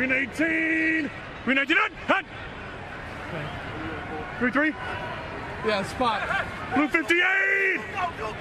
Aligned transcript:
Green 0.00 0.12
18. 0.12 1.10
Green 1.44 1.56
19. 1.56 1.92
Hut. 2.08 2.24
Green 4.40 4.50
3. 4.50 4.74
Yeah, 5.66 5.84
spot. 5.84 6.22
Blue 6.74 6.88
58. 6.88 7.82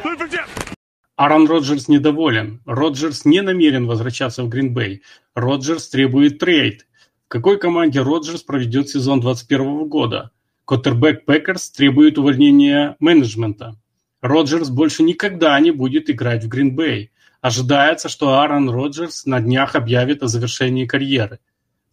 Blue 0.02 0.16
58. 0.16 0.76
Аарон 1.18 1.48
Роджерс 1.48 1.90
недоволен. 1.90 2.62
Роджерс 2.66 3.26
не 3.26 3.42
намерен 3.42 3.88
возвращаться 3.88 4.44
в 4.44 4.48
Грин-Бей. 4.48 5.02
Роджерс 5.36 5.90
требует 5.90 6.40
трейд. 6.40 6.88
В 7.26 7.28
какой 7.28 7.60
команде 7.60 8.02
Роджерс 8.04 8.42
проведет 8.42 8.88
сезон 8.88 9.20
2021 9.20 9.90
года? 9.90 10.32
Квотербек 10.64 11.26
Пэкерс 11.26 11.72
требует 11.72 12.18
увольнения 12.18 12.96
менеджмента. 13.02 13.76
Роджерс 14.22 14.70
больше 14.70 15.04
никогда 15.04 15.60
не 15.60 15.72
будет 15.72 16.10
играть 16.10 16.46
в 16.46 16.48
Грин-Бей. 16.48 17.12
Ожидается, 17.42 18.08
что 18.08 18.40
Аарон 18.40 18.70
Роджерс 18.70 19.26
на 19.26 19.42
днях 19.42 19.76
объявит 19.76 20.24
о 20.24 20.28
завершении 20.28 20.86
карьеры. 20.86 21.40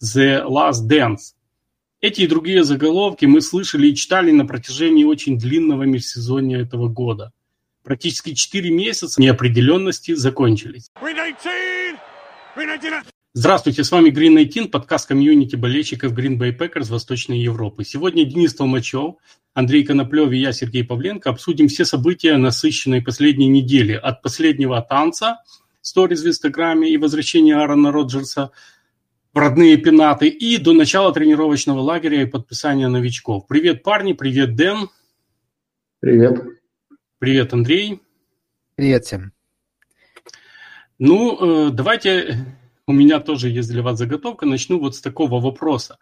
The 0.02 0.44
Last 0.44 0.86
Dance. 0.88 1.34
Эти 2.00 2.22
и 2.22 2.26
другие 2.26 2.64
заголовки 2.64 3.24
мы 3.24 3.40
слышали 3.40 3.88
и 3.88 3.94
читали 3.94 4.30
на 4.30 4.44
протяжении 4.44 5.04
очень 5.04 5.38
длинного 5.38 5.84
межсезонья 5.84 6.60
этого 6.60 6.88
года. 6.88 7.32
Практически 7.82 8.34
4 8.34 8.70
месяца 8.70 9.20
неопределенности 9.20 10.14
закончились. 10.14 10.90
Green 11.00 11.14
19. 11.14 12.00
Green 12.56 12.80
19. 12.80 13.10
Здравствуйте, 13.32 13.84
с 13.84 13.90
вами 13.90 14.10
Green 14.10 14.36
19, 14.36 14.70
подкаст 14.70 15.08
комьюнити 15.08 15.56
болельщиков 15.56 16.12
Green 16.12 16.38
Bay 16.38 16.56
Packers 16.56 16.90
Восточной 16.90 17.38
Европы. 17.38 17.84
Сегодня 17.84 18.24
Денис 18.24 18.54
Толмачев, 18.54 19.16
Андрей 19.54 19.84
Коноплев 19.84 20.30
и 20.32 20.38
я, 20.38 20.52
Сергей 20.52 20.84
Павленко, 20.84 21.30
обсудим 21.30 21.68
все 21.68 21.86
события 21.86 22.36
насыщенной 22.36 23.00
последней 23.00 23.48
недели. 23.48 23.92
От 23.92 24.20
последнего 24.20 24.80
танца, 24.82 25.38
сториз 25.80 26.22
в 26.22 26.28
Инстаграме 26.28 26.90
и 26.90 26.98
возвращения 26.98 27.56
Аарона 27.56 27.92
Роджерса 27.92 28.50
родные 29.36 29.76
пенаты 29.76 30.28
и 30.28 30.56
до 30.58 30.72
начала 30.72 31.12
тренировочного 31.12 31.80
лагеря 31.80 32.22
и 32.22 32.26
подписания 32.26 32.88
новичков. 32.88 33.46
Привет, 33.46 33.82
парни, 33.82 34.14
привет, 34.14 34.56
Дэн. 34.56 34.88
Привет. 36.00 36.42
Привет, 37.18 37.52
Андрей. 37.52 38.00
Привет 38.76 39.04
всем. 39.04 39.32
Ну, 40.98 41.68
э, 41.68 41.70
давайте 41.70 42.46
у 42.86 42.92
меня 42.92 43.20
тоже 43.20 43.50
есть 43.50 43.70
для 43.70 43.82
вас 43.82 43.98
заготовка. 43.98 44.46
Начну 44.46 44.78
вот 44.78 44.94
с 44.94 45.00
такого 45.00 45.40
вопроса. 45.40 45.98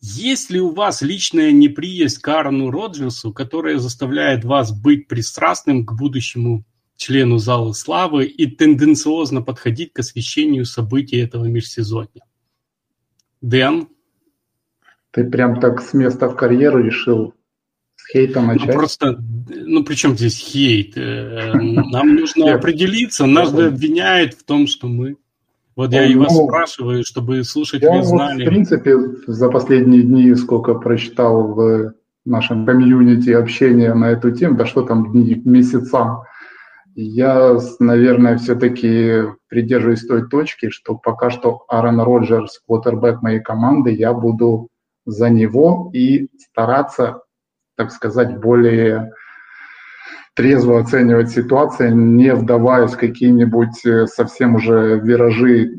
Есть 0.00 0.50
ли 0.50 0.60
у 0.60 0.70
вас 0.70 1.02
личная 1.02 1.50
неприязнь 1.50 2.20
к 2.20 2.28
Аарону 2.28 2.70
Роджерсу, 2.70 3.32
которая 3.32 3.78
заставляет 3.78 4.44
вас 4.44 4.70
быть 4.70 5.08
пристрастным 5.08 5.86
к 5.86 5.94
будущему 5.94 6.64
члену 6.96 7.38
Зала 7.38 7.72
Славы 7.72 8.24
и 8.26 8.46
тенденциозно 8.46 9.42
подходить 9.42 9.92
к 9.92 9.98
освещению 10.00 10.64
событий 10.64 11.18
этого 11.18 11.44
межсезонья? 11.46 12.24
Дэн? 13.42 13.88
Ты 15.10 15.24
прям 15.24 15.60
так 15.60 15.80
с 15.80 15.92
места 15.94 16.28
в 16.28 16.36
карьеру 16.36 16.82
решил 16.82 17.34
с 17.96 18.10
хейта 18.12 18.40
Ну, 18.40 18.46
начать? 18.48 18.74
просто, 18.74 19.16
ну, 19.48 19.84
при 19.84 19.94
чем 19.94 20.16
здесь 20.16 20.36
хейт? 20.38 20.96
Э, 20.96 21.52
Нам 21.54 22.16
нужно 22.16 22.54
определиться. 22.54 23.26
Нас 23.26 23.52
обвиняют 23.52 24.34
в 24.34 24.44
том, 24.44 24.66
что 24.66 24.88
мы... 24.88 25.16
Вот 25.76 25.92
я 25.92 26.06
и 26.06 26.14
вас 26.14 26.32
Ну, 26.32 26.46
спрашиваю, 26.46 27.04
чтобы 27.04 27.42
слушатели 27.42 27.88
вот, 27.88 28.04
в 28.04 28.08
знали. 28.08 28.46
принципе, 28.46 28.96
за 29.26 29.48
последние 29.50 30.02
дни 30.02 30.32
сколько 30.36 30.74
прочитал 30.74 31.48
в 31.52 31.94
нашем 32.24 32.64
комьюнити 32.64 33.30
общения 33.30 33.92
на 33.94 34.10
эту 34.10 34.30
тему, 34.30 34.56
да 34.56 34.66
что 34.66 34.82
там 34.82 35.10
дни, 35.12 35.42
месяца, 35.44 36.22
я, 36.94 37.56
наверное, 37.80 38.38
все-таки 38.38 39.24
придерживаюсь 39.48 40.06
той 40.06 40.28
точки, 40.28 40.70
что 40.70 40.96
пока 40.96 41.30
что 41.30 41.64
Аарон 41.68 42.00
Роджерс, 42.00 42.60
квотербек 42.66 43.22
моей 43.22 43.40
команды, 43.40 43.92
я 43.92 44.12
буду 44.12 44.68
за 45.06 45.28
него 45.28 45.90
и 45.92 46.28
стараться, 46.38 47.22
так 47.76 47.90
сказать, 47.90 48.38
более 48.38 49.12
трезво 50.34 50.80
оценивать 50.80 51.30
ситуацию, 51.30 51.96
не 51.96 52.34
вдаваясь 52.34 52.92
в 52.92 52.98
какие-нибудь 52.98 53.84
э, 53.86 54.06
совсем 54.06 54.56
уже 54.56 54.98
виражи, 54.98 55.70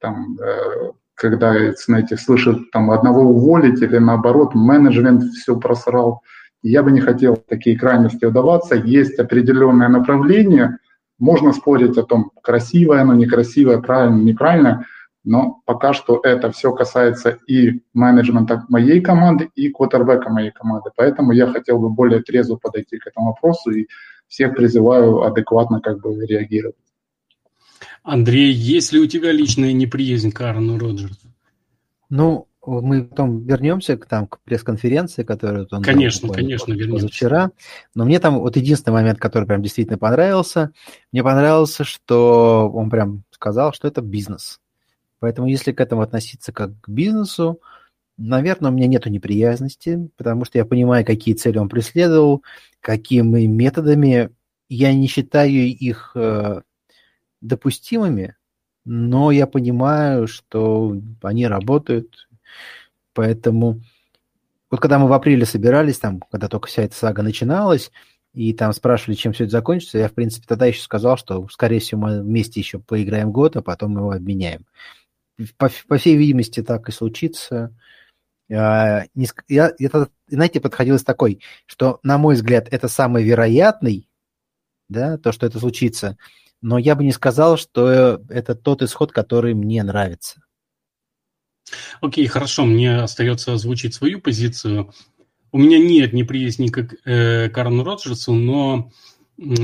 там, 0.00 0.36
э, 0.40 0.92
когда, 1.14 1.72
знаете, 1.74 2.16
слышат 2.16 2.70
там 2.72 2.90
одного 2.90 3.22
уволить 3.22 3.80
или 3.80 3.98
наоборот, 3.98 4.54
менеджмент 4.54 5.22
все 5.22 5.56
просрал. 5.56 6.22
Я 6.62 6.82
бы 6.82 6.92
не 6.92 7.00
хотел 7.00 7.34
в 7.34 7.44
такие 7.48 7.78
крайности 7.78 8.24
удаваться. 8.24 8.76
Есть 8.76 9.18
определенное 9.18 9.88
направление. 9.88 10.78
Можно 11.18 11.52
спорить 11.52 11.98
о 11.98 12.04
том, 12.04 12.30
красивое 12.42 13.00
оно, 13.02 13.14
некрасивое, 13.14 13.80
правильно, 13.80 14.22
неправильно. 14.22 14.86
Но 15.24 15.60
пока 15.66 15.92
что 15.92 16.20
это 16.22 16.50
все 16.50 16.72
касается 16.72 17.38
и 17.46 17.82
менеджмента 17.94 18.64
моей 18.68 19.00
команды, 19.00 19.50
и 19.54 19.68
квотербека 19.68 20.30
моей 20.30 20.50
команды. 20.50 20.90
Поэтому 20.96 21.32
я 21.32 21.46
хотел 21.46 21.78
бы 21.78 21.90
более 21.90 22.22
трезво 22.22 22.56
подойти 22.56 22.98
к 22.98 23.06
этому 23.06 23.28
вопросу 23.28 23.70
и 23.70 23.86
всех 24.26 24.54
призываю 24.54 25.22
адекватно 25.22 25.80
как 25.80 26.00
бы 26.00 26.26
реагировать. 26.26 26.76
Андрей, 28.02 28.52
есть 28.52 28.92
ли 28.92 28.98
у 28.98 29.06
тебя 29.06 29.30
личная 29.30 29.72
неприязнь 29.72 30.32
к 30.32 30.40
Аарону 30.40 30.78
Роджерсу? 30.78 31.28
Ну, 32.08 32.48
мы 32.64 33.04
потом 33.04 33.44
вернемся 33.44 33.96
к, 33.96 34.06
там, 34.06 34.26
к 34.26 34.40
пресс-конференции, 34.40 35.24
которую 35.24 35.66
он 35.70 35.82
Конечно, 35.82 36.28
буквально 36.28 36.48
конечно, 36.48 36.72
вернемся. 36.72 36.92
позавчера. 36.92 37.50
Но 37.94 38.04
мне 38.04 38.20
там 38.20 38.38
вот 38.38 38.56
единственный 38.56 38.94
момент, 38.94 39.18
который 39.18 39.46
прям 39.46 39.62
действительно 39.62 39.98
понравился, 39.98 40.72
мне 41.10 41.24
понравился, 41.24 41.84
что 41.84 42.70
он 42.72 42.88
прям 42.88 43.24
сказал, 43.30 43.72
что 43.72 43.88
это 43.88 44.00
бизнес. 44.00 44.60
Поэтому 45.18 45.48
если 45.48 45.72
к 45.72 45.80
этому 45.80 46.02
относиться 46.02 46.52
как 46.52 46.80
к 46.80 46.88
бизнесу, 46.88 47.60
наверное, 48.16 48.70
у 48.70 48.74
меня 48.74 48.86
нету 48.86 49.10
неприязности, 49.10 50.08
потому 50.16 50.44
что 50.44 50.58
я 50.58 50.64
понимаю, 50.64 51.04
какие 51.04 51.34
цели 51.34 51.58
он 51.58 51.68
преследовал, 51.68 52.42
какими 52.80 53.46
методами. 53.46 54.30
Я 54.68 54.94
не 54.94 55.06
считаю 55.06 55.50
их 55.50 56.12
э, 56.14 56.62
допустимыми, 57.40 58.36
но 58.84 59.30
я 59.30 59.46
понимаю, 59.46 60.26
что 60.26 60.96
они 61.22 61.46
работают, 61.46 62.28
поэтому 63.14 63.82
вот 64.70 64.80
когда 64.80 64.98
мы 64.98 65.06
в 65.06 65.12
апреле 65.12 65.44
собирались, 65.44 65.98
там, 65.98 66.20
когда 66.30 66.48
только 66.48 66.66
вся 66.66 66.82
эта 66.82 66.94
сага 66.94 67.22
начиналась, 67.22 67.92
и 68.32 68.54
там 68.54 68.72
спрашивали, 68.72 69.16
чем 69.16 69.34
все 69.34 69.44
это 69.44 69.50
закончится, 69.50 69.98
я, 69.98 70.08
в 70.08 70.14
принципе, 70.14 70.46
тогда 70.48 70.64
еще 70.64 70.80
сказал, 70.80 71.18
что, 71.18 71.46
скорее 71.48 71.80
всего, 71.80 72.00
мы 72.00 72.22
вместе 72.22 72.60
еще 72.60 72.78
поиграем 72.78 73.32
год, 73.32 73.56
а 73.56 73.62
потом 73.62 73.96
его 73.98 74.12
обменяем. 74.12 74.64
По, 75.58 75.70
по 75.88 75.98
всей 75.98 76.16
видимости, 76.16 76.62
так 76.62 76.88
и 76.88 76.92
случится. 76.92 77.74
А, 78.50 79.04
Я, 79.48 79.72
я 79.78 79.90
знаете, 80.28 80.60
подходил 80.60 80.98
с 80.98 81.04
такой, 81.04 81.42
что, 81.66 82.00
на 82.02 82.16
мой 82.16 82.34
взгляд, 82.34 82.68
это 82.70 82.88
самый 82.88 83.22
вероятный, 83.24 84.08
да, 84.88 85.18
то, 85.18 85.32
что 85.32 85.46
это 85.46 85.58
случится, 85.58 86.16
но 86.62 86.78
я 86.78 86.94
бы 86.94 87.04
не 87.04 87.12
сказал, 87.12 87.58
что 87.58 88.22
это 88.30 88.54
тот 88.54 88.82
исход, 88.82 89.12
который 89.12 89.52
мне 89.52 89.82
нравится. 89.82 90.40
Окей, 92.00 92.26
хорошо, 92.26 92.64
мне 92.64 92.96
остается 92.96 93.52
озвучить 93.52 93.94
свою 93.94 94.20
позицию. 94.20 94.92
У 95.52 95.58
меня 95.58 95.78
нет 95.78 96.12
неприязни 96.12 96.68
к, 96.68 96.94
э, 97.04 97.48
к 97.48 97.58
Аарону 97.58 97.84
Роджерсу, 97.84 98.32
но, 98.32 98.90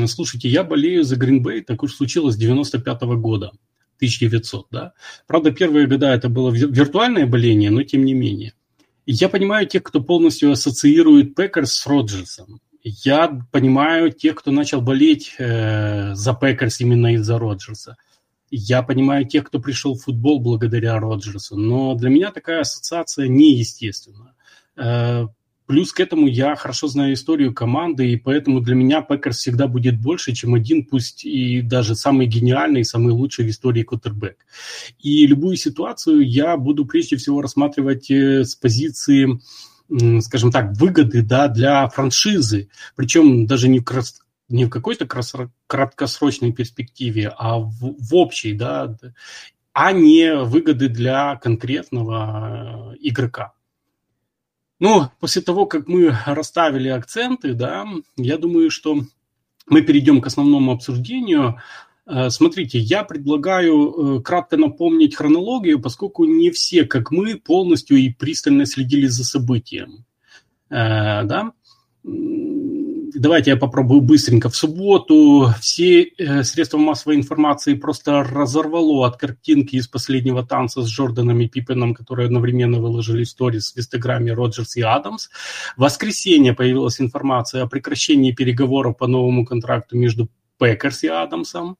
слушайте, 0.07 0.49
я 0.49 0.63
болею 0.65 1.03
за 1.05 1.17
Гринбей, 1.17 1.63
так 1.63 1.83
уж 1.83 1.95
случилось 1.95 2.35
с 2.35 2.39
95 2.39 3.17
года, 3.17 3.53
1900, 3.97 4.67
да. 4.71 4.93
Правда, 5.27 5.51
первые 5.51 5.87
года 5.87 6.15
это 6.15 6.29
было 6.29 6.51
вир- 6.51 6.71
виртуальное 6.71 7.27
боление, 7.27 7.71
но 7.71 7.83
тем 7.83 8.05
не 8.05 8.15
менее. 8.15 8.53
Я 9.07 9.31
понимаю 9.31 9.67
тех, 9.67 9.83
кто 9.83 10.03
полностью 10.03 10.53
ассоциирует 10.53 11.35
Пекерс 11.35 11.73
с 11.73 11.87
Роджерсом. 11.87 12.61
Я 12.83 13.41
понимаю 13.51 14.13
тех, 14.13 14.35
кто 14.35 14.51
начал 14.51 14.83
болеть 14.83 15.35
э, 15.39 16.15
за 16.15 16.35
Пекерс 16.35 16.81
именно 16.81 17.15
из-за 17.15 17.39
Роджерса. 17.39 17.97
Я 18.50 18.83
понимаю 18.83 19.27
тех, 19.27 19.45
кто 19.45 19.61
пришел 19.61 19.95
в 19.95 20.03
футбол 20.03 20.41
благодаря 20.41 20.99
Роджерсу, 20.99 21.56
но 21.56 21.95
для 21.95 22.11
меня 22.11 22.31
такая 22.31 22.61
ассоциация 22.61 23.29
неестественна. 23.29 24.35
Э, 24.77 25.27
Плюс 25.69 25.93
к 25.93 26.00
этому 26.00 26.27
я 26.29 26.56
хорошо 26.56 26.89
знаю 26.89 27.12
историю 27.12 27.53
команды, 27.53 28.11
и 28.11 28.17
поэтому 28.17 28.61
для 28.61 28.75
меня 28.75 29.03
Пекерс 29.03 29.37
всегда 29.37 29.69
будет 29.69 30.00
больше, 30.00 30.33
чем 30.33 30.55
один, 30.55 30.83
пусть 30.83 31.27
и 31.27 31.61
даже 31.61 31.95
самый 31.95 32.27
гениальный, 32.27 32.87
самый 32.87 33.12
лучший 33.12 33.45
в 33.45 33.50
истории 33.50 33.83
квотербэк. 33.82 34.38
И 34.99 35.27
любую 35.27 35.56
ситуацию 35.56 36.27
я 36.27 36.56
буду 36.56 36.87
прежде 36.87 37.17
всего 37.19 37.43
рассматривать 37.43 38.11
э, 38.11 38.44
с 38.44 38.55
позиции, 38.55 39.41
скажем 40.21 40.53
так, 40.53 40.73
выгоды 40.73 41.21
да, 41.21 41.49
для 41.49 41.87
франшизы, 41.89 42.71
причем 42.97 43.44
даже 43.44 43.69
не 43.69 43.81
не 44.49 44.65
в 44.65 44.71
какой-то 44.71 45.06
краткосрочной 45.67 46.53
перспективе, 46.53 47.33
а 47.37 47.59
в, 47.59 47.71
в 47.99 48.15
общей, 48.15 48.55
да, 48.55 48.97
а 49.73 49.93
не 49.93 50.35
выгоды 50.35 50.89
для 50.89 51.37
конкретного 51.37 52.95
э, 52.95 52.97
игрока. 53.00 53.53
Ну, 54.81 55.09
после 55.21 55.43
того, 55.43 55.67
как 55.67 55.87
мы 55.87 56.17
расставили 56.27 56.89
акценты, 56.89 57.55
да, 57.55 57.87
я 58.17 58.39
думаю, 58.39 58.71
что 58.71 59.00
мы 59.67 59.83
перейдем 59.83 60.21
к 60.21 60.27
основному 60.27 60.73
обсуждению. 60.73 61.61
Э, 62.06 62.31
смотрите, 62.31 62.79
я 62.79 63.05
предлагаю 63.05 64.23
кратко 64.23 64.56
напомнить 64.56 65.15
хронологию, 65.15 65.81
поскольку 65.81 66.25
не 66.25 66.51
все, 66.51 66.85
как 66.85 67.11
мы, 67.11 67.37
полностью 67.37 67.99
и 67.99 68.09
пристально 68.09 68.67
следили 68.67 69.06
за 69.06 69.25
событием. 69.25 70.05
Да? 70.71 71.53
Давайте 73.19 73.50
я 73.50 73.56
попробую 73.56 74.00
быстренько. 74.00 74.49
В 74.49 74.55
субботу 74.55 75.53
все 75.61 76.05
э, 76.05 76.44
средства 76.44 76.79
массовой 76.79 77.17
информации 77.17 77.75
просто 77.75 78.23
разорвало 78.23 79.09
от 79.09 79.17
картинки 79.17 79.75
из 79.75 79.88
последнего 79.88 80.47
танца 80.47 80.82
с 80.82 80.88
Джорданом 80.88 81.41
и 81.41 81.49
Пиппеном, 81.49 81.94
которые 81.94 82.26
одновременно 82.26 82.79
выложили 82.79 83.25
сторис 83.25 83.73
в 83.73 83.79
Инстаграме 83.79 84.32
Роджерс 84.35 84.76
и 84.76 84.82
Адамс. 84.82 85.31
В 85.76 85.81
воскресенье 85.81 86.55
появилась 86.55 87.00
информация 87.00 87.65
о 87.65 87.67
прекращении 87.67 88.31
переговоров 88.31 88.97
по 88.97 89.09
новому 89.09 89.44
контракту 89.44 89.97
между 89.97 90.29
Пекерс 90.61 91.03
и 91.03 91.09
Адамсом, 91.09 91.76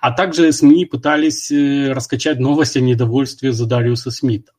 а 0.00 0.10
также 0.10 0.50
СМИ 0.50 0.86
пытались 0.86 1.50
э, 1.50 1.92
раскачать 1.92 2.38
новость 2.38 2.78
о 2.78 2.80
недовольстве 2.80 3.52
Задариуса 3.52 4.10
Смита. 4.10 4.52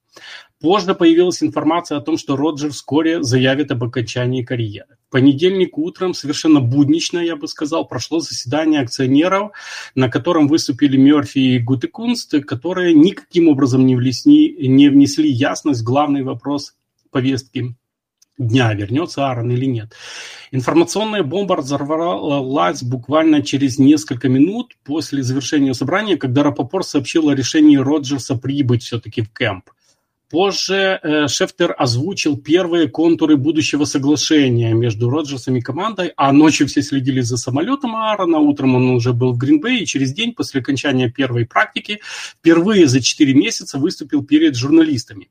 Позже 0.62 0.94
появилась 0.94 1.42
информация 1.42 1.98
о 1.98 2.02
том, 2.02 2.18
что 2.18 2.36
Роджер 2.36 2.72
вскоре 2.72 3.24
заявит 3.24 3.72
об 3.72 3.82
окончании 3.84 4.44
карьеры. 4.44 4.98
В 5.08 5.12
понедельник 5.12 5.78
утром, 5.78 6.14
совершенно 6.14 6.60
буднично, 6.60 7.20
я 7.20 7.38
бы 7.38 7.48
сказал, 7.48 7.88
прошло 7.88 8.20
заседание 8.20 8.82
акционеров, 8.82 9.52
на 9.96 10.10
котором 10.10 10.50
выступили 10.50 10.98
Мерфи 10.98 11.40
и 11.40 11.60
Гутекунст, 11.60 12.44
которые 12.46 12.94
никаким 12.94 13.48
образом 13.48 13.86
не 13.86 13.96
внесли, 13.96 14.68
не 14.68 14.90
внесли 14.90 15.32
ясность 15.32 15.82
в 15.82 15.86
главный 15.86 16.24
вопрос 16.24 16.76
повестки 17.10 17.74
дня, 18.38 18.74
вернется 18.74 19.28
Аарон 19.28 19.52
или 19.52 19.66
нет. 19.66 19.94
Информационная 20.52 21.24
бомба 21.24 21.56
разорвалась 21.56 22.84
буквально 22.84 23.44
через 23.44 23.80
несколько 23.80 24.28
минут 24.28 24.76
после 24.84 25.24
завершения 25.24 25.74
собрания, 25.74 26.18
когда 26.18 26.44
Рапопор 26.44 26.84
сообщил 26.84 27.30
о 27.30 27.36
решении 27.36 27.78
Роджерса 27.78 28.36
прибыть 28.36 28.84
все-таки 28.84 29.22
в 29.22 29.30
кемп. 29.30 29.70
Позже 30.30 31.00
э, 31.02 31.28
Шефтер 31.28 31.74
озвучил 31.78 32.38
первые 32.38 32.88
контуры 32.88 33.36
будущего 33.36 33.86
соглашения 33.86 34.74
между 34.74 35.10
Роджерсом 35.10 35.56
и 35.56 35.62
командой, 35.62 36.14
а 36.18 36.32
ночью 36.32 36.68
все 36.68 36.84
следили 36.84 37.22
за 37.22 37.38
самолетом 37.38 37.96
Аарона, 37.96 38.38
утром 38.38 38.76
он 38.76 38.90
уже 38.92 39.14
был 39.14 39.34
в 39.34 39.38
Гринбей, 39.38 39.80
и 39.80 39.86
через 39.88 40.14
день 40.14 40.34
после 40.34 40.62
окончания 40.62 41.10
первой 41.10 41.48
практики 41.48 42.00
впервые 42.04 42.88
за 42.88 43.02
4 43.02 43.34
месяца 43.34 43.80
выступил 43.80 44.24
перед 44.24 44.56
журналистами. 44.56 45.30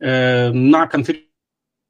Э, 0.00 0.50
на 0.50 0.86
конференции 0.88 1.25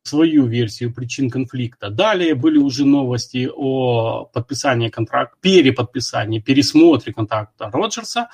свою 0.07 0.47
версию 0.47 0.93
причин 0.93 1.31
конфликта. 1.31 1.91
Далее 1.91 2.35
были 2.35 2.59
уже 2.59 2.85
новости 2.85 3.51
о 3.53 4.25
подписании 4.33 4.89
контракта, 4.89 5.37
переподписании, 5.41 6.41
пересмотре 6.41 7.13
контракта 7.13 7.71
Роджерса, 7.73 8.29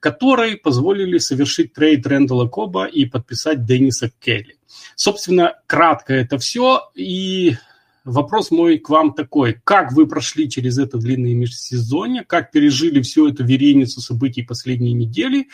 которые 0.00 0.56
позволили 0.56 1.18
совершить 1.18 1.72
трейд 1.72 2.06
Рэндала 2.06 2.48
Коба 2.48 2.86
и 2.86 3.04
подписать 3.04 3.64
Денниса 3.64 4.10
Келли. 4.20 4.56
Собственно, 4.94 5.54
кратко 5.66 6.14
это 6.14 6.38
все. 6.38 6.90
И 6.94 7.56
вопрос 8.04 8.50
мой 8.50 8.78
к 8.78 8.88
вам 8.88 9.14
такой. 9.14 9.60
Как 9.64 9.92
вы 9.92 10.06
прошли 10.06 10.50
через 10.50 10.78
это 10.78 10.98
длинное 10.98 11.34
межсезонье? 11.34 12.24
Как 12.24 12.50
пережили 12.50 13.00
всю 13.02 13.28
эту 13.28 13.44
вереницу 13.44 14.00
событий 14.00 14.42
последней 14.42 14.92
недели? 14.92 15.48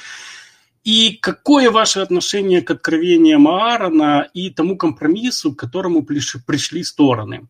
И 0.84 1.18
какое 1.20 1.70
ваше 1.70 2.00
отношение 2.00 2.60
к 2.60 2.70
откровениям 2.70 3.48
Аарона 3.48 4.28
и 4.34 4.50
тому 4.50 4.76
компромиссу, 4.76 5.54
к 5.54 5.58
которому 5.58 6.04
пришли 6.04 6.84
стороны? 6.84 7.48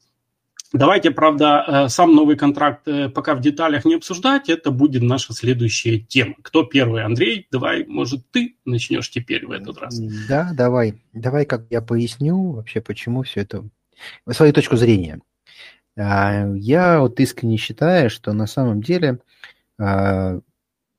Давайте, 0.73 1.13
правда, 1.13 1.65
э, 1.67 1.89
сам 1.89 2.17
новый 2.17 2.37
контракт 2.37 2.89
э, 2.89 3.09
пока 3.09 3.37
в 3.37 3.41
деталях 3.41 3.85
не 3.85 3.95
обсуждать, 3.95 4.49
это 4.49 4.73
будет 4.73 5.03
наша 5.03 5.33
следующая 5.33 6.01
тема. 6.01 6.35
Кто 6.43 6.65
первый? 6.65 7.05
Андрей, 7.05 7.47
давай, 7.53 7.85
может, 7.87 8.29
ты 8.33 8.57
начнешь 8.65 9.09
теперь 9.09 9.47
в 9.47 9.53
этот 9.53 9.79
раз? 9.79 9.97
Да, 10.29 10.51
давай. 10.53 11.01
Давай 11.13 11.47
как 11.47 11.67
я 11.71 11.81
поясню 11.81 12.53
вообще, 12.53 12.81
почему 12.81 13.23
все 13.23 13.43
это... 13.43 13.65
Свою 14.29 14.53
точку 14.53 14.77
зрения. 14.77 15.21
А, 15.97 16.53
я 16.57 16.99
вот 16.99 17.21
искренне 17.21 17.57
считаю, 17.57 18.11
что 18.11 18.33
на 18.33 18.49
самом 18.49 18.83
деле 18.83 19.21
а, 19.79 20.41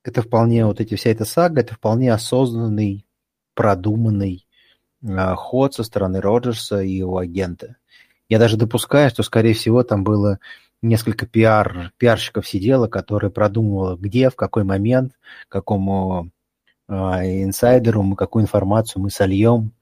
это 0.06 0.22
вполне, 0.22 0.66
вот 0.66 0.80
эти, 0.80 0.96
вся 0.96 1.10
эта 1.10 1.26
сага, 1.26 1.62
это 1.62 1.74
вполне 1.74 2.14
осознанный, 2.14 3.08
продуманный 3.56 4.48
а, 5.04 5.36
ход 5.36 5.74
со 5.74 5.84
стороны 5.84 6.22
Роджерса 6.22 6.82
и 6.82 6.92
его 6.92 7.18
агента. 7.18 7.78
Я 8.30 8.38
даже 8.38 8.56
допускаю, 8.56 9.10
что, 9.10 9.24
скорее 9.24 9.56
всего, 9.56 9.84
там 9.84 10.04
было 10.04 10.40
несколько 10.84 11.26
пиар, 11.26 11.92
пиарщиков 11.98 12.48
сидело, 12.48 12.88
которые 12.88 13.32
продумывали, 13.32 13.98
где, 13.98 14.30
в 14.30 14.36
какой 14.36 14.64
момент, 14.64 15.14
какому 15.50 16.30
э, 16.88 16.94
инсайдеру 16.94 18.04
мы 18.04 18.16
какую 18.16 18.44
информацию 18.44 19.02
мы 19.02 19.10
сольем. 19.10 19.74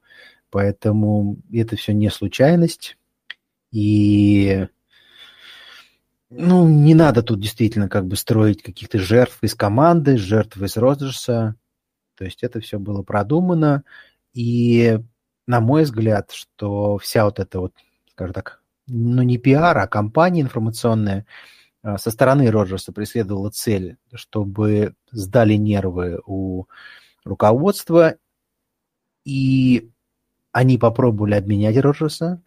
Поэтому 0.48 1.36
это 1.52 1.76
все 1.76 1.92
не 1.92 2.08
случайность. 2.08 2.96
И 3.72 4.68
ну, 6.36 6.68
не 6.68 6.94
надо 6.94 7.22
тут 7.22 7.40
действительно 7.40 7.88
как 7.88 8.06
бы 8.06 8.16
строить 8.16 8.62
каких-то 8.62 8.98
жертв 8.98 9.38
из 9.42 9.54
команды, 9.54 10.16
жертв 10.16 10.56
из 10.58 10.76
Роджерса. 10.76 11.56
То 12.16 12.24
есть 12.24 12.42
это 12.42 12.60
все 12.60 12.78
было 12.78 13.02
продумано. 13.02 13.84
И 14.32 14.98
на 15.46 15.60
мой 15.60 15.84
взгляд, 15.84 16.30
что 16.32 16.98
вся 16.98 17.24
вот 17.24 17.38
эта 17.38 17.60
вот 17.60 17.72
скажем 18.14 18.32
так, 18.32 18.62
ну 18.86 19.22
не 19.22 19.38
пиар, 19.38 19.76
а 19.76 19.88
компания 19.88 20.40
информационная 20.40 21.26
а, 21.82 21.98
со 21.98 22.10
стороны 22.10 22.50
Роджерса 22.50 22.92
преследовала 22.92 23.50
цель, 23.50 23.96
чтобы 24.12 24.94
сдали 25.10 25.54
нервы 25.54 26.20
у 26.26 26.66
руководства, 27.24 28.16
и 29.24 29.90
они 30.52 30.78
попробовали 30.78 31.34
обменять 31.34 31.76
Роджерса, 31.76 32.40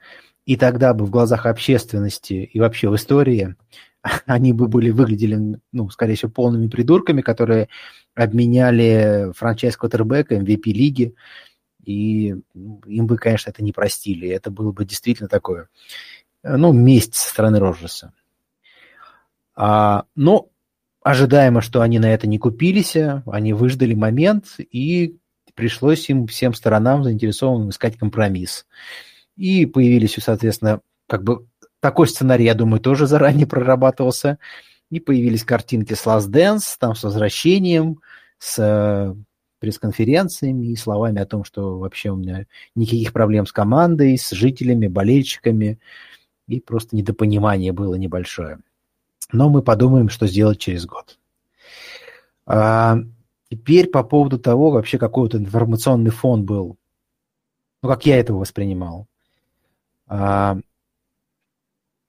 и 0.47 0.55
тогда 0.55 0.93
бы 0.93 1.05
в 1.05 1.09
глазах 1.09 1.45
общественности 1.45 2.33
и 2.33 2.59
вообще 2.59 2.89
в 2.89 2.95
истории 2.95 3.55
они 4.25 4.53
бы 4.53 4.69
были 4.69 4.91
выглядели, 4.91 5.59
ну, 5.73 5.89
скорее 5.89 6.15
всего, 6.15 6.31
полными 6.31 6.69
придурками, 6.69 7.21
которые 7.21 7.67
обменяли 8.15 9.33
франчайз 9.35 9.75
квотербека, 9.75 10.35
MVP 10.35 10.71
лиги, 10.71 11.15
и 11.83 12.37
ну, 12.53 12.81
им 12.87 13.07
бы, 13.07 13.17
конечно, 13.17 13.49
это 13.49 13.61
не 13.61 13.73
простили. 13.73 14.29
Это 14.29 14.49
было 14.49 14.71
бы 14.71 14.85
действительно 14.85 15.27
такое, 15.27 15.67
э, 16.43 16.55
ну, 16.55 16.71
месть 16.71 17.15
со 17.15 17.27
стороны 17.29 17.59
Роджерса. 17.59 18.13
А, 19.53 20.05
но 20.15 20.47
ожидаемо, 21.03 21.59
что 21.59 21.81
они 21.81 21.99
на 21.99 22.13
это 22.13 22.25
не 22.25 22.37
купились, 22.37 22.95
они 22.95 23.51
выждали 23.51 23.95
момент, 23.95 24.45
и 24.59 25.17
пришлось 25.55 26.09
им 26.09 26.25
всем 26.25 26.53
сторонам 26.53 27.03
заинтересованным 27.03 27.71
искать 27.71 27.97
компромисс. 27.97 28.65
И 29.37 29.65
появились, 29.65 30.15
соответственно, 30.19 30.81
как 31.07 31.23
бы 31.23 31.47
такой 31.79 32.07
сценарий, 32.07 32.45
я 32.45 32.55
думаю, 32.55 32.81
тоже 32.81 33.07
заранее 33.07 33.47
прорабатывался. 33.47 34.39
И 34.89 34.99
появились 34.99 35.43
картинки 35.43 35.93
с 35.93 36.05
Last 36.05 36.29
Dance, 36.29 36.75
там 36.79 36.95
с 36.95 37.03
возвращением, 37.03 38.01
с 38.39 38.57
э, 38.57 39.15
пресс-конференциями 39.59 40.67
и 40.67 40.75
словами 40.75 41.21
о 41.21 41.25
том, 41.25 41.43
что 41.43 41.77
вообще 41.77 42.09
у 42.09 42.15
меня 42.15 42.45
никаких 42.75 43.13
проблем 43.13 43.45
с 43.45 43.51
командой, 43.51 44.17
с 44.17 44.31
жителями, 44.31 44.87
болельщиками, 44.87 45.79
и 46.47 46.61
просто 46.61 46.95
недопонимание 46.95 47.73
было 47.73 47.95
небольшое. 47.95 48.59
Но 49.31 49.49
мы 49.49 49.61
подумаем, 49.61 50.09
что 50.09 50.25
сделать 50.27 50.59
через 50.59 50.85
год. 50.85 51.19
А, 52.45 52.99
теперь 53.49 53.89
по 53.89 54.03
поводу 54.03 54.39
того, 54.39 54.71
вообще 54.71 54.97
какой 54.97 55.23
вот 55.23 55.35
информационный 55.35 56.11
фон 56.11 56.45
был, 56.45 56.77
ну, 57.83 57.89
как 57.89 58.05
я 58.05 58.17
этого 58.17 58.39
воспринимал. 58.39 59.07
А, 60.07 60.57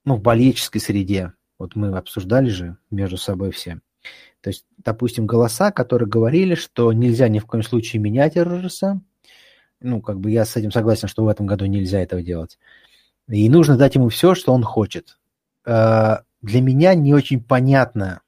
ну, 0.05 0.15
в 0.15 0.21
болельческой 0.21 0.81
среде, 0.81 1.33
вот 1.57 1.75
мы 1.75 1.95
обсуждали 1.97 2.49
же 2.49 2.77
между 2.89 3.17
собой 3.17 3.51
все. 3.51 3.79
То 4.41 4.49
есть, 4.49 4.65
допустим, 4.77 5.27
голоса, 5.27 5.71
которые 5.71 6.07
говорили, 6.07 6.55
что 6.55 6.93
нельзя 6.93 7.27
ни 7.27 7.39
в 7.39 7.45
коем 7.45 7.63
случае 7.63 8.01
менять 8.01 8.37
РРСа, 8.37 9.01
ну, 9.81 10.01
как 10.01 10.19
бы 10.19 10.31
я 10.31 10.45
с 10.45 10.55
этим 10.55 10.71
согласен, 10.71 11.07
что 11.07 11.23
в 11.23 11.27
этом 11.27 11.45
году 11.45 11.65
нельзя 11.65 11.99
этого 11.99 12.21
делать. 12.21 12.57
И 13.27 13.49
нужно 13.49 13.77
дать 13.77 13.95
ему 13.95 14.09
все, 14.09 14.35
что 14.35 14.53
он 14.53 14.63
хочет. 14.63 15.19
Э, 15.65 16.17
для 16.41 16.61
меня 16.61 16.95
не 16.95 17.13
очень 17.13 17.43
понятно, 17.43 18.21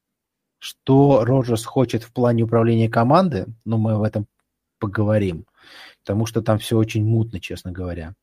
что 0.59 1.25
Роджерс 1.25 1.65
хочет 1.65 2.03
в 2.03 2.13
плане 2.13 2.43
управления 2.43 2.89
команды, 2.89 3.47
но 3.65 3.77
мы 3.77 3.93
об 3.93 4.03
этом 4.03 4.27
поговорим, 4.79 5.45
потому 6.03 6.25
что 6.25 6.41
там 6.41 6.59
все 6.59 6.77
очень 6.77 7.03
мутно, 7.03 7.39
честно 7.39 7.71
говоря. 7.71 8.15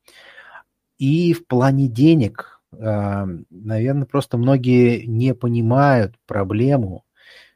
И 0.98 1.32
в 1.32 1.46
плане 1.46 1.88
денег, 1.88 2.60
э, 2.72 3.24
наверное, 3.50 4.06
просто 4.06 4.36
многие 4.36 5.04
не 5.06 5.34
понимают 5.34 6.16
проблему, 6.26 7.04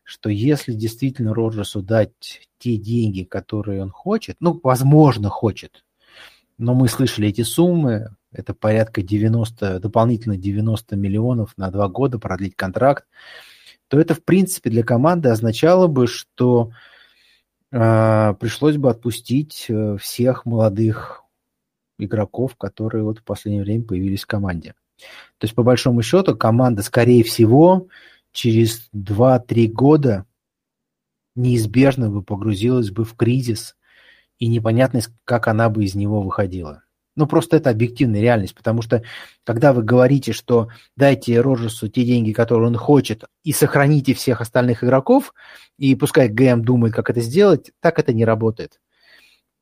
что 0.04 0.30
если 0.30 0.72
действительно 0.72 1.34
Роджерсу 1.34 1.82
дать 1.82 2.48
те 2.58 2.76
деньги, 2.76 3.24
которые 3.24 3.82
он 3.82 3.90
хочет, 3.90 4.36
ну, 4.40 4.58
возможно, 4.62 5.28
хочет, 5.28 5.84
но 6.58 6.74
мы 6.74 6.88
слышали 6.88 7.28
эти 7.28 7.42
суммы, 7.42 8.14
это 8.30 8.54
порядка 8.54 9.02
90, 9.02 9.80
дополнительно 9.80 10.36
90 10.36 10.96
миллионов 10.96 11.52
на 11.56 11.70
два 11.70 11.88
года 11.88 12.18
продлить 12.18 12.56
контракт, 12.56 13.06
то 13.88 14.00
это, 14.00 14.14
в 14.14 14.24
принципе, 14.24 14.70
для 14.70 14.82
команды 14.82 15.28
означало 15.28 15.86
бы, 15.86 16.06
что 16.06 16.70
э, 17.70 18.34
пришлось 18.40 18.76
бы 18.76 18.90
отпустить 18.90 19.66
э, 19.68 19.96
всех 19.98 20.46
молодых 20.46 21.21
игроков, 22.04 22.56
которые 22.56 23.04
вот 23.04 23.18
в 23.18 23.24
последнее 23.24 23.64
время 23.64 23.84
появились 23.84 24.22
в 24.22 24.26
команде. 24.26 24.74
То 25.38 25.44
есть, 25.44 25.54
по 25.54 25.62
большому 25.62 26.02
счету, 26.02 26.36
команда, 26.36 26.82
скорее 26.82 27.24
всего, 27.24 27.88
через 28.32 28.88
2-3 28.94 29.68
года 29.68 30.26
неизбежно 31.34 32.10
бы 32.10 32.22
погрузилась 32.22 32.90
бы 32.90 33.04
в 33.04 33.14
кризис, 33.14 33.76
и 34.38 34.48
непонятно, 34.48 35.00
как 35.24 35.48
она 35.48 35.68
бы 35.70 35.84
из 35.84 35.94
него 35.94 36.20
выходила. 36.20 36.82
Ну, 37.14 37.26
просто 37.26 37.58
это 37.58 37.68
объективная 37.70 38.22
реальность, 38.22 38.54
потому 38.54 38.80
что 38.80 39.02
когда 39.44 39.74
вы 39.74 39.82
говорите, 39.82 40.32
что 40.32 40.68
дайте 40.96 41.40
Роджерсу 41.40 41.88
те 41.88 42.04
деньги, 42.04 42.32
которые 42.32 42.68
он 42.68 42.76
хочет, 42.76 43.24
и 43.44 43.52
сохраните 43.52 44.14
всех 44.14 44.40
остальных 44.40 44.82
игроков, 44.82 45.34
и 45.76 45.94
пускай 45.94 46.28
ГМ 46.28 46.64
думает, 46.64 46.94
как 46.94 47.10
это 47.10 47.20
сделать, 47.20 47.70
так 47.80 47.98
это 47.98 48.14
не 48.14 48.24
работает. 48.24 48.80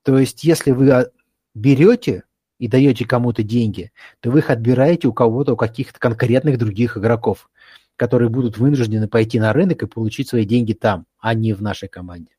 То 0.05 0.17
есть, 0.19 0.45
если 0.45 0.71
вы 0.71 0.91
а, 0.93 1.11
берете 1.55 2.23
и 2.61 2.69
даете 2.69 3.07
кому-то 3.07 3.43
деньги, 3.43 3.91
то 4.21 4.31
вы 4.31 4.41
их 4.41 4.51
отбираете 4.51 5.09
у 5.09 5.15
кого-то, 5.15 5.55
у 5.55 5.57
каких-то 5.57 5.99
конкретных 5.99 6.59
других 6.59 6.99
игроков, 6.99 7.51
которые 7.97 8.29
будут 8.29 8.59
вынуждены 8.59 9.09
пойти 9.09 9.41
на 9.41 9.55
рынок 9.55 9.83
и 9.83 9.87
получить 9.87 10.29
свои 10.29 10.45
деньги 10.45 10.75
там, 10.75 11.07
а 11.19 11.33
не 11.33 11.55
в 11.55 11.63
нашей 11.63 11.89
команде. 11.89 12.33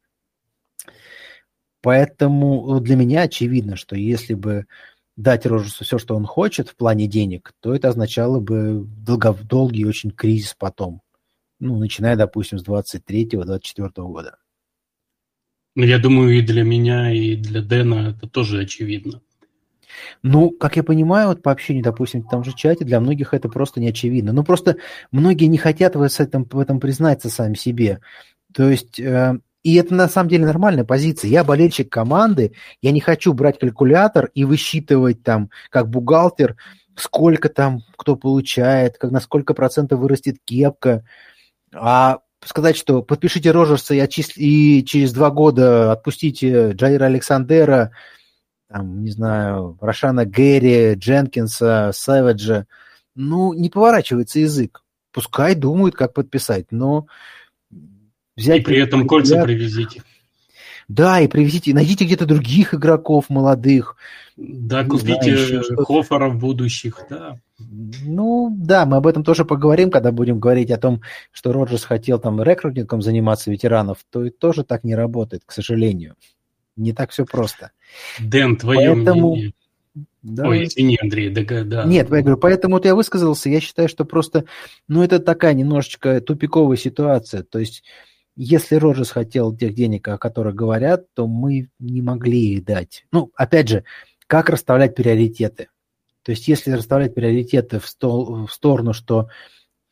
Поэтому 1.81 2.79
для 2.79 2.95
меня 2.95 3.23
очевидно, 3.23 3.75
что 3.75 3.95
если 3.95 4.35
бы 4.35 4.67
дать 5.17 5.47
Роджерсу 5.47 5.83
все, 5.83 5.97
что 5.97 6.15
он 6.15 6.25
хочет 6.27 6.69
в 6.69 6.75
плане 6.75 7.07
денег, 7.07 7.51
то 7.59 7.73
это 7.73 7.89
означало 7.89 8.39
бы 8.39 8.85
долго, 8.85 9.33
долгий 9.33 9.85
очень 9.85 10.11
кризис 10.11 10.55
потом. 10.57 11.01
Ну, 11.59 11.77
начиная, 11.79 12.15
допустим, 12.15 12.59
с 12.59 12.63
23-24 12.63 13.91
года. 13.95 14.37
Ну, 15.73 15.83
я 15.83 15.97
думаю, 15.97 16.37
и 16.37 16.41
для 16.41 16.61
меня, 16.63 17.11
и 17.11 17.35
для 17.35 17.63
Дэна 17.63 18.15
это 18.15 18.29
тоже 18.29 18.59
очевидно. 18.59 19.21
Ну, 20.23 20.51
как 20.51 20.77
я 20.77 20.83
понимаю, 20.83 21.29
вот 21.29 21.41
по 21.41 21.51
общению, 21.51 21.83
допустим, 21.83 22.23
в 22.23 22.29
том 22.29 22.43
же 22.43 22.53
чате, 22.53 22.85
для 22.85 22.99
многих 22.99 23.33
это 23.33 23.49
просто 23.49 23.79
не 23.79 23.89
очевидно. 23.89 24.33
Ну, 24.33 24.43
просто 24.43 24.77
многие 25.11 25.45
не 25.45 25.57
хотят 25.57 25.95
в 25.95 26.01
этом, 26.01 26.45
в 26.49 26.59
этом 26.59 26.79
признаться 26.79 27.29
сами 27.29 27.55
себе. 27.55 27.99
То 28.53 28.69
есть, 28.69 28.99
э, 28.99 29.39
и 29.63 29.75
это 29.75 29.93
на 29.93 30.07
самом 30.07 30.29
деле 30.29 30.45
нормальная 30.45 30.83
позиция. 30.83 31.29
Я 31.29 31.43
болельщик 31.43 31.91
команды, 31.91 32.53
я 32.81 32.91
не 32.91 32.99
хочу 32.99 33.33
брать 33.33 33.59
калькулятор 33.59 34.31
и 34.33 34.43
высчитывать 34.43 35.23
там, 35.23 35.49
как 35.69 35.89
бухгалтер, 35.89 36.55
сколько 36.95 37.49
там 37.49 37.81
кто 37.95 38.15
получает, 38.15 38.97
как, 38.97 39.11
на 39.11 39.19
сколько 39.19 39.53
процентов 39.53 39.99
вырастет 39.99 40.37
кепка. 40.43 41.03
А 41.73 42.19
сказать, 42.43 42.75
что 42.75 43.01
подпишите 43.03 43.51
Рожерса 43.51 43.93
и, 43.93 43.99
отчисли, 43.99 44.41
и 44.41 44.85
через 44.85 45.13
два 45.13 45.29
года 45.29 45.91
отпустите 45.91 46.71
Джаира 46.71 47.05
Александера, 47.05 47.91
там, 48.71 49.03
не 49.03 49.11
знаю, 49.11 49.77
Рошана 49.81 50.25
Гэри, 50.25 50.93
Дженкинса, 50.93 51.91
Сэвиджа, 51.93 52.67
ну, 53.15 53.53
не 53.53 53.69
поворачивается 53.69 54.39
язык. 54.39 54.83
Пускай 55.11 55.55
думают, 55.55 55.95
как 55.95 56.13
подписать, 56.13 56.67
но 56.71 57.07
взять... 58.37 58.61
И 58.61 58.63
при 58.63 58.79
этом 58.79 59.07
кольца 59.07 59.35
ребят, 59.35 59.45
привезите. 59.45 60.03
Да, 60.87 61.19
и 61.19 61.27
привезите, 61.27 61.73
найдите 61.73 62.05
где-то 62.05 62.25
других 62.25 62.73
игроков 62.73 63.29
молодых. 63.29 63.97
Да, 64.37 64.85
купите 64.85 65.37
знаю, 65.37 65.85
хоферов 65.85 66.37
будущих, 66.37 66.99
да. 67.09 67.37
Ну, 67.59 68.55
да, 68.57 68.85
мы 68.85 68.97
об 68.97 69.07
этом 69.07 69.23
тоже 69.23 69.43
поговорим, 69.43 69.91
когда 69.91 70.11
будем 70.11 70.39
говорить 70.39 70.71
о 70.71 70.77
том, 70.77 71.01
что 71.31 71.51
Роджерс 71.51 71.83
хотел 71.83 72.19
там 72.19 72.41
рекрутингом 72.41 73.01
заниматься 73.01 73.51
ветеранов, 73.51 73.99
то 74.09 74.23
и 74.23 74.29
тоже 74.29 74.63
так 74.63 74.85
не 74.85 74.95
работает, 74.95 75.43
к 75.45 75.51
сожалению. 75.51 76.15
Не 76.77 76.93
так 76.93 77.11
все 77.11 77.25
просто. 77.25 77.71
Дэн, 78.19 78.57
твое 78.57 78.95
Поэтому... 78.95 79.31
мнение. 79.31 79.53
Да. 80.23 80.47
Ой, 80.47 80.65
извини, 80.65 80.99
Андрей, 81.01 81.29
да, 81.29 81.63
да. 81.63 81.83
Нет, 81.83 82.09
я 82.11 82.21
говорю, 82.21 82.37
поэтому 82.37 82.75
вот 82.75 82.85
я 82.85 82.93
высказался, 82.93 83.49
я 83.49 83.59
считаю, 83.59 83.89
что 83.89 84.05
просто, 84.05 84.45
ну, 84.87 85.03
это 85.03 85.17
такая 85.19 85.55
немножечко 85.55 86.21
тупиковая 86.21 86.77
ситуация. 86.77 87.41
То 87.41 87.57
есть 87.57 87.83
если 88.35 88.75
Роджерс 88.75 89.11
хотел 89.11 89.55
тех 89.55 89.73
денег, 89.73 90.07
о 90.07 90.17
которых 90.17 90.55
говорят, 90.55 91.13
то 91.13 91.27
мы 91.27 91.69
не 91.79 92.01
могли 92.01 92.53
их 92.53 92.63
дать. 92.63 93.05
Ну, 93.11 93.31
опять 93.35 93.67
же, 93.67 93.83
как 94.27 94.49
расставлять 94.49 94.95
приоритеты? 94.95 95.69
То 96.23 96.31
есть, 96.31 96.47
если 96.47 96.71
расставлять 96.71 97.13
приоритеты 97.13 97.79
в, 97.79 97.87
стол, 97.87 98.45
в 98.45 98.53
сторону, 98.53 98.93
что 98.93 99.29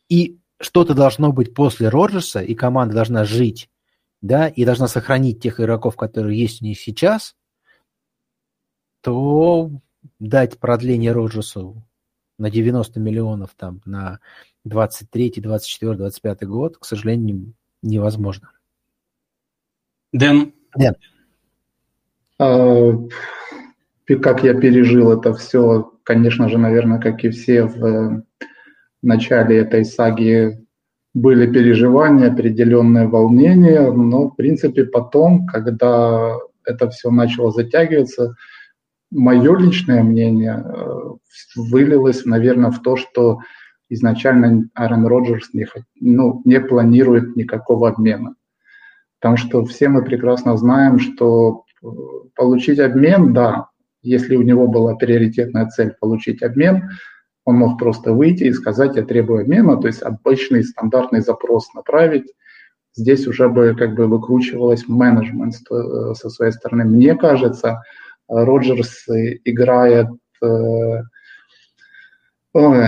и 0.09 0.37
что-то 0.59 0.93
должно 0.93 1.31
быть 1.31 1.53
после 1.53 1.89
Роджерса, 1.89 2.39
и 2.39 2.55
команда 2.55 2.95
должна 2.95 3.25
жить, 3.25 3.69
да, 4.21 4.47
и 4.47 4.65
должна 4.65 4.87
сохранить 4.87 5.41
тех 5.41 5.59
игроков, 5.59 5.95
которые 5.95 6.39
есть 6.39 6.61
у 6.61 6.65
них 6.65 6.79
сейчас, 6.79 7.35
то 9.09 9.71
дать 10.19 10.59
продление 10.59 11.13
Роджерсу 11.13 11.83
на 12.37 12.51
90 12.51 12.99
миллионов 12.99 13.55
там 13.57 13.81
на 13.85 14.19
23, 14.65 15.33
24, 15.37 15.95
25 15.95 16.47
год, 16.47 16.77
к 16.77 16.85
сожалению, 16.85 17.53
невозможно. 17.81 18.51
Дэн? 20.13 20.53
Дэн. 20.77 20.93
А, 22.37 22.91
как 24.21 24.43
я 24.43 24.53
пережил 24.53 25.11
это 25.11 25.33
все, 25.33 25.91
конечно 26.03 26.47
же, 26.49 26.59
наверное, 26.59 26.99
как 26.99 27.23
и 27.23 27.29
все 27.31 27.63
в 27.63 28.23
начале 29.01 29.57
этой 29.57 29.85
саги 29.85 30.67
были 31.15 31.51
переживания, 31.51 32.31
определенные 32.31 33.07
волнения, 33.07 33.91
но, 33.91 34.29
в 34.29 34.35
принципе, 34.35 34.85
потом, 34.85 35.47
когда 35.47 36.37
это 36.63 36.89
все 36.91 37.09
начало 37.09 37.51
затягиваться, 37.51 38.35
мое 39.11 39.57
личное 39.57 40.03
мнение 40.03 40.63
э, 40.63 40.99
вылилось, 41.55 42.25
наверное, 42.25 42.71
в 42.71 42.81
то, 42.81 42.95
что 42.95 43.39
изначально 43.89 44.69
Аарон 44.75 45.07
Роджерс 45.07 45.53
не, 45.53 45.67
ну, 45.99 46.41
не 46.45 46.59
планирует 46.59 47.35
никакого 47.35 47.89
обмена. 47.89 48.35
Потому 49.19 49.37
что 49.37 49.65
все 49.65 49.89
мы 49.89 50.03
прекрасно 50.03 50.55
знаем, 50.57 50.99
что 50.99 51.65
э, 51.81 51.87
получить 52.35 52.79
обмен, 52.79 53.33
да, 53.33 53.67
если 54.01 54.35
у 54.35 54.43
него 54.43 54.67
была 54.67 54.95
приоритетная 54.95 55.67
цель 55.67 55.93
получить 55.99 56.41
обмен, 56.41 56.89
он 57.43 57.55
мог 57.55 57.79
просто 57.79 58.13
выйти 58.13 58.45
и 58.45 58.53
сказать, 58.53 58.95
я 58.95 59.03
требую 59.03 59.41
обмена, 59.41 59.75
то 59.77 59.87
есть 59.87 60.01
обычный 60.03 60.63
стандартный 60.63 61.21
запрос 61.21 61.73
направить. 61.73 62.31
Здесь 62.95 63.27
уже 63.27 63.49
бы 63.49 63.75
как 63.77 63.95
бы 63.95 64.07
выкручивалось 64.07 64.87
менеджмент 64.87 65.55
э, 65.69 66.13
со 66.13 66.29
своей 66.29 66.51
стороны. 66.51 66.85
Мне 66.85 67.15
кажется, 67.15 67.81
Роджерс 68.29 69.05
играет 69.43 70.07
э, 70.41 71.01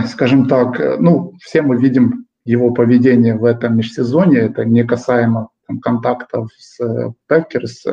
скажем 0.08 0.48
так, 0.48 0.80
э, 0.80 0.98
ну, 1.00 1.34
все 1.40 1.62
мы 1.62 1.78
видим 1.78 2.26
его 2.46 2.72
поведение 2.72 3.36
в 3.36 3.46
этом 3.46 3.78
межсезонье, 3.78 4.42
это 4.42 4.66
не 4.66 4.84
касаемо 4.84 5.50
там, 5.68 5.80
контактов 5.80 6.50
с 6.58 6.80
Пекерс. 7.28 7.86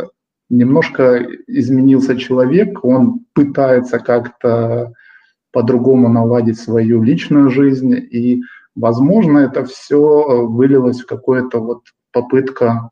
Немножко 0.51 1.27
изменился 1.47 2.17
человек, 2.17 2.83
он 2.83 3.27
пытается 3.35 3.99
как-то 3.99 4.95
по-другому 5.53 6.09
наладить 6.09 6.59
свою 6.59 7.03
личную 7.03 7.51
жизнь, 7.51 7.95
и, 7.95 8.43
возможно, 8.75 9.39
это 9.39 9.65
все 9.65 10.47
вылилось 10.47 11.03
в 11.03 11.07
какую-то 11.07 11.61
вот 11.61 11.83
попытка 12.13 12.91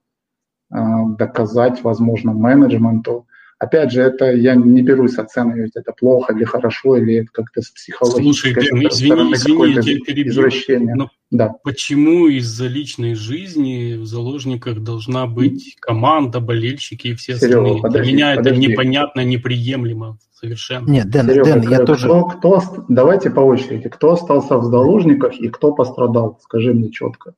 э, 0.70 0.76
доказать, 1.18 1.82
возможно, 1.82 2.32
менеджменту, 2.34 3.26
Опять 3.58 3.90
же, 3.90 4.02
это 4.02 4.32
я 4.32 4.54
не 4.54 4.82
берусь 4.82 5.16
оценивать, 5.16 5.72
это 5.76 5.92
плохо 5.92 6.34
или 6.34 6.44
хорошо, 6.44 6.96
или 6.96 7.14
это 7.22 7.28
как-то 7.32 7.62
с 7.62 7.70
психологической 7.70 8.52
Слушай, 8.52 8.70
Дэн, 8.70 8.88
извини, 8.88 9.32
извини, 9.32 9.72
я 9.72 9.82
тебя 9.82 10.04
перебью. 10.04 10.94
Но 10.94 11.10
да. 11.30 11.54
почему 11.64 12.28
из-за 12.28 12.66
личной 12.66 13.14
жизни 13.14 13.94
в 13.94 14.04
заложниках 14.04 14.80
должна 14.80 15.26
быть 15.26 15.74
команда, 15.80 16.40
болельщики 16.40 17.08
и 17.08 17.14
все 17.14 17.36
Серега, 17.36 17.60
остальные? 17.60 17.82
Подожди, 17.82 18.04
Для 18.04 18.12
меня 18.12 18.36
подожди. 18.36 18.58
это 18.58 18.68
непонятно, 18.68 19.24
неприемлемо 19.24 20.18
совершенно. 20.32 20.90
Нет, 20.90 21.08
Дэн, 21.08 21.26
Серега, 21.26 21.44
Дэн 21.44 21.70
я 21.70 21.76
кто, 21.76 21.86
тоже... 21.86 22.08
Кто, 22.36 22.62
давайте 22.90 23.30
по 23.30 23.40
очереди. 23.40 23.88
Кто 23.88 24.12
остался 24.12 24.58
в 24.58 24.64
заложниках 24.64 25.32
и 25.32 25.48
кто 25.48 25.72
пострадал? 25.72 26.38
Скажи 26.42 26.74
мне 26.74 26.90
четко. 26.90 27.32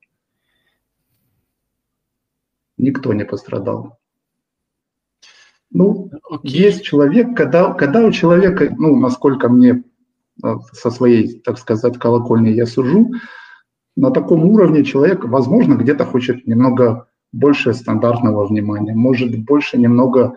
Никто 2.77 3.13
не 3.13 3.25
пострадал. 3.25 3.98
Ну, 5.71 6.11
okay. 6.31 6.41
есть 6.45 6.83
человек, 6.83 7.37
когда, 7.37 7.73
когда 7.75 8.05
у 8.05 8.11
человека, 8.11 8.75
ну, 8.79 8.97
насколько 8.97 9.49
мне 9.49 9.85
э, 10.43 10.55
со 10.73 10.91
своей, 10.91 11.41
так 11.41 11.59
сказать, 11.59 11.99
колокольни 11.99 12.51
я 12.51 12.67
сужу, 12.67 13.13
на 13.97 14.11
таком 14.11 14.45
уровне 14.45 14.85
человек, 14.85 15.25
возможно, 15.25 15.75
где-то 15.75 16.05
хочет 16.05 16.47
немного 16.47 17.09
больше 17.33 17.75
стандартного 17.75 18.47
внимания, 18.47 18.95
может 18.95 19.37
больше 19.45 19.77
немного 19.77 20.37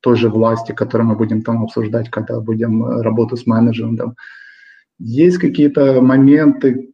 той 0.00 0.16
же 0.16 0.28
власти, 0.28 0.72
которую 0.72 1.08
мы 1.08 1.16
будем 1.16 1.42
там 1.42 1.62
обсуждать, 1.62 2.10
когда 2.10 2.40
будем 2.40 2.84
э, 2.84 3.02
работу 3.02 3.36
с 3.36 3.46
менеджером. 3.46 4.16
Есть 4.98 5.38
какие-то 5.38 6.00
моменты, 6.00 6.92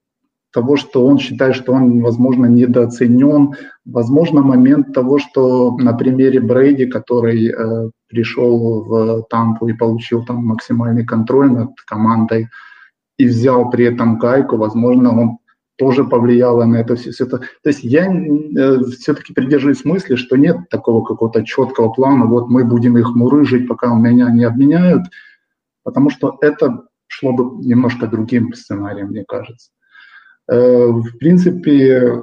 того, 0.52 0.76
что 0.76 1.04
он 1.06 1.18
считает, 1.18 1.54
что 1.54 1.72
он, 1.72 2.00
возможно, 2.00 2.46
недооценен, 2.46 3.54
возможно, 3.84 4.42
момент 4.42 4.92
того, 4.92 5.18
что 5.18 5.76
на 5.76 5.92
примере 5.92 6.40
Брейди, 6.40 6.86
который 6.86 7.48
э, 7.48 7.90
пришел 8.08 8.84
в 8.84 9.22
Тампу 9.28 9.68
и 9.68 9.74
получил 9.74 10.24
там 10.24 10.44
максимальный 10.46 11.04
контроль 11.04 11.52
над 11.52 11.70
командой 11.86 12.48
и 13.18 13.26
взял 13.26 13.70
при 13.70 13.84
этом 13.84 14.18
гайку, 14.18 14.56
возможно, 14.56 15.20
он 15.20 15.38
тоже 15.76 16.04
повлияло 16.04 16.64
на 16.64 16.76
это 16.76 16.96
все. 16.96 17.26
То 17.26 17.40
есть 17.64 17.84
я 17.84 18.12
э, 18.12 18.80
все-таки 18.98 19.32
придерживаюсь 19.32 19.84
мысли, 19.84 20.16
что 20.16 20.36
нет 20.36 20.68
такого 20.70 21.04
какого-то 21.04 21.44
четкого 21.44 21.90
плана, 21.90 22.26
вот 22.26 22.48
мы 22.48 22.64
будем 22.64 22.98
их 22.98 23.14
мурыжить, 23.14 23.68
пока 23.68 23.94
меня 23.94 24.30
не 24.30 24.44
обменяют, 24.44 25.04
потому 25.84 26.10
что 26.10 26.36
это 26.40 26.84
шло 27.06 27.32
бы 27.32 27.64
немножко 27.64 28.06
другим 28.06 28.54
сценарием, 28.54 29.08
мне 29.08 29.24
кажется. 29.26 29.70
Э, 30.48 30.86
в 30.86 31.18
принципе, 31.18 32.22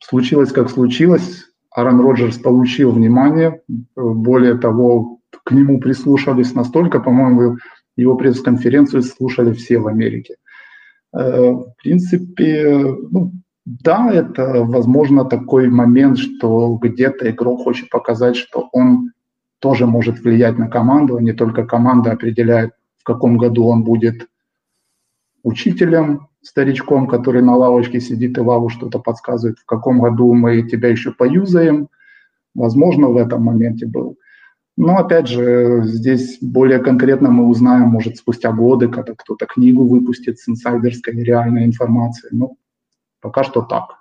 случилось 0.00 0.52
как 0.52 0.70
случилось. 0.70 1.46
Аарон 1.70 2.00
Роджерс 2.00 2.38
получил 2.38 2.92
внимание. 2.92 3.62
Более 3.96 4.58
того, 4.58 5.20
к 5.44 5.52
нему 5.52 5.80
прислушались 5.80 6.54
настолько, 6.54 7.00
по-моему, 7.00 7.56
его 7.96 8.16
пресс-конференцию 8.16 9.02
слушали 9.02 9.52
все 9.52 9.78
в 9.78 9.86
Америке. 9.86 10.36
Э, 11.12 11.50
в 11.50 11.74
принципе, 11.82 12.96
ну, 13.10 13.32
да, 13.64 14.10
это, 14.12 14.64
возможно, 14.64 15.24
такой 15.24 15.68
момент, 15.68 16.18
что 16.18 16.76
где-то 16.76 17.30
игрок 17.30 17.62
хочет 17.62 17.88
показать, 17.88 18.36
что 18.36 18.68
он 18.72 19.12
тоже 19.60 19.86
может 19.86 20.20
влиять 20.20 20.58
на 20.58 20.68
команду, 20.68 21.16
а 21.16 21.22
не 21.22 21.32
только 21.32 21.64
команда 21.64 22.12
определяет, 22.12 22.72
в 22.98 23.04
каком 23.04 23.36
году 23.36 23.66
он 23.66 23.84
будет 23.84 24.28
учителем, 25.42 26.29
старичком, 26.42 27.06
который 27.06 27.42
на 27.42 27.56
лавочке 27.56 28.00
сидит 28.00 28.38
и 28.38 28.40
Ваву 28.40 28.68
что-то 28.68 28.98
подсказывает, 28.98 29.58
в 29.58 29.66
каком 29.66 30.00
году 30.00 30.32
мы 30.34 30.62
тебя 30.62 30.88
еще 30.88 31.12
поюзаем. 31.12 31.88
Возможно, 32.54 33.08
в 33.08 33.16
этом 33.16 33.42
моменте 33.42 33.86
был. 33.86 34.16
Но, 34.76 34.96
опять 34.96 35.28
же, 35.28 35.82
здесь 35.84 36.38
более 36.40 36.78
конкретно 36.78 37.30
мы 37.30 37.46
узнаем, 37.48 37.88
может, 37.88 38.16
спустя 38.16 38.50
годы, 38.50 38.88
когда 38.88 39.14
кто-то 39.14 39.46
книгу 39.46 39.86
выпустит 39.86 40.38
с 40.38 40.48
инсайдерской 40.48 41.12
реальной 41.22 41.64
информацией. 41.64 42.30
Ну, 42.32 42.56
пока 43.20 43.44
что 43.44 43.62
так. 43.62 44.00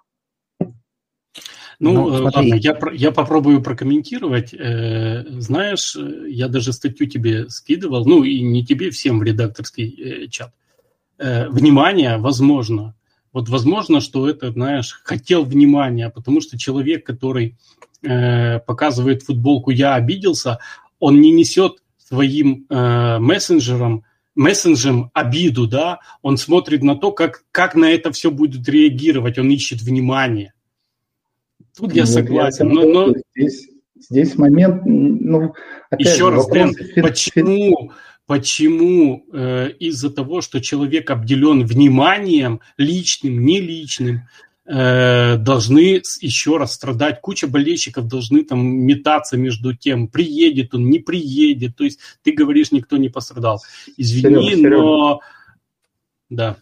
Ну, 1.80 1.94
ну 1.94 2.10
э, 2.10 2.22
ладно, 2.22 2.56
я, 2.56 2.78
я 2.94 3.12
попробую 3.12 3.62
прокомментировать. 3.62 4.54
Э, 4.54 5.26
знаешь, 5.40 5.96
я 6.28 6.50
даже 6.50 6.74
статью 6.74 7.08
тебе 7.08 7.50
скидывал, 7.50 8.06
ну 8.06 8.24
и 8.24 8.42
не 8.42 8.66
тебе, 8.66 8.90
всем 8.90 9.20
в 9.20 9.24
редакторский 9.24 10.24
э, 10.26 10.28
чат. 10.28 10.54
Э, 11.20 11.50
внимание, 11.50 12.18
возможно. 12.18 12.96
Вот 13.34 13.50
возможно, 13.50 14.00
что 14.00 14.30
это, 14.30 14.52
знаешь, 14.52 15.02
хотел 15.04 15.44
внимания, 15.44 16.10
потому 16.10 16.40
что 16.40 16.58
человек, 16.58 17.06
который 17.06 17.58
э, 18.02 18.60
показывает 18.60 19.24
футболку 19.24 19.70
«я 19.72 19.96
обиделся», 19.96 20.60
он 20.98 21.20
не 21.20 21.32
несет 21.32 21.84
своим 21.98 22.66
э, 22.70 23.20
мессенджерам, 23.20 24.06
мессенджерам 24.34 25.12
обиду, 25.14 25.68
да, 25.68 26.00
он 26.22 26.38
смотрит 26.38 26.84
на 26.84 26.96
то, 26.96 27.12
как, 27.12 27.44
как 27.52 27.76
на 27.76 27.92
это 27.92 28.14
все 28.14 28.32
будет 28.32 28.68
реагировать, 28.70 29.38
он 29.38 29.50
ищет 29.50 29.82
внимание. 29.82 30.54
Тут 31.78 31.94
я 31.94 32.04
ну, 32.04 32.08
согласен. 32.08 32.70
Я 32.70 32.74
но, 32.74 33.08
но... 33.08 33.14
Здесь, 33.36 33.68
здесь 34.00 34.38
момент, 34.38 34.84
ну, 34.86 35.54
опять 35.90 36.08
Еще 36.08 36.26
же, 36.26 36.32
раз, 36.32 36.48
Дэн, 36.48 36.74
почему 37.02 37.92
почему 38.30 39.26
э, 39.34 39.72
из-за 39.80 40.12
того, 40.12 40.42
что 40.42 40.62
человек 40.62 41.10
обделен 41.10 41.66
вниманием, 41.66 42.60
личным, 42.78 43.44
не 43.44 43.60
личным, 43.60 44.28
э, 44.68 45.36
должны 45.38 46.04
еще 46.22 46.58
раз 46.58 46.74
страдать. 46.74 47.22
Куча 47.22 47.48
болельщиков 47.48 48.08
должны 48.08 48.44
там 48.44 48.64
метаться 48.64 49.36
между 49.36 49.76
тем, 49.76 50.08
приедет 50.08 50.76
он, 50.76 50.92
не 50.92 51.00
приедет. 51.00 51.76
То 51.76 51.86
есть 51.86 52.02
ты 52.22 52.32
говоришь, 52.32 52.72
никто 52.72 52.98
не 52.98 53.10
пострадал. 53.10 53.64
Извини, 53.98 54.52
Серега, 54.52 54.78
но... 54.78 55.22
Да. 56.30 56.58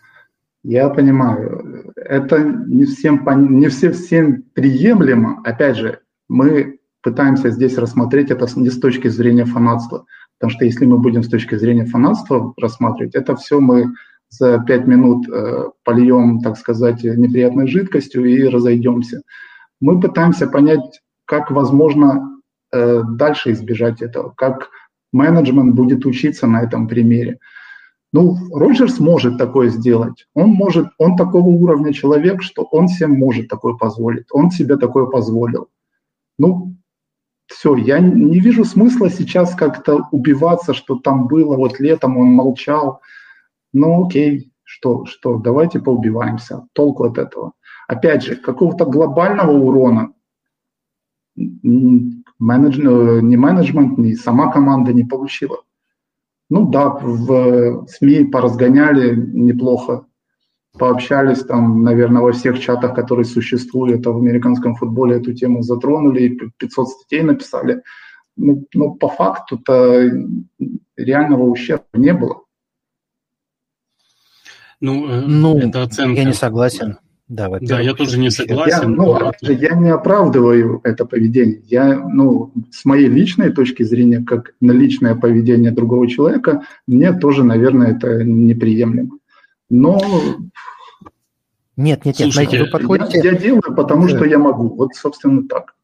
Я 0.64 0.88
понимаю. 0.88 1.92
Это 1.98 2.46
не 2.46 2.86
всем, 2.86 3.28
не 3.60 3.68
все, 3.68 3.92
всем 3.92 4.44
приемлемо. 4.54 5.42
Опять 5.44 5.76
же, 5.76 6.00
мы 6.30 6.80
пытаемся 7.02 7.52
здесь 7.52 7.78
рассмотреть 7.78 8.32
это 8.32 8.48
не 8.56 8.70
с 8.70 8.80
точки 8.80 9.10
зрения 9.10 9.44
фанатства. 9.44 10.06
Потому 10.40 10.52
что 10.52 10.66
если 10.66 10.86
мы 10.86 10.98
будем 11.00 11.24
с 11.24 11.30
точки 11.30 11.56
зрения 11.56 11.86
фанатства 11.86 12.54
рассматривать, 12.58 13.16
это 13.16 13.36
все 13.36 13.60
мы 13.60 13.94
за 14.30 14.60
пять 14.60 14.86
минут 14.86 15.28
э, 15.30 15.70
польем, 15.84 16.42
так 16.42 16.58
сказать, 16.58 17.04
неприятной 17.04 17.68
жидкостью 17.68 18.26
и 18.26 18.48
разойдемся. 18.48 19.22
Мы 19.80 20.00
пытаемся 20.00 20.48
понять, 20.48 21.02
как 21.26 21.50
возможно 21.52 22.40
э, 22.72 23.04
дальше 23.04 23.52
избежать 23.52 24.02
этого, 24.02 24.34
как 24.36 24.70
менеджмент 25.12 25.76
будет 25.76 26.06
учиться 26.06 26.46
на 26.48 26.62
этом 26.62 26.88
примере. 26.88 27.40
Ну, 28.14 28.38
Роджерс 28.54 29.00
может 29.00 29.38
такое 29.38 29.70
сделать. 29.70 30.28
Он 30.34 30.50
может, 30.50 30.88
он 30.98 31.18
такого 31.18 31.48
уровня 31.48 31.94
человек, 31.94 32.42
что 32.42 32.64
он 32.64 32.88
себе 32.88 33.08
может 33.08 33.50
такое 33.50 33.74
позволить. 33.74 34.28
Он 34.32 34.50
себе 34.50 34.78
такое 34.78 35.06
позволил. 35.06 35.68
Ну, 36.40 36.77
все, 37.48 37.76
я 37.76 38.00
не 38.00 38.40
вижу 38.40 38.66
смысла 38.66 39.10
сейчас 39.10 39.56
как-то 39.56 40.08
убиваться, 40.12 40.74
что 40.74 40.98
там 40.98 41.28
было, 41.28 41.56
вот 41.56 41.80
летом 41.80 42.18
он 42.18 42.28
молчал. 42.28 43.02
Ну 43.74 44.06
окей, 44.06 44.52
что, 44.64 45.06
что, 45.06 45.38
давайте 45.38 45.80
поубиваемся. 45.80 46.68
Толку 46.74 47.06
от 47.06 47.18
этого. 47.18 47.54
Опять 47.88 48.24
же, 48.24 48.36
какого-то 48.36 48.86
глобального 48.86 49.52
урона 49.52 50.14
менедж... 51.36 52.80
ни 52.80 53.36
менеджмент, 53.36 53.98
ни 53.98 54.14
сама 54.14 54.52
команда 54.52 54.92
не 54.94 55.04
получила. 55.04 55.58
Ну 56.50 56.70
да, 56.70 56.90
в 56.90 57.88
СМИ 57.88 58.26
поразгоняли 58.26 59.16
неплохо 59.16 60.06
пообщались 60.78 61.44
там, 61.44 61.84
наверное, 61.84 62.22
во 62.22 62.32
всех 62.32 62.60
чатах, 62.60 62.96
которые 62.96 63.26
существуют 63.26 64.06
в 64.06 64.18
американском 64.18 64.76
футболе, 64.76 65.18
эту 65.18 65.34
тему 65.34 65.62
затронули, 65.62 66.22
и 66.24 66.40
500 66.58 66.88
статей 66.90 67.22
написали. 67.24 67.82
Ну, 68.36 68.66
ну 68.74 68.96
по 68.96 69.10
факту-то 69.10 70.12
реального 70.96 71.44
ущерба 71.44 71.86
не 71.94 72.14
было. 72.14 72.42
Ну, 74.80 75.08
э, 75.10 75.22
ну 75.22 75.58
это 75.58 75.84
оценка. 75.84 76.22
Я 76.22 76.26
не 76.26 76.34
согласен. 76.34 76.98
Да, 77.28 77.50
да, 77.60 77.82
я 77.82 77.94
тоже 77.94 78.20
не 78.20 78.30
согласен. 78.30 78.84
Я, 78.84 78.88
ну, 78.88 79.20
но... 79.20 79.52
я 79.52 79.76
не 79.76 79.90
оправдываю 79.90 80.80
это 80.86 81.06
поведение. 81.06 81.62
Я, 81.66 82.00
ну, 82.00 82.54
с 82.72 82.86
моей 82.86 83.10
личной 83.10 83.52
точки 83.52 83.84
зрения, 83.84 84.24
как 84.26 84.54
на 84.62 84.72
личное 84.72 85.14
поведение 85.14 85.72
другого 85.72 86.08
человека, 86.08 86.62
мне 86.88 87.12
тоже, 87.12 87.44
наверное, 87.44 87.92
это 87.92 88.24
неприемлемо. 88.24 89.18
Но 89.70 90.00
нет, 91.78 92.06
нет, 92.06 92.20
нет, 92.20 92.34
Слушайте, 92.34 92.64
вы 92.64 92.70
подходите... 92.72 93.20
Я, 93.20 93.32
я 93.32 93.38
делаю, 93.38 93.62
потому 93.62 94.08
что 94.08 94.26
я 94.26 94.40
могу. 94.40 94.70
Вот, 94.70 94.96
собственно, 94.96 95.48
так. 95.48 95.76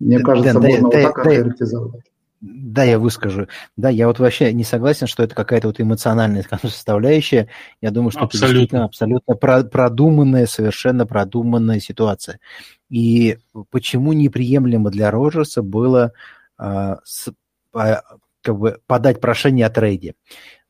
Мне 0.00 0.20
кажется, 0.20 0.54
да, 0.54 0.60
можно 0.60 0.78
да, 0.78 0.82
вот 0.82 0.92
да, 0.92 1.02
так 1.02 1.18
охарактеризовать. 1.18 2.02
Да, 2.40 2.84
я 2.84 2.98
выскажу. 2.98 3.46
Да, 3.76 3.90
я 3.90 4.06
вот 4.06 4.20
вообще 4.20 4.52
не 4.54 4.64
согласен, 4.64 5.06
что 5.06 5.22
это 5.22 5.34
какая-то 5.34 5.66
вот 5.66 5.80
эмоциональная 5.80 6.46
составляющая. 6.62 7.48
Я 7.82 7.90
думаю, 7.90 8.10
что 8.10 8.20
абсолютно. 8.20 8.46
это 8.46 8.54
действительно 8.54 8.84
абсолютно 8.84 9.34
продуманная, 9.64 10.46
совершенно 10.46 11.04
продуманная 11.04 11.80
ситуация. 11.80 12.40
И 12.88 13.38
почему 13.70 14.14
неприемлемо 14.14 14.90
для 14.90 15.10
Роджерса 15.10 15.62
было 15.62 16.12
а, 16.56 17.00
с, 17.04 17.28
а, 17.74 18.02
как 18.40 18.56
бы 18.56 18.78
подать 18.86 19.20
прошение 19.20 19.66
о 19.66 19.70
трейде? 19.70 20.14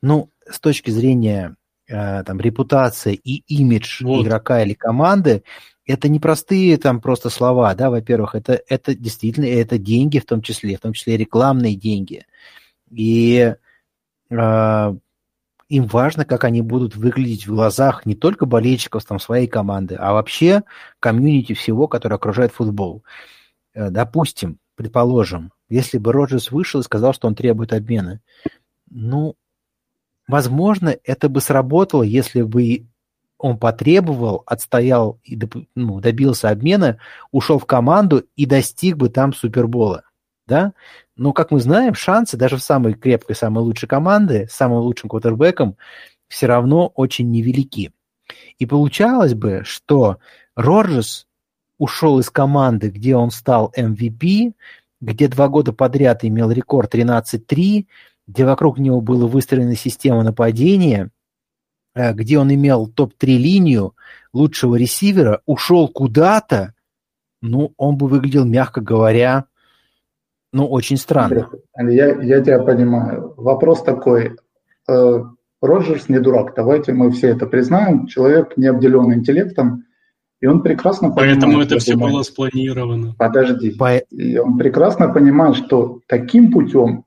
Ну, 0.02 0.30
с 0.50 0.58
точки 0.58 0.90
зрения 0.90 1.54
Э, 1.54 1.57
там, 1.88 2.40
репутация 2.40 3.14
и 3.14 3.42
имидж 3.48 4.04
вот. 4.04 4.24
игрока 4.24 4.62
или 4.62 4.74
команды, 4.74 5.42
это 5.88 6.08
не 6.08 6.20
простые 6.20 6.76
там 6.76 7.00
просто 7.00 7.30
слова, 7.30 7.74
да, 7.74 7.88
во-первых, 7.88 8.34
это, 8.34 8.60
это 8.68 8.94
действительно, 8.94 9.46
это 9.46 9.78
деньги 9.78 10.18
в 10.18 10.26
том 10.26 10.42
числе, 10.42 10.76
в 10.76 10.80
том 10.80 10.92
числе 10.92 11.16
рекламные 11.16 11.74
деньги. 11.74 12.26
И 12.90 13.54
э, 14.30 14.94
им 15.68 15.86
важно, 15.86 16.24
как 16.26 16.44
они 16.44 16.60
будут 16.60 16.94
выглядеть 16.94 17.46
в 17.46 17.54
глазах 17.54 18.04
не 18.04 18.14
только 18.14 18.44
болельщиков 18.44 19.04
там, 19.04 19.18
своей 19.18 19.46
команды, 19.46 19.94
а 19.94 20.12
вообще 20.12 20.62
комьюнити 21.00 21.54
всего, 21.54 21.88
которое 21.88 22.16
окружает 22.16 22.52
футбол. 22.52 23.02
Э, 23.72 23.88
допустим, 23.88 24.58
предположим, 24.74 25.52
если 25.70 25.96
бы 25.96 26.12
Роджерс 26.12 26.50
вышел 26.50 26.80
и 26.80 26.84
сказал, 26.84 27.14
что 27.14 27.28
он 27.28 27.34
требует 27.34 27.72
обмена, 27.72 28.20
ну, 28.90 29.36
Возможно, 30.28 30.94
это 31.04 31.28
бы 31.30 31.40
сработало, 31.40 32.02
если 32.02 32.42
бы 32.42 32.86
он 33.38 33.56
потребовал, 33.56 34.42
отстоял 34.46 35.18
и 35.24 35.38
ну, 35.74 36.00
добился 36.00 36.50
обмена, 36.50 36.98
ушел 37.32 37.58
в 37.58 37.64
команду 37.64 38.24
и 38.36 38.46
достиг 38.46 38.96
бы 38.96 39.08
там 39.08 39.32
Супербола. 39.32 40.04
Да? 40.46 40.72
Но, 41.16 41.32
как 41.32 41.50
мы 41.50 41.60
знаем, 41.60 41.94
шансы 41.94 42.36
даже 42.36 42.56
в 42.56 42.62
самой 42.62 42.94
крепкой, 42.94 43.36
самой 43.36 43.64
лучшей 43.64 43.88
команды, 43.88 44.46
с 44.50 44.54
самым 44.54 44.80
лучшим 44.80 45.08
квотербеком 45.08 45.76
все 46.28 46.46
равно 46.46 46.88
очень 46.94 47.30
невелики. 47.30 47.92
И 48.58 48.66
получалось 48.66 49.34
бы, 49.34 49.62
что 49.64 50.18
Роджерс 50.54 51.26
ушел 51.78 52.18
из 52.18 52.28
команды, 52.28 52.90
где 52.90 53.16
он 53.16 53.30
стал 53.30 53.72
MVP, 53.76 54.52
где 55.00 55.28
два 55.28 55.48
года 55.48 55.72
подряд 55.72 56.24
имел 56.24 56.50
рекорд 56.50 56.94
13-3, 56.94 57.86
где 58.28 58.44
вокруг 58.44 58.78
него 58.78 59.00
была 59.00 59.26
выстроена 59.26 59.74
система 59.74 60.22
нападения, 60.22 61.10
э, 61.94 62.12
где 62.12 62.38
он 62.38 62.54
имел 62.54 62.86
топ-3 62.86 63.26
линию 63.26 63.94
лучшего 64.32 64.76
ресивера, 64.76 65.40
ушел 65.46 65.88
куда-то, 65.88 66.74
ну, 67.40 67.72
он 67.76 67.96
бы 67.96 68.06
выглядел, 68.06 68.44
мягко 68.44 68.80
говоря, 68.80 69.46
ну, 70.52 70.66
очень 70.66 70.98
странно. 70.98 71.48
Я, 71.76 72.20
я 72.20 72.40
тебя 72.42 72.58
понимаю. 72.60 73.34
Вопрос 73.36 73.82
такой. 73.82 74.36
Э, 74.88 75.24
Роджерс 75.60 76.08
не 76.08 76.20
дурак, 76.20 76.52
давайте 76.54 76.92
мы 76.92 77.10
все 77.10 77.28
это 77.28 77.46
признаем. 77.46 78.06
Человек 78.06 78.56
не 78.56 78.66
обделен 78.66 79.12
интеллектом, 79.12 79.84
и 80.40 80.46
он 80.46 80.62
прекрасно 80.62 81.10
понимает... 81.10 81.40
Поэтому 81.40 81.60
это 81.62 81.78
все 81.78 81.94
думаю, 81.94 82.12
было 82.12 82.22
спланировано. 82.22 83.14
Подожди. 83.18 83.70
По... 83.70 83.96
И 83.96 84.38
он 84.38 84.58
прекрасно 84.58 85.08
понимает, 85.08 85.56
что 85.56 86.00
таким 86.06 86.52
путем 86.52 87.04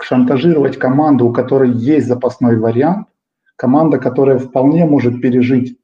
шантажировать 0.00 0.78
команду, 0.78 1.26
у 1.26 1.32
которой 1.32 1.70
есть 1.70 2.06
запасной 2.06 2.56
вариант, 2.58 3.08
команда, 3.56 3.98
которая 3.98 4.38
вполне 4.38 4.84
может 4.84 5.20
пережить 5.20 5.78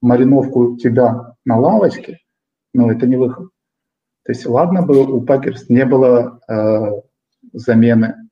мариновку 0.00 0.76
тебя 0.76 1.34
на 1.44 1.58
лавочке, 1.58 2.18
но 2.72 2.90
это 2.90 3.06
не 3.06 3.16
выход. 3.16 3.48
То 4.24 4.32
есть 4.32 4.46
ладно 4.46 4.82
бы 4.82 5.04
у 5.04 5.20
Пакерс 5.20 5.68
не 5.68 5.84
было 5.84 6.40
э, 6.48 6.92
замены, 7.52 8.28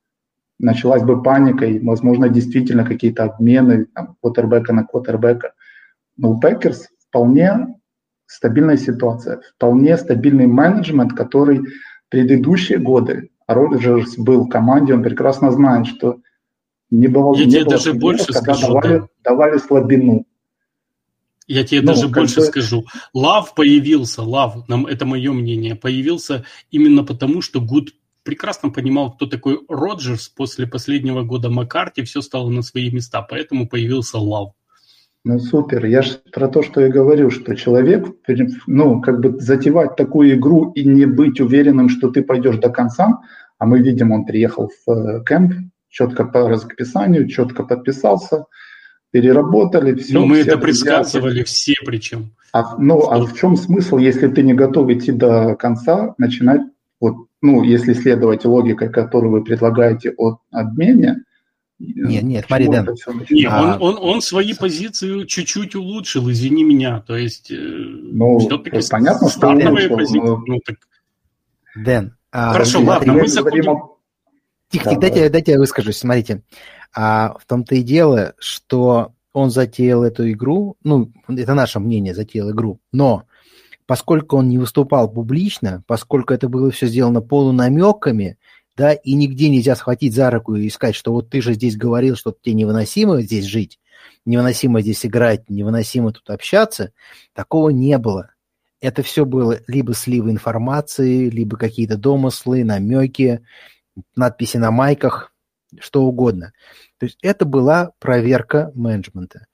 началась 0.58 1.02
бы 1.02 1.22
паника, 1.22 1.66
и, 1.66 1.78
возможно, 1.80 2.28
действительно 2.28 2.84
какие-то 2.84 3.24
обмены 3.24 3.86
там, 3.86 4.16
квотербека 4.20 4.72
на 4.72 4.84
квотербека. 4.84 5.52
Но 6.16 6.32
у 6.32 6.40
Пакерс 6.40 6.88
вполне 7.08 7.78
стабильная 8.26 8.76
ситуация, 8.76 9.42
вполне 9.56 9.96
стабильный 9.98 10.46
менеджмент, 10.46 11.12
который 11.12 11.62
предыдущие 12.08 12.78
годы, 12.78 13.30
Роджерс 13.46 14.16
был 14.16 14.44
в 14.44 14.48
команде, 14.48 14.94
он 14.94 15.02
прекрасно 15.02 15.50
знает, 15.50 15.86
что 15.86 16.18
не 16.90 17.08
было, 17.08 17.34
Я 17.36 17.46
не 17.46 17.50
тебе 17.50 17.64
было 17.64 17.70
даже 17.72 17.94
больше 17.94 18.26
когда 18.26 18.40
скажу, 18.54 18.66
давали, 18.68 18.98
да. 18.98 19.08
давали 19.24 19.58
слабину. 19.58 20.26
Я 21.46 21.64
тебе 21.64 21.80
ну, 21.80 21.88
даже 21.88 22.08
больше 22.08 22.36
бы... 22.36 22.42
скажу. 22.42 22.84
Лав 23.14 23.54
появился, 23.54 24.22
Лав, 24.22 24.68
нам 24.68 24.86
это 24.86 25.06
мое 25.06 25.32
мнение, 25.32 25.74
появился 25.74 26.44
именно 26.70 27.02
потому, 27.02 27.42
что 27.42 27.60
Гут 27.60 27.94
прекрасно 28.22 28.70
понимал, 28.70 29.12
кто 29.12 29.26
такой 29.26 29.60
Роджерс 29.68 30.28
после 30.28 30.66
последнего 30.66 31.22
года 31.22 31.50
Маккарти, 31.50 32.02
все 32.02 32.20
стало 32.20 32.50
на 32.50 32.62
свои 32.62 32.90
места, 32.90 33.22
поэтому 33.22 33.68
появился 33.68 34.18
Лав. 34.18 34.52
Ну 35.24 35.38
супер, 35.38 35.84
я 35.86 36.02
же 36.02 36.18
про 36.32 36.48
то, 36.48 36.62
что 36.62 36.80
я 36.80 36.88
говорю, 36.88 37.30
что 37.30 37.54
человек, 37.54 38.08
ну 38.66 39.00
как 39.00 39.20
бы 39.20 39.38
затевать 39.38 39.94
такую 39.94 40.34
игру 40.34 40.72
и 40.72 40.84
не 40.84 41.06
быть 41.06 41.40
уверенным, 41.40 41.88
что 41.88 42.10
ты 42.10 42.22
пойдешь 42.22 42.56
до 42.56 42.70
конца, 42.70 43.20
а 43.58 43.66
мы 43.66 43.78
видим, 43.78 44.10
он 44.10 44.24
приехал 44.24 44.68
в 44.84 44.90
э, 44.90 45.24
кемп, 45.24 45.54
четко 45.88 46.24
по 46.24 46.48
расписанию, 46.48 47.28
четко 47.28 47.62
подписался, 47.62 48.46
переработали, 49.12 49.94
все. 49.94 50.14
Ну, 50.14 50.26
мы 50.26 50.42
все 50.42 50.50
это 50.50 50.58
предсказывали 50.58 51.44
все 51.44 51.74
причем. 51.86 52.32
А, 52.52 52.76
ну, 52.78 53.08
а 53.08 53.24
в 53.24 53.34
чем 53.34 53.56
смысл, 53.56 53.98
если 53.98 54.26
ты 54.26 54.42
не 54.42 54.54
готов 54.54 54.90
идти 54.90 55.12
до 55.12 55.54
конца, 55.54 56.14
начинать, 56.18 56.62
вот, 57.00 57.28
ну, 57.40 57.62
если 57.62 57.92
следовать 57.92 58.44
логике, 58.44 58.88
которую 58.88 59.30
вы 59.30 59.44
предлагаете 59.44 60.12
о 60.18 60.38
обмене, 60.50 61.22
нет, 61.82 62.22
нет, 62.22 62.44
смотри, 62.46 62.68
Дэн. 62.68 62.88
Нет, 63.30 63.52
а... 63.52 63.76
он, 63.80 63.82
он, 63.82 63.98
он 64.00 64.22
свои 64.22 64.54
позиции 64.54 65.24
чуть-чуть 65.24 65.74
улучшил, 65.74 66.30
извини 66.30 66.64
меня. 66.64 67.00
То 67.00 67.16
есть, 67.16 67.50
э, 67.50 67.56
ну, 67.56 68.38
все-таки 68.38 68.80
понятно, 68.88 69.28
что 69.28 69.48
улучшил, 69.48 69.96
позиции. 69.96 70.18
Но... 70.18 70.44
Ну, 70.46 70.60
так... 70.64 70.76
Дэн. 71.74 72.16
А, 72.30 72.52
Хорошо, 72.52 72.80
а, 72.80 72.82
ладно, 72.82 73.14
мы 73.14 73.26
заходим... 73.26 73.78
Тихо, 74.70 74.90
тихо, 74.90 75.00
дайте, 75.00 75.28
дайте 75.28 75.52
я 75.52 75.58
выскажусь. 75.58 75.98
Смотрите, 75.98 76.42
а 76.94 77.36
в 77.38 77.46
том-то 77.46 77.74
и 77.74 77.82
дело, 77.82 78.34
что 78.38 79.12
он 79.32 79.50
затеял 79.50 80.04
эту 80.04 80.30
игру, 80.30 80.76
ну, 80.84 81.10
это 81.28 81.54
наше 81.54 81.80
мнение, 81.80 82.14
затеял 82.14 82.50
игру, 82.50 82.80
но 82.92 83.24
поскольку 83.86 84.36
он 84.36 84.48
не 84.48 84.58
выступал 84.58 85.10
публично, 85.10 85.82
поскольку 85.86 86.32
это 86.32 86.48
было 86.48 86.70
все 86.70 86.86
сделано 86.86 87.20
полунамеками, 87.20 88.38
да, 88.76 88.92
и 88.92 89.14
нигде 89.14 89.48
нельзя 89.48 89.76
схватить 89.76 90.14
за 90.14 90.30
руку 90.30 90.54
и 90.54 90.68
сказать, 90.70 90.94
что 90.94 91.12
вот 91.12 91.30
ты 91.30 91.42
же 91.42 91.54
здесь 91.54 91.76
говорил, 91.76 92.16
что 92.16 92.34
тебе 92.40 92.54
невыносимо 92.54 93.20
здесь 93.20 93.44
жить, 93.44 93.78
невыносимо 94.24 94.80
здесь 94.80 95.04
играть, 95.04 95.48
невыносимо 95.50 96.12
тут 96.12 96.30
общаться, 96.30 96.92
такого 97.34 97.70
не 97.70 97.98
было. 97.98 98.30
Это 98.80 99.02
все 99.02 99.24
было 99.24 99.60
либо 99.68 99.94
сливы 99.94 100.30
информации, 100.30 101.28
либо 101.28 101.56
какие-то 101.56 101.96
домыслы, 101.96 102.64
намеки, 102.64 103.44
надписи 104.16 104.56
на 104.56 104.70
майках, 104.70 105.32
что 105.78 106.02
угодно. 106.02 106.52
То 106.98 107.06
есть 107.06 107.18
это 107.22 107.44
была 107.44 107.92
проверка 107.98 108.72
менеджмента. 108.74 109.46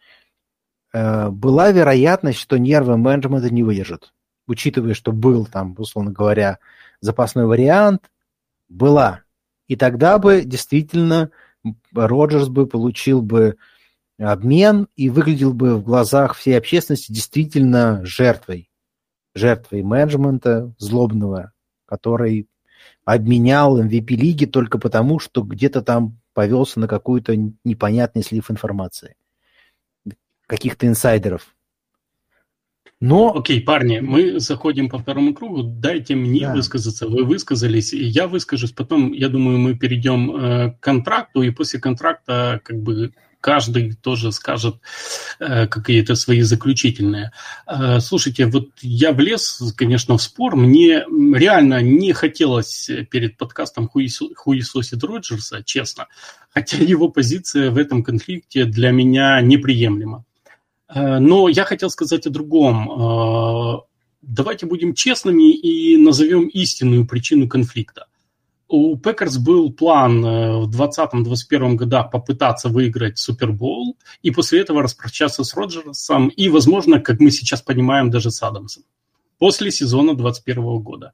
Э, 0.92 1.28
была 1.28 1.70
вероятность, 1.72 2.38
что 2.38 2.57
нервы 2.57 2.96
менеджмента 2.96 3.52
не 3.52 3.62
выдержат, 3.62 4.12
учитывая, 4.46 4.94
что 4.94 5.12
был 5.12 5.46
там, 5.46 5.74
условно 5.76 6.12
говоря, 6.12 6.59
запасной 7.00 7.46
вариант, 7.46 8.11
была. 8.68 9.22
И 9.66 9.76
тогда 9.76 10.18
бы 10.18 10.42
действительно 10.44 11.31
Роджерс 11.94 12.48
бы 12.48 12.66
получил 12.66 13.22
бы 13.22 13.57
обмен 14.18 14.88
и 14.96 15.11
выглядел 15.11 15.52
бы 15.52 15.76
в 15.76 15.85
глазах 15.85 16.35
всей 16.35 16.57
общественности 16.59 17.12
действительно 17.12 18.04
жертвой. 18.04 18.70
Жертвой 19.35 19.83
менеджмента 19.83 20.74
злобного, 20.78 21.52
который 21.87 22.48
обменял 23.04 23.81
MVP 23.81 24.16
лиги 24.16 24.44
только 24.46 24.78
потому, 24.78 25.18
что 25.18 25.42
где-то 25.42 25.83
там 25.83 26.18
повелся 26.35 26.81
на 26.81 26.88
какую-то 26.88 27.37
непонятный 27.64 28.22
слив 28.22 28.50
информации. 28.50 29.16
Каких-то 30.46 30.87
инсайдеров. 30.87 31.54
Но... 33.01 33.35
Окей, 33.37 33.61
парни, 33.61 34.01
мы 34.01 34.40
заходим 34.40 34.88
по 34.88 34.98
второму 34.98 35.35
кругу. 35.35 35.62
Дайте 35.62 36.14
мне 36.14 36.46
да. 36.46 36.55
высказаться. 36.55 37.07
Вы 37.07 37.24
высказались, 37.24 37.92
и 37.92 38.05
я 38.05 38.27
выскажусь. 38.27 38.72
Потом, 38.72 39.12
я 39.12 39.29
думаю, 39.29 39.59
мы 39.59 39.74
перейдем 39.74 40.35
э, 40.35 40.70
к 40.72 40.81
контракту, 40.81 41.42
и 41.42 41.51
после 41.51 41.81
контракта 41.81 42.61
как 42.64 42.81
бы 42.83 43.12
каждый 43.40 43.94
тоже 43.94 44.33
скажет 44.33 44.77
э, 45.38 45.66
какие-то 45.66 46.14
свои 46.14 46.42
заключительные. 46.42 47.33
Э, 47.66 48.01
слушайте, 48.01 48.46
вот 48.46 48.70
я 48.81 49.12
влез, 49.12 49.62
конечно, 49.77 50.16
в 50.16 50.22
спор. 50.22 50.57
Мне 50.57 51.05
реально 51.35 51.83
не 51.83 52.12
хотелось 52.12 52.90
перед 53.11 53.37
подкастом 53.37 53.88
хуесосить 53.88 55.03
Роджерса, 55.03 55.62
честно. 55.64 56.09
Хотя 56.53 56.79
его 56.79 57.09
позиция 57.09 57.70
в 57.70 57.79
этом 57.79 58.03
конфликте 58.03 58.64
для 58.64 58.90
меня 58.90 59.40
неприемлема. 59.40 60.24
Э, 60.88 61.18
но 61.18 61.48
я 61.48 61.64
хотел 61.64 61.90
сказать 61.90 62.27
о 62.27 62.31
другом. 62.31 62.90
Э, 62.90 63.81
давайте 64.22 64.66
будем 64.66 64.94
честными 64.94 65.53
и 65.53 65.96
назовем 65.96 66.48
истинную 66.48 67.07
причину 67.07 67.48
конфликта. 67.48 68.07
У 68.68 68.98
Пекерс 68.98 69.38
был 69.38 69.72
план 69.72 70.24
э, 70.24 70.59
в 70.59 70.70
2020-2021 70.70 71.74
годах 71.74 72.11
попытаться 72.11 72.68
выиграть 72.68 73.18
Супербол 73.18 73.96
и 74.22 74.31
после 74.31 74.61
этого 74.61 74.83
распрощаться 74.83 75.42
с 75.42 75.55
Роджерсом 75.55 76.29
и, 76.29 76.48
возможно, 76.48 77.01
как 77.01 77.20
мы 77.20 77.31
сейчас 77.31 77.62
понимаем, 77.62 78.11
даже 78.11 78.31
с 78.31 78.42
Адамсом 78.42 78.85
после 79.38 79.70
сезона 79.70 80.14
2021 80.14 80.79
года. 80.81 81.12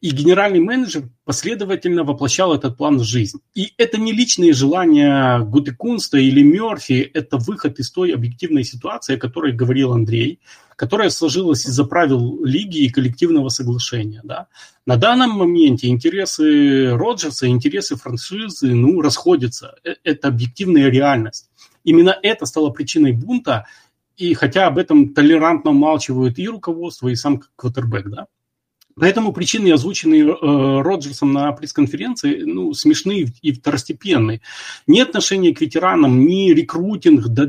И 0.00 0.10
генеральный 0.10 0.60
менеджер 0.60 1.08
последовательно 1.24 2.04
воплощал 2.04 2.54
этот 2.54 2.76
план 2.76 2.98
в 2.98 3.04
жизнь. 3.04 3.38
И 3.54 3.72
это 3.76 3.98
не 3.98 4.12
личные 4.12 4.52
желания 4.52 5.40
Гутекунста 5.40 6.18
или 6.18 6.42
Мерфи, 6.42 7.10
это 7.14 7.36
выход 7.36 7.78
из 7.78 7.90
той 7.90 8.14
объективной 8.14 8.64
ситуации, 8.64 9.16
о 9.16 9.20
которой 9.20 9.52
говорил 9.52 9.92
Андрей, 9.92 10.40
которая 10.76 11.10
сложилась 11.10 11.66
из-за 11.66 11.84
правил 11.84 12.44
лиги 12.44 12.78
и 12.78 12.90
коллективного 12.90 13.48
соглашения. 13.48 14.20
Да? 14.24 14.48
На 14.84 14.96
данном 14.96 15.30
моменте 15.30 15.88
интересы 15.88 16.90
Роджерса, 16.90 17.48
интересы 17.48 17.96
франшизы 17.96 18.74
ну, 18.74 19.00
расходятся. 19.00 19.76
Э, 19.84 19.94
это 20.04 20.28
объективная 20.28 20.90
реальность. 20.90 21.48
Именно 21.84 22.16
это 22.22 22.46
стало 22.46 22.70
причиной 22.70 23.12
бунта, 23.12 23.66
и 24.16 24.34
хотя 24.34 24.66
об 24.66 24.78
этом 24.78 25.12
толерантно 25.14 25.70
умалчивают 25.70 26.38
и 26.38 26.48
руководство, 26.48 27.08
и 27.08 27.16
сам 27.16 27.42
квотербек, 27.56 28.08
да. 28.08 28.26
Поэтому 28.98 29.34
причины, 29.34 29.70
озвученные 29.72 30.24
э, 30.24 30.80
Роджерсом 30.80 31.30
на 31.30 31.52
пресс-конференции, 31.52 32.44
ну, 32.44 32.72
смешные 32.72 33.28
и 33.42 33.52
второстепенные. 33.52 34.40
Ни 34.86 35.00
отношения 35.00 35.54
к 35.54 35.60
ветеранам, 35.60 36.26
ни 36.26 36.50
рекрутинг, 36.52 37.26
да, 37.26 37.44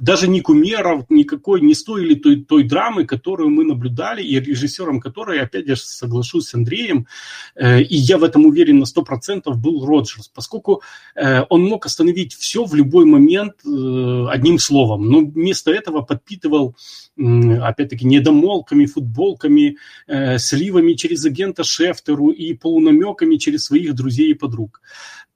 даже 0.00 0.26
ни 0.26 0.40
кумеров, 0.40 1.04
никакой 1.08 1.60
не 1.60 1.74
стоили 1.74 2.14
той, 2.14 2.42
той 2.42 2.64
драмы, 2.64 3.04
которую 3.04 3.50
мы 3.50 3.64
наблюдали, 3.64 4.20
и 4.20 4.40
режиссером 4.40 4.98
которой, 4.98 5.40
опять 5.40 5.68
же, 5.68 5.76
соглашусь 5.76 6.48
с 6.48 6.54
Андреем, 6.54 7.06
э, 7.54 7.82
и 7.82 7.94
я 7.96 8.18
в 8.18 8.24
этом 8.24 8.46
уверен 8.46 8.80
на 8.80 8.84
100%, 8.84 9.42
был 9.54 9.86
Роджерс, 9.86 10.28
поскольку 10.34 10.82
э, 11.14 11.44
он 11.50 11.62
мог 11.66 11.86
остановить 11.86 12.34
все 12.34 12.64
в 12.64 12.74
любой 12.74 13.04
момент 13.04 13.54
э, 13.64 14.26
одним 14.28 14.58
словом, 14.58 15.08
но 15.08 15.20
вместо 15.20 15.70
этого 15.70 16.00
подпитывал, 16.00 16.74
опять-таки, 17.20 18.06
недомолками, 18.06 18.86
футболками, 18.86 19.76
э, 20.06 20.38
сливами, 20.38 20.94
через 20.94 21.24
агента 21.24 21.64
Шефтеру 21.64 22.30
и 22.30 22.54
полунамеками 22.54 23.36
через 23.36 23.64
своих 23.64 23.94
друзей 23.94 24.30
и 24.30 24.34
подруг. 24.34 24.80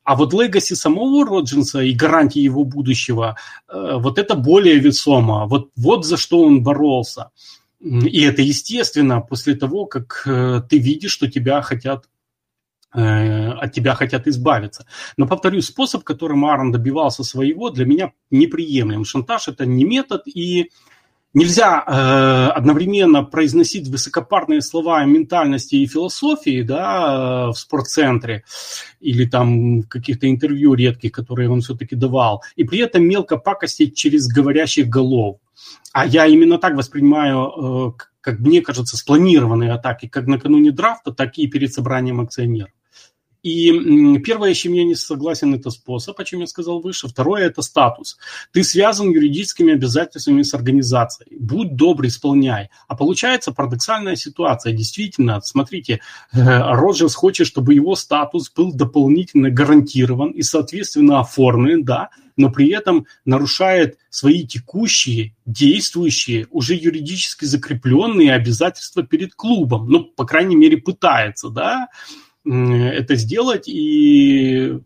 А 0.05 0.17
вот 0.17 0.35
легаси 0.35 0.75
самого 0.75 1.27
Роджинса 1.27 1.81
и 1.81 1.95
гарантии 1.95 2.41
его 2.41 2.65
будущего, 2.65 3.37
э, 3.69 3.97
вот 3.99 4.19
это 4.19 4.35
более 4.35 4.79
весомо. 4.79 5.47
Вот, 5.47 5.71
вот 5.77 6.05
за 6.05 6.17
что 6.17 6.43
он 6.43 6.63
боролся. 6.63 7.31
И 7.81 8.23
это 8.23 8.43
естественно 8.43 9.21
после 9.21 9.55
того, 9.55 9.87
как 9.87 10.23
э, 10.27 10.63
ты 10.69 10.79
видишь, 10.79 11.13
что 11.13 11.31
тебя 11.31 11.61
хотят 11.63 12.05
э, 12.95 13.51
от 13.51 13.73
тебя 13.73 13.95
хотят 13.95 14.27
избавиться. 14.27 14.87
Но, 15.17 15.27
повторюсь, 15.27 15.67
способ, 15.67 16.05
которым 16.05 16.45
Аарон 16.45 16.73
добивался 16.73 17.25
своего, 17.25 17.71
для 17.71 17.85
меня 17.85 18.13
неприемлем. 18.31 19.05
Шантаж– 19.05 19.49
это 19.49 19.67
не 19.67 19.85
метод, 19.85 20.23
и 20.27 20.71
нельзя 21.35 21.85
э, 21.87 22.51
одновременно 22.53 23.25
произносить 23.25 23.89
высокопарные 23.89 24.63
слова 24.63 25.01
о 25.01 25.05
ментальности 25.05 25.75
и 25.77 25.87
философии 25.87 26.63
да, 26.63 27.49
в 27.49 27.55
спортцентре 27.55 28.45
или 29.01 29.27
там 29.27 29.83
каких-то 29.83 30.31
интервью 30.31 30.75
редких, 30.75 31.13
которые 31.13 31.51
он 31.51 31.61
все-таки 31.61 31.97
давал, 31.97 32.43
и 32.57 32.65
при 32.65 32.79
этом 32.79 33.05
мелко 33.05 33.37
пакостить 33.37 33.97
через 33.97 34.29
говорящих 34.29 34.89
голов. 34.89 35.39
А 35.93 36.07
я 36.07 36.27
именно 36.27 36.59
так 36.59 36.75
воспринимаю, 36.75 37.93
э, 37.97 38.05
как 38.21 38.39
мне 38.39 38.63
кажется, 38.63 38.97
спланированные 38.97 39.73
атаки 39.73 40.09
как 40.09 40.27
накануне 40.27 40.71
драфта, 40.71 41.13
так 41.13 41.37
и 41.37 41.47
перед 41.47 41.73
собранием 41.73 42.21
акционеров. 42.21 42.71
И 43.45 44.19
первое, 44.21 44.55
с 44.55 44.57
чем 44.57 44.73
я 44.73 44.85
не 44.85 44.95
согласен, 44.95 45.55
это 45.55 45.69
способ, 45.69 46.19
о 46.19 46.25
чем 46.25 46.41
я 46.41 46.47
сказал 46.47 46.81
выше. 46.81 47.09
Второе– 47.09 47.45
это 47.47 47.61
статус. 47.61 48.17
Ты 48.53 48.65
связан 48.65 49.11
юридическими 49.11 49.75
обязательствами 49.75 50.41
с 50.41 50.55
организацией. 50.55 51.37
Будь 51.39 51.77
добр, 51.77 52.07
исполняй. 52.07 52.71
А 52.89 52.97
получается 52.97 53.53
парадоксальная 53.53 54.17
ситуация. 54.17 54.73
Действительно, 54.73 55.43
смотрите, 55.43 56.01
э, 56.33 56.41
Роджерс 56.43 57.15
хочет, 57.15 57.47
чтобы 57.47 57.75
его 57.75 57.97
статус 57.97 58.51
был 58.51 58.73
дополнительно 58.73 59.51
гарантирован 59.51 60.31
и, 60.31 60.41
соответственно, 60.41 61.21
оформлен, 61.21 61.85
да, 61.85 62.09
но 62.37 62.51
при 62.51 62.71
этом 62.71 63.07
нарушает 63.27 63.99
свои 64.09 64.47
текущие, 64.47 65.35
действующие, 65.45 66.47
уже 66.51 66.75
юридически 66.75 67.45
закрепленные 67.45 68.33
обязательства 68.33 69.03
перед 69.03 69.35
клубом. 69.35 69.89
Ну, 69.89 70.05
по 70.05 70.25
крайней 70.25 70.57
мере, 70.57 70.79
пытается, 70.79 71.51
да, 71.51 71.89
это 72.45 73.17
сделать 73.17 73.69
и 73.69 74.79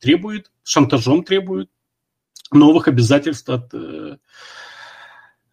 требует, 0.00 0.50
шантажом 0.62 1.24
требует 1.24 1.70
новых 2.52 2.88
обязательств 2.88 3.48
от 3.48 3.72
э, 3.72 4.18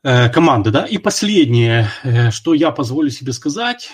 э, 0.03 0.29
команды. 0.29 0.71
Да? 0.71 0.85
И 0.85 0.97
последнее, 0.97 1.89
э, 2.03 2.31
что 2.31 2.53
я 2.53 2.71
позволю 2.71 3.09
себе 3.09 3.33
сказать, 3.33 3.91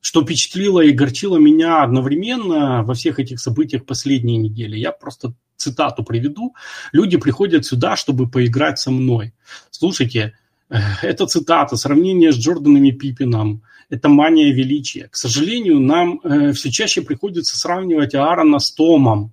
что 0.00 0.22
впечатлило 0.22 0.80
и 0.80 0.92
горчило 0.92 1.36
меня 1.36 1.82
одновременно 1.82 2.82
во 2.84 2.94
всех 2.94 3.18
этих 3.18 3.40
событиях 3.40 3.84
последней 3.84 4.36
недели. 4.36 4.76
Я 4.76 4.92
просто 4.92 5.34
цитату 5.56 6.04
приведу. 6.04 6.54
Люди 6.92 7.16
приходят 7.16 7.66
сюда, 7.66 7.96
чтобы 7.96 8.30
поиграть 8.30 8.78
со 8.78 8.90
мной. 8.90 9.34
Слушайте, 9.70 10.34
это 11.02 11.26
цитата, 11.26 11.76
сравнение 11.76 12.32
с 12.32 12.36
Джорданом 12.36 12.84
и 12.84 12.92
Пипином– 12.92 13.62
это 13.90 14.08
мания 14.08 14.52
величия. 14.52 15.08
К 15.08 15.16
сожалению, 15.16 15.80
нам 15.80 16.20
э, 16.22 16.52
все 16.52 16.70
чаще 16.70 17.02
приходится 17.02 17.56
сравнивать 17.56 18.14
Аарона 18.14 18.58
с 18.58 18.70
Томом. 18.70 19.32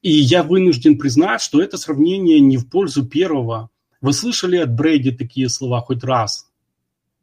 И 0.00 0.10
я 0.10 0.42
вынужден 0.42 0.98
признать, 0.98 1.40
что 1.40 1.62
это 1.62 1.76
сравнение 1.76 2.40
не 2.40 2.56
в 2.56 2.68
пользу 2.68 3.06
первого. 3.06 3.70
Вы 4.00 4.12
слышали 4.12 4.56
от 4.56 4.74
Брэди 4.74 5.12
такие 5.12 5.48
слова 5.48 5.80
хоть 5.80 6.04
раз? 6.04 6.50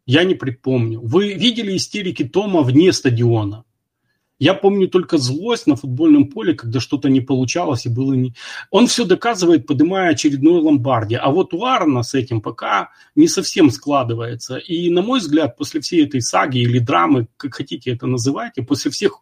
Я 0.05 0.23
не 0.23 0.35
припомню. 0.35 0.99
Вы 1.01 1.33
видели 1.33 1.75
истерики 1.75 2.23
Тома 2.23 2.61
вне 2.61 2.91
стадиона? 2.91 3.63
Я 4.41 4.55
помню 4.55 4.87
только 4.87 5.19
злость 5.19 5.67
на 5.67 5.75
футбольном 5.75 6.27
поле, 6.27 6.55
когда 6.55 6.79
что-то 6.79 7.09
не 7.09 7.21
получалось 7.21 7.85
и 7.85 7.89
было 7.89 8.13
не... 8.13 8.33
Он 8.71 8.87
все 8.87 9.05
доказывает, 9.05 9.67
поднимая 9.67 10.09
очередной 10.09 10.59
ломбарди. 10.61 11.13
А 11.13 11.29
вот 11.29 11.53
у 11.53 11.63
Аарона 11.63 12.01
с 12.01 12.15
этим 12.15 12.41
пока 12.41 12.89
не 13.13 13.27
совсем 13.27 13.69
складывается. 13.69 14.57
И, 14.57 14.89
на 14.89 15.03
мой 15.03 15.19
взгляд, 15.19 15.57
после 15.57 15.79
всей 15.79 16.05
этой 16.05 16.23
саги 16.23 16.57
или 16.57 16.79
драмы, 16.79 17.27
как 17.37 17.53
хотите 17.53 17.91
это 17.91 18.07
называйте, 18.07 18.63
после 18.63 18.89
всех 18.89 19.21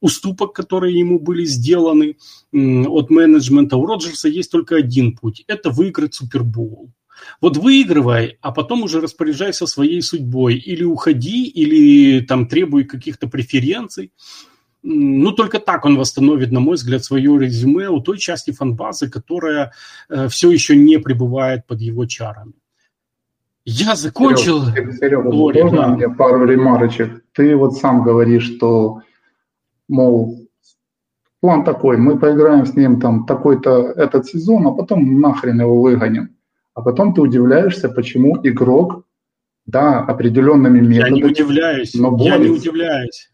уступок, 0.00 0.52
которые 0.52 0.96
ему 0.96 1.18
были 1.18 1.44
сделаны 1.46 2.16
от 2.52 3.10
менеджмента, 3.10 3.76
у 3.76 3.84
Роджерса 3.84 4.28
есть 4.28 4.52
только 4.52 4.76
один 4.76 5.16
путь– 5.16 5.42
это 5.48 5.70
выиграть 5.70 6.14
Супербоул. 6.14 6.92
Вот 7.40 7.56
выигрывай, 7.56 8.38
а 8.40 8.52
потом 8.52 8.84
уже 8.84 9.00
распоряжайся 9.00 9.66
своей 9.66 10.00
судьбой. 10.00 10.54
Или 10.54 10.84
уходи, 10.84 11.44
или 11.48 12.20
там 12.20 12.46
требуй 12.46 12.84
каких-то 12.84 13.26
преференций. 13.26 14.12
Ну, 14.82 15.32
только 15.32 15.58
так 15.58 15.84
он 15.84 15.96
восстановит, 15.96 16.52
на 16.52 16.60
мой 16.60 16.76
взгляд, 16.76 17.04
свое 17.04 17.38
резюме 17.38 17.88
у 17.88 18.00
той 18.00 18.18
части 18.18 18.50
фанбазы, 18.50 19.10
которая 19.10 19.72
э, 20.08 20.28
все 20.28 20.50
еще 20.50 20.74
не 20.74 20.98
пребывает 20.98 21.66
под 21.66 21.80
его 21.80 22.06
чарами. 22.06 22.54
Я 23.64 23.94
закончил. 23.94 24.64
Серега, 24.64 24.92
Серега 24.92 25.28
Лори, 25.28 25.62
можно 25.62 25.82
да. 25.82 25.88
мне 25.88 26.08
пару 26.08 26.46
ремарочек? 26.46 27.22
Ты 27.34 27.54
вот 27.56 27.76
сам 27.76 28.02
говоришь, 28.02 28.44
что, 28.56 29.02
мол, 29.86 30.48
план 31.40 31.64
такой, 31.64 31.98
мы 31.98 32.18
поиграем 32.18 32.64
с 32.64 32.74
ним 32.74 33.00
там 33.00 33.26
такой-то 33.26 33.92
этот 33.96 34.26
сезон, 34.26 34.66
а 34.66 34.72
потом 34.72 35.20
нахрен 35.20 35.60
его 35.60 35.80
выгоним. 35.80 36.36
А 36.74 36.82
потом 36.82 37.12
ты 37.12 37.20
удивляешься, 37.20 37.90
почему 37.90 38.38
игрок, 38.42 39.04
да, 39.66 40.00
определенными 40.00 40.80
методами... 40.80 41.18
Я 41.18 41.24
не 41.26 41.30
удивляюсь, 41.30 41.94
но 41.94 42.16
я 42.18 42.38
не 42.38 42.48
удивляюсь. 42.48 43.30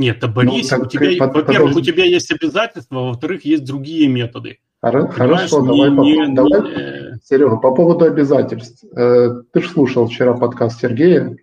Нет, 0.00 0.16
да 0.18 0.28
Борис, 0.28 0.70
ну, 0.70 0.84
у 0.84 0.86
тебя, 0.86 1.10
под, 1.18 1.34
во-первых, 1.34 1.76
у 1.76 1.80
тебя 1.82 2.06
есть 2.06 2.32
обязательства, 2.32 3.00
во-вторых, 3.00 3.44
есть 3.44 3.66
другие 3.66 4.08
методы. 4.08 4.60
Хорошо, 4.80 5.60
давай, 5.60 5.90
не, 5.90 6.24
по, 6.24 6.34
давай 6.34 6.60
не... 6.62 7.18
Серега, 7.22 7.58
по 7.58 7.74
поводу 7.74 8.06
обязательств. 8.06 8.82
Э, 8.96 9.42
ты 9.52 9.60
же 9.60 9.68
слушал 9.68 10.06
вчера 10.06 10.32
подкаст 10.32 10.80
Сергея, 10.80 11.36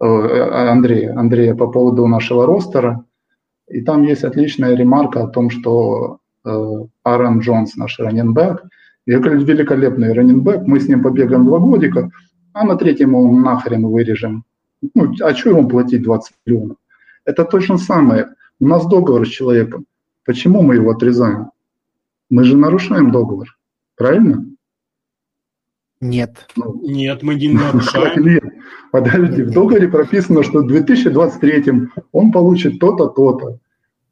э, 0.00 0.04
Андрея, 0.06 1.18
Андрея 1.18 1.56
по 1.56 1.66
поводу 1.66 2.06
нашего 2.06 2.46
ростера, 2.46 3.04
и 3.66 3.80
там 3.80 4.04
есть 4.04 4.22
отличная 4.22 4.76
ремарка 4.76 5.24
о 5.24 5.28
том, 5.28 5.50
что 5.50 6.18
э, 6.44 6.78
Аарон 7.02 7.40
Джонс, 7.40 7.74
наш 7.74 7.98
раненбэк, 7.98 8.62
великолепный 9.06 10.12
раненбэк, 10.12 10.68
мы 10.68 10.78
с 10.78 10.86
ним 10.86 11.02
побегаем 11.02 11.46
два 11.46 11.58
годика, 11.58 12.12
а 12.52 12.62
на 12.62 12.76
третьем 12.76 13.10
мы 13.10 13.40
нахрен 13.40 13.84
вырежем. 13.88 14.44
Ну, 14.94 15.12
а 15.20 15.34
что 15.34 15.50
ему 15.50 15.68
платить 15.68 16.04
20 16.04 16.32
миллионов? 16.46 16.76
Это 17.24 17.44
точно 17.44 17.78
самое. 17.78 18.34
У 18.60 18.66
нас 18.66 18.86
договор 18.86 19.26
с 19.26 19.30
человеком. 19.30 19.86
Почему 20.24 20.62
мы 20.62 20.76
его 20.76 20.90
отрезаем? 20.90 21.50
Мы 22.30 22.44
же 22.44 22.56
нарушаем 22.56 23.10
договор. 23.10 23.48
Правильно? 23.96 24.46
Нет. 26.00 26.48
Ну, 26.56 26.80
Нет, 26.82 27.22
мы 27.22 27.34
не 27.34 27.48
нарушаем. 27.48 28.24
Нет. 28.24 28.44
Подожди, 28.90 29.42
в 29.42 29.50
договоре 29.52 29.88
прописано, 29.88 30.42
что 30.42 30.60
в 30.60 30.66
2023 30.66 31.88
он 32.12 32.32
получит 32.32 32.78
то-то, 32.78 33.06
то-то. 33.06 33.58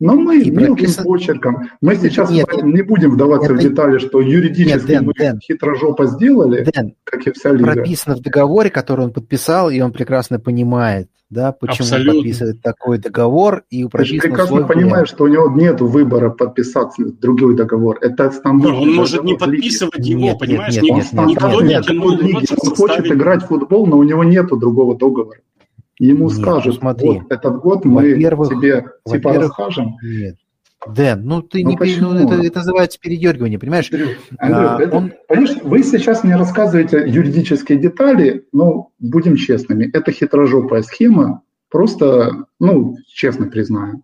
Но 0.01 0.15
мы 0.15 0.39
и 0.41 0.51
мелким 0.51 0.77
прописан... 0.77 1.05
почерком. 1.05 1.69
Мы 1.83 1.95
сейчас 1.97 2.31
нет, 2.31 2.49
не 2.63 2.83
будем 2.83 3.13
вдаваться 3.13 3.53
нет, 3.53 3.61
в 3.61 3.63
детали, 3.63 3.99
что 3.99 4.21
юридически 4.23 4.79
нет, 4.79 4.87
Дэн, 4.87 5.05
мы 5.05 5.13
Дэн, 5.13 5.41
хитрожопо 5.41 6.07
сделали, 6.07 6.65
Дэн, 6.65 6.95
как 7.05 7.27
и 7.27 7.33
вся 7.33 7.53
лига. 7.53 7.73
Прописано 7.73 8.17
в 8.17 8.21
договоре, 8.21 8.71
который 8.71 9.05
он 9.05 9.13
подписал, 9.13 9.69
и 9.69 9.79
он 9.81 9.93
прекрасно 9.93 10.41
понимает, 10.41 11.11
да, 11.29 11.53
почему 11.53 11.85
Абсолютно. 11.85 12.13
он 12.13 12.17
подписывает 12.17 12.63
такой 12.63 12.99
договор. 12.99 13.65
И 13.69 13.87
Ты 13.87 14.05
же 14.05 14.19
прекрасно 14.19 14.67
понимаешь, 14.67 15.09
что 15.09 15.25
у 15.25 15.29
него 15.29 15.51
нет 15.51 15.83
выбора 15.83 16.31
подписать 16.31 16.93
другой 16.97 17.55
договор. 17.55 17.99
Это 18.01 18.31
стандарт. 18.33 18.79
он 18.79 18.95
может 18.95 19.23
не 19.23 19.35
подписывать 19.35 19.99
лиги. 19.99 20.13
его, 20.13 20.21
нет, 20.23 20.39
понимаешь? 20.39 20.75
Нет, 20.75 20.83
нет, 20.83 21.13
нет, 21.13 21.27
никто 21.27 21.61
нет, 21.61 21.81
не 21.83 21.87
тянул. 21.87 22.19
Он 22.67 22.75
хочет 22.75 23.07
играть 23.07 23.45
в 23.45 23.49
футбол, 23.49 23.87
но 23.87 23.99
у 23.99 24.03
него 24.03 24.25
нет 24.25 24.49
другого 24.49 24.97
договора. 24.97 25.39
Ему 26.01 26.29
нет, 26.29 26.39
скажут, 26.39 26.77
смотри, 26.77 27.21
вот 27.21 27.31
этот 27.31 27.61
год 27.61 27.85
мы 27.85 28.15
тебе 28.15 28.87
типа 29.07 29.35
расскажем. 29.35 29.97
Нет. 30.03 30.37
Дэн, 30.89 31.23
ну 31.23 31.43
ты 31.43 31.63
ну, 31.63 31.71
не 31.71 31.77
почему? 31.77 32.13
ну, 32.13 32.27
это, 32.27 32.43
это 32.43 32.59
называется 32.61 32.99
передергивание, 32.99 33.59
понимаешь? 33.59 33.91
Андрей, 33.93 34.17
а, 34.39 34.81
это, 34.81 34.97
он... 34.97 35.13
Понимаешь, 35.29 35.59
вы 35.63 35.83
сейчас 35.83 36.25
мне 36.25 36.37
рассказываете 36.37 37.05
юридические 37.07 37.79
детали, 37.79 38.47
но 38.53 38.91
будем 38.99 39.37
честными, 39.37 39.91
это 39.93 40.11
хитрожопая 40.11 40.81
схема, 40.83 41.43
Просто, 41.71 42.47
ну, 42.59 42.97
честно 43.07 43.47
признаю. 43.47 44.03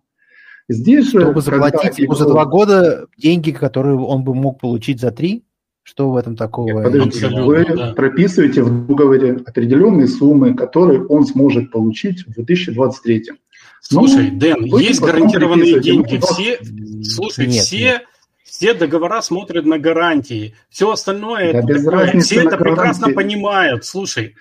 Здесь 0.69 1.11
же... 1.11 1.21
Чтобы 1.21 1.41
заплатить 1.41 1.99
ему 1.99 2.15
за 2.15 2.25
два 2.25 2.45
года 2.45 3.07
деньги, 3.17 3.51
которые 3.51 3.97
он 3.97 4.23
бы 4.23 4.33
мог 4.33 4.59
получить 4.59 4.99
за 5.01 5.11
три, 5.11 5.43
что 5.87 6.11
в 6.11 6.17
этом 6.17 6.35
такого? 6.35 6.67
Нет, 6.67 6.83
подождите, 6.83 7.29
вы 7.29 7.65
да. 7.65 7.93
прописываете 7.93 8.61
в 8.61 8.87
договоре 8.87 9.39
определенные 9.45 10.07
суммы, 10.07 10.53
которые 10.53 11.05
он 11.05 11.25
сможет 11.25 11.71
получить 11.71 12.27
в 12.27 12.33
2023. 12.33 13.31
Слушай, 13.79 14.31
ну, 14.31 14.37
Дэн, 14.37 14.65
есть 14.65 14.99
гарантированные 14.99 15.79
деньги. 15.79 16.19
Все, 16.19 16.59
слушай, 17.03 17.47
нет, 17.47 17.63
все 17.63 17.79
нет 17.79 18.01
все 18.57 18.73
договора 18.73 19.21
смотрят 19.21 19.65
на 19.65 19.77
гарантии. 19.77 20.55
Все 20.69 20.91
остальное, 20.91 21.53
да 21.53 21.59
это 21.59 21.83
такое, 21.83 22.19
все 22.21 22.43
это 22.43 22.57
прекрасно 22.57 23.13
понимают. 23.13 23.85
Слушай, 23.85 24.35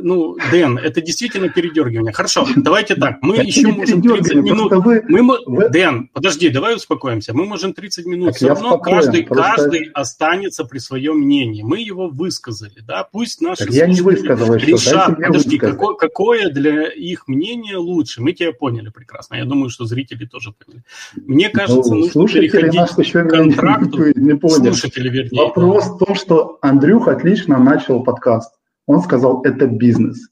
ну, 0.00 0.36
Дэн, 0.50 0.78
это 0.78 1.02
действительно 1.02 1.48
передергивание. 1.48 2.12
Хорошо, 2.12 2.46
давайте 2.56 2.94
так, 2.94 3.18
мы 3.22 3.34
это 3.34 3.44
еще 3.44 3.68
можем 3.68 4.02
30 4.02 4.34
минут. 4.36 4.72
Вы, 4.72 5.02
мы, 5.08 5.38
вы... 5.46 5.68
Дэн, 5.68 6.08
подожди, 6.12 6.48
давай 6.48 6.76
успокоимся. 6.76 7.34
Мы 7.34 7.44
можем 7.44 7.74
30 7.74 8.06
минут. 8.06 8.28
Так 8.28 8.36
Все 8.36 8.48
равно 8.48 8.78
каждый, 8.78 9.24
просто... 9.24 9.56
каждый 9.56 9.90
останется 9.92 10.64
при 10.64 10.78
своем 10.78 11.18
мнении. 11.18 11.62
Мы 11.62 11.80
его 11.80 12.08
высказали, 12.08 12.80
да, 12.80 13.04
пусть 13.04 13.40
наши 13.40 13.66
так 13.66 13.74
я 13.74 13.86
не 13.86 14.00
высказал 14.00 14.54
еще, 14.54 14.66
решат, 14.66 15.16
подожди, 15.16 15.58
какое, 15.58 15.94
какое 15.94 16.50
для 16.50 16.88
их 16.88 17.28
мнение 17.28 17.76
лучше. 17.76 18.22
Мы 18.22 18.32
тебя 18.32 18.52
поняли 18.52 18.88
прекрасно. 18.88 19.34
Я 19.34 19.44
думаю, 19.44 19.70
что 19.70 19.84
зрители 19.84 20.24
тоже 20.24 20.52
поняли. 20.52 20.82
Мне 21.14 21.50
ну, 21.52 21.58
кажется, 21.60 21.94
ну, 21.94 22.08
нужно 22.14 22.40
переходить 22.40 23.12
к 23.12 23.28
контракту. 23.28 24.06
Не, 24.06 24.32
не. 24.32 24.48
Слушатели, 24.48 25.08
вернее. 25.08 25.42
Вопрос 25.42 25.86
да. 25.86 25.92
в 25.92 25.98
том, 25.98 26.14
что 26.14 26.58
Андрюх 26.62 27.08
отлично 27.08 27.58
начал 27.58 28.02
подкаст. 28.02 28.54
Он 28.90 29.02
сказал, 29.02 29.42
это 29.42 29.68
бизнес. 29.68 30.30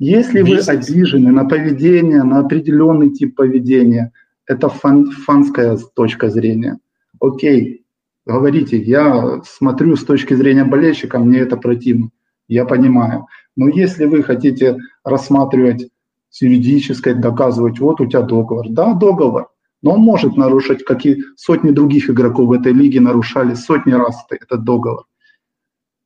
Если 0.00 0.42
бизнес. 0.42 0.66
вы 0.66 0.72
обижены 0.72 1.30
на 1.30 1.44
поведение, 1.44 2.24
на 2.24 2.40
определенный 2.40 3.10
тип 3.10 3.36
поведения, 3.36 4.10
это 4.46 4.68
фан, 4.68 5.12
фанская 5.12 5.78
точка 5.94 6.28
зрения. 6.28 6.80
Окей, 7.20 7.84
говорите, 8.26 8.78
я 8.78 9.40
смотрю 9.44 9.94
с 9.94 10.02
точки 10.02 10.34
зрения 10.34 10.64
болельщика, 10.64 11.20
мне 11.20 11.38
это 11.38 11.56
противно, 11.56 12.10
я 12.48 12.64
понимаю. 12.64 13.26
Но 13.54 13.68
если 13.68 14.06
вы 14.06 14.24
хотите 14.24 14.78
рассматривать 15.04 15.88
с 16.30 16.42
юридической, 16.42 17.14
доказывать, 17.14 17.78
вот 17.78 18.00
у 18.00 18.06
тебя 18.06 18.22
договор, 18.22 18.66
да, 18.70 18.92
договор, 18.94 19.50
но 19.82 19.92
он 19.92 20.00
может 20.00 20.36
нарушить, 20.36 20.82
как 20.82 21.06
и 21.06 21.22
сотни 21.36 21.70
других 21.70 22.10
игроков 22.10 22.48
в 22.48 22.52
этой 22.52 22.72
лиге 22.72 23.00
нарушали 23.00 23.54
сотни 23.54 23.92
раз 23.92 24.16
этот 24.30 24.64
договор. 24.64 25.04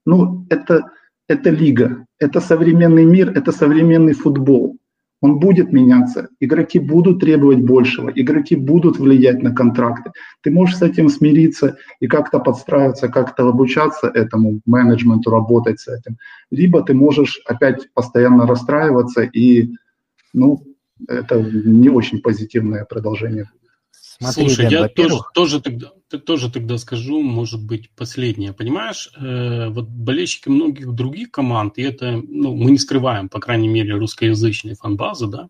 Ну, 0.04 0.44
это 0.50 0.90
это 1.28 1.50
лига, 1.50 2.06
это 2.18 2.40
современный 2.40 3.04
мир, 3.04 3.30
это 3.30 3.52
современный 3.52 4.14
футбол. 4.14 4.76
Он 5.20 5.38
будет 5.38 5.72
меняться, 5.72 6.28
игроки 6.38 6.78
будут 6.78 7.20
требовать 7.20 7.60
большего, 7.60 8.10
игроки 8.14 8.56
будут 8.56 8.98
влиять 8.98 9.42
на 9.42 9.54
контракты. 9.54 10.10
Ты 10.42 10.50
можешь 10.50 10.76
с 10.76 10.82
этим 10.82 11.08
смириться 11.08 11.78
и 12.00 12.06
как-то 12.06 12.40
подстраиваться, 12.40 13.08
как-то 13.08 13.48
обучаться 13.48 14.08
этому 14.08 14.60
менеджменту, 14.66 15.30
работать 15.30 15.80
с 15.80 15.88
этим. 15.88 16.18
Либо 16.50 16.82
ты 16.82 16.92
можешь 16.92 17.40
опять 17.46 17.88
постоянно 17.94 18.46
расстраиваться 18.46 19.22
и, 19.22 19.70
ну, 20.34 20.60
это 21.08 21.40
не 21.40 21.88
очень 21.88 22.20
позитивное 22.20 22.84
продолжение 22.84 23.48
Смотри, 24.32 24.54
Слушай, 24.54 24.70
Дэн, 24.70 24.82
я 24.82 24.88
тоже, 24.88 25.20
тоже, 25.34 25.60
тогда, 25.60 25.90
тоже 26.24 26.50
тогда 26.50 26.78
скажу, 26.78 27.20
может 27.22 27.62
быть, 27.62 27.90
последнее. 27.90 28.52
Понимаешь, 28.52 29.10
э, 29.16 29.68
вот 29.68 29.88
болельщики 29.88 30.48
многих 30.48 30.92
других 30.92 31.30
команд, 31.30 31.78
и 31.78 31.82
это, 31.82 32.12
ну, 32.12 32.54
мы 32.54 32.70
не 32.70 32.78
скрываем, 32.78 33.28
по 33.28 33.40
крайней 33.40 33.68
мере, 33.68 33.94
русскоязычной 33.94 34.74
фанбазы, 34.74 35.26
да, 35.26 35.48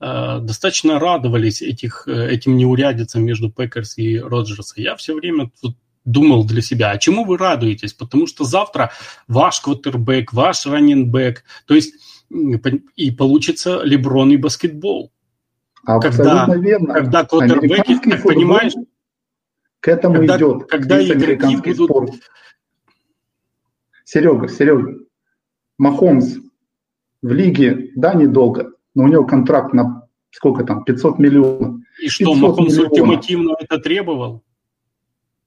э, 0.00 0.40
достаточно 0.40 0.98
радовались 0.98 1.62
этих, 1.62 2.06
э, 2.06 2.30
этим 2.30 2.56
неурядицам 2.56 3.24
между 3.24 3.50
Пекерс 3.50 3.98
и 3.98 4.18
Роджерса. 4.18 4.74
Я 4.76 4.96
все 4.96 5.14
время 5.14 5.50
тут 5.60 5.76
думал 6.04 6.44
для 6.44 6.62
себя, 6.62 6.90
а 6.90 6.98
чему 6.98 7.24
вы 7.24 7.36
радуетесь? 7.36 7.92
Потому 7.92 8.26
что 8.26 8.44
завтра 8.44 8.92
ваш 9.26 9.60
квотербек, 9.60 10.32
ваш 10.32 10.66
раннинбэк, 10.66 11.44
то 11.66 11.74
есть 11.74 11.94
и 12.96 13.10
получится 13.10 13.82
Леброн 13.82 14.32
и 14.32 14.36
баскетбол. 14.36 15.12
Абсолютно 15.88 16.46
когда, 16.46 16.56
верно. 16.56 16.94
Когда 16.94 17.24
квотербеки, 17.24 17.98
как 18.10 18.22
понимаешь, 18.22 18.74
к 19.80 19.88
этому 19.88 20.16
когда, 20.16 20.36
идет. 20.36 20.68
Когда 20.68 21.02
игроки 21.02 21.56
будут... 21.56 21.90
Спорт. 21.90 22.10
Серега, 24.04 24.48
Серега, 24.48 24.98
Махомс 25.78 26.36
в 27.22 27.32
лиге, 27.32 27.90
да, 27.96 28.12
недолго, 28.12 28.72
но 28.94 29.04
у 29.04 29.08
него 29.08 29.24
контракт 29.24 29.72
на 29.72 30.06
сколько 30.30 30.62
там, 30.64 30.84
500 30.84 31.18
миллионов. 31.18 31.80
И 32.02 32.08
что, 32.08 32.34
Махомс 32.34 32.70
миллионов. 32.72 32.92
ультимативно 32.92 33.56
это 33.58 33.78
требовал? 33.78 34.42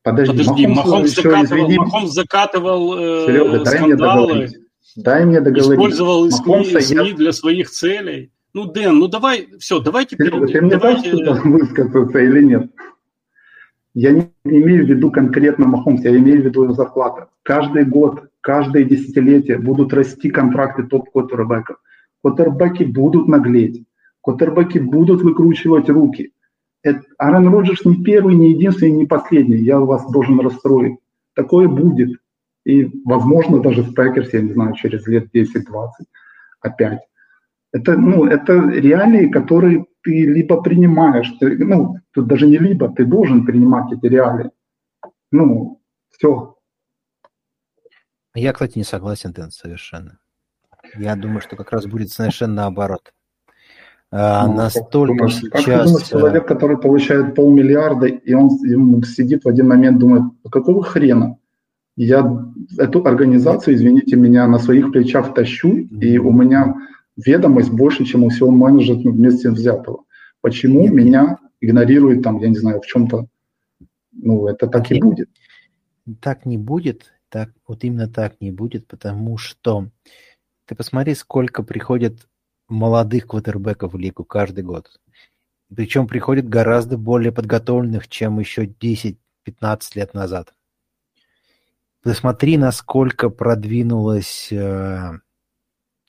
Подожди, 0.02 0.44
Подожди 0.44 0.68
Махомс, 0.68 1.12
закатывал, 1.12 1.44
извини. 1.44 1.78
Махомс 1.78 2.12
закатывал 2.12 2.98
э, 2.98 3.26
Серега, 3.28 3.64
дай 3.64 3.78
скандалы, 3.78 4.36
мне 4.36 4.50
дай 4.96 5.26
мне 5.26 5.40
договорить. 5.40 5.74
использовал 5.74 6.32
СМИ, 6.32 6.82
СМИ 6.82 7.10
я... 7.10 7.16
для 7.16 7.32
своих 7.32 7.70
целей. 7.70 8.32
Ну, 8.54 8.66
Дэн, 8.66 8.98
ну 8.98 9.08
давай, 9.08 9.48
все, 9.60 9.80
давайте... 9.80 10.18
Серега, 10.18 10.48
ты 10.48 10.62
мне 10.62 10.72
давайте... 10.72 11.24
дашь 11.24 11.44
высказаться 11.44 12.20
или 12.20 12.44
нет? 12.44 12.72
Я 13.94 14.12
не 14.12 14.30
имею 14.44 14.86
в 14.86 14.90
виду 14.90 15.12
конкретно 15.12 15.68
Махомс, 15.68 16.04
я 16.04 16.16
имею 16.16 16.42
в 16.42 16.46
виду 16.46 16.64
его 16.64 16.74
зарплату. 16.74 17.28
Каждый 17.44 17.86
год, 17.86 18.30
каждое 18.42 18.84
десятилетие 18.84 19.58
будут 19.58 19.94
расти 19.94 20.30
контракты 20.30 20.84
топ-квотербеков. 20.84 21.78
Квотербеки 22.22 22.84
будут 22.84 23.28
наглеть, 23.28 23.84
квотербеки 24.22 24.80
будут 24.80 25.22
выкручивать 25.22 25.90
руки. 25.90 26.34
Это, 26.84 27.02
Аарон 27.18 27.48
Роджерс 27.50 27.86
не 27.86 28.04
первый, 28.04 28.36
не 28.36 28.52
единственный, 28.52 28.92
не 28.92 29.06
последний. 29.06 29.58
Я 29.58 29.80
вас 29.80 30.10
должен 30.12 30.40
расстроить. 30.40 30.98
Такое 31.36 31.68
будет. 31.68 32.18
И, 32.66 32.90
возможно, 33.06 33.60
даже 33.60 33.82
в 33.82 33.94
Пекерс, 33.94 34.34
я 34.34 34.42
не 34.42 34.54
знаю, 34.54 34.74
через 34.76 35.06
лет 35.08 35.28
10-20 35.34 35.90
опять. 36.62 37.00
Это, 37.74 37.98
ну, 37.98 38.26
это 38.26 38.54
реалии, 38.54 39.30
которые 39.30 39.86
ты 40.04 40.26
либо 40.26 40.62
принимаешь, 40.62 41.32
ты, 41.40 41.58
ну, 41.64 41.98
тут 42.12 42.28
даже 42.28 42.48
не 42.48 42.58
либо, 42.58 42.90
ты 42.90 43.06
должен 43.06 43.46
принимать 43.46 43.92
эти 43.94 44.06
реалии. 44.08 44.52
Ну, 45.32 45.82
все. 46.10 46.56
Я, 48.34 48.54
кстати, 48.54 48.78
не 48.78 48.84
согласен, 48.84 49.32
Дэн, 49.32 49.52
совершенно. 49.52 50.20
Я 50.96 51.16
думаю, 51.16 51.42
что 51.42 51.56
как 51.56 51.72
раз 51.72 51.86
будет 51.86 52.10
совершенно 52.12 52.56
наоборот. 52.56 53.14
А, 54.12 54.48
ну, 54.48 54.56
настолько 54.56 55.14
думаешь, 55.14 55.36
сейчас... 55.36 55.66
Как 55.66 55.86
думаешь, 55.86 56.08
человек, 56.08 56.48
который 56.48 56.78
получает 56.78 57.36
полмиллиарда, 57.36 58.08
и 58.08 58.34
он, 58.34 58.50
ему 58.64 59.02
сидит 59.04 59.46
в 59.46 59.48
один 59.48 59.70
момент, 59.70 60.00
думает, 60.00 60.24
«А 60.44 60.50
какого 60.50 60.84
хрена? 60.84 61.38
Я 61.96 62.46
эту 62.78 63.06
организацию, 63.06 63.76
извините 63.76 64.18
меня, 64.18 64.48
на 64.48 64.60
своих 64.60 64.92
плечах 64.92 65.34
тащу, 65.34 65.78
и 65.78 66.18
у 66.18 66.32
меня 66.32 66.76
ведомость 67.18 67.72
больше, 67.72 68.06
чем 68.06 68.24
у 68.24 68.30
всего 68.30 68.52
менеджмента 68.52 69.10
вместе 69.10 69.50
взятого. 69.50 70.06
Почему 70.42 70.82
Нет. 70.82 70.94
меня 70.94 71.38
игнорирует 71.60 72.24
там, 72.24 72.40
я 72.40 72.50
не 72.50 72.58
знаю, 72.58 72.82
в 72.82 72.86
чем-то, 72.86 73.28
ну, 74.12 74.48
это 74.48 74.68
так 74.68 74.90
Нет. 74.90 75.00
и 75.00 75.02
будет. 75.02 75.30
Так 76.20 76.46
не 76.46 76.58
будет, 76.58 77.14
так, 77.30 77.52
вот 77.68 77.84
именно 77.84 78.08
так 78.08 78.42
не 78.42 78.52
будет, 78.52 78.88
потому 78.88 79.38
что 79.38 79.90
ты 80.66 80.76
посмотри, 80.76 81.16
сколько 81.16 81.64
приходит 81.64 82.28
молодых 82.68 83.28
квотербеков 83.28 83.94
в 83.94 83.98
лигу 83.98 84.24
каждый 84.24 84.64
год. 84.64 85.00
Причем 85.74 86.08
приходит 86.08 86.50
гораздо 86.50 86.98
более 86.98 87.32
подготовленных, 87.32 88.08
чем 88.08 88.40
еще 88.40 88.66
10-15 88.66 89.18
лет 89.96 90.14
назад. 90.14 90.54
Посмотри, 92.02 92.58
насколько 92.58 93.30
продвинулась 93.30 94.52
э, 94.52 95.20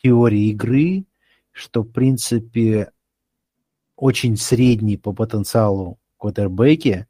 теории 0.02 0.50
игры, 0.50 1.04
что, 1.52 1.82
в 1.82 1.90
принципе, 1.90 2.92
очень 3.96 4.36
средний 4.36 4.96
по 4.96 5.12
потенциалу 5.12 5.98
квотербеки 6.18 7.06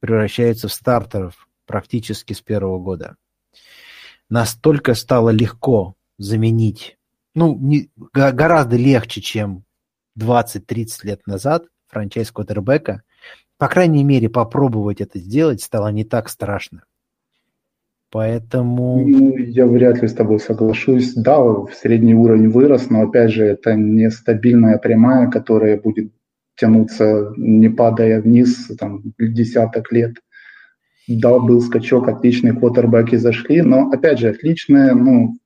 превращаются 0.00 0.68
в 0.68 0.72
стартеров 0.72 1.48
практически 1.66 2.32
с 2.32 2.40
первого 2.40 2.78
года. 2.78 3.16
Настолько 4.28 4.94
стало 4.94 5.30
легко 5.30 5.94
заменить, 6.18 6.98
ну, 7.34 7.56
не, 7.56 7.90
гораздо 8.12 8.76
легче, 8.76 9.20
чем 9.20 9.64
20-30 10.18 10.88
лет 11.02 11.26
назад 11.26 11.66
франчайз 11.86 12.32
квотербека. 12.32 13.02
По 13.58 13.68
крайней 13.68 14.04
мере, 14.04 14.28
попробовать 14.28 15.00
это 15.00 15.18
сделать 15.18 15.62
стало 15.62 15.88
не 15.88 16.04
так 16.04 16.28
страшно. 16.28 16.84
Поэтому... 18.16 19.06
Ну, 19.06 19.36
я 19.36 19.66
вряд 19.66 20.00
ли 20.00 20.08
с 20.08 20.14
тобой 20.14 20.40
соглашусь. 20.40 21.12
Да, 21.12 21.36
средний 21.78 22.14
уровень 22.14 22.48
вырос, 22.48 22.88
но 22.88 23.02
опять 23.02 23.30
же, 23.30 23.44
это 23.44 23.74
не 23.74 24.10
стабильная 24.10 24.78
прямая, 24.78 25.28
которая 25.28 25.78
будет 25.78 26.12
тянуться, 26.54 27.34
не 27.36 27.68
падая 27.68 28.22
вниз, 28.22 28.70
там, 28.78 29.02
десяток 29.18 29.92
лет. 29.92 30.14
Да, 31.08 31.38
был 31.38 31.60
скачок, 31.60 32.08
отличные 32.08 32.54
квотербеки 32.54 33.16
зашли, 33.16 33.60
но, 33.60 33.90
опять 33.90 34.18
же, 34.18 34.30
отличные, 34.30 34.94
ну, 34.94 35.36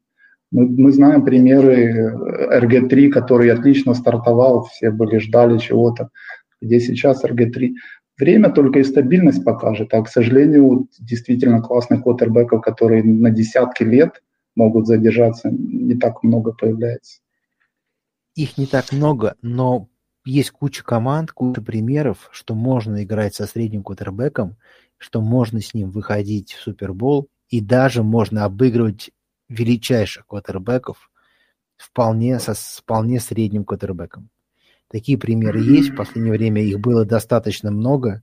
Мы, 0.53 0.67
мы 0.67 0.93
знаем 0.93 1.25
примеры 1.25 2.13
RG3, 2.53 3.09
который 3.09 3.51
отлично 3.51 3.95
стартовал, 3.95 4.65
все 4.65 4.93
были 4.93 5.19
ждали 5.19 5.59
чего-то, 5.59 6.11
где 6.61 6.79
сейчас 6.79 7.25
RG3. 7.25 7.71
Время 8.21 8.51
только 8.51 8.81
и 8.81 8.85
стабильность 8.85 9.43
покажет, 9.45 9.95
а, 9.95 10.03
к 10.03 10.09
сожалению, 10.09 10.89
действительно 10.99 11.63
классных 11.63 12.03
квотербеков, 12.03 12.61
которые 12.61 13.03
на 13.03 13.31
десятки 13.31 13.83
лет 13.83 14.23
могут 14.55 14.87
задержаться, 14.87 15.49
не 15.51 15.95
так 15.95 16.23
много 16.23 16.53
появляется. 16.53 17.21
Их 18.35 18.59
не 18.59 18.67
так 18.67 18.93
много, 18.93 19.37
но 19.41 19.89
есть 20.27 20.51
куча 20.51 20.85
команд, 20.85 21.33
куча 21.33 21.63
примеров, 21.63 22.29
что 22.31 22.55
можно 22.55 23.03
играть 23.03 23.35
со 23.35 23.47
средним 23.47 23.83
квотербеком, 23.83 24.57
что 24.99 25.23
можно 25.23 25.63
с 25.63 25.73
ним 25.73 25.91
выходить 25.91 26.53
в 26.53 26.61
Супербол, 26.61 27.29
и 27.49 27.63
даже 27.63 28.03
можно 28.03 28.45
обыгрывать 28.45 29.13
величайших 29.49 30.27
квотербеков 30.27 31.11
вполне 31.79 32.39
со 32.39 32.53
вполне 32.53 33.19
средним 33.19 33.65
квотербеком. 33.65 34.29
Такие 34.91 35.17
примеры 35.17 35.61
есть, 35.61 35.91
в 35.91 35.97
последнее 35.97 36.33
время 36.33 36.63
их 36.63 36.81
было 36.81 37.05
достаточно 37.05 37.71
много, 37.71 38.23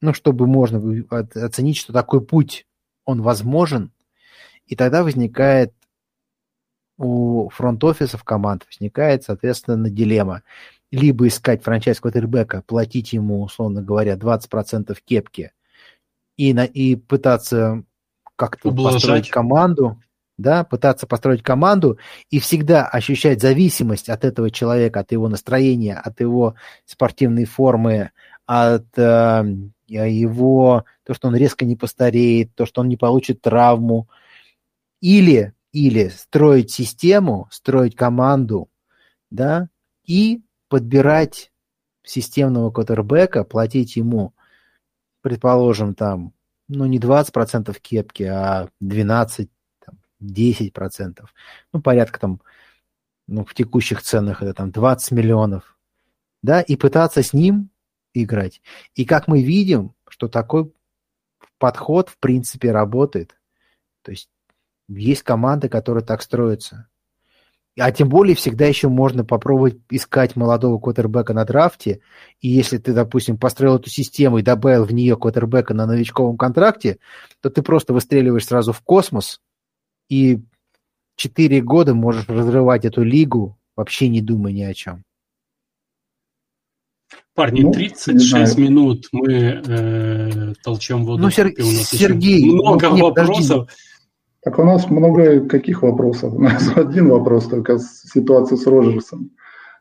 ну, 0.00 0.14
чтобы 0.14 0.46
можно 0.46 0.80
оценить, 1.34 1.76
что 1.76 1.92
такой 1.92 2.22
путь, 2.22 2.66
он 3.04 3.20
возможен, 3.20 3.92
и 4.66 4.76
тогда 4.76 5.02
возникает 5.02 5.74
у 6.96 7.48
фронт-офисов 7.48 8.24
команд 8.24 8.66
возникает, 8.66 9.24
соответственно, 9.24 9.88
дилемма. 9.88 10.42
Либо 10.90 11.28
искать 11.28 11.62
франчайз 11.62 11.98
квотербека, 12.00 12.62
платить 12.66 13.12
ему, 13.14 13.42
условно 13.42 13.80
говоря, 13.80 14.16
20% 14.16 14.96
кепки 15.04 15.52
и, 16.36 16.52
на, 16.52 16.64
и 16.64 16.96
пытаться 16.96 17.84
как-то 18.36 18.72
построить 18.72 19.30
команду, 19.30 20.02
да, 20.40 20.64
пытаться 20.64 21.06
построить 21.06 21.42
команду 21.42 21.98
и 22.30 22.38
всегда 22.38 22.86
ощущать 22.86 23.40
зависимость 23.40 24.08
от 24.08 24.24
этого 24.24 24.50
человека, 24.50 25.00
от 25.00 25.12
его 25.12 25.28
настроения, 25.28 25.96
от 25.96 26.20
его 26.20 26.54
спортивной 26.84 27.44
формы, 27.44 28.10
от 28.46 28.86
э, 28.96 29.44
его, 29.86 30.84
то, 31.04 31.14
что 31.14 31.28
он 31.28 31.36
резко 31.36 31.64
не 31.64 31.76
постареет, 31.76 32.54
то, 32.54 32.66
что 32.66 32.80
он 32.80 32.88
не 32.88 32.96
получит 32.96 33.40
травму, 33.42 34.08
или, 35.00 35.54
или 35.72 36.08
строить 36.08 36.70
систему, 36.70 37.48
строить 37.50 37.96
команду, 37.96 38.68
да, 39.30 39.68
и 40.04 40.42
подбирать 40.68 41.52
системного 42.02 42.70
квотербека, 42.70 43.44
платить 43.44 43.96
ему, 43.96 44.34
предположим, 45.22 45.94
там, 45.94 46.32
ну, 46.68 46.86
не 46.86 46.98
20% 46.98 47.76
кепки, 47.80 48.22
а 48.24 48.68
12, 48.80 49.48
там, 49.48 49.59
10%. 50.22 51.24
Ну, 51.72 51.82
порядка 51.82 52.20
там, 52.20 52.40
ну, 53.26 53.44
в 53.44 53.54
текущих 53.54 54.02
ценах 54.02 54.42
это 54.42 54.54
там 54.54 54.70
20 54.70 55.12
миллионов. 55.12 55.76
Да, 56.42 56.60
и 56.62 56.76
пытаться 56.76 57.22
с 57.22 57.32
ним 57.32 57.70
играть. 58.14 58.62
И 58.94 59.04
как 59.04 59.28
мы 59.28 59.42
видим, 59.42 59.94
что 60.08 60.28
такой 60.28 60.72
подход, 61.58 62.08
в 62.08 62.18
принципе, 62.18 62.72
работает. 62.72 63.36
То 64.02 64.10
есть 64.10 64.30
есть 64.88 65.22
команды, 65.22 65.68
которые 65.68 66.04
так 66.04 66.22
строятся. 66.22 66.88
А 67.78 67.92
тем 67.92 68.08
более 68.08 68.34
всегда 68.34 68.66
еще 68.66 68.88
можно 68.88 69.24
попробовать 69.24 69.78
искать 69.90 70.34
молодого 70.34 70.78
квотербека 70.78 71.32
на 71.32 71.44
драфте. 71.44 72.00
И 72.40 72.48
если 72.48 72.78
ты, 72.78 72.92
допустим, 72.92 73.38
построил 73.38 73.76
эту 73.76 73.88
систему 73.88 74.38
и 74.38 74.42
добавил 74.42 74.84
в 74.84 74.92
нее 74.92 75.16
квотербека 75.16 75.72
на 75.72 75.86
новичковом 75.86 76.36
контракте, 76.36 76.98
то 77.40 77.48
ты 77.48 77.62
просто 77.62 77.92
выстреливаешь 77.92 78.46
сразу 78.46 78.72
в 78.72 78.80
космос 78.80 79.40
и 80.10 80.40
четыре 81.16 81.62
года 81.62 81.94
можешь 81.94 82.28
разрывать 82.28 82.84
эту 82.84 83.02
лигу, 83.02 83.58
вообще 83.76 84.08
не 84.08 84.20
думая 84.20 84.52
ни 84.52 84.62
о 84.62 84.74
чем. 84.74 85.04
Парни, 87.34 87.62
ну, 87.62 87.72
36 87.72 88.58
минут 88.58 89.08
мы 89.12 89.32
э, 89.32 90.52
толчем 90.62 91.06
воду. 91.06 91.22
Ну, 91.22 91.30
Сер... 91.30 91.46
У 91.46 91.62
нас 91.62 91.88
Сергей, 91.88 92.44
много 92.44 92.88
ну, 92.90 93.04
вопросов. 93.04 93.66
Подожди. 93.66 93.72
Так 94.42 94.58
у 94.58 94.64
нас 94.64 94.90
много 94.90 95.46
каких 95.48 95.82
вопросов? 95.82 96.34
У 96.34 96.40
нас 96.40 96.70
один 96.76 97.08
вопрос 97.08 97.48
только 97.48 97.78
ситуация 97.78 98.56
с 98.56 98.66
Роджерсом. 98.66 99.30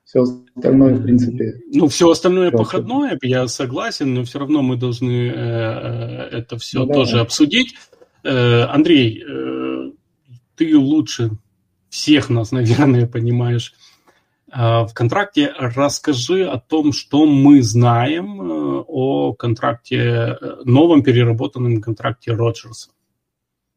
Все 0.03 0.23
остальное, 0.23 0.95
в 0.95 1.03
принципе... 1.03 1.61
Ну, 1.71 1.87
все 1.87 2.09
остальное 2.09 2.49
просто... 2.49 2.77
походное, 2.77 3.17
я 3.21 3.47
согласен, 3.47 4.13
но 4.13 4.23
все 4.23 4.39
равно 4.39 4.61
мы 4.61 4.75
должны 4.75 5.27
э, 5.27 5.33
э 5.33 6.37
это 6.39 6.57
все 6.57 6.85
ну, 6.85 6.93
тоже 6.93 7.17
да. 7.17 7.21
обсудить. 7.21 7.75
Э, 8.23 8.63
Андрей, 8.63 9.23
э, 9.23 9.78
ты 10.59 10.77
лучше 10.77 11.31
всех 11.89 12.29
нас, 12.29 12.51
наверное, 12.51 13.07
понимаешь 13.07 13.73
э, 14.51 14.57
в 14.57 14.89
контракте. 14.93 15.53
Расскажи 15.57 16.45
о 16.45 16.59
том, 16.59 16.91
что 16.91 17.25
мы 17.25 17.63
знаем 17.63 18.41
э, 18.41 18.83
о 18.85 19.33
контракте, 19.33 20.37
новом 20.65 21.01
переработанном 21.01 21.81
контракте 21.81 22.33
Роджерса. 22.33 22.91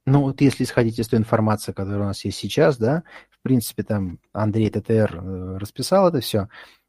Ну, 0.05 0.23
вот 0.23 0.41
если 0.41 0.65
исходить 0.65 0.99
из 0.99 1.07
той 1.07 1.21
информации, 1.21 1.71
которая 1.71 2.01
у 2.01 2.07
нас 2.07 2.25
есть 2.25 2.39
сейчас, 2.39 2.77
да, 2.77 3.05
в 3.31 3.41
принципе, 3.43 3.85
там 3.85 4.19
Андрей 4.33 4.69
ТТР 4.69 5.21
э, 5.23 5.59
расписал 5.59 6.09
это 6.09 6.19
все. 6.21 6.49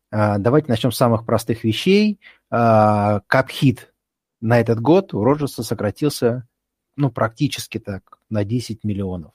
А, 0.09 0.39
давайте 0.39 0.69
начнем 0.69 0.91
с 0.91 0.97
самых 0.97 1.23
простых 1.23 1.63
вещей. 1.63 2.19
А, 2.49 3.21
капхит 3.27 3.93
на 4.41 4.59
этот 4.59 4.79
год 4.79 5.13
у 5.13 5.23
Роджерса 5.23 5.61
сократился, 5.61 6.47
ну, 6.95 7.11
практически 7.11 7.77
так, 7.77 8.17
на 8.29 8.43
10 8.43 8.83
миллионов. 8.83 9.33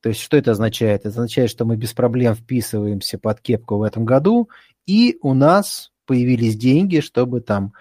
То 0.00 0.10
есть 0.10 0.20
что 0.20 0.36
это 0.36 0.52
означает? 0.52 1.00
Это 1.00 1.08
означает, 1.08 1.50
что 1.50 1.64
мы 1.64 1.76
без 1.76 1.92
проблем 1.92 2.34
вписываемся 2.34 3.18
под 3.18 3.40
кепку 3.40 3.78
в 3.78 3.82
этом 3.82 4.04
году, 4.04 4.48
и 4.86 5.18
у 5.22 5.34
нас 5.34 5.92
появились 6.06 6.56
деньги, 6.56 7.00
чтобы 7.00 7.40
там 7.40 7.72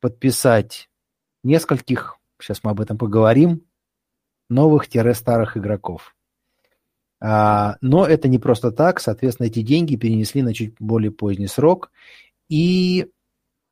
подписать 0.00 0.88
нескольких, 1.42 2.18
сейчас 2.40 2.62
мы 2.62 2.70
об 2.70 2.80
этом 2.80 2.98
поговорим, 2.98 3.62
новых-старых 4.48 5.56
игроков. 5.56 6.14
А, 7.20 7.76
но 7.80 8.06
это 8.06 8.28
не 8.28 8.38
просто 8.38 8.70
так, 8.70 9.00
соответственно, 9.00 9.48
эти 9.48 9.62
деньги 9.62 9.96
перенесли 9.96 10.42
на 10.42 10.54
чуть 10.54 10.74
более 10.78 11.10
поздний 11.10 11.48
срок. 11.48 11.90
И 12.48 13.08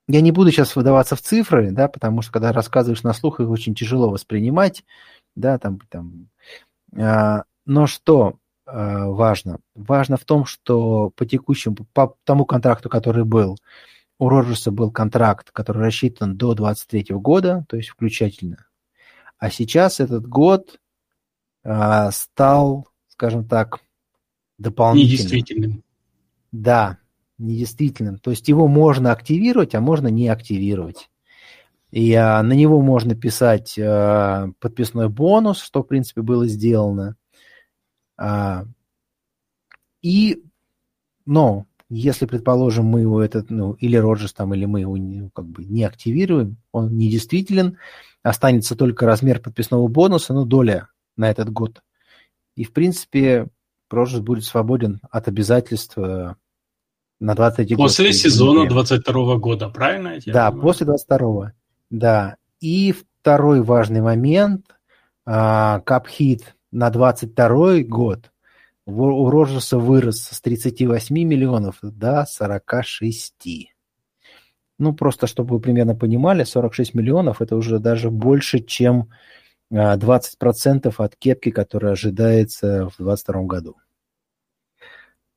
я 0.09 0.21
не 0.21 0.33
буду 0.33 0.51
сейчас 0.51 0.77
выдаваться 0.77 1.17
в 1.17 1.23
цифры, 1.23 1.71
да, 1.71 1.89
потому 1.89 2.23
что 2.23 2.33
когда 2.33 2.53
рассказываешь 2.53 3.03
на 3.03 3.13
слух, 3.13 3.41
их 3.41 3.49
очень 3.49 3.75
тяжело 3.75 4.11
воспринимать, 4.11 4.85
да, 5.35 5.59
там, 5.59 5.81
там. 5.89 6.29
А, 6.97 7.45
но 7.67 7.87
что 7.87 8.39
а, 8.65 9.07
важно? 9.07 9.59
Важно 9.75 10.17
в 10.17 10.25
том, 10.25 10.47
что 10.47 11.11
по 11.11 11.27
текущему, 11.27 11.77
по 11.93 12.17
тому 12.25 12.47
контракту, 12.47 12.89
который 12.89 13.25
был, 13.25 13.59
у 14.19 14.29
Роджерса 14.29 14.71
был 14.71 14.91
контракт, 14.91 15.51
который 15.51 15.83
рассчитан 15.83 16.37
до 16.37 16.55
23 16.55 17.15
года, 17.17 17.67
то 17.69 17.77
есть 17.77 17.91
включательно 17.91 18.67
а 19.39 19.51
сейчас 19.51 20.01
этот 20.01 20.27
год 20.27 20.79
э, 21.65 22.11
стал, 22.13 22.89
скажем 23.09 23.47
так, 23.47 23.81
дополнительным. 24.59 25.13
Недействительным. 25.13 25.85
Да, 26.53 26.99
недействительным. 27.39 28.19
То 28.19 28.31
есть 28.31 28.49
его 28.49 28.67
можно 28.67 29.13
активировать, 29.13 29.75
а 29.75 29.81
можно 29.81 30.09
не 30.09 30.29
активировать. 30.29 31.11
И 31.91 32.13
а, 32.15 32.43
на 32.43 32.53
него 32.55 32.81
можно 32.81 33.15
писать 33.15 33.79
а, 33.79 34.49
подписной 34.59 35.09
бонус, 35.09 35.61
что, 35.61 35.83
в 35.83 35.87
принципе, 35.87 36.23
было 36.23 36.47
сделано. 36.47 37.17
А, 38.17 38.65
и, 40.03 40.43
но, 41.25 41.67
если, 41.89 42.27
предположим, 42.27 42.87
мы 42.87 43.01
его 43.01 43.23
этот, 43.23 43.51
ну, 43.51 43.73
или 43.75 43.97
Роджерс 43.97 44.33
там, 44.33 44.55
или 44.55 44.65
мы 44.65 44.81
его 44.81 44.97
ну, 44.97 45.31
как 45.31 45.47
бы 45.47 45.65
не 45.65 45.85
активируем, 45.85 46.57
он 46.73 46.97
недействителен, 46.97 47.79
останется 48.23 48.77
только 48.77 49.07
размер 49.07 49.41
подписного 49.41 49.87
бонуса, 49.89 50.35
ну, 50.35 50.45
доля 50.45 50.89
на 51.17 51.31
этот 51.31 51.51
год. 51.51 51.83
И, 52.57 52.65
в 52.65 52.73
принципе, 52.73 53.49
Прожес 53.89 54.21
будет 54.21 54.45
свободен 54.45 55.01
от 55.11 55.29
обязательств 55.29 55.97
на 55.97 56.37
23 57.21 57.77
год. 57.77 57.85
После 57.85 58.13
сезона 58.13 58.69
22 58.69 59.37
года, 59.37 59.69
правильно? 59.69 60.19
Я 60.25 60.33
да, 60.33 60.51
понимаю? 60.51 60.63
после 60.63 60.87
22 60.87 61.53
да. 61.91 62.37
И 62.61 62.93
второй 62.93 63.63
важный 63.63 64.01
момент, 64.01 64.67
капхит 65.25 66.56
на 66.73 66.91
22 66.91 67.83
год 67.83 68.31
у 68.87 69.31
Роджерса 69.31 69.79
вырос 69.79 70.23
с 70.23 70.41
38 70.41 71.15
миллионов 71.17 71.79
до 71.83 72.25
46. 72.25 73.73
Ну, 74.79 74.95
просто 74.95 75.27
чтобы 75.27 75.57
вы 75.57 75.61
примерно 75.61 75.95
понимали, 75.95 76.45
46 76.45 76.95
миллионов– 76.95 77.41
это 77.43 77.57
уже 77.57 77.79
даже 77.79 78.11
больше, 78.11 78.61
чем 78.61 79.11
20% 79.73 80.95
а, 80.97 81.05
от 81.05 81.17
кепки, 81.17 81.51
которая 81.51 81.93
ожидается 81.93 82.89
в 82.91 82.97
2022 82.99 83.43
году. 83.43 83.77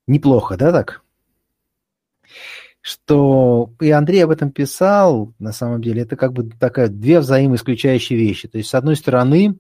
Неплохо, 0.08 0.58
да, 0.58 0.72
так? 0.72 1.02
Что 2.82 3.74
и 3.80 3.90
Андрей 3.92 4.24
об 4.24 4.32
этом 4.32 4.52
писал, 4.52 5.34
на 5.40 5.52
самом 5.52 5.82
деле, 5.82 6.04
это 6.04 6.16
как 6.16 6.34
бы 6.34 6.50
такая 6.50 6.88
две 6.88 7.20
взаимоисключающие 7.20 8.18
вещи. 8.18 8.48
То 8.48 8.58
есть, 8.58 8.70
с 8.70 8.76
одной 8.76 8.96
стороны, 8.96 9.58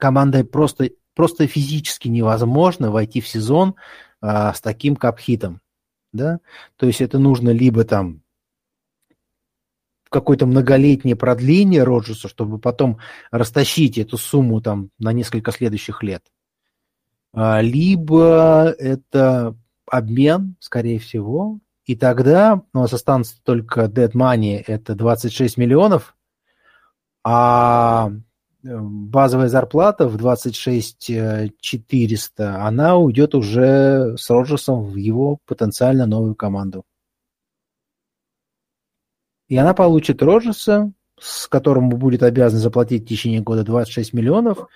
команда 0.00 0.44
просто 0.44 0.90
просто 1.14 1.46
физически 1.46 2.08
невозможно 2.08 2.90
войти 2.90 3.20
в 3.20 3.28
сезон 3.28 3.74
а, 4.20 4.54
с 4.54 4.60
таким 4.60 4.96
капхитом, 4.96 5.60
да, 6.12 6.40
то 6.76 6.86
есть 6.86 7.00
это 7.00 7.18
нужно 7.18 7.50
либо 7.50 7.84
там 7.84 8.22
какое-то 10.08 10.46
многолетнее 10.46 11.14
продление 11.14 11.84
Роджерса, 11.84 12.28
чтобы 12.28 12.58
потом 12.58 12.98
растащить 13.30 13.98
эту 13.98 14.16
сумму 14.16 14.60
там 14.60 14.90
на 14.98 15.12
несколько 15.12 15.52
следующих 15.52 16.02
лет, 16.02 16.24
а, 17.32 17.60
либо 17.60 18.74
это 18.78 19.56
обмен, 19.86 20.56
скорее 20.60 20.98
всего, 20.98 21.58
и 21.84 21.96
тогда 21.96 22.62
у 22.72 22.78
нас 22.78 22.92
останется 22.92 23.42
только 23.42 23.84
dead 23.84 24.12
money, 24.12 24.62
это 24.66 24.94
26 24.94 25.56
миллионов, 25.56 26.16
а 27.24 28.12
базовая 28.62 29.48
зарплата 29.48 30.06
в 30.08 30.16
26 30.16 31.12
400, 31.60 32.64
она 32.64 32.96
уйдет 32.96 33.34
уже 33.34 34.16
с 34.16 34.28
Роджерсом 34.30 34.84
в 34.84 34.96
его 34.96 35.38
потенциально 35.46 36.06
новую 36.06 36.34
команду. 36.34 36.84
И 39.48 39.56
она 39.56 39.74
получит 39.74 40.22
Роджерса, 40.22 40.92
с 41.18 41.48
которым 41.48 41.88
будет 41.88 42.22
обязан 42.22 42.60
заплатить 42.60 43.04
в 43.04 43.08
течение 43.08 43.40
года 43.40 43.64
26 43.64 44.12
миллионов, 44.12 44.68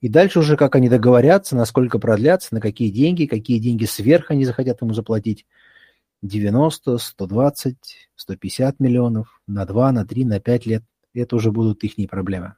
и 0.00 0.08
дальше 0.08 0.38
уже 0.38 0.56
как 0.56 0.76
они 0.76 0.88
договорятся, 0.88 1.56
насколько 1.56 1.98
продлятся, 1.98 2.54
на 2.54 2.60
какие 2.60 2.90
деньги, 2.90 3.26
какие 3.26 3.58
деньги 3.58 3.84
сверх 3.84 4.30
они 4.30 4.44
захотят 4.44 4.80
ему 4.80 4.94
заплатить. 4.94 5.46
90, 6.22 6.98
120, 6.98 7.76
150 8.16 8.80
миллионов, 8.80 9.40
на 9.46 9.64
2, 9.66 9.92
на 9.92 10.06
3, 10.06 10.24
на 10.24 10.40
5 10.40 10.66
лет. 10.66 10.84
Это 11.12 11.36
уже 11.36 11.50
будут 11.50 11.82
их 11.82 12.08
проблемы. 12.08 12.54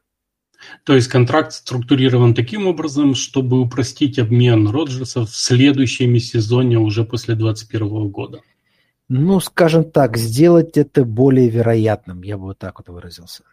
То 0.85 0.95
есть 0.95 1.09
контракт 1.09 1.53
структурирован 1.53 2.35
таким 2.35 2.67
образом, 2.67 3.15
чтобы 3.15 3.61
упростить 3.61 4.19
обмен 4.19 4.69
Роджерса 4.69 5.25
в 5.25 5.31
следующем 5.31 6.19
сезоне 6.19 6.79
уже 6.79 7.05
после 7.05 7.35
2021 7.35 8.09
года. 8.09 8.41
Ну, 9.09 9.41
скажем 9.41 9.91
так, 9.91 10.17
сделать 10.17 10.77
это 10.77 11.05
более 11.05 11.49
вероятным, 11.49 12.23
я 12.23 12.39
бы 12.39 12.45
вот 12.45 12.59
так 12.59 12.79
вот 12.79 12.89
выразился 12.89 13.45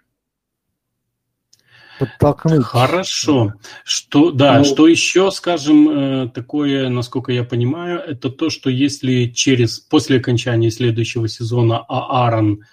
подтолкнуть. 2.00 2.64
Хорошо. 2.64 3.54
Что, 3.84 4.32
да, 4.32 4.60
ну, 4.60 4.64
что 4.64 4.88
еще, 4.88 5.30
скажем, 5.32 5.90
э, 5.90 6.30
такое, 6.30 6.90
насколько 6.90 7.32
я 7.32 7.44
понимаю, 7.44 8.00
это 8.00 8.30
то, 8.30 8.50
что 8.50 8.70
если 8.70 9.26
через, 9.26 9.80
после 9.80 10.18
окончания 10.18 10.72
следующего 10.72 11.28
сезона 11.28 11.80
Аарон 11.88 12.64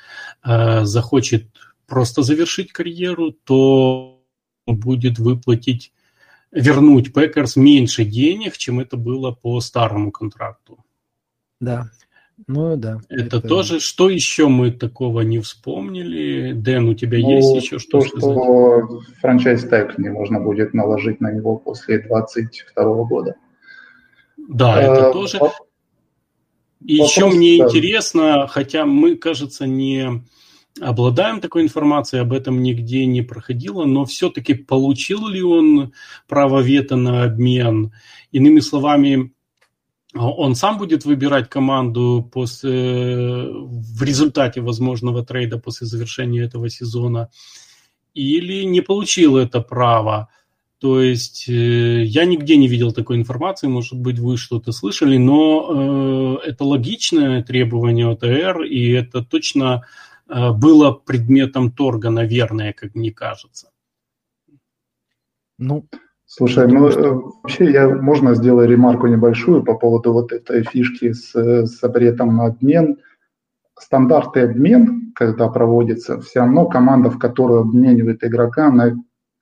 э, 0.45 0.85
захочет 0.85 1.47
просто 1.87 2.23
завершить 2.23 2.73
карьеру, 2.73 3.33
то 3.33 4.16
будет 4.67 5.19
выплатить, 5.19 5.93
вернуть 6.51 7.13
Пекерс 7.13 7.57
меньше 7.57 8.05
денег, 8.05 8.57
чем 8.57 8.81
это 8.81 8.97
было 8.97 9.31
по 9.31 9.61
старому 9.61 10.11
контракту. 10.11 10.79
Да. 11.61 11.91
Ну 12.47 12.77
да. 12.77 13.01
Это, 13.09 13.39
это 13.39 13.41
тоже. 13.41 13.81
Что 13.81 14.11
еще 14.11 14.49
мы 14.49 14.71
такого 14.71 15.23
не 15.23 15.39
вспомнили? 15.39 16.53
Дэн, 16.53 16.89
у 16.89 16.95
тебя 16.95 17.19
ну, 17.19 17.31
есть 17.31 17.65
еще 17.65 17.79
что 17.79 18.01
то, 18.01 18.09
сказать? 18.09 18.21
что 18.21 19.01
франчайз 19.21 19.69
тег 19.69 19.97
не 19.99 20.11
можно 20.11 20.39
будет 20.39 20.75
наложить 20.75 21.21
на 21.21 21.33
него 21.33 21.57
после 21.57 22.01
22 22.01 23.05
года. 23.05 23.37
Да, 24.37 24.81
это 24.81 25.09
а, 25.09 25.13
тоже. 25.13 25.39
По... 25.39 25.53
И 26.85 26.99
вопрос, 26.99 27.17
еще 27.17 27.27
мне 27.27 27.59
да. 27.59 27.65
интересно, 27.65 28.47
хотя 28.49 28.85
мы, 28.85 29.17
кажется, 29.17 29.67
не 29.67 30.23
обладаем 30.81 31.41
такой 31.41 31.63
информацией, 31.63 32.23
об 32.23 32.33
этом 32.33 32.63
нигде 32.63 33.07
не 33.07 33.23
проходило, 33.23 33.85
но 33.85 34.05
все-таки 34.05 34.55
получил 34.55 35.27
ли 35.29 35.43
он 35.43 35.93
право 36.29 36.61
вето 36.61 36.97
на 36.97 37.25
обмен? 37.25 37.93
Иными 38.33 38.61
словами, 38.61 39.33
он 40.15 40.55
сам 40.55 40.79
будет 40.79 41.05
выбирать 41.05 41.49
команду 41.49 42.29
после, 42.33 43.49
в 43.51 44.03
результате 44.03 44.61
возможного 44.61 45.25
трейда 45.25 45.59
после 45.59 45.87
завершения 45.87 46.43
этого 46.43 46.69
сезона 46.71 47.31
или 48.15 48.65
не 48.65 48.81
получил 48.81 49.37
это 49.37 49.61
право. 49.61 50.29
То 50.79 51.01
есть 51.01 51.49
э, 51.49 52.05
я 52.05 52.25
нигде 52.27 52.57
не 52.57 52.69
видел 52.69 52.93
такой 52.93 53.17
информации, 53.17 53.67
может 53.67 53.99
быть, 53.99 54.19
вы 54.19 54.37
что-то 54.37 54.73
слышали, 54.73 55.17
но 55.17 56.41
э, 56.45 56.49
это 56.49 56.65
логичное 56.65 57.43
требование 57.43 58.09
ОТР, 58.09 58.63
и 58.63 58.91
это 58.91 59.23
точно 59.23 59.83
э, 59.83 60.07
было 60.29 60.93
предметом 60.93 61.71
торга, 61.71 62.11
наверное, 62.11 62.73
как 62.73 62.95
мне 62.95 63.13
кажется. 63.13 63.71
Ну, 65.59 65.87
Слушай, 66.27 66.67
ну. 66.67 66.89
Э, 66.89 67.13
вообще 67.43 67.71
я 67.71 67.89
можно 67.89 68.35
сделать 68.35 68.69
ремарку 68.69 69.07
небольшую 69.07 69.63
по 69.63 69.75
поводу 69.75 70.13
вот 70.13 70.33
этой 70.33 70.65
фишки 70.65 71.13
с, 71.13 71.35
с 71.35 71.81
запретом 71.81 72.37
на 72.37 72.47
обмен. 72.47 72.99
Стандартный 73.79 74.51
обмен, 74.51 75.13
когда 75.15 75.49
проводится, 75.49 76.21
все 76.21 76.41
равно 76.41 76.67
команда, 76.67 77.11
в 77.11 77.19
которую 77.19 77.61
обменивает 77.61 78.25
игрока, 78.25 78.69
она 78.69 78.97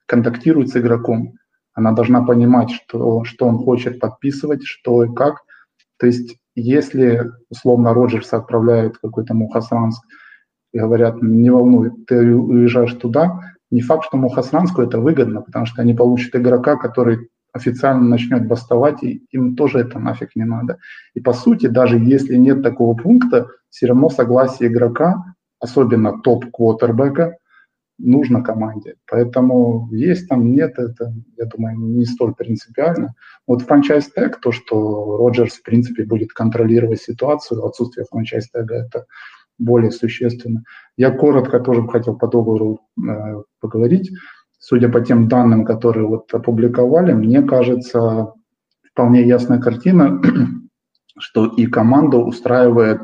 контактирует 0.05 0.69
с 0.69 0.77
игроком. 0.77 1.33
Она 1.73 1.91
должна 1.91 2.23
понимать, 2.23 2.69
что, 2.69 3.23
что 3.23 3.47
он 3.47 3.57
хочет 3.57 3.99
подписывать, 3.99 4.63
что 4.63 5.03
и 5.05 5.13
как. 5.13 5.41
То 5.97 6.05
есть, 6.05 6.37
если, 6.53 7.31
условно, 7.49 7.93
Роджерса 7.93 8.37
отправляют 8.37 8.97
в 8.97 9.01
какой-то 9.01 9.33
Мухасранск 9.33 10.03
и 10.75 10.79
говорят, 10.79 11.21
не 11.21 11.49
волнуй, 11.49 11.91
ты 12.05 12.35
уезжаешь 12.35 12.93
туда, 12.95 13.39
не 13.71 13.79
факт, 13.79 14.03
что 14.05 14.17
Мухасранску 14.17 14.81
это 14.81 14.99
выгодно, 14.99 15.41
потому 15.41 15.65
что 15.65 15.81
они 15.81 15.93
получат 15.93 16.35
игрока, 16.35 16.75
который 16.75 17.29
официально 17.53 18.03
начнет 18.03 18.45
бастовать, 18.45 19.01
и 19.01 19.25
им 19.31 19.55
тоже 19.55 19.79
это 19.79 19.99
нафиг 19.99 20.35
не 20.35 20.43
надо. 20.43 20.77
И 21.13 21.21
по 21.21 21.31
сути, 21.31 21.67
даже 21.67 21.97
если 21.97 22.35
нет 22.35 22.61
такого 22.61 22.93
пункта, 22.93 23.47
все 23.69 23.87
равно 23.87 24.09
согласие 24.09 24.69
игрока, 24.69 25.23
особенно 25.61 26.21
топ-квотербека, 26.21 27.37
нужно 27.97 28.43
команде. 28.43 28.95
Поэтому 29.09 29.87
есть 29.93 30.27
там, 30.27 30.51
нет, 30.51 30.77
это, 30.77 31.13
я 31.37 31.45
думаю, 31.45 31.77
не 31.77 32.03
столь 32.03 32.35
принципиально. 32.35 33.13
Вот 33.47 33.61
франчайз 33.61 34.11
тег, 34.11 34.41
то, 34.41 34.51
что 34.51 35.15
Роджерс, 35.15 35.53
в 35.53 35.63
принципе, 35.63 36.03
будет 36.03 36.33
контролировать 36.33 37.01
ситуацию, 37.01 37.65
отсутствие 37.65 38.05
франчайз 38.11 38.49
тега, 38.49 38.75
это 38.75 39.05
более 39.57 39.91
существенно. 39.91 40.63
Я 40.97 41.11
коротко 41.11 41.59
тоже 41.59 41.87
хотел 41.87 42.15
по 42.17 42.27
договору 42.27 42.81
э, 42.97 43.41
поговорить. 43.59 44.11
Судя 44.59 44.89
по 44.89 45.01
тем 45.01 45.27
данным, 45.27 45.65
которые 45.65 46.07
вот 46.07 46.33
опубликовали, 46.33 47.13
мне 47.13 47.41
кажется, 47.41 48.33
вполне 48.91 49.23
ясная 49.27 49.59
картина, 49.59 50.21
что 51.19 51.47
и 51.47 51.67
команда 51.67 52.17
устраивает 52.17 53.01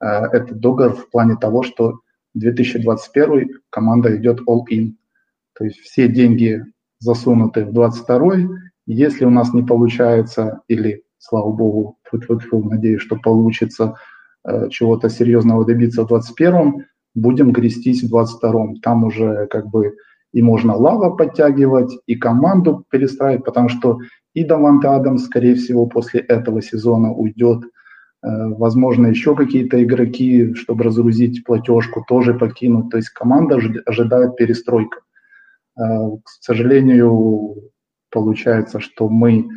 э, 0.00 0.06
этот 0.06 0.60
договор 0.60 0.94
в 0.94 1.10
плане 1.10 1.36
того, 1.36 1.62
что 1.62 2.00
2021 2.34 3.60
команда 3.70 4.16
идет 4.16 4.40
all-in. 4.48 4.94
То 5.54 5.64
есть 5.64 5.78
все 5.78 6.08
деньги 6.08 6.64
засунуты 6.98 7.64
в 7.64 7.72
22 7.72 8.34
Если 8.86 9.24
у 9.24 9.30
нас 9.30 9.52
не 9.54 9.62
получается, 9.62 10.60
или, 10.68 11.02
слава 11.18 11.50
богу, 11.52 11.98
надеюсь, 12.12 13.02
что 13.02 13.16
получится– 13.16 13.98
чего-то 14.70 15.08
серьезного 15.08 15.64
добиться 15.64 16.04
в 16.04 16.12
21-м, 16.12 16.84
будем 17.14 17.52
грестись 17.52 18.02
в 18.02 18.14
22-м. 18.14 18.76
Там 18.76 19.04
уже 19.04 19.46
как 19.48 19.68
бы 19.68 19.96
и 20.32 20.42
можно 20.42 20.76
Лава 20.76 21.16
подтягивать, 21.16 21.98
и 22.06 22.14
команду 22.14 22.84
перестраивать, 22.90 23.44
потому 23.44 23.68
что 23.68 23.98
и 24.34 24.44
Даванте 24.44 24.88
Адамс, 24.88 25.24
скорее 25.24 25.54
всего, 25.54 25.86
после 25.86 26.20
этого 26.20 26.60
сезона 26.60 27.10
уйдет. 27.10 27.64
Э, 28.22 28.48
возможно, 28.48 29.06
еще 29.06 29.34
какие-то 29.34 29.82
игроки, 29.82 30.52
чтобы 30.52 30.84
разгрузить 30.84 31.42
платежку, 31.42 32.04
тоже 32.06 32.34
покинут. 32.34 32.90
То 32.90 32.98
есть 32.98 33.08
команда 33.08 33.58
ожидает 33.86 34.36
перестройка. 34.36 34.98
Э, 35.78 35.82
к 36.22 36.28
сожалению, 36.40 37.70
получается, 38.10 38.78
что 38.78 39.08
мы, 39.08 39.48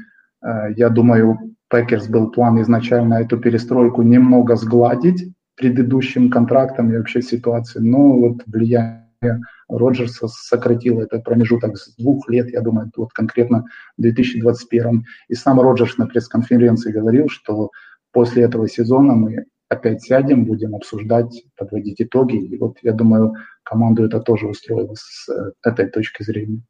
я 0.76 0.90
думаю, 0.90 1.38
Пекерс 1.70 2.08
был 2.08 2.32
план 2.32 2.62
изначально 2.62 3.16
эту 3.16 3.38
перестройку 3.38 4.02
немного 4.02 4.56
сгладить 4.56 5.32
предыдущим 5.56 6.30
контрактом 6.30 6.92
и 6.92 6.98
вообще 6.98 7.22
ситуацией, 7.22 7.88
но 7.88 8.18
вот 8.18 8.44
влияние 8.48 9.42
Роджерса 9.68 10.28
сократило 10.28 11.02
этот 11.02 11.24
промежуток 11.24 11.78
с 11.78 11.96
двух 11.96 12.30
лет, 12.30 12.50
я 12.50 12.62
думаю, 12.62 12.90
вот 12.96 13.12
конкретно 13.14 13.66
в 13.98 14.02
2021. 14.02 15.06
И 15.28 15.36
сам 15.36 15.60
Роджерс 15.60 15.98
на 15.98 16.08
пресс-конференции 16.08 16.92
говорил, 16.92 17.28
что 17.30 17.70
после 18.12 18.44
этого 18.44 18.68
сезона 18.68 19.14
мы 19.14 19.46
опять 19.68 20.02
сядем, 20.02 20.46
будем 20.46 20.76
обсуждать, 20.76 21.44
подводить 21.56 22.02
итоги. 22.02 22.38
И 22.38 22.58
вот 22.58 22.78
я 22.82 22.94
думаю, 22.94 23.36
команду 23.64 24.04
это 24.04 24.20
тоже 24.20 24.48
устроило 24.48 24.96
с 24.96 25.30
э, 25.30 25.52
этой 25.64 25.88
точки 25.88 26.24
зрения. 26.24 26.62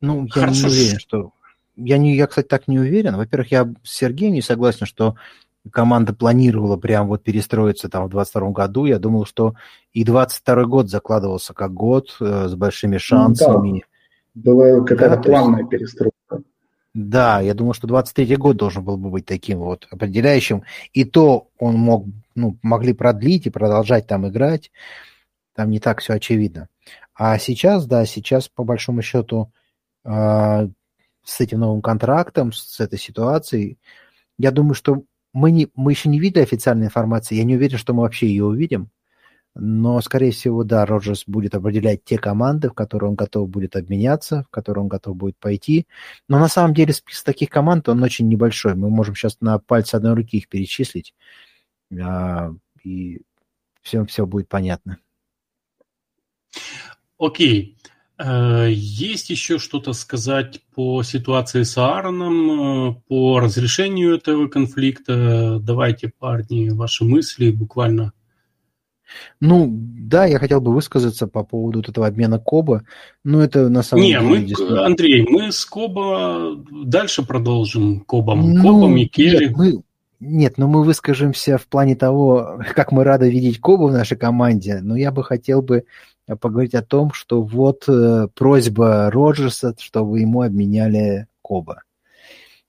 Ну, 0.00 0.24
я 0.24 0.30
Хорошо. 0.30 0.68
не 0.68 0.72
уверен, 0.72 0.98
что 0.98 1.32
я, 1.78 1.98
не, 1.98 2.16
я, 2.16 2.26
кстати, 2.26 2.46
так 2.46 2.68
не 2.68 2.78
уверен. 2.78 3.16
Во-первых, 3.16 3.50
я 3.52 3.72
с 3.82 3.96
Сергеем 3.96 4.34
не 4.34 4.42
согласен, 4.42 4.86
что 4.86 5.16
команда 5.70 6.14
планировала 6.14 6.76
прям 6.76 7.08
вот 7.08 7.22
перестроиться 7.22 7.88
там 7.88 8.06
в 8.06 8.10
22 8.10 8.50
году. 8.50 8.86
Я 8.86 8.98
думал, 8.98 9.24
что 9.24 9.54
и 9.92 10.04
22 10.04 10.64
год 10.64 10.90
закладывался 10.90 11.54
как 11.54 11.72
год 11.72 12.16
э, 12.20 12.48
с 12.48 12.54
большими 12.54 12.98
шансами. 12.98 13.84
Была 14.34 14.84
какая-то 14.84 15.16
да, 15.16 15.22
плавная 15.22 15.60
есть... 15.60 15.70
перестройка. 15.70 16.42
Да, 16.94 17.40
я 17.40 17.54
думаю, 17.54 17.74
что 17.74 17.86
23-й 17.86 18.36
год 18.36 18.56
должен 18.56 18.82
был 18.82 18.96
бы 18.96 19.10
быть 19.10 19.26
таким 19.26 19.58
вот 19.58 19.86
определяющим. 19.90 20.62
И 20.92 21.04
то 21.04 21.48
он 21.58 21.76
мог, 21.76 22.06
ну, 22.34 22.58
могли 22.62 22.92
продлить 22.92 23.46
и 23.46 23.50
продолжать 23.50 24.06
там 24.06 24.26
играть. 24.28 24.70
Там 25.54 25.70
не 25.70 25.80
так 25.80 26.00
все 26.00 26.14
очевидно. 26.14 26.68
А 27.14 27.38
сейчас, 27.38 27.86
да, 27.86 28.04
сейчас 28.06 28.48
по 28.48 28.64
большому 28.64 29.02
счету 29.02 29.52
э, 30.04 30.68
с 31.28 31.40
этим 31.40 31.60
новым 31.60 31.82
контрактом, 31.82 32.52
с 32.52 32.80
этой 32.80 32.98
ситуацией, 32.98 33.78
я 34.38 34.50
думаю, 34.50 34.74
что 34.74 35.02
мы, 35.32 35.50
не, 35.50 35.68
мы 35.74 35.92
еще 35.92 36.08
не 36.08 36.18
видели 36.18 36.42
официальной 36.42 36.86
информации. 36.86 37.36
Я 37.36 37.44
не 37.44 37.56
уверен, 37.56 37.76
что 37.76 37.92
мы 37.92 38.02
вообще 38.02 38.28
ее 38.28 38.46
увидим. 38.46 38.90
Но, 39.54 40.00
скорее 40.00 40.30
всего, 40.30 40.62
да, 40.62 40.86
Роджерс 40.86 41.24
будет 41.26 41.54
определять 41.54 42.04
те 42.04 42.16
команды, 42.16 42.70
в 42.70 42.74
которые 42.74 43.10
он 43.10 43.16
готов 43.16 43.48
будет 43.48 43.76
обменяться, 43.76 44.44
в 44.44 44.48
которые 44.50 44.82
он 44.82 44.88
готов 44.88 45.16
будет 45.16 45.36
пойти. 45.36 45.86
Но 46.28 46.38
на 46.38 46.48
самом 46.48 46.74
деле 46.74 46.92
список 46.92 47.24
таких 47.24 47.50
команд, 47.50 47.88
он 47.88 48.02
очень 48.02 48.28
небольшой. 48.28 48.74
Мы 48.74 48.88
можем 48.88 49.14
сейчас 49.14 49.38
на 49.40 49.58
пальце 49.58 49.96
одной 49.96 50.14
руки 50.14 50.38
их 50.38 50.48
перечислить, 50.48 51.14
а, 52.00 52.54
и 52.84 53.20
всем 53.82 54.06
все 54.06 54.26
будет 54.26 54.48
понятно. 54.48 54.98
Окей. 57.18 57.76
Э, 57.84 57.97
есть 58.20 59.30
еще 59.30 59.58
что-то 59.58 59.92
сказать 59.92 60.60
по 60.74 61.02
ситуации 61.02 61.62
с 61.62 61.78
Аароном, 61.78 62.90
э, 62.90 62.94
по 63.08 63.38
разрешению 63.40 64.16
этого 64.16 64.48
конфликта? 64.48 65.60
Давайте, 65.60 66.10
парни, 66.18 66.70
ваши 66.70 67.04
мысли 67.04 67.50
буквально 67.50 68.12
ну, 69.40 69.68
да, 69.70 70.26
я 70.26 70.38
хотел 70.38 70.60
бы 70.60 70.72
высказаться 70.72 71.26
по 71.26 71.42
поводу 71.44 71.78
вот 71.78 71.88
этого 71.88 72.06
обмена 72.06 72.38
Коба. 72.38 72.84
Но 73.24 73.42
это 73.42 73.68
на 73.68 73.82
самом 73.82 74.02
Не, 74.02 74.12
деле... 74.12 74.22
Мы, 74.22 74.38
действительно... 74.38 74.86
Андрей, 74.86 75.26
мы 75.28 75.52
с 75.52 75.64
Коба 75.64 76.56
дальше 76.84 77.24
продолжим 77.24 78.00
Кобом. 78.00 78.52
Ну, 78.52 78.62
Кобом 78.62 78.96
и 78.96 79.06
Керри. 79.06 79.46
Нет, 79.46 79.56
мы... 79.56 79.82
Нет, 80.20 80.58
но 80.58 80.66
мы 80.66 80.82
выскажемся 80.82 81.58
в 81.58 81.66
плане 81.68 81.94
того, 81.94 82.60
как 82.74 82.92
мы 82.92 83.04
рады 83.04 83.30
видеть 83.30 83.60
Коба 83.60 83.84
в 83.84 83.92
нашей 83.92 84.16
команде. 84.16 84.80
Но 84.82 84.96
я 84.96 85.10
бы 85.10 85.22
хотел 85.24 85.62
бы 85.62 85.84
поговорить 86.36 86.74
о 86.74 86.82
том, 86.82 87.12
что 87.12 87.42
вот 87.42 87.88
э, 87.88 88.28
просьба 88.34 89.10
Роджерса, 89.10 89.74
чтобы 89.78 90.20
ему 90.20 90.42
обменяли 90.42 91.26
Коба. 91.42 91.82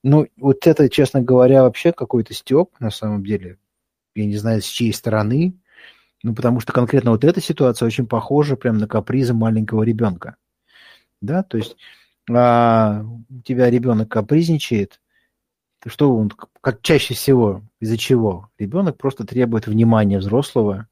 Ну, 0.03 0.27
вот 0.37 0.65
это, 0.65 0.89
честно 0.89 1.21
говоря, 1.21 1.63
вообще 1.63 1.91
какой-то 1.91 2.33
степ, 2.33 2.69
на 2.79 2.89
самом 2.89 3.23
деле. 3.23 3.57
Я 4.15 4.25
не 4.25 4.37
знаю, 4.37 4.61
с 4.61 4.65
чьей 4.65 4.93
стороны. 4.93 5.55
Ну, 6.23 6.33
потому 6.33 6.59
что 6.59 6.73
конкретно 6.73 7.11
вот 7.11 7.23
эта 7.23 7.41
ситуация 7.41 7.85
очень 7.85 8.07
похожа 8.07 8.55
прям 8.55 8.77
на 8.77 8.87
капризы 8.87 9.33
маленького 9.33 9.83
ребенка. 9.83 10.35
Да, 11.21 11.43
то 11.43 11.57
есть 11.57 11.75
а, 12.29 13.03
у 13.29 13.41
тебя 13.41 13.69
ребенок 13.69 14.09
капризничает, 14.09 15.01
что 15.85 16.15
он, 16.15 16.31
как 16.61 16.81
чаще 16.81 17.13
всего, 17.13 17.63
из-за 17.79 17.97
чего? 17.97 18.49
Ребенок 18.57 18.97
просто 18.97 19.25
требует 19.25 19.67
внимания 19.67 20.19
взрослого, 20.19 20.87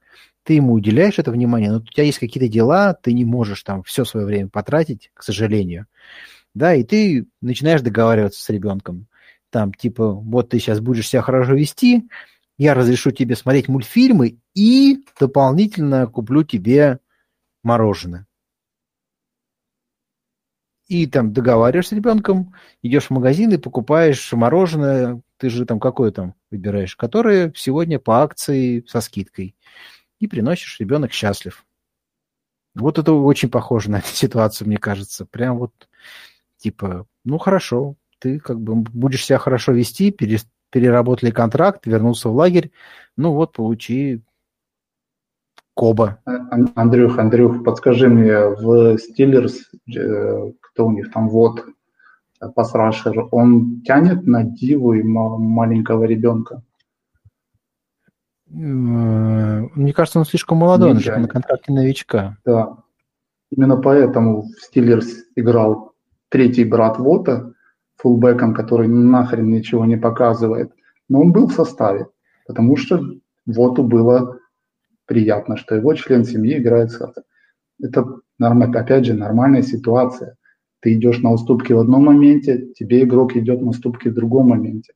ты 0.47 0.53
ему 0.53 0.75
уделяешь 0.75 1.19
это 1.19 1.29
внимание, 1.29 1.69
но 1.69 1.79
у 1.79 1.81
тебя 1.81 2.05
есть 2.05 2.19
какие-то 2.19 2.47
дела, 2.47 2.93
ты 2.93 3.11
не 3.11 3.25
можешь 3.25 3.63
там 3.63 3.83
все 3.83 4.05
свое 4.05 4.25
время 4.25 4.47
потратить, 4.47 5.11
к 5.13 5.21
сожалению, 5.21 5.87
да, 6.55 6.73
и 6.73 6.85
ты 6.85 7.27
начинаешь 7.41 7.81
договариваться 7.81 8.41
с 8.41 8.49
ребенком, 8.49 9.07
там, 9.49 9.73
типа, 9.73 10.09
вот 10.13 10.47
ты 10.47 10.59
сейчас 10.59 10.79
будешь 10.79 11.09
себя 11.09 11.21
хорошо 11.21 11.53
вести, 11.53 12.07
я 12.57 12.73
разрешу 12.73 13.11
тебе 13.11 13.35
смотреть 13.35 13.67
мультфильмы 13.67 14.37
и 14.55 15.03
дополнительно 15.19 16.07
куплю 16.07 16.43
тебе 16.43 16.99
мороженое. 17.61 18.25
И 20.87 21.07
там 21.07 21.33
договариваешься 21.33 21.89
с 21.89 21.97
ребенком, 21.97 22.53
идешь 22.81 23.07
в 23.07 23.09
магазин 23.09 23.51
и 23.51 23.57
покупаешь 23.57 24.31
мороженое, 24.31 25.21
ты 25.35 25.49
же 25.49 25.65
там 25.65 25.81
какое 25.81 26.11
там 26.11 26.35
выбираешь, 26.51 26.95
которое 26.95 27.51
сегодня 27.53 27.99
по 27.99 28.23
акции 28.23 28.85
со 28.87 29.01
скидкой. 29.01 29.57
И 30.19 30.27
приносишь, 30.27 30.79
ребенок 30.79 31.11
счастлив. 31.11 31.65
Вот 32.75 32.99
это 32.99 33.13
очень 33.13 33.49
похоже 33.49 33.91
на 33.91 33.97
эту 33.97 34.07
ситуацию, 34.13 34.67
мне 34.67 34.77
кажется. 34.77 35.25
Прям 35.25 35.57
вот, 35.57 35.71
типа, 36.57 37.05
ну 37.23 37.37
хорошо, 37.37 37.95
ты 38.19 38.39
как 38.39 38.59
бы 38.59 38.75
будешь 38.75 39.25
себя 39.25 39.37
хорошо 39.37 39.71
вести, 39.71 40.15
переработали 40.69 41.31
контракт, 41.31 41.85
вернулся 41.85 42.29
в 42.29 42.35
лагерь, 42.35 42.71
ну 43.15 43.33
вот, 43.33 43.53
получи 43.53 44.21
Коба. 45.73 46.17
Андрюх, 46.73 47.19
Андрюх, 47.19 47.63
подскажи 47.63 48.09
мне, 48.09 48.49
в 48.49 48.97
Стиллерс, 48.97 49.69
э, 49.95 50.51
кто 50.59 50.87
у 50.87 50.91
них 50.91 51.11
там, 51.11 51.29
вот, 51.29 51.63
пасрашер, 52.55 53.27
он 53.29 53.81
тянет 53.81 54.25
на 54.25 54.43
диву 54.43 54.93
и 54.93 55.03
маленького 55.03 56.05
ребенка? 56.05 56.63
Э, 58.49 58.55
мне 58.55 59.93
кажется, 59.93 60.19
он 60.19 60.25
слишком 60.25 60.59
молодой, 60.59 60.91
он 60.91 60.99
же 60.99 61.15
на 61.17 61.27
контракте 61.27 61.71
новичка. 61.71 62.37
Да. 62.45 62.77
Именно 63.51 63.77
поэтому 63.77 64.43
в 64.43 64.61
Стиллерс 64.61 65.23
играл 65.35 65.93
третий 66.29 66.65
брат 66.65 66.97
Вота, 66.97 67.53
фулбеком, 67.95 68.53
который 68.53 68.87
нахрен 68.87 69.49
ничего 69.49 69.85
не 69.85 69.97
показывает. 69.97 70.71
Но 71.09 71.21
он 71.21 71.31
был 71.31 71.47
в 71.47 71.53
составе, 71.53 72.07
потому 72.45 72.75
что 72.77 73.01
Воту 73.45 73.83
было 73.83 74.37
приятно, 75.05 75.55
что 75.55 75.75
его 75.75 75.93
член 75.93 76.25
семьи 76.25 76.57
играет 76.57 76.91
в 76.91 76.97
составе. 76.97 77.25
Это, 77.81 78.05
опять 78.39 79.05
же, 79.05 79.13
нормальная 79.13 79.61
ситуация. 79.61 80.35
Ты 80.81 80.93
идешь 80.93 81.21
на 81.21 81.31
уступки 81.31 81.73
в 81.73 81.79
одном 81.79 82.05
моменте, 82.05 82.67
тебе 82.75 83.03
игрок 83.03 83.35
идет 83.35 83.61
на 83.61 83.69
уступки 83.69 84.09
в 84.09 84.13
другом 84.13 84.49
моменте. 84.49 84.93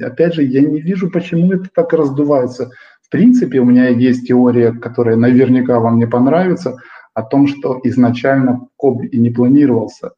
Опять 0.00 0.34
же, 0.34 0.42
я 0.42 0.60
не 0.60 0.80
вижу, 0.80 1.10
почему 1.10 1.52
это 1.52 1.68
так 1.74 1.92
раздувается. 1.92 2.70
В 3.02 3.10
принципе, 3.10 3.60
у 3.60 3.64
меня 3.64 3.88
есть 3.88 4.28
теория, 4.28 4.72
которая 4.72 5.16
наверняка 5.16 5.80
вам 5.80 5.98
не 5.98 6.06
понравится, 6.06 6.76
о 7.14 7.22
том, 7.22 7.46
что 7.48 7.80
изначально 7.84 8.68
Коб 8.76 9.02
и 9.02 9.18
не 9.18 9.30
планировался. 9.30 10.12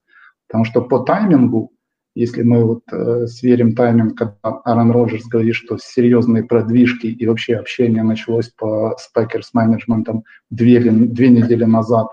Потому 0.47 0.64
что 0.64 0.83
по 0.83 0.99
таймингу, 0.99 1.72
если 2.14 2.43
мы 2.43 2.64
вот 2.64 2.83
э, 2.93 3.26
сверим 3.26 3.74
тайминг, 3.74 4.18
когда 4.18 4.37
Аарон 4.43 4.91
Роджерс 4.91 5.24
говорит, 5.26 5.55
что 5.55 5.78
серьезные 5.78 6.45
продвижки 6.45 7.07
и 7.07 7.26
вообще 7.26 7.57
общение 7.57 8.03
началось 8.03 8.51
по 8.51 8.95
с 8.99 9.55
менеджментом 9.55 10.24
две, 10.51 10.80
две 10.80 11.28
недели 11.28 11.64
назад, 11.64 12.09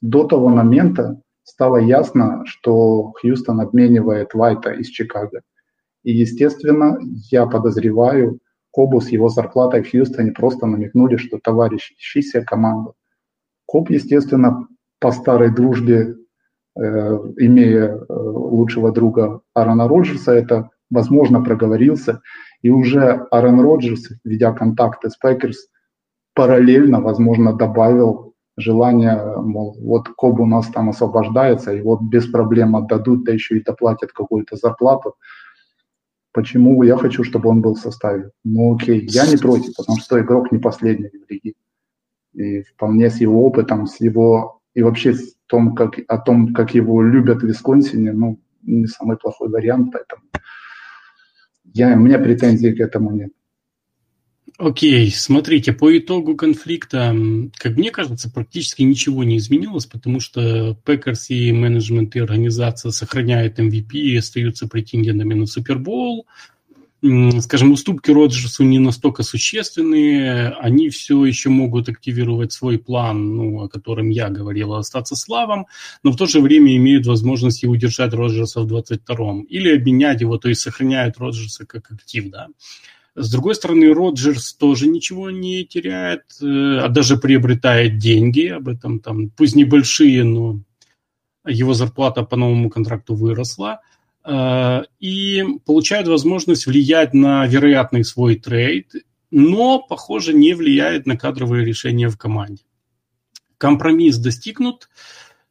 до 0.00 0.24
того 0.24 0.48
момента 0.48 1.20
стало 1.42 1.78
ясно, 1.78 2.44
что 2.46 3.12
Хьюстон 3.20 3.60
обменивает 3.60 4.34
Вайта 4.34 4.70
из 4.70 4.88
Чикаго. 4.88 5.42
И, 6.02 6.12
естественно, 6.12 6.98
я 7.30 7.46
подозреваю, 7.46 8.38
Коббу 8.70 9.00
с 9.02 9.08
его 9.08 9.28
зарплатой 9.28 9.82
в 9.82 9.90
Хьюстоне 9.90 10.32
просто 10.32 10.66
намекнули, 10.66 11.16
что 11.16 11.38
товарищ, 11.38 11.94
ищи 11.98 12.22
себе 12.22 12.42
команду. 12.42 12.94
Кобб, 13.66 13.90
естественно, 13.90 14.66
по 14.98 15.12
старой 15.12 15.54
дружбе 15.54 16.14
Э, 16.74 17.18
имея 17.36 17.88
э, 17.88 18.04
лучшего 18.08 18.92
друга 18.92 19.42
Аарона 19.52 19.88
Роджерса, 19.88 20.32
это, 20.32 20.70
возможно, 20.90 21.42
проговорился. 21.42 22.22
И 22.62 22.70
уже 22.70 23.26
Аарон 23.30 23.60
Роджерс, 23.60 24.08
ведя 24.24 24.52
контакты 24.52 25.10
с 25.10 25.16
Пекерс, 25.16 25.68
параллельно, 26.34 27.02
возможно, 27.02 27.52
добавил 27.52 28.34
желание, 28.56 29.20
мол, 29.36 29.76
вот 29.82 30.08
Кобб 30.16 30.40
у 30.40 30.46
нас 30.46 30.68
там 30.68 30.88
освобождается, 30.88 31.74
и 31.74 31.82
вот 31.82 32.00
без 32.00 32.26
проблем 32.26 32.74
отдадут, 32.74 33.24
да 33.24 33.32
еще 33.32 33.58
и 33.58 33.62
доплатят 33.62 34.12
какую-то 34.12 34.56
зарплату. 34.56 35.16
Почему 36.32 36.82
я 36.82 36.96
хочу, 36.96 37.24
чтобы 37.24 37.50
он 37.50 37.60
был 37.60 37.74
в 37.74 37.80
составе? 37.80 38.30
Ну 38.44 38.74
окей, 38.74 39.06
я 39.08 39.26
не 39.26 39.36
против, 39.36 39.74
потому 39.76 39.98
что 39.98 40.20
игрок 40.20 40.50
не 40.52 40.58
последний 40.58 41.08
в 41.08 41.30
лиге. 41.30 41.54
И 42.32 42.62
вполне 42.62 43.10
с 43.10 43.20
его 43.20 43.46
опытом, 43.46 43.86
с 43.86 44.00
его 44.00 44.60
и 44.74 44.82
вообще 44.82 45.14
том, 45.46 45.74
как, 45.74 45.98
о 46.08 46.16
том, 46.16 46.54
как 46.54 46.74
его 46.74 47.02
любят 47.02 47.42
в 47.42 47.46
Висконсине, 47.46 48.12
ну, 48.12 48.40
не 48.62 48.86
самый 48.86 49.18
плохой 49.18 49.50
вариант, 49.50 49.92
поэтому 49.92 50.22
я, 51.74 51.94
у 51.94 52.00
меня 52.00 52.18
претензий 52.18 52.72
к 52.72 52.80
этому 52.80 53.10
нет. 53.10 53.32
Окей, 54.58 55.10
смотрите, 55.10 55.72
по 55.72 55.96
итогу 55.96 56.36
конфликта, 56.36 57.16
как 57.56 57.76
мне 57.76 57.90
кажется, 57.90 58.30
практически 58.30 58.82
ничего 58.82 59.24
не 59.24 59.38
изменилось, 59.38 59.86
потому 59.86 60.20
что 60.20 60.74
Пекерс 60.84 61.30
и 61.30 61.52
менеджмент 61.52 62.14
и 62.14 62.20
организация 62.20 62.92
сохраняют 62.92 63.58
MVP 63.58 63.92
и 63.92 64.16
остаются 64.16 64.68
претендентами 64.68 65.34
на 65.34 65.46
Супербол 65.46 66.26
скажем, 67.40 67.72
уступки 67.72 68.12
Роджерсу 68.12 68.62
не 68.62 68.78
настолько 68.78 69.24
существенные, 69.24 70.50
они 70.50 70.88
все 70.88 71.24
еще 71.24 71.48
могут 71.48 71.88
активировать 71.88 72.52
свой 72.52 72.78
план, 72.78 73.34
ну, 73.34 73.62
о 73.62 73.68
котором 73.68 74.08
я 74.08 74.28
говорил, 74.28 74.74
остаться 74.74 75.16
славом, 75.16 75.66
но 76.04 76.12
в 76.12 76.16
то 76.16 76.26
же 76.26 76.40
время 76.40 76.76
имеют 76.76 77.06
возможность 77.06 77.64
и 77.64 77.66
удержать 77.66 78.14
Роджерса 78.14 78.60
в 78.60 78.72
22-м, 78.72 79.42
или 79.42 79.74
обменять 79.74 80.20
его, 80.20 80.38
то 80.38 80.48
есть 80.48 80.60
сохраняют 80.60 81.18
Роджерса 81.18 81.66
как 81.66 81.90
актив, 81.90 82.30
да. 82.30 82.46
С 83.14 83.30
другой 83.30 83.54
стороны, 83.54 83.92
Роджерс 83.92 84.54
тоже 84.54 84.88
ничего 84.88 85.30
не 85.30 85.64
теряет, 85.66 86.22
э, 86.40 86.78
а 86.78 86.88
даже 86.88 87.18
приобретает 87.18 87.98
деньги, 87.98 88.46
об 88.46 88.68
этом 88.68 89.00
там, 89.00 89.28
пусть 89.28 89.54
небольшие, 89.54 90.24
но 90.24 90.60
его 91.46 91.74
зарплата 91.74 92.22
по 92.22 92.36
новому 92.36 92.70
контракту 92.70 93.14
выросла, 93.14 93.80
э, 94.24 94.82
и 94.98 95.44
получает 95.66 96.08
возможность 96.08 96.66
влиять 96.66 97.12
на 97.12 97.46
вероятный 97.46 98.04
свой 98.04 98.36
трейд, 98.36 98.94
но, 99.30 99.80
похоже, 99.82 100.32
не 100.32 100.54
влияет 100.54 101.06
на 101.06 101.18
кадровые 101.18 101.66
решения 101.66 102.08
в 102.08 102.16
команде. 102.16 102.62
Компромисс 103.58 104.16
достигнут, 104.16 104.88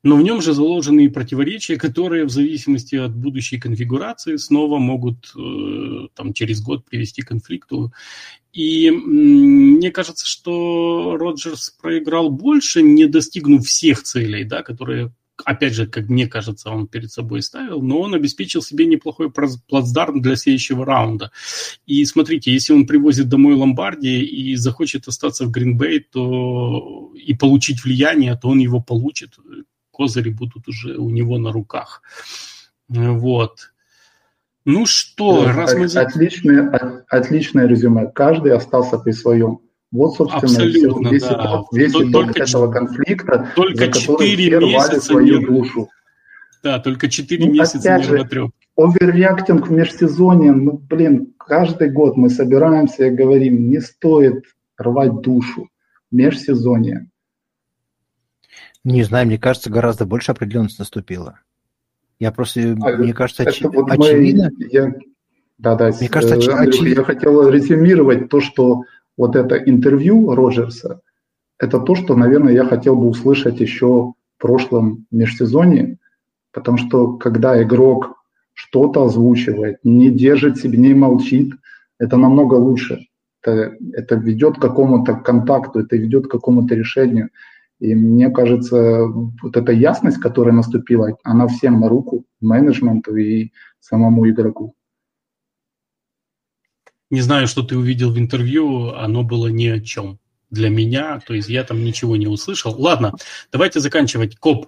но 0.04 0.16
в 0.16 0.24
нем 0.24 0.42
же 0.42 0.54
заложены 0.54 1.06
и 1.06 1.10
противоречия, 1.10 1.78
которые 1.78 2.26
в 2.26 2.30
зависимости 2.30 2.96
от 2.96 3.16
будущей 3.16 3.60
конфигурации 3.60 4.38
снова 4.38 4.80
могут 4.80 5.34
э, 5.38 6.08
там, 6.16 6.34
через 6.34 6.62
год 6.62 6.86
привести 6.86 7.22
к 7.22 7.28
конфликту. 7.28 7.94
И 8.52 8.90
мне 8.92 9.92
кажется, 9.92 10.26
что 10.26 11.18
Роджерс 11.18 11.70
проиграл 11.82 12.30
больше, 12.30 12.82
не 12.82 13.06
достигнув 13.06 13.66
всех 13.66 14.04
целей, 14.04 14.44
да, 14.44 14.64
которые 14.64 15.14
опять 15.46 15.74
же, 15.74 15.88
как 15.88 16.10
мне 16.10 16.28
кажется, 16.28 16.70
он 16.70 16.88
перед 16.88 17.12
собой 17.12 17.42
ставил, 17.42 17.82
но 17.82 18.00
он 18.00 18.14
обеспечил 18.14 18.62
себе 18.62 18.86
неплохой 18.86 19.32
плацдарм 19.32 20.22
для 20.22 20.36
следующего 20.36 20.86
раунда. 20.86 21.32
И 21.86 22.04
смотрите, 22.06 22.52
если 22.52 22.74
он 22.74 22.86
привозит 22.86 23.30
домой 23.30 23.56
Ломбарди 23.56 24.22
и 24.22 24.56
захочет 24.56 25.08
остаться 25.08 25.46
в 25.46 25.52
Гринбей, 25.52 26.00
то 26.00 27.12
и 27.16 27.34
получить 27.34 27.84
влияние, 27.84 28.36
то 28.36 28.50
он 28.50 28.60
его 28.60 28.82
получит. 28.82 29.38
Козыри 29.92 30.30
будут 30.30 30.68
уже 30.68 30.98
у 30.98 31.10
него 31.10 31.38
на 31.38 31.52
руках. 31.52 32.02
Вот. 32.88 33.72
Ну 34.66 34.86
что, 34.86 35.46
да, 35.46 35.54
раз 35.54 35.76
мы... 35.76 35.86
Отличное, 35.86 37.04
отличное 37.10 37.68
резюме. 37.68 38.08
Каждый 38.08 38.54
остался 38.54 39.00
при 39.00 39.12
своем. 39.12 39.60
Вот, 39.92 40.16
собственно, 40.16 40.44
Абсолютно, 40.44 41.10
весь, 41.10 41.24
да. 41.24 41.34
итог, 41.34 41.74
весь 41.74 41.92
только, 41.92 42.12
итог 42.12 42.38
этого 42.38 42.72
конфликта, 42.72 43.52
только 43.56 43.86
за 43.86 43.92
который 43.92 44.36
все 44.38 44.58
рвали 44.58 45.00
свою 45.00 45.46
душу. 45.46 45.90
Да, 46.64 46.80
только 46.80 47.10
4 47.10 47.46
ну, 47.46 47.52
месяца 47.52 47.98
нервотрепки. 47.98 48.54
Оверреактинг 48.78 49.68
в 49.68 49.72
межсезонье, 49.72 50.54
ну, 50.54 50.78
блин, 50.78 51.34
каждый 51.38 51.90
год 51.90 52.16
мы 52.16 52.30
собираемся 52.30 53.08
и 53.08 53.10
говорим, 53.10 53.70
не 53.70 53.82
стоит 53.82 54.46
рвать 54.78 55.22
душу. 55.22 55.68
Межсезонье. 56.10 57.11
Не 58.84 59.04
знаю, 59.04 59.28
мне 59.28 59.38
кажется, 59.38 59.70
гораздо 59.70 60.06
больше 60.06 60.32
определенность 60.32 60.80
наступила. 60.80 61.40
Я 62.20 62.32
просто, 62.32 62.62
а, 62.82 62.98
мне 62.98 63.14
кажется, 63.14 63.44
оч... 63.44 63.62
вот 63.62 63.92
очевидно. 63.92 64.52
Мы, 64.58 64.68
я, 64.72 64.94
да, 65.58 65.76
да, 65.76 65.92
мне 66.00 66.10
кажется, 66.10 66.36
оч... 66.36 66.48
Андрюх, 66.48 66.76
очевидно. 66.76 67.00
я 67.00 67.06
хотел 67.06 67.50
резюмировать 67.50 68.30
то, 68.30 68.42
что 68.42 68.84
вот 69.18 69.36
это 69.36 69.58
интервью 69.58 70.34
Роджерса, 70.34 71.02
это 71.60 71.80
то, 71.80 71.96
что, 71.96 72.16
наверное, 72.16 72.54
я 72.54 72.66
хотел 72.66 72.96
бы 72.96 73.08
услышать 73.08 73.60
еще 73.60 74.14
в 74.38 74.42
прошлом 74.42 75.06
межсезонье, 75.12 76.00
потому 76.52 76.78
что 76.78 77.18
когда 77.18 77.62
игрок 77.62 78.16
что-то 78.54 79.06
озвучивает, 79.06 79.78
не 79.84 80.10
держит 80.10 80.58
себе, 80.58 80.80
не 80.80 80.96
молчит, 80.96 81.54
это 82.00 82.18
намного 82.18 82.56
лучше. 82.56 83.06
Это, 83.44 83.76
это 83.94 84.16
ведет 84.16 84.58
к 84.58 84.62
какому-то 84.62 85.16
контакту, 85.16 85.80
это 85.80 85.96
ведет 85.98 86.28
к 86.28 86.32
какому-то 86.32 86.74
решению. 86.76 87.30
И 87.82 87.96
мне 87.96 88.30
кажется, 88.30 89.08
вот 89.08 89.58
эта 89.58 89.72
ясность, 89.72 90.20
которая 90.20 90.54
наступила, 90.54 91.18
она 91.24 91.48
всем 91.48 91.80
на 91.80 91.90
руку, 91.90 92.26
менеджменту 92.40 93.16
и 93.16 93.52
самому 93.80 94.30
игроку. 94.30 94.76
Не 97.10 97.22
знаю, 97.22 97.48
что 97.48 97.64
ты 97.64 97.76
увидел 97.76 98.12
в 98.14 98.20
интервью, 98.20 98.90
оно 98.94 99.24
было 99.24 99.48
ни 99.48 99.66
о 99.66 99.80
чем 99.80 100.20
для 100.52 100.70
меня, 100.70 101.22
то 101.26 101.34
есть 101.34 101.50
я 101.50 101.64
там 101.64 101.84
ничего 101.84 102.16
не 102.18 102.28
услышал. 102.28 102.80
Ладно, 102.80 103.14
давайте 103.52 103.80
заканчивать. 103.80 104.38
Кобб. 104.38 104.68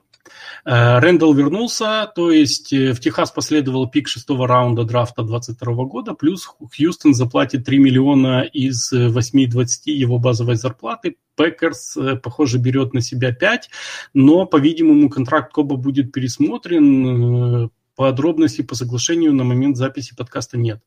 Э, 0.66 1.00
Рэндалл 1.00 1.34
вернулся, 1.34 2.10
то 2.16 2.32
есть 2.32 2.72
э, 2.72 2.94
в 2.94 3.00
Техас 3.02 3.32
последовал 3.32 3.90
пик 3.90 4.08
шестого 4.08 4.48
раунда 4.48 4.84
драфта 4.84 5.24
22 5.24 5.74
года, 5.86 6.14
плюс 6.14 6.50
Хьюстон 6.76 7.14
заплатит 7.14 7.66
3 7.66 7.80
миллиона 7.80 8.44
из 8.44 8.94
8-20 8.94 9.66
его 9.88 10.20
базовой 10.20 10.56
зарплаты. 10.56 11.18
Пекерс, 11.36 11.98
э, 11.98 12.16
похоже, 12.16 12.60
берет 12.60 12.94
на 12.94 13.02
себя 13.02 13.34
5, 13.34 13.70
но, 14.14 14.46
по-видимому, 14.46 15.10
контракт 15.10 15.52
Кобба 15.52 15.76
будет 15.76 16.12
пересмотрен. 16.12 17.70
Подробностей 17.96 18.64
по 18.64 18.74
соглашению 18.74 19.36
на 19.36 19.44
момент 19.44 19.78
записи 19.78 20.16
подкаста 20.16 20.58
нет. 20.58 20.82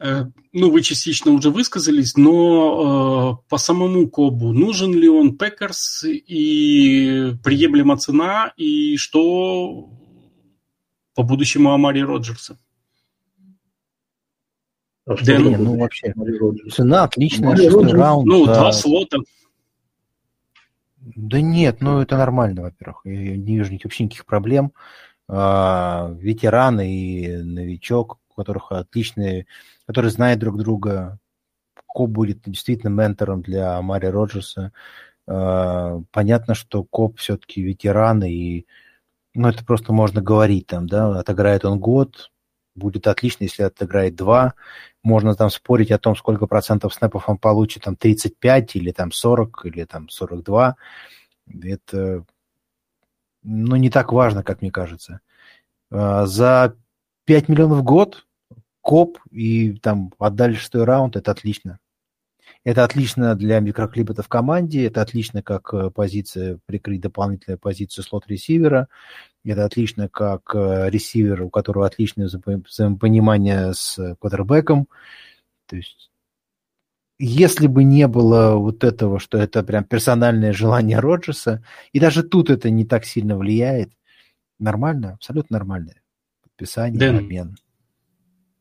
Э, 0.00 0.26
ну, 0.52 0.70
вы 0.70 0.82
частично 0.82 1.32
уже 1.32 1.50
высказались, 1.50 2.16
но 2.16 3.40
э, 3.42 3.48
по 3.48 3.58
самому 3.58 4.08
Кобу, 4.08 4.52
нужен 4.52 4.92
ли 4.92 5.08
он 5.08 5.36
Пекерс 5.36 6.04
и 6.04 7.32
приемлема 7.42 7.96
цена, 7.96 8.52
и 8.56 8.96
что 8.96 9.90
по 11.14 11.22
будущему 11.24 11.72
Амари 11.72 12.02
Роджерса? 12.02 12.58
А 15.04 15.16
Дэн, 15.16 15.48
не, 15.48 15.56
ну 15.56 15.78
вообще, 15.78 16.14
цена 16.70 17.04
отличная, 17.04 17.56
шестой 17.56 17.92
раунд. 17.92 18.28
Ну, 18.28 18.46
да. 18.46 18.54
два 18.54 18.72
слота. 18.72 19.18
Да 21.00 21.40
нет, 21.40 21.80
ну 21.80 22.00
это 22.00 22.16
нормально, 22.18 22.62
во-первых. 22.62 23.00
Я 23.04 23.36
не 23.36 23.56
вижу 23.56 23.72
вообще 23.82 24.04
никаких 24.04 24.26
проблем. 24.26 24.72
А, 25.26 26.14
ветеран 26.20 26.80
и 26.80 27.38
новичок, 27.38 28.18
которых 28.38 28.72
отличные 28.72 29.46
которые 29.86 30.10
знают 30.10 30.38
друг 30.38 30.58
друга. 30.58 31.18
Коп 31.86 32.10
будет 32.10 32.42
действительно 32.44 32.90
ментором 32.90 33.40
для 33.40 33.80
Мари 33.80 34.06
Роджерса. 34.06 34.72
А, 35.26 36.00
понятно, 36.12 36.54
что 36.54 36.84
Коп 36.84 37.18
все-таки 37.18 37.62
ветеран, 37.62 38.22
и 38.22 38.66
ну, 39.34 39.48
это 39.48 39.64
просто 39.64 39.92
можно 39.92 40.20
говорить 40.20 40.66
там, 40.66 40.86
да, 40.86 41.18
отыграет 41.18 41.64
он 41.64 41.80
год, 41.80 42.30
будет 42.74 43.06
отлично, 43.06 43.44
если 43.44 43.62
отыграет 43.62 44.14
два. 44.14 44.54
Можно 45.02 45.34
там 45.34 45.48
спорить 45.48 45.90
о 45.90 45.98
том, 45.98 46.14
сколько 46.16 46.46
процентов 46.46 46.92
снэпов 46.92 47.28
он 47.28 47.38
получит, 47.38 47.84
там 47.84 47.96
35 47.96 48.76
или 48.76 48.92
там 48.92 49.10
40 49.10 49.66
или 49.66 49.84
там 49.84 50.08
42. 50.08 50.76
Это 51.62 52.24
ну, 53.42 53.76
не 53.76 53.88
так 53.90 54.12
важно, 54.12 54.42
как 54.42 54.60
мне 54.60 54.70
кажется. 54.70 55.20
А, 55.90 56.26
за 56.26 56.76
5 57.24 57.48
миллионов 57.48 57.78
в 57.78 57.82
год 57.82 58.26
коп 58.88 59.18
и 59.30 59.74
там 59.74 60.14
отдали 60.18 60.54
шестой 60.54 60.84
раунд, 60.84 61.14
это 61.14 61.30
отлично. 61.30 61.78
Это 62.64 62.84
отлично 62.84 63.34
для 63.34 63.60
микроклипета 63.60 64.22
в 64.22 64.28
команде, 64.28 64.86
это 64.86 65.02
отлично 65.02 65.42
как 65.42 65.74
э, 65.74 65.90
позиция, 65.90 66.58
прикрыть 66.64 67.02
дополнительную 67.02 67.58
позицию 67.58 68.02
слот-ресивера, 68.04 68.88
это 69.44 69.66
отлично 69.66 70.08
как 70.08 70.54
э, 70.54 70.88
ресивер, 70.88 71.42
у 71.42 71.50
которого 71.50 71.84
отличное 71.84 72.30
взаимопонимание 72.30 73.74
с 73.74 74.16
квотербеком. 74.18 74.88
То 75.66 75.76
есть 75.76 76.10
если 77.18 77.66
бы 77.66 77.84
не 77.84 78.08
было 78.08 78.54
вот 78.54 78.84
этого, 78.84 79.20
что 79.20 79.36
это 79.36 79.62
прям 79.62 79.84
персональное 79.84 80.54
желание 80.54 80.98
Роджерса, 80.98 81.62
и 81.92 82.00
даже 82.00 82.22
тут 82.22 82.48
это 82.48 82.70
не 82.70 82.86
так 82.86 83.04
сильно 83.04 83.36
влияет, 83.36 83.92
нормально, 84.58 85.12
абсолютно 85.12 85.58
нормальное 85.58 86.00
подписание, 86.42 86.98
Дэн, 86.98 87.18
обмен. 87.18 87.58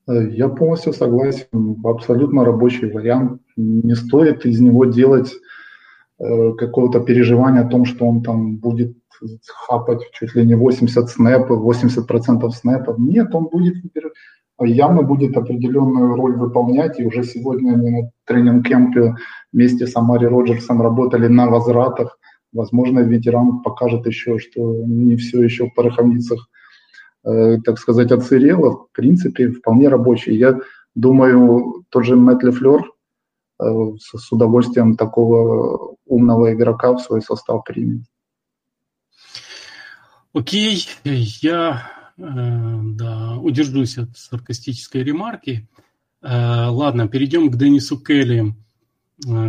Я 0.08 0.48
полностью 0.48 0.94
согласен. 0.94 1.78
Абсолютно 1.84 2.46
рабочий 2.46 2.90
вариант. 2.90 3.42
Не 3.58 3.96
стоит 3.96 4.46
из 4.46 4.60
него 4.62 4.86
делать 4.86 5.34
э, 6.20 6.54
какого-то 6.54 7.02
переживания 7.02 7.62
о 7.62 7.70
том, 7.70 7.84
что 7.86 8.06
он 8.06 8.24
там 8.24 8.58
будет 8.58 8.96
хапать 9.48 10.02
чуть 10.14 10.36
ли 10.36 10.46
не 10.46 10.56
80 10.56 11.10
снэпов, 11.10 11.62
80% 11.62 12.50
снэпов. 12.52 12.98
Нет, 12.98 13.36
он 13.36 13.48
будет 13.48 13.76
явно 14.60 15.04
будет 15.04 15.38
определенную 15.38 16.16
роль 16.16 16.36
выполнять. 16.36 17.00
И 17.00 17.06
уже 17.06 17.24
сегодня 17.24 17.74
они 17.74 17.90
на 17.90 18.12
тренинг-кемпе 18.26 19.16
вместе 19.52 19.88
с 19.88 19.96
Амари 19.96 20.26
Роджерсом 20.26 20.82
работали 20.82 21.28
на 21.28 21.48
возвратах. 21.48 22.18
Возможно, 22.54 23.00
ветеран 23.00 23.62
покажет 23.62 24.08
еще, 24.08 24.40
что 24.40 24.84
не 24.86 25.16
все 25.18 25.44
еще 25.44 25.68
в 25.68 25.74
пороховницах 25.74 26.50
так 27.66 27.78
сказать, 27.78 28.12
отсырела, 28.12 28.72
в 28.72 28.92
принципе, 28.94 29.50
вполне 29.50 29.90
рабочий. 29.90 30.38
Я 30.38 30.60
думаю, 30.96 31.84
тот 31.90 32.06
же 32.06 32.16
Мэтт 32.16 32.44
Лефлер 32.44 32.90
э, 33.60 33.66
с 34.00 34.32
удовольствием 34.32 34.96
такого 34.96 35.96
умного 36.06 36.54
игрока 36.54 36.94
в 36.94 37.02
свой 37.02 37.22
состав 37.22 37.64
примет. 37.66 38.04
Окей, 40.34 40.88
я 41.04 41.92
э, 42.18 42.22
да, 42.24 43.38
удержусь 43.38 43.98
от 43.98 44.16
саркастической 44.16 45.04
ремарки. 45.04 45.68
Ладно, 46.22 47.08
перейдем 47.08 47.52
к 47.52 47.58
Денису 47.58 48.00
Келли. 48.00 48.56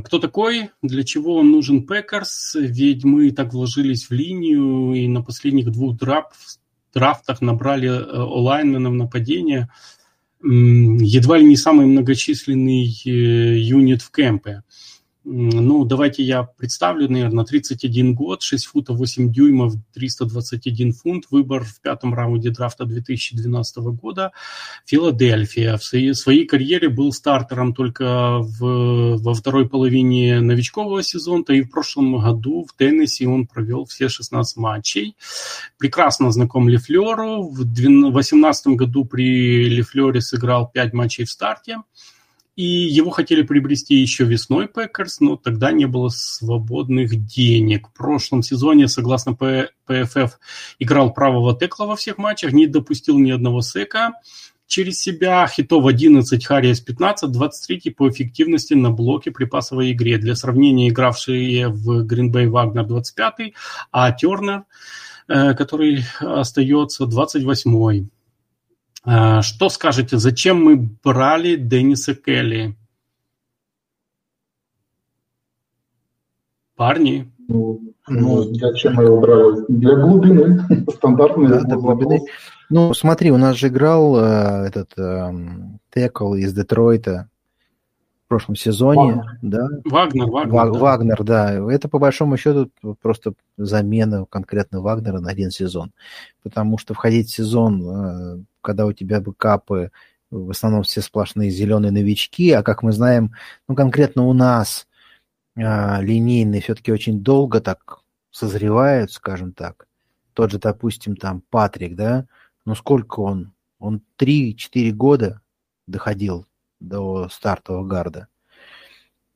Кто 0.04 0.18
такой? 0.18 0.70
Для 0.82 1.02
чего 1.04 1.36
он 1.36 1.50
нужен 1.50 1.86
Пекарс? 1.86 2.54
Ведь 2.54 3.04
мы 3.04 3.30
так 3.30 3.52
вложились 3.52 4.08
в 4.08 4.12
линию, 4.12 4.92
и 4.94 5.08
на 5.08 5.22
последних 5.22 5.70
двух 5.70 5.96
драфт, 5.96 6.60
драфтах 6.94 7.40
набрали 7.40 7.88
э, 7.88 8.22
онлайнменов 8.22 8.94
нападения 8.94 9.68
едва 10.40 11.38
ли 11.38 11.44
не 11.44 11.56
самый 11.56 11.86
многочисленный 11.86 12.86
э, 13.04 13.58
юнит 13.58 14.02
в 14.02 14.12
кемпе. 14.12 14.62
Ну, 15.30 15.84
давайте 15.84 16.22
я 16.22 16.42
представлю, 16.42 17.06
наверное, 17.06 17.44
31 17.44 18.14
год, 18.14 18.42
6 18.42 18.64
футов 18.64 18.96
8 18.96 19.30
дюймов, 19.30 19.74
321 19.92 20.92
фунт. 20.94 21.24
Выбор 21.30 21.64
в 21.64 21.80
пятом 21.82 22.14
раунде 22.14 22.50
драфта 22.50 22.86
2012 22.86 23.76
года. 23.76 24.32
Филадельфия. 24.86 25.76
В 25.76 25.84
своей, 25.84 26.46
карьере 26.46 26.88
был 26.88 27.12
стартером 27.12 27.74
только 27.74 28.38
в, 28.38 29.18
во 29.18 29.34
второй 29.34 29.68
половине 29.68 30.40
новичкового 30.40 31.02
сезона, 31.02 31.44
и 31.48 31.62
в 31.62 31.70
прошлом 31.70 32.18
году 32.18 32.64
в 32.64 32.74
Теннесси 32.74 33.26
он 33.26 33.46
провел 33.46 33.84
все 33.84 34.08
16 34.08 34.56
матчей. 34.56 35.14
Прекрасно 35.76 36.32
знаком 36.32 36.70
Лефлеру. 36.70 37.48
В 37.48 37.64
2018 37.64 38.68
году 38.68 39.04
при 39.04 39.68
Лефлере 39.68 40.22
сыграл 40.22 40.70
5 40.72 40.92
матчей 40.94 41.24
в 41.24 41.30
старте 41.30 41.82
и 42.58 42.64
его 42.64 43.10
хотели 43.10 43.42
приобрести 43.42 43.94
еще 43.94 44.24
весной 44.24 44.66
Пекерс, 44.66 45.20
но 45.20 45.36
тогда 45.36 45.70
не 45.70 45.86
было 45.86 46.08
свободных 46.08 47.24
денег. 47.24 47.86
В 47.86 47.92
прошлом 47.92 48.42
сезоне, 48.42 48.88
согласно 48.88 49.34
PFF, 49.34 50.40
играл 50.80 51.12
правого 51.12 51.56
тэкла 51.56 51.86
во 51.86 51.94
всех 51.94 52.18
матчах, 52.18 52.52
не 52.52 52.66
допустил 52.66 53.16
ни 53.16 53.30
одного 53.30 53.60
сэка 53.60 54.14
через 54.66 55.00
себя. 55.00 55.46
Хитов 55.46 55.86
11, 55.86 56.44
hurries 56.44 56.80
15, 56.80 57.30
23 57.30 57.92
по 57.92 58.08
эффективности 58.08 58.74
на 58.74 58.90
блоке 58.90 59.30
при 59.30 59.44
пасовой 59.44 59.92
игре. 59.92 60.18
Для 60.18 60.34
сравнения, 60.34 60.88
игравшие 60.88 61.68
в 61.68 62.02
Гринбей 62.02 62.48
Вагнер 62.48 62.86
25, 62.86 63.52
а 63.92 64.10
Тернер, 64.10 64.64
э, 65.28 65.54
который 65.54 66.02
остается 66.18 67.06
28. 67.06 68.08
А, 69.10 69.40
что 69.40 69.70
скажете, 69.70 70.18
зачем 70.18 70.62
мы 70.62 70.76
брали 71.02 71.56
Денниса 71.56 72.14
Келли? 72.14 72.76
Парни? 76.76 77.32
Ну, 77.48 77.80
ну, 78.06 78.42
зачем 78.54 78.96
мы 78.96 79.04
его 79.04 79.18
брали? 79.18 79.64
Для 79.68 79.96
глубины. 79.96 80.84
Стандартный 80.94 81.48
да, 81.48 81.60
для 81.62 81.76
глубины. 81.76 82.20
Ну, 82.68 82.92
смотри, 82.92 83.30
у 83.30 83.38
нас 83.38 83.56
же 83.56 83.68
играл 83.68 84.14
э, 84.18 84.66
этот 84.66 84.92
э, 84.98 85.32
Текл 85.90 86.34
из 86.34 86.52
Детройта 86.52 87.30
в 88.26 88.28
прошлом 88.28 88.56
сезоне, 88.56 89.14
Вагнер. 89.14 89.38
да? 89.40 89.68
Вагнер, 89.86 90.26
Вагнер. 90.26 90.52
Ваг, 90.52 90.72
да. 90.74 90.78
Вагнер, 90.78 91.24
да. 91.24 91.72
Это 91.72 91.88
по 91.88 91.98
большому 91.98 92.36
счету 92.36 92.70
просто 93.00 93.32
замена 93.56 94.26
конкретно 94.28 94.82
Вагнера 94.82 95.20
на 95.20 95.30
один 95.30 95.50
сезон. 95.50 95.92
Потому 96.42 96.76
что 96.76 96.92
входить 96.92 97.30
в 97.30 97.34
сезон, 97.34 97.82
э, 97.88 98.44
когда 98.68 98.84
у 98.84 98.92
тебя 98.92 99.22
бэкапы 99.22 99.92
в 100.30 100.50
основном 100.50 100.82
все 100.82 101.00
сплошные 101.00 101.48
зеленые 101.48 101.90
новички, 101.90 102.50
а 102.50 102.62
как 102.62 102.82
мы 102.82 102.92
знаем, 102.92 103.32
ну 103.66 103.74
конкретно 103.74 104.24
у 104.24 104.34
нас 104.34 104.86
а, 105.56 106.02
линейные 106.02 106.60
все-таки 106.60 106.92
очень 106.92 107.22
долго 107.22 107.62
так 107.62 108.00
созревают, 108.30 109.10
скажем 109.10 109.54
так. 109.54 109.86
Тот 110.34 110.50
же, 110.50 110.58
допустим, 110.58 111.16
там 111.16 111.42
Патрик, 111.48 111.96
да, 111.96 112.26
ну 112.66 112.74
сколько 112.74 113.20
он? 113.20 113.54
Он 113.78 114.02
3-4 114.20 114.90
года 114.90 115.40
доходил 115.86 116.44
до 116.78 117.30
стартового 117.30 117.86
гарда. 117.86 118.28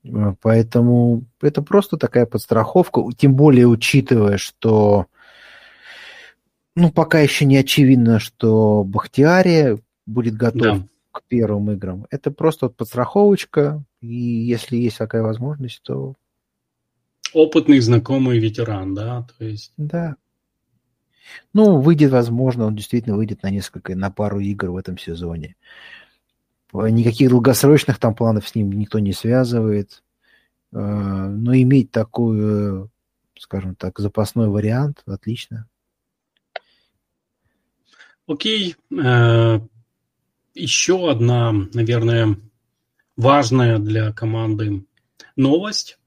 Э, 0.04 0.34
поэтому 0.42 1.24
это 1.40 1.62
просто 1.62 1.96
такая 1.96 2.26
подстраховка, 2.26 3.00
тем 3.16 3.34
более 3.34 3.66
учитывая, 3.66 4.36
что 4.36 5.06
ну, 6.74 6.90
пока 6.90 7.20
еще 7.20 7.44
не 7.44 7.56
очевидно, 7.56 8.18
что 8.18 8.84
Бахтиари 8.84 9.78
будет 10.06 10.36
готов 10.36 10.78
да. 10.78 10.88
к 11.10 11.22
первым 11.28 11.70
играм. 11.72 12.06
Это 12.10 12.30
просто 12.30 12.66
вот 12.66 12.76
подстраховочка, 12.76 13.84
и 14.00 14.14
если 14.14 14.76
есть 14.76 14.98
такая 14.98 15.22
возможность, 15.22 15.82
то... 15.82 16.14
Опытный, 17.34 17.80
знакомый 17.80 18.38
ветеран, 18.38 18.94
да, 18.94 19.26
то 19.38 19.44
есть... 19.44 19.72
Да. 19.76 20.16
Ну, 21.52 21.80
выйдет, 21.80 22.10
возможно, 22.10 22.66
он 22.66 22.76
действительно 22.76 23.16
выйдет 23.16 23.42
на 23.42 23.50
несколько, 23.50 23.94
на 23.94 24.10
пару 24.10 24.40
игр 24.40 24.70
в 24.70 24.76
этом 24.76 24.98
сезоне. 24.98 25.56
Никаких 26.72 27.30
долгосрочных 27.30 27.98
там 27.98 28.14
планов 28.14 28.48
с 28.48 28.54
ним 28.54 28.72
никто 28.72 28.98
не 28.98 29.12
связывает. 29.12 30.02
Э, 30.72 30.78
но 30.78 31.54
иметь 31.54 31.90
такой, 31.90 32.88
скажем 33.38 33.74
так, 33.74 33.98
запасной 33.98 34.48
вариант, 34.48 35.02
отлично. 35.06 35.68
Окей. 38.26 38.76
Э, 38.90 39.60
еще 40.54 41.10
одна, 41.10 41.52
наверное, 41.52 42.36
важная 43.16 43.78
для 43.78 44.12
команды 44.12 44.84
новость. 45.36 45.98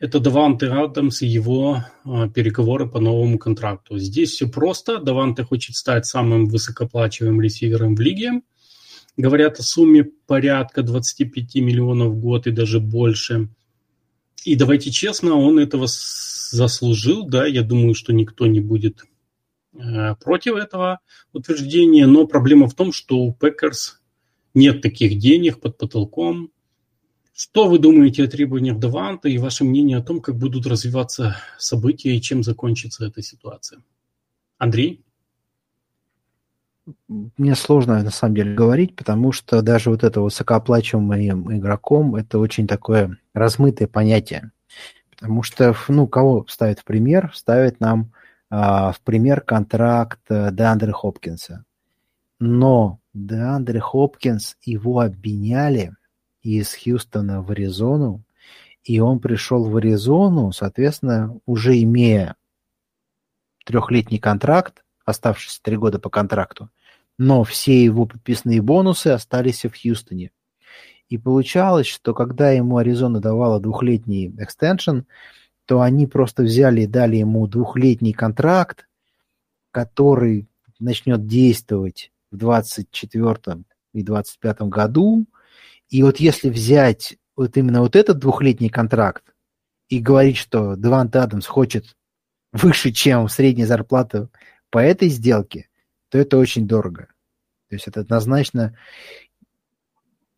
Это 0.00 0.20
Даванте 0.20 0.66
Адамс 0.66 1.22
и 1.22 1.26
его 1.26 1.84
э, 2.04 2.28
переговоры 2.34 2.88
по 2.88 3.00
новому 3.00 3.38
контракту. 3.38 3.98
Здесь 3.98 4.32
все 4.32 4.48
просто. 4.48 4.98
Даванте 4.98 5.44
хочет 5.44 5.76
стать 5.76 6.04
самым 6.04 6.46
высокоплачиваемым 6.46 7.40
ресивером 7.40 7.94
в 7.94 8.00
лиге. 8.00 8.42
Говорят 9.16 9.60
о 9.60 9.62
сумме 9.62 10.04
порядка 10.04 10.82
25 10.82 11.54
миллионов 11.56 12.14
в 12.14 12.20
год 12.20 12.46
и 12.46 12.50
даже 12.50 12.80
больше. 12.80 13.48
И 14.44 14.56
давайте 14.56 14.90
честно, 14.90 15.36
он 15.36 15.58
этого 15.58 15.86
заслужил, 15.88 17.24
да, 17.24 17.46
я 17.46 17.62
думаю, 17.62 17.94
что 17.94 18.12
никто 18.12 18.46
не 18.46 18.60
будет 18.60 19.04
против 20.20 20.54
этого 20.54 21.00
утверждения, 21.32 22.06
но 22.06 22.26
проблема 22.26 22.68
в 22.68 22.74
том, 22.74 22.92
что 22.92 23.18
у 23.18 23.32
Пекерс 23.32 24.00
нет 24.54 24.82
таких 24.82 25.18
денег 25.18 25.60
под 25.60 25.78
потолком. 25.78 26.50
Что 27.32 27.68
вы 27.68 27.80
думаете 27.80 28.22
о 28.24 28.28
требованиях 28.28 28.78
Даванта 28.78 29.28
и 29.28 29.38
ваше 29.38 29.64
мнение 29.64 29.98
о 29.98 30.02
том, 30.02 30.20
как 30.20 30.36
будут 30.36 30.66
развиваться 30.66 31.36
события 31.58 32.16
и 32.16 32.20
чем 32.20 32.44
закончится 32.44 33.04
эта 33.04 33.22
ситуация? 33.22 33.82
Андрей? 34.56 35.04
Мне 37.08 37.56
сложно 37.56 38.02
на 38.02 38.10
самом 38.10 38.36
деле 38.36 38.54
говорить, 38.54 38.94
потому 38.94 39.32
что 39.32 39.62
даже 39.62 39.90
вот 39.90 40.04
это 40.04 40.20
высокооплачиваемым 40.20 41.56
игроком 41.56 42.14
это 42.14 42.38
очень 42.38 42.68
такое 42.68 43.18
размытое 43.32 43.88
понятие. 43.88 44.52
Потому 45.10 45.42
что, 45.42 45.74
ну, 45.88 46.06
кого 46.06 46.44
ставит 46.48 46.80
в 46.80 46.84
пример? 46.84 47.32
Ставит 47.34 47.80
нам 47.80 48.12
в 48.50 48.96
пример 49.04 49.40
контракт 49.40 50.20
э, 50.28 50.50
Деандре 50.52 50.92
Хопкинса. 50.92 51.64
Но 52.38 53.00
Деандре 53.14 53.80
Хопкинс, 53.80 54.56
его 54.62 55.00
обменяли 55.00 55.94
из 56.42 56.74
Хьюстона 56.74 57.42
в 57.42 57.50
Аризону, 57.50 58.22
и 58.82 59.00
он 59.00 59.18
пришел 59.18 59.64
в 59.64 59.76
Аризону, 59.76 60.52
соответственно, 60.52 61.38
уже 61.46 61.82
имея 61.82 62.36
трехлетний 63.64 64.18
контракт, 64.18 64.84
оставшиеся 65.04 65.62
три 65.62 65.76
года 65.76 65.98
по 65.98 66.10
контракту, 66.10 66.70
но 67.18 67.44
все 67.44 67.82
его 67.82 68.06
подписные 68.06 68.60
бонусы 68.60 69.08
остались 69.08 69.64
в 69.64 69.70
Хьюстоне. 69.70 70.30
И 71.08 71.18
получалось, 71.18 71.86
что 71.86 72.14
когда 72.14 72.50
ему 72.50 72.78
Аризона 72.78 73.20
давала 73.20 73.60
двухлетний 73.60 74.34
экстеншн, 74.38 75.00
то 75.66 75.80
они 75.80 76.06
просто 76.06 76.42
взяли 76.42 76.82
и 76.82 76.86
дали 76.86 77.16
ему 77.16 77.46
двухлетний 77.46 78.12
контракт, 78.12 78.86
который 79.70 80.48
начнет 80.78 81.26
действовать 81.26 82.12
в 82.30 82.36
24 82.36 83.64
и 83.92 84.02
25 84.02 84.62
году. 84.62 85.26
И 85.88 86.02
вот 86.02 86.18
если 86.18 86.50
взять 86.50 87.16
вот 87.36 87.56
именно 87.56 87.80
вот 87.80 87.96
этот 87.96 88.18
двухлетний 88.18 88.68
контракт 88.68 89.24
и 89.88 89.98
говорить, 89.98 90.36
что 90.36 90.76
Девант 90.76 91.16
Адамс 91.16 91.46
хочет 91.46 91.96
выше, 92.52 92.92
чем 92.92 93.28
средняя 93.28 93.66
зарплата 93.66 94.28
по 94.70 94.78
этой 94.78 95.08
сделке, 95.08 95.68
то 96.08 96.18
это 96.18 96.38
очень 96.38 96.66
дорого. 96.68 97.08
То 97.68 97.76
есть 97.76 97.88
это 97.88 98.00
однозначно 98.00 98.76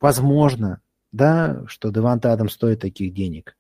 возможно, 0.00 0.80
да, 1.12 1.64
что 1.66 1.90
Девант 1.90 2.26
Адамс 2.26 2.52
стоит 2.52 2.80
таких 2.80 3.12
денег. 3.12 3.56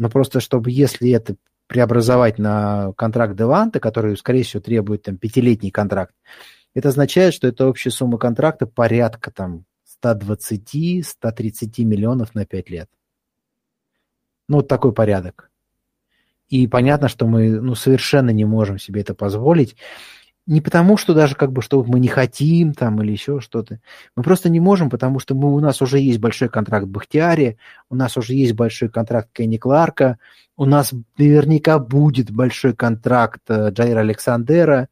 Но 0.00 0.08
просто 0.08 0.40
чтобы, 0.40 0.70
если 0.70 1.10
это 1.10 1.36
преобразовать 1.66 2.38
на 2.38 2.94
контракт 2.96 3.36
Деванта, 3.36 3.80
который, 3.80 4.16
скорее 4.16 4.44
всего, 4.44 4.62
требует 4.62 5.02
там 5.02 5.18
пятилетний 5.18 5.70
контракт, 5.70 6.14
это 6.72 6.88
означает, 6.88 7.34
что 7.34 7.46
это 7.46 7.68
общая 7.68 7.90
сумма 7.90 8.16
контракта 8.16 8.66
порядка 8.66 9.30
там 9.30 9.66
120-130 10.02 11.04
миллионов 11.84 12.34
на 12.34 12.46
5 12.46 12.70
лет. 12.70 12.88
Ну, 14.48 14.56
вот 14.56 14.68
такой 14.68 14.94
порядок. 14.94 15.50
И 16.48 16.66
понятно, 16.66 17.08
что 17.08 17.26
мы 17.26 17.60
ну, 17.60 17.74
совершенно 17.74 18.30
не 18.30 18.46
можем 18.46 18.78
себе 18.78 19.02
это 19.02 19.14
позволить 19.14 19.76
не 20.50 20.60
потому, 20.60 20.96
что 20.96 21.14
даже 21.14 21.36
как 21.36 21.52
бы, 21.52 21.62
что 21.62 21.84
мы 21.84 22.00
не 22.00 22.08
хотим 22.08 22.74
там 22.74 23.00
или 23.00 23.12
еще 23.12 23.38
что-то. 23.38 23.78
Мы 24.16 24.24
просто 24.24 24.48
не 24.48 24.58
можем, 24.58 24.90
потому 24.90 25.20
что 25.20 25.36
мы, 25.36 25.54
у 25.54 25.60
нас 25.60 25.80
уже 25.80 26.00
есть 26.00 26.18
большой 26.18 26.48
контракт 26.48 26.86
Бахтиари, 26.86 27.56
у 27.88 27.94
нас 27.94 28.16
уже 28.16 28.34
есть 28.34 28.54
большой 28.54 28.88
контракт 28.88 29.28
Кенни 29.32 29.58
Кларка, 29.58 30.18
у 30.56 30.64
нас 30.64 30.92
наверняка 31.16 31.78
будет 31.78 32.32
большой 32.32 32.74
контракт 32.74 33.42
э, 33.48 33.70
Джайра 33.70 34.00
Александера. 34.00 34.88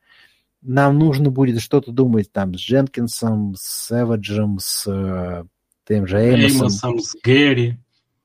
Нам 0.62 0.96
нужно 0.96 1.30
будет 1.32 1.60
что-то 1.60 1.90
думать 1.90 2.30
там 2.30 2.54
с 2.54 2.58
Дженкинсом, 2.58 3.56
с 3.58 3.90
Эваджем, 3.90 4.60
с 4.60 4.84
э, 4.86 5.44
тем 5.88 6.06
же 6.06 6.20
Эймосом. 6.20 6.68
Эймосом, 6.68 7.00
с 7.00 7.16
Гэри. 7.20 7.78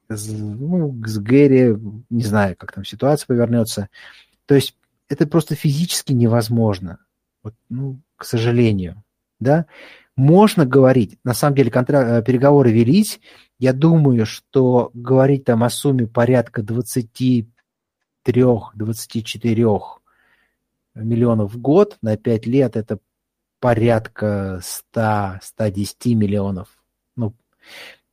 ну, 0.08 1.02
с 1.04 1.18
Гэри, 1.18 1.78
не 2.12 2.24
знаю, 2.24 2.56
как 2.56 2.74
там 2.74 2.86
ситуация 2.86 3.26
повернется. 3.26 3.90
То 4.46 4.54
есть 4.54 4.78
это 5.10 5.26
просто 5.26 5.56
физически 5.56 6.14
невозможно. 6.14 7.00
Вот, 7.44 7.54
ну, 7.70 8.00
к 8.18 8.26
сожалению. 8.26 9.04
Да? 9.40 9.66
Можно 10.16 10.66
говорить, 10.66 11.18
на 11.24 11.34
самом 11.34 11.56
деле 11.56 11.72
контра... 11.72 12.20
Э, 12.20 12.24
переговоры 12.24 12.72
велись. 12.72 13.20
Я 13.60 13.74
думаю, 13.74 14.26
что 14.26 14.92
говорить 14.94 15.46
там 15.46 15.64
о 15.64 15.70
сумме 15.70 16.08
порядка 16.08 16.62
23-24 16.62 17.48
миллионов 20.96 21.54
в 21.54 21.60
год 21.60 21.98
на 22.02 22.18
5 22.18 22.46
лет 22.46 22.76
это 22.76 23.00
порядка 23.60 24.62
100-110 24.94 26.14
миллионов. 26.14 26.68
Ну, 27.16 27.34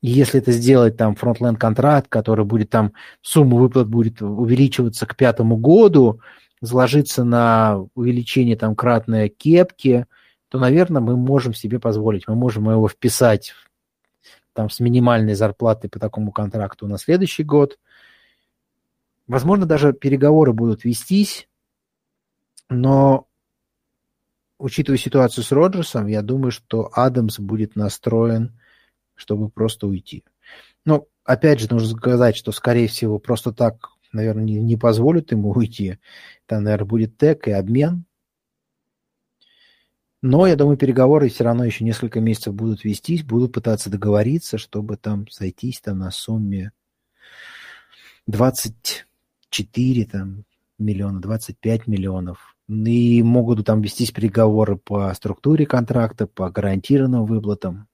если 0.01 0.41
это 0.41 0.53
сделать 0.53 0.97
там 0.97 1.15
фронтленд 1.15 1.59
контракт, 1.59 2.09
который 2.09 2.45
будет 2.45 2.71
там, 2.71 2.93
сумма 3.21 3.57
выплат 3.59 3.89
будет 3.89 4.23
увеличиваться 4.23 5.07
к 5.07 5.17
пятому 5.17 5.57
году, 5.57 6.21
заложиться 6.61 7.25
на 7.25 7.87
увеличение 7.95 8.57
там 8.57 8.75
кратной 8.77 9.29
кепки, 9.29 10.07
то, 10.49 10.59
наверное, 10.59 11.01
мы 11.01 11.17
можем 11.17 11.55
себе 11.55 11.79
позволить, 11.79 12.29
мы 12.29 12.35
можем 12.35 12.69
его 12.71 12.89
вписать 12.89 13.55
там 14.53 14.69
с 14.69 14.81
минимальной 14.81 15.35
зарплатой 15.35 15.89
по 15.89 15.99
такому 15.99 16.33
контракту 16.33 16.87
на 16.87 16.99
следующий 16.99 17.45
год. 17.45 17.79
Возможно, 19.27 19.65
даже 19.65 19.93
переговоры 19.93 20.53
будут 20.53 20.85
вестись, 20.85 21.49
но 22.69 23.29
учитывая 24.59 24.99
ситуацию 24.99 25.45
с 25.45 25.53
Роджерсом, 25.53 26.09
я 26.09 26.23
думаю, 26.23 26.51
что 26.51 26.91
Адамс 26.93 27.39
будет 27.39 27.77
настроен, 27.77 28.59
чтобы 29.15 29.49
просто 29.49 29.87
уйти. 29.87 30.25
Но, 30.85 31.07
опять 31.25 31.61
же, 31.61 31.69
нужно 31.71 31.97
сказать, 31.97 32.37
что, 32.37 32.53
скорее 32.53 32.89
всего, 32.89 33.19
просто 33.19 33.53
так 33.53 33.91
наверное, 34.13 34.45
не, 34.45 34.61
не 34.61 34.77
позволят 34.77 35.33
ему 35.33 35.51
уйти. 35.51 35.99
Там, 36.47 36.65
наверное, 36.65 36.87
будет 36.87 37.17
тег 37.17 37.49
и 37.49 37.53
обмен. 37.53 38.05
Но, 40.23 40.47
я 40.47 40.57
думаю, 40.57 40.77
переговоры 40.77 41.31
все 41.31 41.45
равно 41.45 41.65
еще 41.65 41.85
несколько 41.85 42.21
месяцев 42.21 42.55
будут 42.55 42.85
вестись, 42.85 43.25
будут 43.25 43.53
пытаться 43.53 43.89
договориться, 43.89 44.59
чтобы 44.59 44.97
там 44.97 45.27
сойтись 45.29 45.81
там 45.81 45.99
на 45.99 46.11
сумме 46.11 46.73
24 48.27 50.05
там, 50.05 50.45
миллиона, 50.79 51.21
25 51.21 51.87
миллионов. 51.87 52.57
И 52.69 53.23
могут 53.23 53.65
там 53.65 53.81
вестись 53.81 54.13
переговоры 54.13 54.77
по 54.77 55.13
структуре 55.15 55.67
контракта, 55.67 56.27
по 56.27 56.51
гарантированным 56.51 57.25
выплатам. 57.25 57.89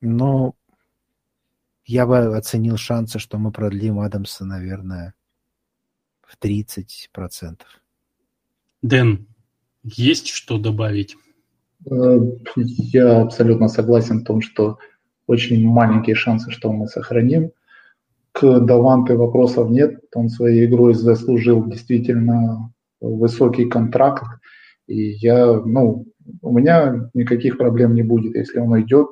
Но 0.00 0.54
я 1.90 2.06
бы 2.06 2.36
оценил 2.36 2.76
шансы, 2.76 3.18
что 3.18 3.36
мы 3.38 3.50
продлим 3.50 3.98
Адамса, 3.98 4.44
наверное, 4.44 5.14
в 6.22 6.38
30%. 6.40 7.58
Дэн, 8.82 9.26
есть 9.82 10.28
что 10.28 10.58
добавить? 10.58 11.16
Э, 11.90 12.20
я 12.54 13.22
абсолютно 13.22 13.66
согласен 13.66 14.20
в 14.20 14.24
том, 14.24 14.40
что 14.40 14.78
очень 15.26 15.66
маленькие 15.66 16.14
шансы, 16.14 16.52
что 16.52 16.72
мы 16.72 16.86
сохраним. 16.86 17.50
К 18.30 18.60
Даванте 18.60 19.14
вопросов 19.14 19.68
нет. 19.68 19.98
Он 20.14 20.28
своей 20.28 20.66
игрой 20.66 20.94
заслужил 20.94 21.66
действительно 21.66 22.72
высокий 23.00 23.64
контракт. 23.68 24.24
И 24.86 25.10
я, 25.14 25.54
ну, 25.54 26.06
у 26.40 26.56
меня 26.56 27.10
никаких 27.14 27.58
проблем 27.58 27.94
не 27.94 28.02
будет, 28.02 28.36
если 28.36 28.60
он 28.60 28.70
уйдет 28.70 29.08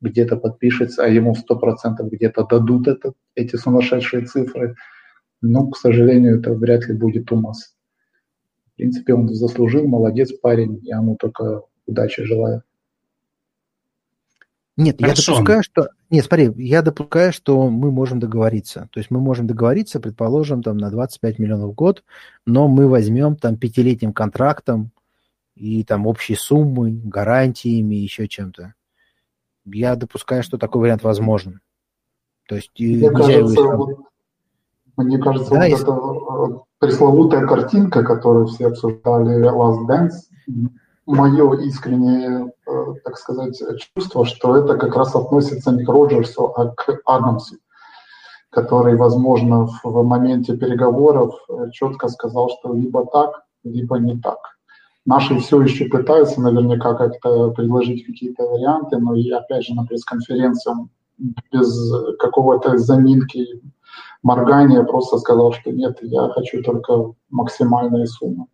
где-то 0.00 0.36
подпишется, 0.36 1.04
а 1.04 1.08
ему 1.08 1.34
сто 1.34 1.56
процентов 1.56 2.10
где-то 2.10 2.46
дадут 2.46 2.88
это, 2.88 3.12
эти 3.34 3.56
сумасшедшие 3.56 4.26
цифры. 4.26 4.76
Но, 5.40 5.68
к 5.68 5.76
сожалению, 5.76 6.38
это 6.38 6.52
вряд 6.52 6.86
ли 6.88 6.94
будет 6.94 7.30
у 7.32 7.40
нас. 7.40 7.74
В 8.72 8.76
принципе, 8.76 9.14
он 9.14 9.28
заслужил, 9.28 9.86
молодец 9.86 10.32
парень, 10.32 10.80
я 10.82 10.96
ему 10.96 11.16
только 11.16 11.62
удачи 11.86 12.24
желаю. 12.24 12.62
Нет, 14.76 15.00
Хорошо. 15.00 15.32
я 15.32 15.38
допускаю, 15.38 15.62
что... 15.62 15.88
Нет, 16.10 16.26
смотри, 16.26 16.52
я 16.56 16.82
допускаю, 16.82 17.32
что 17.32 17.70
мы 17.70 17.90
можем 17.90 18.20
договориться. 18.20 18.90
То 18.92 19.00
есть 19.00 19.10
мы 19.10 19.20
можем 19.20 19.46
договориться, 19.46 20.00
предположим, 20.00 20.62
там 20.62 20.76
на 20.76 20.90
25 20.90 21.38
миллионов 21.38 21.70
в 21.70 21.74
год, 21.74 22.04
но 22.44 22.68
мы 22.68 22.86
возьмем 22.86 23.36
там 23.36 23.56
пятилетним 23.56 24.12
контрактом 24.12 24.90
и 25.54 25.82
там 25.82 26.06
общей 26.06 26.34
суммой, 26.34 26.92
гарантиями, 26.92 27.94
еще 27.94 28.28
чем-то 28.28 28.74
я 29.66 29.96
допускаю, 29.96 30.42
что 30.42 30.58
такой 30.58 30.82
вариант 30.82 31.02
возможен. 31.02 31.60
То 32.48 32.56
есть 32.56 32.70
мне 32.78 33.10
кажется, 33.10 33.62
вот, 33.62 33.90
мне 34.96 35.18
кажется, 35.18 35.50
да, 35.50 35.56
вот 35.58 35.66
если... 35.66 35.84
эта 35.84 36.62
пресловутая 36.78 37.46
картинка, 37.46 38.04
которую 38.04 38.46
все 38.46 38.68
обсуждали 38.68 39.50
Last 39.50 39.86
Dance, 39.88 40.70
мое 41.06 41.60
искреннее, 41.60 42.52
э, 42.66 42.94
так 43.04 43.16
сказать, 43.18 43.60
чувство, 43.94 44.24
что 44.24 44.56
это 44.56 44.76
как 44.76 44.96
раз 44.96 45.14
относится 45.14 45.72
не 45.72 45.84
к 45.84 45.88
Роджерсу, 45.88 46.52
а 46.56 46.68
к 46.68 47.00
Адамсу, 47.04 47.56
который, 48.50 48.96
возможно, 48.96 49.68
в 49.82 50.02
моменте 50.02 50.56
переговоров 50.56 51.34
э, 51.48 51.70
четко 51.72 52.08
сказал, 52.08 52.50
что 52.50 52.74
либо 52.74 53.06
так, 53.06 53.42
либо 53.64 53.98
не 53.98 54.18
так. 54.20 54.55
Наши 55.06 55.38
все 55.38 55.62
еще 55.62 55.86
пытаются 55.86 56.40
наверняка 56.40 56.94
как-то 56.94 57.50
предложить 57.52 58.04
какие-то 58.04 58.42
варианты, 58.42 58.98
но 58.98 59.14
и 59.14 59.30
опять 59.30 59.64
же 59.64 59.74
на 59.74 59.84
пресс-конференциях 59.86 60.78
без 61.52 61.92
какого-то 62.18 62.76
заминки, 62.76 63.46
моргания 64.22 64.82
просто 64.82 65.18
сказал, 65.18 65.52
что 65.52 65.70
нет, 65.70 65.98
я 66.02 66.28
хочу 66.30 66.62
только 66.62 67.12
максимальные 67.30 68.06
суммы. 68.06 68.46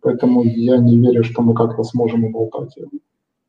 Поэтому 0.00 0.42
я 0.44 0.78
не 0.78 0.98
верю, 0.98 1.24
что 1.24 1.42
мы 1.42 1.54
как-то 1.54 1.82
сможем 1.82 2.24
уболтать 2.24 2.76
его. 2.76 2.88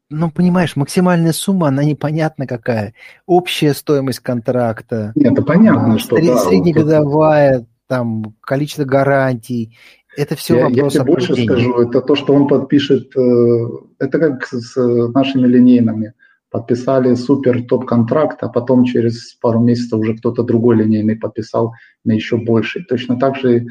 Ну, 0.09 0.29
понимаешь, 0.29 0.75
максимальная 0.75 1.33
сумма, 1.33 1.69
она 1.69 1.83
непонятно 1.83 2.45
какая. 2.45 2.93
Общая 3.25 3.73
стоимость 3.73 4.19
контракта. 4.19 5.11
Нет, 5.15 5.33
это 5.33 5.41
понятно, 5.41 5.97
что 5.97 6.17
да, 6.17 6.37
среднегодовая, 6.37 7.65
там, 7.87 8.35
количество 8.41 8.83
гарантий. 8.83 9.75
Это 10.15 10.35
все 10.35 10.57
я, 10.57 10.63
вопрос 10.65 10.93
Я 10.93 11.01
тебе 11.01 11.11
больше 11.11 11.43
скажу, 11.43 11.81
это 11.81 12.01
то, 12.01 12.15
что 12.15 12.33
он 12.33 12.47
подпишет, 12.47 13.15
э, 13.15 13.67
это 13.99 14.19
как 14.19 14.45
с 14.45 14.75
нашими 15.13 15.47
линейными. 15.47 16.13
Подписали 16.49 17.15
супер 17.15 17.63
топ-контракт, 17.63 18.43
а 18.43 18.47
потом 18.49 18.85
через 18.85 19.33
пару 19.41 19.59
месяцев 19.59 19.99
уже 19.99 20.15
кто-то 20.17 20.43
другой 20.43 20.75
линейный 20.77 21.15
подписал 21.15 21.73
на 22.05 22.11
еще 22.11 22.37
больше. 22.37 22.83
Точно 22.87 23.17
так 23.17 23.37
же 23.37 23.65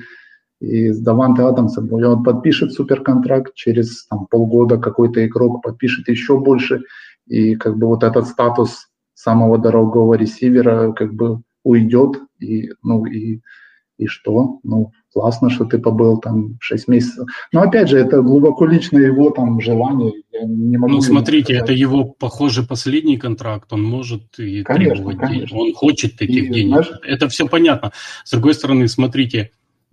и 0.62 0.90
с 0.90 1.00
Даванте 1.00 1.42
Адамсом. 1.42 1.92
Он 1.92 2.22
подпишет 2.22 2.72
суперконтракт, 2.72 3.54
через 3.54 4.06
там, 4.06 4.26
полгода 4.26 4.78
какой-то 4.78 5.24
игрок 5.26 5.62
подпишет 5.62 6.08
еще 6.08 6.38
больше, 6.38 6.82
и 7.26 7.56
как 7.56 7.76
бы 7.76 7.86
вот 7.86 8.04
этот 8.04 8.26
статус 8.26 8.88
самого 9.14 9.58
дорогого 9.58 10.14
ресивера 10.14 10.92
как 10.92 11.14
бы 11.14 11.42
уйдет, 11.64 12.20
и, 12.40 12.70
ну, 12.82 13.06
и, 13.06 13.40
и 13.98 14.06
что? 14.06 14.60
Ну, 14.62 14.92
классно, 15.12 15.50
что 15.50 15.64
ты 15.64 15.78
побыл 15.78 16.18
там 16.18 16.56
6 16.60 16.88
месяцев. 16.88 17.26
Но 17.52 17.62
опять 17.62 17.88
же, 17.88 17.98
это 17.98 18.22
глубоко 18.22 18.66
лично 18.66 18.98
его 18.98 19.30
там 19.30 19.60
желание. 19.60 20.12
Я 20.32 20.44
не 20.44 20.76
могу 20.76 20.94
ну, 20.94 21.00
смотрите, 21.00 21.54
это 21.54 21.72
его, 21.72 22.04
похоже, 22.04 22.62
последний 22.62 23.18
контракт. 23.18 23.72
Он 23.72 23.82
может 23.82 24.38
и 24.38 24.62
конечно, 24.62 24.94
требовать 24.96 25.18
конечно. 25.18 25.48
денег. 25.48 25.62
Он 25.62 25.74
хочет 25.74 26.22
этих 26.22 26.44
и, 26.44 26.48
денег. 26.48 26.68
Знаешь, 26.68 26.92
это 27.06 27.28
все 27.28 27.46
понятно. 27.46 27.92
С 28.24 28.30
другой 28.30 28.54
стороны, 28.54 28.88
смотрите, 28.88 29.50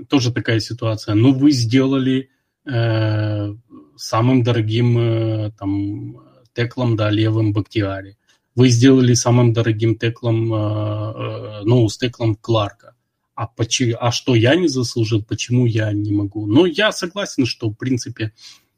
тоже 0.08 0.32
такая 0.32 0.60
ситуация. 0.60 1.16
Ну, 1.16 1.34
вы 1.34 1.52
сделали 1.52 2.30
э, 2.66 3.54
самым 3.98 4.44
дорогим 4.44 4.98
э, 4.98 5.52
там 5.58 6.18
теклом, 6.54 6.96
да, 6.96 7.10
левым 7.10 7.54
Бактиари. 7.54 8.18
Вы 8.56 8.70
сделали 8.70 9.14
самым 9.14 9.54
дорогим 9.54 9.96
теклом, 9.98 10.54
э, 10.54 10.58
э, 10.58 11.62
ну, 11.66 11.88
с 11.88 11.98
теклом 11.98 12.36
Кларка 12.36 12.96
а, 13.40 13.48
почему, 13.48 13.96
а 14.02 14.12
что 14.12 14.36
я 14.36 14.56
не 14.58 14.68
заслужил, 14.68 15.24
почему 15.24 15.66
я 15.66 15.94
не 15.94 16.12
могу. 16.12 16.46
Но 16.46 16.66
я 16.66 16.92
согласен, 16.92 17.46
что, 17.46 17.70
в 17.70 17.74
принципе, 17.74 18.34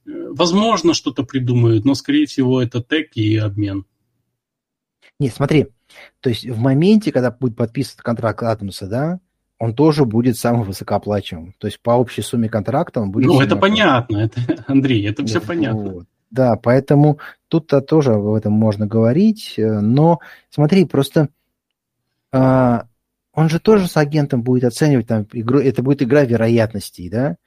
э, 0.05 0.11
возможно, 0.29 0.93
что-то 0.93 1.23
придумают, 1.23 1.83
но, 1.83 1.95
скорее 1.95 2.27
всего, 2.27 2.61
это 2.61 2.79
тег 2.79 3.09
и 3.15 3.37
обмен. 3.37 3.85
Не, 5.19 5.29
смотри, 5.29 5.69
то 6.19 6.29
есть 6.29 6.45
в 6.45 6.59
моменте, 6.59 7.11
когда 7.11 7.31
будет 7.31 7.55
подписан 7.55 7.95
контракт 8.03 8.43
Атомса, 8.43 8.85
да, 8.85 9.19
он 9.57 9.73
тоже 9.73 10.05
будет 10.05 10.37
самым 10.37 10.61
высокооплачиваемым. 10.61 11.55
То 11.57 11.65
есть 11.65 11.79
по 11.79 11.91
общей 11.91 12.21
сумме 12.21 12.47
контракта 12.47 13.01
он 13.01 13.09
будет... 13.09 13.25
Ну, 13.25 13.41
это 13.41 13.55
понятно, 13.55 14.17
это, 14.17 14.63
Андрей, 14.67 15.09
это 15.09 15.25
все 15.25 15.39
вот, 15.39 15.47
понятно. 15.47 16.05
Да, 16.29 16.55
поэтому 16.55 17.17
тут-то 17.47 17.81
тоже 17.81 18.13
об 18.13 18.31
этом 18.35 18.53
можно 18.53 18.85
говорить, 18.85 19.55
э, 19.57 19.79
но 19.79 20.19
смотри, 20.51 20.85
просто 20.85 21.29
а, 22.31 22.85
он 23.33 23.49
же 23.49 23.59
тоже 23.59 23.87
с 23.87 23.97
агентом 23.97 24.43
будет 24.43 24.65
оценивать 24.65 25.07
там 25.07 25.25
игру, 25.31 25.59
это 25.59 25.81
будет 25.81 26.01
игра 26.01 26.23
вероятностей, 26.23 27.09
да? 27.09 27.37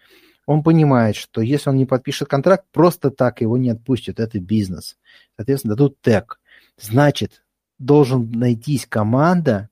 Он 0.46 0.62
понимает, 0.62 1.16
что 1.16 1.40
если 1.40 1.70
он 1.70 1.76
не 1.76 1.86
подпишет 1.86 2.28
контракт, 2.28 2.66
просто 2.72 3.10
так 3.10 3.40
его 3.40 3.56
не 3.56 3.70
отпустят, 3.70 4.20
это 4.20 4.38
бизнес. 4.38 4.96
Соответственно, 5.36 5.74
дадут 5.74 6.00
тег. 6.00 6.38
Значит, 6.78 7.44
должен 7.78 8.30
найтись 8.30 8.86
команда, 8.86 9.70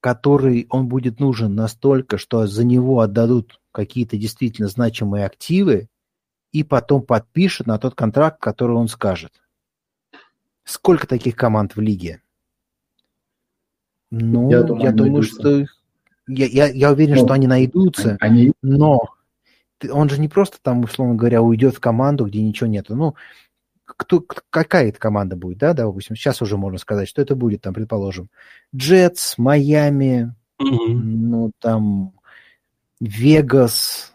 который 0.00 0.66
он 0.70 0.88
будет 0.88 1.20
нужен 1.20 1.54
настолько, 1.54 2.16
что 2.16 2.46
за 2.46 2.64
него 2.64 3.00
отдадут 3.00 3.60
какие-то 3.72 4.16
действительно 4.16 4.68
значимые 4.68 5.26
активы, 5.26 5.88
и 6.52 6.64
потом 6.64 7.02
подпишет 7.02 7.66
на 7.66 7.78
тот 7.78 7.94
контракт, 7.94 8.40
который 8.40 8.76
он 8.76 8.88
скажет. 8.88 9.40
Сколько 10.64 11.06
таких 11.06 11.36
команд 11.36 11.76
в 11.76 11.80
лиге? 11.80 12.22
Ну, 14.10 14.50
я 14.50 14.62
думаю, 14.62 14.84
я 14.84 14.92
думаю 14.92 15.22
что 15.22 15.64
я, 16.26 16.46
я, 16.46 16.68
я 16.68 16.92
уверен, 16.92 17.16
ну, 17.16 17.24
что 17.24 17.34
они 17.34 17.46
найдутся, 17.46 18.16
они... 18.20 18.52
но 18.62 19.00
он 19.90 20.08
же 20.08 20.20
не 20.20 20.28
просто 20.28 20.58
там, 20.62 20.84
условно 20.84 21.14
говоря, 21.14 21.42
уйдет 21.42 21.76
в 21.76 21.80
команду, 21.80 22.26
где 22.26 22.42
ничего 22.42 22.68
нету. 22.68 22.94
Ну, 22.94 23.14
кто, 23.84 24.24
какая 24.50 24.88
это 24.88 24.98
команда 24.98 25.36
будет, 25.36 25.58
да, 25.58 25.72
допустим, 25.72 26.16
сейчас 26.16 26.42
уже 26.42 26.56
можно 26.56 26.78
сказать, 26.78 27.08
что 27.08 27.22
это 27.22 27.34
будет, 27.34 27.62
там, 27.62 27.74
предположим, 27.74 28.28
Джетс, 28.74 29.38
Майами, 29.38 30.34
mm-hmm. 30.60 30.92
ну, 30.92 31.52
там, 31.58 32.12
Вегас, 33.00 34.14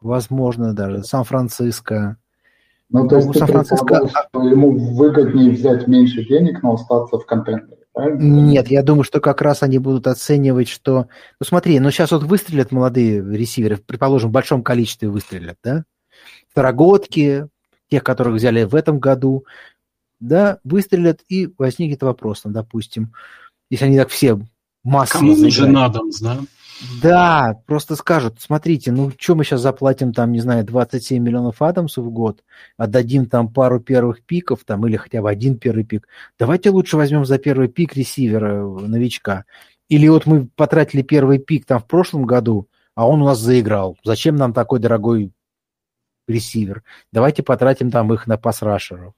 возможно, 0.00 0.72
даже 0.72 1.04
Сан-Франциско. 1.04 2.16
Ну, 2.88 3.06
то 3.08 3.16
есть 3.16 3.28
ну, 3.28 3.34
Сан-Франциско... 3.34 4.08
что 4.08 4.48
ему 4.48 4.76
выгоднее 4.94 5.52
взять 5.52 5.86
меньше 5.86 6.24
денег, 6.24 6.62
но 6.62 6.74
остаться 6.74 7.18
в 7.18 7.26
контейнере, 7.26 7.66
правильно? 7.66 7.79
Нет, 8.08 8.68
я 8.68 8.82
думаю, 8.82 9.04
что 9.04 9.20
как 9.20 9.42
раз 9.42 9.62
они 9.62 9.78
будут 9.78 10.06
оценивать, 10.06 10.68
что... 10.68 11.08
Ну, 11.40 11.46
смотри, 11.46 11.78
ну, 11.80 11.90
сейчас 11.90 12.12
вот 12.12 12.22
выстрелят 12.22 12.72
молодые 12.72 13.20
ресиверы, 13.20 13.76
предположим, 13.76 14.30
в 14.30 14.32
большом 14.32 14.62
количестве 14.62 15.08
выстрелят, 15.08 15.58
да? 15.62 15.84
Второгодки, 16.48 17.48
тех, 17.88 18.04
которых 18.04 18.34
взяли 18.34 18.64
в 18.64 18.74
этом 18.74 18.98
году, 18.98 19.44
да, 20.20 20.58
выстрелят, 20.64 21.20
и 21.28 21.52
возникнет 21.58 22.02
вопрос, 22.02 22.42
ну, 22.44 22.52
допустим, 22.52 23.12
если 23.70 23.86
они 23.86 23.98
так 23.98 24.10
все 24.10 24.40
массово 24.82 25.20
Кому 25.20 25.36
нужен 25.36 25.76
Адамс, 25.76 26.20
да? 26.20 26.38
Да, 27.02 27.60
просто 27.66 27.94
скажут, 27.94 28.40
смотрите, 28.40 28.90
ну 28.90 29.10
что 29.18 29.34
мы 29.34 29.44
сейчас 29.44 29.60
заплатим 29.60 30.12
там, 30.12 30.32
не 30.32 30.40
знаю, 30.40 30.64
27 30.64 31.22
миллионов 31.22 31.60
Адамсов 31.60 32.06
в 32.06 32.10
год, 32.10 32.42
отдадим 32.76 33.26
там 33.26 33.52
пару 33.52 33.80
первых 33.80 34.22
пиков 34.22 34.64
там 34.64 34.86
или 34.86 34.96
хотя 34.96 35.20
бы 35.20 35.30
один 35.30 35.58
первый 35.58 35.84
пик. 35.84 36.08
Давайте 36.38 36.70
лучше 36.70 36.96
возьмем 36.96 37.24
за 37.24 37.38
первый 37.38 37.68
пик 37.68 37.94
ресивера 37.96 38.62
новичка. 38.64 39.44
Или 39.88 40.08
вот 40.08 40.24
мы 40.24 40.46
потратили 40.46 41.02
первый 41.02 41.38
пик 41.38 41.66
там 41.66 41.80
в 41.80 41.86
прошлом 41.86 42.24
году, 42.24 42.68
а 42.94 43.06
он 43.06 43.20
у 43.20 43.26
нас 43.26 43.38
заиграл. 43.38 43.98
Зачем 44.02 44.36
нам 44.36 44.52
такой 44.52 44.78
дорогой 44.80 45.32
ресивер? 46.28 46.82
Давайте 47.12 47.42
потратим 47.42 47.90
там 47.90 48.12
их 48.12 48.26
на 48.26 48.38
пасрашеров. 48.38 49.12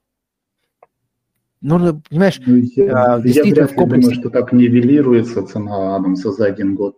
Ну, 1.61 2.03
понимаешь, 2.11 2.41
ну, 2.45 2.57
я, 2.57 3.15
а, 3.15 3.21
я 3.23 3.67
в 3.69 3.75
комплексе... 3.75 4.09
думаю, 4.09 4.15
что 4.15 4.31
так 4.31 4.53
нивелируется 4.53 5.47
цена 5.47 5.95
Адамса 5.95 6.33
за 6.33 6.47
один 6.47 6.75
год. 6.75 6.97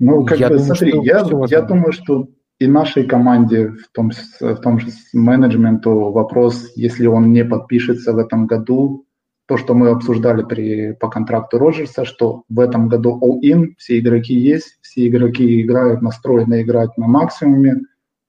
Ну, 0.00 0.24
как 0.24 0.38
я 0.38 0.48
бы, 0.48 0.56
думаю, 0.56 0.74
смотри, 0.74 0.92
я, 1.02 1.24
я 1.48 1.62
думаю, 1.62 1.92
что 1.92 2.28
и 2.58 2.66
нашей 2.66 3.04
команде, 3.04 3.68
в 3.68 3.90
том, 3.92 4.10
в 4.40 4.56
том 4.56 4.78
же 4.78 4.88
менеджменту, 5.12 6.10
вопрос, 6.10 6.72
если 6.76 7.06
он 7.06 7.32
не 7.32 7.44
подпишется 7.44 8.12
в 8.12 8.18
этом 8.18 8.46
году, 8.46 9.06
то, 9.46 9.56
что 9.56 9.74
мы 9.74 9.90
обсуждали 9.90 10.42
при, 10.42 10.92
по 10.92 11.08
контракту 11.08 11.58
Роджерса, 11.58 12.04
что 12.04 12.44
в 12.48 12.60
этом 12.60 12.88
году 12.88 13.20
all-in, 13.22 13.74
все 13.76 13.98
игроки 13.98 14.34
есть, 14.34 14.78
все 14.80 15.06
игроки 15.06 15.60
играют, 15.60 16.00
настроены 16.00 16.62
играть 16.62 16.96
на 16.96 17.06
максимуме. 17.06 17.80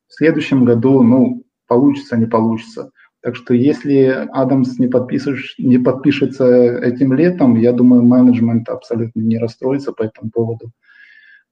В 0.07 0.13
следующем 0.13 0.65
году, 0.65 1.03
ну, 1.03 1.43
получится, 1.67 2.17
не 2.17 2.25
получится. 2.25 2.91
Так 3.21 3.35
что 3.35 3.53
если 3.53 4.27
Адамс 4.33 4.77
не, 4.77 4.87
подпишешь, 4.87 5.55
не 5.57 5.77
подпишется 5.77 6.45
этим 6.79 7.13
летом, 7.13 7.55
я 7.55 7.71
думаю, 7.71 8.03
менеджмент 8.03 8.69
абсолютно 8.69 9.21
не 9.21 9.37
расстроится 9.37 9.93
по 9.93 10.03
этому 10.03 10.29
поводу. 10.31 10.71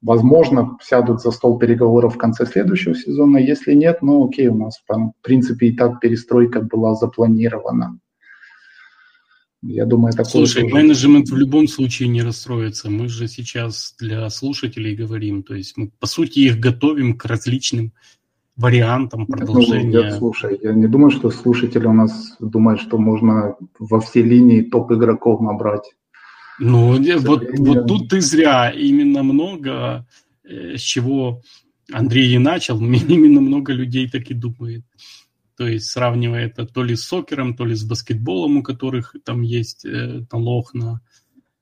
Возможно, 0.04 0.78
сядут 0.82 1.22
за 1.22 1.32
стол 1.32 1.58
переговоров 1.58 2.16
в 2.16 2.18
конце 2.18 2.46
следующего 2.46 2.94
сезона. 2.94 3.38
Если 3.38 3.74
нет, 3.74 4.02
ну 4.02 4.28
окей, 4.28 4.50
у 4.50 4.56
нас 4.56 4.84
в 4.86 5.14
принципе 5.22 5.68
и 5.68 5.76
так 5.76 6.02
перестройка 6.02 6.60
была 6.60 6.94
запланирована. 6.94 8.00
Я 9.62 9.86
думаю, 9.86 10.12
такое 10.12 10.26
Слушай, 10.26 10.64
тоже... 10.64 10.76
менеджмент 10.76 11.30
в 11.30 11.38
любом 11.38 11.70
случае 11.70 12.10
не 12.10 12.22
расстроится. 12.22 12.90
Мы 12.90 13.08
же 13.08 13.30
сейчас 13.30 13.96
для 13.98 14.30
слушателей 14.30 14.94
говорим. 14.94 15.42
То 15.42 15.56
есть 15.56 15.78
мы, 15.78 15.90
по 16.02 16.06
сути, 16.06 16.40
их 16.40 16.60
готовим 16.60 17.18
к 17.18 17.24
различным 17.24 17.94
вариантам 18.58 19.26
продолжения. 19.26 20.00
Ну, 20.00 20.04
я, 20.04 20.12
слушай, 20.12 20.60
я 20.62 20.74
не 20.74 20.88
думаю, 20.88 21.12
что 21.12 21.30
слушатели 21.30 21.86
у 21.88 21.94
нас 21.94 22.36
думают, 22.42 22.82
что 22.82 22.98
можно 22.98 23.56
во 23.80 24.02
все 24.02 24.22
линии 24.22 24.64
топ 24.64 24.92
игроков 24.92 25.40
набрать. 25.40 25.94
Ну, 26.60 26.98
вот, 27.20 27.44
вот 27.58 27.88
тут 27.88 28.10
ты 28.10 28.22
зря. 28.22 28.70
Именно 28.70 29.24
много, 29.24 30.06
э, 30.44 30.78
с 30.78 30.82
чего 30.82 31.42
Андрей 31.92 32.36
и 32.36 32.38
начал, 32.38 32.80
именно 32.82 33.42
много 33.42 33.74
людей 33.74 34.10
так 34.10 34.30
и 34.30 34.34
думает. 34.34 34.84
То 35.56 35.68
есть 35.68 35.92
сравнивая 35.92 36.48
это 36.48 36.66
то 36.66 36.84
ли 36.84 36.96
с 36.96 37.06
сокером, 37.06 37.56
то 37.56 37.66
ли 37.66 37.76
с 37.76 37.84
баскетболом, 37.84 38.58
у 38.58 38.64
которых 38.64 39.16
там 39.24 39.42
есть 39.42 39.86
э, 39.86 40.26
налог 40.32 40.74
на 40.74 41.02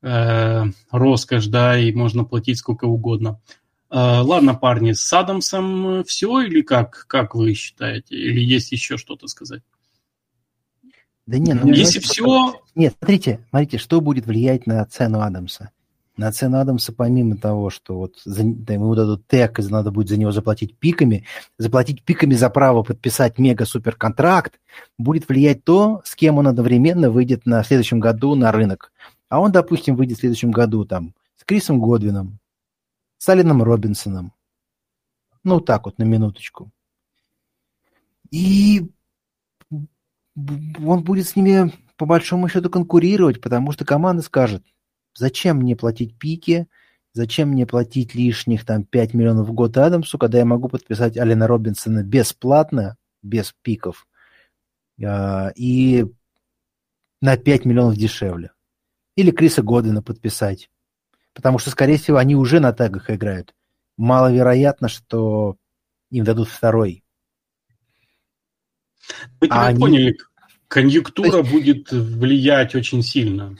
э, 0.02 0.64
роскошь, 0.90 1.46
да, 1.46 1.78
и 1.78 1.92
можно 1.92 2.24
платить 2.24 2.58
сколько 2.58 2.86
угодно. 2.86 3.40
Э, 3.90 4.20
ладно, 4.20 4.54
парни, 4.54 4.92
с 4.92 5.12
Адамсом 5.12 6.04
все 6.04 6.40
или 6.40 6.62
как, 6.62 7.04
как 7.06 7.34
вы 7.34 7.52
считаете? 7.52 8.16
Или 8.16 8.40
есть 8.40 8.72
еще 8.72 8.96
что-то 8.96 9.26
сказать? 9.28 9.62
Да 11.26 11.38
нет, 11.38 11.62
ну, 11.62 11.72
если 11.72 12.00
все... 12.00 12.54
Нет, 12.74 12.94
смотрите, 12.98 13.40
смотрите, 13.50 13.78
что 13.78 14.00
будет 14.00 14.26
влиять 14.26 14.66
на 14.66 14.84
цену 14.86 15.20
Адамса. 15.20 15.70
На 16.16 16.30
цену 16.30 16.58
Адамса, 16.58 16.92
помимо 16.92 17.36
того, 17.36 17.70
что 17.70 17.96
вот 17.96 18.20
за, 18.24 18.42
да, 18.44 18.74
ему 18.74 18.94
дадут 18.94 19.26
тег, 19.26 19.58
и 19.58 19.62
надо 19.62 19.90
будет 19.90 20.08
за 20.08 20.18
него 20.18 20.32
заплатить 20.32 20.76
пиками, 20.76 21.24
заплатить 21.58 22.02
пиками 22.02 22.34
за 22.34 22.50
право 22.50 22.82
подписать 22.82 23.38
мега-супер-контракт, 23.38 24.60
будет 24.98 25.28
влиять 25.28 25.64
то, 25.64 26.02
с 26.04 26.14
кем 26.14 26.38
он 26.38 26.48
одновременно 26.48 27.10
выйдет 27.10 27.46
на 27.46 27.62
следующем 27.62 28.00
году 28.00 28.34
на 28.34 28.52
рынок. 28.52 28.92
А 29.28 29.40
он, 29.40 29.52
допустим, 29.52 29.96
выйдет 29.96 30.18
в 30.18 30.20
следующем 30.20 30.50
году 30.50 30.84
там 30.84 31.14
с 31.36 31.44
Крисом 31.44 31.80
Годвином, 31.80 32.38
с 33.16 33.28
Алином 33.28 33.62
Робинсоном. 33.62 34.32
Ну, 35.44 35.60
так 35.60 35.86
вот, 35.86 35.98
на 35.98 36.02
минуточку. 36.02 36.70
И 38.30 38.90
он 40.36 41.04
будет 41.04 41.28
с 41.28 41.36
ними 41.36 41.72
по 41.96 42.06
большому 42.06 42.48
счету 42.48 42.70
конкурировать, 42.70 43.40
потому 43.40 43.72
что 43.72 43.84
команда 43.84 44.22
скажет, 44.22 44.64
зачем 45.14 45.58
мне 45.58 45.76
платить 45.76 46.18
пики, 46.18 46.68
зачем 47.12 47.50
мне 47.50 47.66
платить 47.66 48.14
лишних 48.14 48.64
там 48.64 48.84
5 48.84 49.14
миллионов 49.14 49.48
в 49.48 49.52
год 49.52 49.76
Адамсу, 49.76 50.18
когда 50.18 50.38
я 50.38 50.44
могу 50.44 50.68
подписать 50.68 51.16
Алина 51.16 51.46
Робинсона 51.46 52.02
бесплатно, 52.02 52.96
без 53.22 53.54
пиков, 53.62 54.06
а, 55.04 55.52
и 55.54 56.06
на 57.20 57.36
5 57.36 57.64
миллионов 57.64 57.96
дешевле. 57.96 58.52
Или 59.14 59.30
Криса 59.30 59.62
Годвина 59.62 60.02
подписать. 60.02 60.70
Потому 61.34 61.58
что, 61.58 61.70
скорее 61.70 61.98
всего, 61.98 62.16
они 62.16 62.34
уже 62.34 62.60
на 62.60 62.72
тегах 62.72 63.10
играют. 63.10 63.54
Маловероятно, 63.98 64.88
что 64.88 65.56
им 66.10 66.24
дадут 66.24 66.48
второй 66.48 67.01
мы 69.40 69.48
тебя 69.48 69.68
а 69.68 69.74
поняли. 69.74 70.08
Они... 70.08 70.18
Конъюнктура 70.68 71.38
есть... 71.38 71.50
будет 71.50 71.92
влиять 71.92 72.74
очень 72.74 73.02
сильно. 73.02 73.56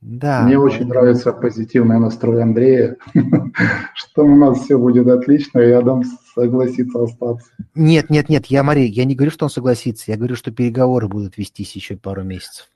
Да. 0.00 0.42
Мне 0.42 0.58
очень 0.58 0.86
нравится 0.86 1.32
позитивный 1.32 1.98
настрой 1.98 2.42
Андрея, 2.42 2.96
что 3.94 4.24
у 4.24 4.36
нас 4.36 4.60
все 4.60 4.78
будет 4.78 5.08
отлично, 5.08 5.60
и 5.60 5.70
Адам 5.70 6.02
согласится 6.34 7.04
остаться. 7.04 7.50
Нет, 7.74 8.10
нет, 8.10 8.28
нет, 8.28 8.46
я, 8.46 8.62
Мария, 8.62 8.86
я 8.86 9.06
не 9.06 9.14
говорю, 9.14 9.30
что 9.30 9.46
он 9.46 9.50
согласится, 9.50 10.10
я 10.10 10.18
говорю, 10.18 10.36
что 10.36 10.50
переговоры 10.50 11.08
будут 11.08 11.38
вестись 11.38 11.74
еще 11.74 11.96
пару 11.96 12.22
месяцев. 12.22 12.68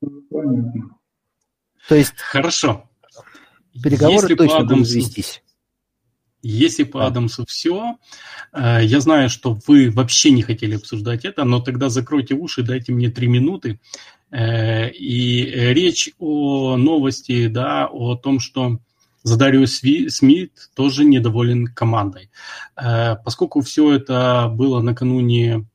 Понятно. 0.00 0.96
То 1.88 1.94
есть... 1.94 2.18
Хорошо. 2.18 2.88
Переговоры 3.80 4.22
Если 4.22 4.34
точно 4.34 4.64
будут 4.64 4.90
вестись. 4.90 5.44
Если 6.42 6.84
по 6.84 7.06
Адамсу 7.06 7.44
все, 7.46 7.96
э, 8.52 8.80
я 8.82 9.00
знаю, 9.00 9.28
что 9.28 9.58
вы 9.66 9.90
вообще 9.90 10.30
не 10.30 10.42
хотели 10.42 10.76
обсуждать 10.76 11.24
это, 11.24 11.44
но 11.44 11.60
тогда 11.60 11.88
закройте 11.88 12.34
уши, 12.34 12.62
дайте 12.62 12.92
мне 12.92 13.10
три 13.10 13.26
минуты. 13.26 13.80
Э, 14.30 14.90
и 14.90 15.44
речь 15.44 16.10
о 16.18 16.76
новости, 16.76 17.48
да, 17.48 17.88
о 17.90 18.16
том, 18.16 18.40
что 18.40 18.78
Задариус 19.22 19.80
Смит 20.08 20.52
тоже 20.74 21.04
недоволен 21.04 21.66
командой. 21.66 22.30
Э, 22.76 23.16
поскольку 23.24 23.60
все 23.62 23.94
это 23.94 24.48
было 24.52 24.80
накануне 24.80 25.66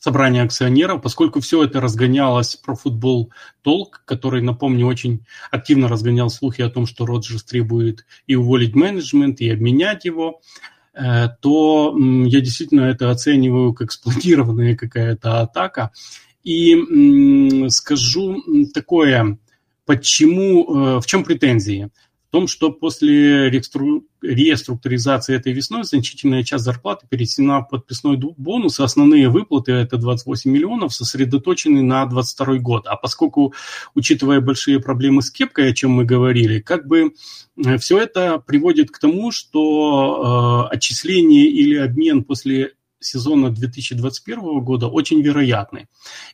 собрания 0.00 0.42
акционеров, 0.42 1.02
поскольку 1.02 1.40
все 1.40 1.62
это 1.62 1.80
разгонялось 1.80 2.56
про 2.56 2.74
футбол 2.74 3.30
толк, 3.62 4.02
который, 4.06 4.42
напомню, 4.42 4.86
очень 4.86 5.24
активно 5.52 5.86
разгонял 5.88 6.30
слухи 6.30 6.62
о 6.62 6.70
том, 6.70 6.86
что 6.86 7.06
Роджерс 7.06 7.44
требует 7.44 8.06
и 8.26 8.34
уволить 8.34 8.74
менеджмент, 8.74 9.40
и 9.40 9.50
обменять 9.50 10.06
его, 10.06 10.40
э, 10.94 11.28
то 11.40 11.94
я 11.96 12.40
действительно 12.40 12.82
это 12.82 13.10
оцениваю 13.10 13.74
как 13.74 13.92
спланированная 13.92 14.74
какая-то 14.74 15.42
атака. 15.42 15.92
И 16.42 17.68
скажу 17.68 18.42
такое, 18.72 19.38
почему, 19.84 20.98
в 21.00 21.04
чем 21.04 21.22
претензии? 21.22 21.90
Том, 22.30 22.46
что 22.46 22.70
после 22.70 23.50
реструктуризации 23.50 25.34
этой 25.34 25.52
весной 25.52 25.84
значительная 25.84 26.44
часть 26.44 26.64
зарплаты 26.64 27.06
перенесена 27.08 27.60
в 27.60 27.68
подписной 27.68 28.16
бонус, 28.16 28.78
и 28.78 28.82
основные 28.82 29.28
выплаты, 29.28 29.72
это 29.72 29.96
28 29.96 30.50
миллионов, 30.50 30.94
сосредоточены 30.94 31.82
на 31.82 32.06
2022 32.06 32.58
год. 32.58 32.86
А 32.86 32.96
поскольку, 32.96 33.54
учитывая 33.94 34.40
большие 34.40 34.80
проблемы 34.80 35.22
с 35.22 35.30
кепкой, 35.30 35.70
о 35.70 35.74
чем 35.74 35.90
мы 35.92 36.04
говорили, 36.04 36.60
как 36.60 36.86
бы 36.86 37.14
э, 37.64 37.78
все 37.78 37.98
это 37.98 38.38
приводит 38.38 38.90
к 38.90 38.98
тому, 38.98 39.32
что 39.32 40.68
э, 40.70 40.74
отчисление 40.74 41.46
или 41.46 41.76
обмен 41.76 42.24
после 42.24 42.72
сезона 43.00 43.50
2021 43.50 44.60
года 44.60 44.88
очень 44.88 45.20
вероятны. 45.22 45.88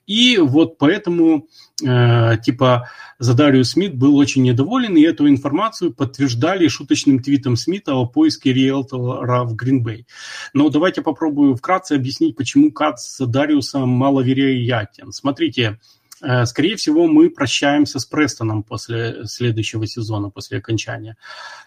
И 0.07 0.39
вот 0.39 0.79
поэтому 0.79 1.49
э, 1.83 2.37
типа 2.45 2.91
Задариус 3.19 3.71
Смит 3.71 3.97
был 3.97 4.17
очень 4.17 4.43
недоволен, 4.43 4.97
и 4.97 5.03
эту 5.03 5.29
информацию 5.29 5.95
подтверждали 5.95 6.69
шуточным 6.69 7.23
твитом 7.23 7.57
Смита 7.57 7.95
о 7.95 8.07
поиске 8.07 8.53
риэлтора 8.53 9.45
в 9.45 9.55
Гринбей. 9.55 10.07
Но 10.53 10.69
давайте 10.69 11.03
попробую 11.03 11.55
вкратце 11.55 11.93
объяснить, 11.93 12.37
почему 12.37 12.73
кат 12.73 13.01
с 13.01 13.19
Задариусом 13.19 13.89
маловероятен. 13.89 15.13
Смотрите, 15.13 15.79
Э, 16.06 16.06
скорее 16.45 16.77
всего, 16.77 17.07
мы 17.07 17.31
прощаемся 17.31 17.99
с 17.99 18.07
Престоном 18.07 18.63
после 18.63 19.27
следующего 19.27 19.87
сезона, 19.87 20.31
после 20.31 20.59
окончания. 20.59 21.17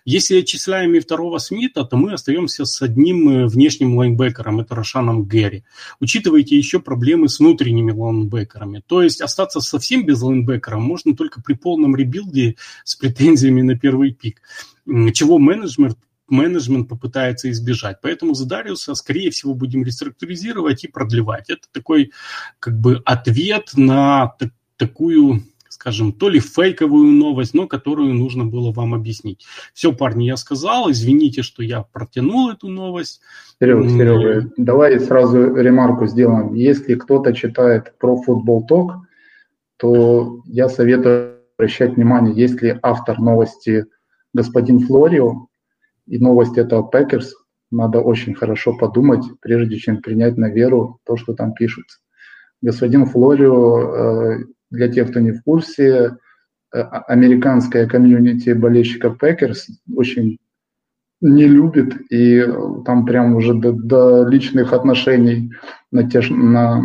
Если 0.06 0.40
отчисляем 0.40 0.96
и 0.96 1.00
второго 1.00 1.38
Смита, 1.38 1.84
то 1.84 1.98
мы 1.98 2.14
остаемся 2.14 2.66
с 2.66 2.82
одним 2.82 3.30
э, 3.30 3.48
внешним 3.48 3.96
лайнбекером, 3.98 4.60
это 4.60 4.76
Рошаном 4.76 5.24
Гэри. 5.24 5.64
Учитывайте 6.00 6.58
еще 6.58 6.80
проблемы 6.80 7.30
с 7.30 7.40
внутренними 7.40 7.92
лайнбекерами. 7.92 8.82
То 8.86 9.02
есть 9.02 9.22
остаться 9.22 9.62
совсем 9.62 10.06
без 10.06 10.22
лайнбекера 10.22 10.78
можно 10.78 11.16
только 11.16 11.42
при 11.42 11.54
полном 11.54 11.96
ребилде 11.96 12.56
с 12.84 12.96
претензиями 12.96 13.62
на 13.62 13.78
первый 13.78 14.14
пик 14.14 14.42
чего 15.14 15.38
менеджмент 15.38 15.98
менеджмент 16.30 16.88
попытается 16.90 17.50
избежать. 17.52 17.98
Поэтому 18.02 18.34
за 18.34 18.48
Дариуса, 18.48 18.96
скорее 18.96 19.32
всего, 19.32 19.54
будем 19.54 19.84
реструктуризировать 19.84 20.84
и 20.84 20.88
продлевать. 20.88 21.50
Это 21.50 21.68
такой 21.72 22.12
как 22.60 22.80
бы 22.80 23.02
ответ 23.06 23.72
на 23.76 24.36
такую 24.78 25.44
скажем, 25.70 26.12
то 26.12 26.28
ли 26.28 26.40
фейковую 26.40 27.12
новость, 27.14 27.54
но 27.54 27.66
которую 27.66 28.14
нужно 28.14 28.44
было 28.44 28.72
вам 28.74 28.94
объяснить. 28.94 29.46
Все, 29.74 29.94
парни, 29.94 30.26
я 30.26 30.36
сказал. 30.36 30.92
Извините, 30.92 31.42
что 31.42 31.64
я 31.64 31.84
протянул 31.84 32.50
эту 32.50 32.68
новость. 32.68 33.22
Серега, 33.62 33.88
Серега, 33.88 34.52
давай 34.58 35.00
сразу 35.00 35.56
ремарку 35.56 36.06
сделаем. 36.06 36.54
Если 36.54 36.96
кто-то 36.96 37.34
читает 37.34 37.94
Pro 37.98 38.18
Football 38.22 38.66
Talk, 38.66 38.94
то 39.78 40.42
я 40.46 40.68
советую 40.68 41.38
обращать 41.58 41.96
внимание, 41.96 42.36
если 42.36 42.78
автор 42.82 43.20
новости 43.20 43.86
господин 44.34 44.80
Флорио, 44.82 45.48
и 46.10 46.20
новость 46.20 46.58
этого 46.58 46.90
Пекерс, 46.90 47.36
надо 47.72 48.02
очень 48.02 48.34
хорошо 48.34 48.76
подумать, 48.76 49.24
прежде 49.42 49.78
чем 49.78 50.02
принять 50.02 50.38
на 50.38 50.50
веру 50.50 51.00
то, 51.06 51.18
что 51.18 51.34
там 51.34 51.54
пишется. 51.54 52.00
Господин 52.62 53.06
Флорио, 53.06 53.80
э, 53.80 54.40
для 54.72 54.90
тех, 54.90 55.12
кто 55.12 55.20
не 55.20 55.32
в 55.32 55.44
курсе, 55.44 56.18
э, 56.74 56.82
американская 56.82 57.88
комьюнити 57.88 58.52
болельщиков 58.52 59.18
Пекерс 59.20 59.68
очень 59.96 60.40
не 61.22 61.48
любит, 61.48 61.94
и 62.12 62.46
там 62.86 63.06
прям 63.06 63.36
уже 63.36 63.54
до, 63.54 63.74
до 63.74 64.28
личных 64.28 64.74
отношений 64.74 65.52
натяж, 65.92 66.30
на, 66.30 66.82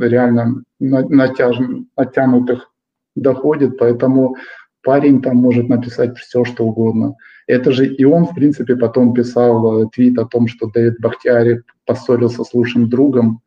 реально 0.00 0.62
натяж, 0.78 1.58
натянутых 1.96 2.70
доходит, 3.16 3.78
поэтому 3.78 4.36
парень 4.82 5.20
там 5.20 5.36
может 5.36 5.68
написать 5.68 6.16
все, 6.18 6.44
что 6.44 6.64
угодно. 6.64 7.16
Это 7.46 7.72
же 7.72 7.86
и 7.86 8.04
он, 8.04 8.26
в 8.26 8.34
принципе, 8.34 8.76
потом 8.76 9.14
писал 9.14 9.82
э, 9.82 9.88
твит 9.92 10.18
о 10.18 10.26
том, 10.26 10.46
что 10.48 10.68
Дэвид 10.68 11.00
Бахтиари 11.00 11.62
поссорился 11.86 12.44
с 12.44 12.54
лучшим 12.54 12.88
другом, 12.88 13.42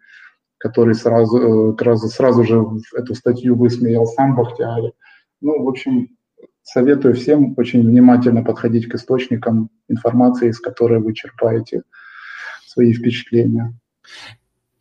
который 0.58 0.96
сразу, 0.96 1.74
э, 1.74 2.08
сразу 2.10 2.44
же 2.44 2.66
эту 2.94 3.16
статью 3.16 3.56
высмеял 3.56 4.06
сам 4.06 4.36
Бахтиари. 4.36 4.94
Ну, 5.42 5.64
в 5.64 5.70
общем, 5.70 6.10
советую 6.64 7.16
всем 7.16 7.54
очень 7.58 7.82
внимательно 7.88 8.44
подходить 8.44 8.88
к 8.90 8.96
источникам 8.96 9.70
информации, 9.88 10.50
из 10.50 10.60
которой 10.60 11.00
вы 11.00 11.14
черпаете 11.14 11.84
свои 12.66 12.94
впечатления. 12.94 13.74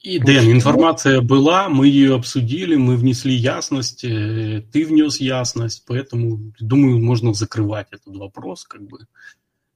И, 0.05 0.19
Дэн, 0.19 0.53
информация 0.53 1.23
была, 1.23 1.71
мы 1.71 1.89
ее 1.89 2.17
обсудили, 2.17 2.77
мы 2.77 2.97
внесли 2.97 3.35
ясность, 3.35 4.05
э, 4.05 4.63
ты 4.71 4.85
внес 4.85 5.19
ясность, 5.19 5.85
поэтому, 5.87 6.53
думаю, 6.61 7.03
можно 7.03 7.33
закрывать 7.33 7.87
этот 7.91 8.15
вопрос, 8.15 8.65
как 8.65 8.83
бы. 8.83 8.99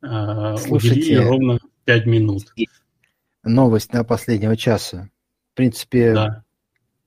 Э, 0.02 0.56
Слушайте, 0.58 1.00
Уделили 1.00 1.16
ровно 1.16 1.58
пять 1.86 2.04
минут. 2.04 2.52
Новость 3.42 3.94
на 3.94 4.04
последнего 4.04 4.54
часа. 4.54 5.08
В 5.54 5.56
принципе, 5.56 6.12
да. 6.12 6.44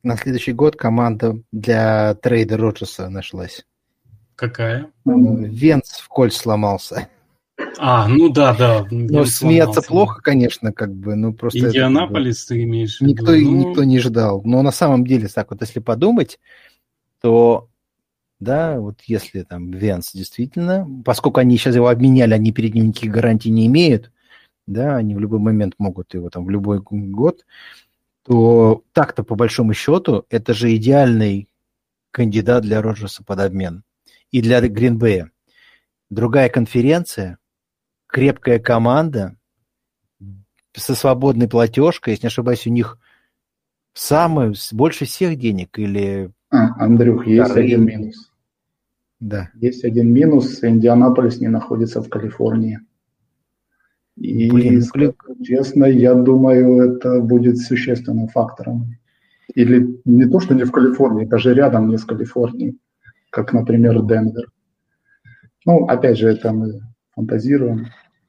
на 0.02 0.18
следующий 0.18 0.54
год 0.54 0.76
команда 0.76 1.40
для 1.52 2.16
трейда 2.16 2.58
Роджерса 2.58 3.08
нашлась. 3.10 3.68
Какая? 4.34 4.92
Венц 5.06 6.00
в 6.00 6.08
кольц 6.08 6.38
сломался. 6.38 7.08
А, 7.78 8.08
ну 8.08 8.30
да, 8.30 8.56
да. 8.56 8.88
Ну, 8.92 9.26
смеяться 9.26 9.82
плохо, 9.82 10.22
конечно, 10.22 10.72
как 10.72 10.94
бы, 10.94 11.16
ну 11.16 11.34
просто... 11.34 11.60
Индианаполис 11.60 12.46
ты 12.46 12.64
имеешь 12.64 12.98
в 12.98 13.02
виду? 13.02 13.14
Никто, 13.14 13.32
ну... 13.32 13.70
никто 13.70 13.84
не 13.84 14.00
ждал. 14.00 14.42
Но 14.44 14.62
на 14.62 14.72
самом 14.72 15.06
деле, 15.06 15.28
так 15.28 15.52
вот, 15.52 15.62
если 15.62 15.80
подумать, 15.80 16.40
то, 17.22 17.70
да, 18.40 18.80
вот 18.80 19.02
если 19.06 19.44
там 19.44 19.72
Венс 19.72 20.12
действительно, 20.14 20.88
поскольку 21.06 21.40
они 21.40 21.58
сейчас 21.58 21.76
его 21.76 21.88
обменяли, 21.88 22.34
они 22.34 22.52
перед 22.52 22.74
ним 22.74 22.88
никаких 22.88 23.12
гарантий 23.12 23.52
не 23.52 23.68
имеют, 23.68 24.12
да, 24.68 24.96
они 24.96 25.16
в 25.16 25.20
любой 25.20 25.40
момент 25.40 25.76
могут 25.78 26.14
его 26.14 26.30
там 26.30 26.46
в 26.46 26.50
любой 26.50 26.82
год, 26.82 27.46
то 28.24 28.84
так-то 28.94 29.24
по 29.24 29.36
большому 29.36 29.74
счету 29.74 30.26
это 30.30 30.54
же 30.54 30.76
идеальный 30.76 31.50
кандидат 32.12 32.64
для 32.64 32.82
Роджерса 32.82 33.24
под 33.24 33.40
обмен 33.40 33.84
и 34.32 34.42
для 34.42 34.62
Гринбея. 34.62 35.32
Другая 36.10 36.50
конференция, 36.50 37.38
крепкая 38.12 38.60
команда 38.60 39.36
со 40.74 40.96
свободной 40.96 41.48
платежкой, 41.48 42.12
если 42.12 42.26
не 42.26 42.28
ошибаюсь, 42.28 42.68
у 42.68 42.70
них 42.70 42.98
самый, 43.94 44.54
больше 44.72 45.06
всех 45.06 45.38
денег 45.38 45.78
или... 45.80 46.32
А, 46.50 46.84
Андрюх, 46.84 47.26
есть 47.26 47.54
да, 47.54 47.60
один 47.60 47.86
минус. 47.86 48.32
Да. 49.20 49.50
Есть 49.56 49.84
один 49.84 50.12
минус. 50.12 50.64
Индианаполис 50.64 51.40
не 51.40 51.48
находится 51.48 52.02
в 52.02 52.10
Калифорнии. 52.10 52.80
И, 54.18 54.52
Блин, 54.52 54.84
ну, 54.94 55.14
честно, 55.44 55.86
я 55.86 56.14
думаю, 56.14 56.82
это 56.82 57.22
будет 57.22 57.58
существенным 57.58 58.28
фактором. 58.28 58.98
Или 59.56 60.00
не 60.06 60.26
то, 60.26 60.40
что 60.40 60.54
не 60.54 60.64
в 60.64 60.72
Калифорнии, 60.72 61.26
даже 61.26 61.54
рядом 61.54 61.90
не 61.90 61.98
с 61.98 62.06
Калифорнией, 62.06 62.78
как, 63.30 63.54
например, 63.54 64.02
Денвер. 64.04 64.52
Ну, 65.66 65.86
опять 65.86 66.18
же, 66.18 66.30
это 66.30 66.52
мы 66.52 66.82
фантазируем. 67.16 67.88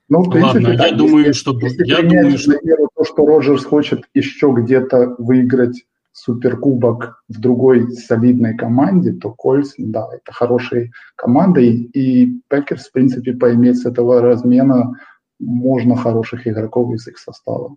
Ну, 0.09 0.23
в 0.23 0.31
принципе, 0.31 0.59
Ладно, 0.59 0.77
да, 0.77 0.87
я 0.87 0.95
думаю, 0.95 1.27
если, 1.27 1.41
что... 1.41 1.59
Если 1.61 1.87
я 1.87 2.03
думаю, 2.03 2.39
что... 2.39 2.53
Меру, 2.63 2.89
то, 2.95 3.05
что 3.05 3.27
Роджерс 3.27 3.65
хочет 3.65 4.03
еще 4.15 4.53
где-то 4.57 5.15
выиграть 5.19 5.85
суперкубок 6.13 7.23
в 7.29 7.41
другой 7.41 7.91
солидной 7.93 8.57
команде, 8.57 9.13
то 9.13 9.31
Кольтс, 9.31 9.73
да, 9.79 10.07
это 10.13 10.33
хорошая 10.33 10.91
команда, 11.17 11.61
и, 11.61 11.71
и 11.71 12.43
Пекерс, 12.49 12.89
в 12.89 12.93
принципе, 12.93 13.33
поиметь 13.33 13.79
с 13.79 13.87
этого 13.87 14.21
размена 14.21 14.93
можно 15.41 15.97
хороших 15.97 16.47
игроков 16.47 16.95
из 16.95 17.09
их 17.09 17.19
состава. 17.19 17.77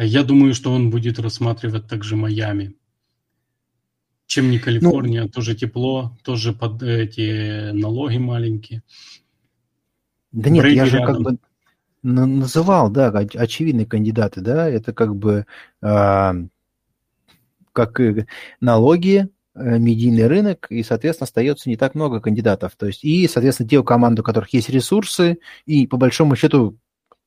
Я 0.00 0.22
думаю, 0.22 0.54
что 0.54 0.72
он 0.72 0.90
будет 0.90 1.18
рассматривать 1.18 1.88
также 1.88 2.16
Майами. 2.16 2.76
Чем 4.30 4.48
не 4.48 4.60
Калифорния, 4.60 5.22
ну, 5.22 5.28
тоже 5.28 5.56
тепло, 5.56 6.16
тоже 6.22 6.52
под 6.52 6.84
эти 6.84 7.72
налоги 7.72 8.18
маленькие. 8.18 8.84
Да 10.30 10.50
нет, 10.50 10.62
Брейди 10.62 10.76
я 10.76 10.86
же 10.86 10.98
рядом. 10.98 11.14
как 11.14 11.22
бы 11.24 11.38
называл, 12.04 12.90
да, 12.90 13.08
очевидные 13.08 13.86
кандидаты, 13.86 14.40
да, 14.40 14.68
это 14.68 14.92
как 14.92 15.16
бы 15.16 15.46
э, 15.82 16.32
как 17.72 18.00
налоги, 18.60 19.28
медийный 19.56 20.28
рынок, 20.28 20.68
и, 20.70 20.84
соответственно, 20.84 21.24
остается 21.24 21.68
не 21.68 21.76
так 21.76 21.96
много 21.96 22.20
кандидатов. 22.20 22.76
То 22.76 22.86
есть, 22.86 23.02
и, 23.02 23.26
соответственно, 23.26 23.68
те 23.68 23.82
команды, 23.82 24.22
у 24.22 24.24
которых 24.24 24.54
есть 24.54 24.70
ресурсы, 24.70 25.38
и, 25.66 25.88
по 25.88 25.96
большому 25.96 26.36
счету, 26.36 26.78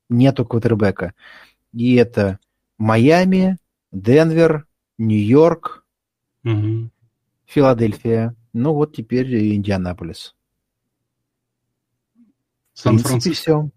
нету 0.07 0.45
квотербека. 0.45 1.15
И 1.73 1.95
это 1.95 2.39
Майами, 2.77 3.57
Денвер, 3.91 4.67
Нью-Йорк, 4.97 5.85
угу. 6.45 6.89
Филадельфия, 7.45 8.35
ну 8.53 8.73
вот 8.73 8.95
теперь 8.95 9.55
Индианаполис. 9.55 10.35
Сан-Франциско. 12.73 13.41
все. 13.41 13.69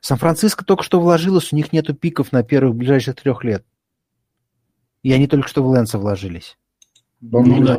Сан-Франциско 0.00 0.64
только 0.64 0.82
что 0.82 1.00
вложилось, 1.00 1.52
у 1.52 1.56
них 1.56 1.72
нету 1.72 1.94
пиков 1.94 2.32
на 2.32 2.42
первых 2.42 2.76
ближайших 2.76 3.16
трех 3.16 3.42
лет. 3.44 3.64
И 5.02 5.12
они 5.12 5.26
только 5.26 5.48
что 5.48 5.62
в 5.62 5.66
Лэнса 5.66 5.98
вложились. 5.98 6.58
Ну, 7.20 7.64
да. 7.64 7.78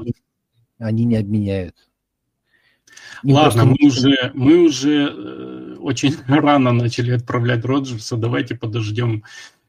они 0.80 1.06
не 1.06 1.18
обменяют. 1.18 1.76
Им 3.24 3.36
Ладно, 3.36 3.66
мы 3.66 3.78
уже, 3.82 4.32
мы 4.34 4.58
уже 4.64 5.10
э, 5.10 5.76
очень 5.80 6.16
рано 6.28 6.72
начали 6.72 7.12
отправлять 7.12 7.66
Роджерса. 7.66 8.18
Давайте 8.18 8.56
подождем 8.56 9.24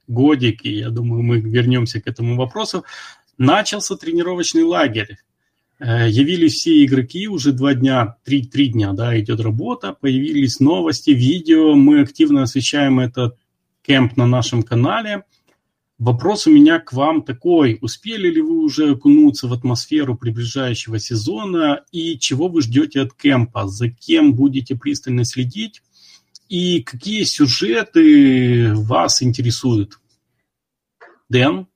годик, 0.07 0.65
и 0.65 0.79
я 0.79 0.91
думаю, 0.91 1.23
мы 1.23 1.41
вернемся 1.41 2.01
к 2.01 2.07
этому 2.07 2.37
вопросу. 2.37 2.85
Начался 3.39 3.97
тренировочный 3.97 4.63
лагерь. 4.63 5.19
Э, 5.79 6.09
явились 6.09 6.55
все 6.55 6.85
игроки, 6.85 7.29
уже 7.29 7.53
два 7.53 7.75
дня, 7.75 8.17
три, 8.25 8.43
три 8.47 8.69
дня, 8.69 8.93
да, 8.93 9.19
идет 9.19 9.41
работа, 9.41 9.93
появились 9.93 10.59
новости, 10.59 11.11
видео, 11.11 11.75
мы 11.75 12.01
активно 12.01 12.43
освещаем 12.45 12.99
этот 12.99 13.37
кемп 13.83 14.17
на 14.17 14.27
нашем 14.27 14.63
канале. 14.63 15.25
Вопрос 15.99 16.47
у 16.47 16.51
меня 16.51 16.79
к 16.79 16.93
вам 16.93 17.23
такой. 17.23 17.79
Успели 17.81 18.29
ли 18.29 18.43
вы 18.43 18.59
уже 18.59 18.91
окунуться 18.91 19.49
в 19.49 19.53
атмосферу 19.53 20.17
приближающего 20.17 20.99
сезона 20.99 21.85
и 21.91 22.19
чего 22.19 22.49
вы 22.49 22.61
ждете 22.63 23.01
от 23.01 23.15
кемпа? 23.15 23.67
За 23.67 23.89
кем 23.89 24.35
будете 24.35 24.77
пристально 24.77 25.25
следить? 25.25 25.83
И 26.49 26.83
какие 26.83 27.25
сюжеты 27.25 28.75
вас 28.75 29.23
интересуют? 29.23 29.99
Дэн? 31.31 31.67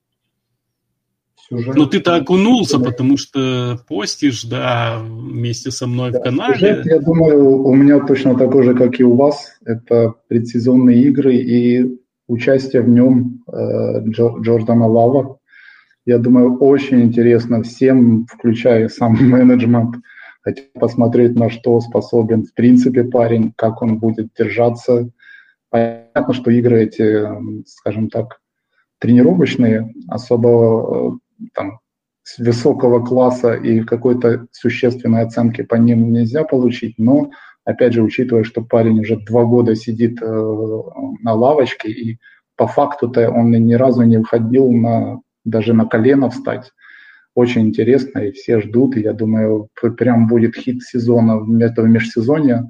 Сюжет. 1.50 1.74
Ну, 1.74 1.86
ты-то 1.86 2.14
окунулся, 2.14 2.78
потому 2.78 3.16
что 3.16 3.80
постишь, 3.88 4.44
да, 4.44 5.00
вместе 5.02 5.72
со 5.72 5.88
мной 5.88 6.12
да, 6.12 6.20
в 6.20 6.22
канале. 6.22 6.54
Сюжет, 6.54 6.86
я 6.86 7.00
думаю, 7.00 7.64
у 7.64 7.74
меня 7.74 7.98
точно 7.98 8.38
такой 8.38 8.62
же, 8.62 8.74
как 8.74 9.00
и 9.00 9.04
у 9.04 9.16
вас. 9.16 9.58
Это 9.64 10.14
предсезонные 10.28 11.02
игры 11.02 11.34
и 11.34 11.98
участие 12.28 12.82
в 12.82 12.88
нем 12.88 13.42
э, 13.52 14.00
Джордана 14.06 14.86
Лава. 14.86 15.38
Я 16.06 16.18
думаю, 16.18 16.56
очень 16.58 17.02
интересно 17.02 17.64
всем, 17.64 18.26
включая 18.26 18.88
сам 18.88 19.14
менеджмент, 19.20 19.96
хотя 20.42 20.62
посмотреть, 20.78 21.34
на 21.34 21.50
что 21.50 21.80
способен 21.80 22.44
в 22.44 22.54
принципе 22.54 23.02
парень, 23.02 23.52
как 23.56 23.82
он 23.82 23.98
будет 23.98 24.28
держаться. 24.38 25.10
Понятно, 25.68 26.32
что 26.32 26.52
игры 26.52 26.84
эти, 26.84 27.26
скажем 27.66 28.08
так, 28.08 28.40
тренировочные, 29.00 29.92
особо 30.08 30.48
э, 30.48 31.29
там, 31.54 31.80
с 32.22 32.38
высокого 32.38 33.04
класса 33.04 33.54
и 33.54 33.80
какой-то 33.80 34.46
существенной 34.52 35.22
оценки 35.22 35.62
по 35.62 35.76
ним 35.76 36.12
нельзя 36.12 36.44
получить, 36.44 36.94
но 36.98 37.30
опять 37.64 37.92
же, 37.92 38.02
учитывая, 38.02 38.44
что 38.44 38.62
парень 38.62 39.00
уже 39.00 39.16
два 39.16 39.44
года 39.44 39.74
сидит 39.74 40.20
э, 40.22 40.26
на 40.26 41.34
лавочке, 41.34 41.90
и 41.90 42.18
по 42.56 42.66
факту-то 42.66 43.30
он 43.30 43.50
ни 43.50 43.74
разу 43.74 44.02
не 44.02 44.18
выходил 44.18 44.70
на, 44.70 45.20
даже 45.44 45.72
на 45.72 45.86
колено 45.86 46.30
встать. 46.30 46.70
Очень 47.34 47.68
интересно, 47.68 48.18
и 48.20 48.32
все 48.32 48.60
ждут, 48.60 48.96
и 48.96 49.00
я 49.00 49.12
думаю, 49.12 49.68
прям 49.96 50.26
будет 50.26 50.56
хит 50.56 50.82
сезона, 50.82 51.40
этого 51.62 51.86
межсезонья 51.86 52.68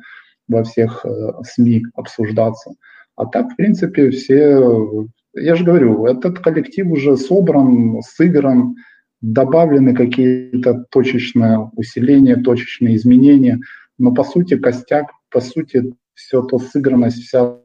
во 0.49 0.65
всех 0.65 1.05
э, 1.05 1.33
СМИ 1.43 1.85
обсуждаться. 1.95 2.73
А 3.17 3.27
так, 3.27 3.53
в 3.53 3.57
принципе, 3.57 4.11
все, 4.11 5.07
я 5.35 5.55
же 5.55 5.65
говорю, 5.65 6.07
этот 6.07 6.39
коллектив 6.41 6.87
уже 6.91 7.17
собран, 7.17 8.01
сыгран, 8.03 8.77
добавлены 9.21 9.95
какие-то 9.95 10.85
точечные 10.91 11.71
усиления, 11.75 12.37
точечные 12.37 12.97
изменения– 12.97 13.61
но 14.01 14.15
по 14.15 14.25
сути 14.25 14.57
костяк, 14.57 15.13
по 15.29 15.43
сути 15.43 15.95
все 16.15 16.43
то 16.43 16.59
сыгранность, 16.59 17.23
вся 17.23 17.59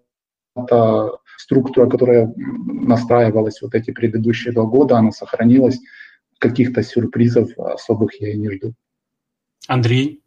та 0.68 1.10
структура, 1.38 1.90
которая 1.90 2.34
настраивалась 2.36 3.62
вот 3.62 3.74
эти 3.74 3.92
предыдущие 3.92 4.54
два 4.54 4.66
года, 4.66 4.98
она 4.98 5.12
сохранилась. 5.12 5.80
Каких-то 6.38 6.84
сюрпризов 6.84 7.58
особых 7.58 8.20
я 8.20 8.34
и 8.34 8.38
не 8.38 8.52
жду. 8.52 8.74
Андрей? 9.70 10.22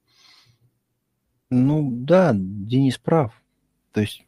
Ну 1.51 1.90
да, 1.93 2.32
Денис 2.35 2.97
прав. 2.97 3.39
То 3.93 4.01
есть, 4.01 4.24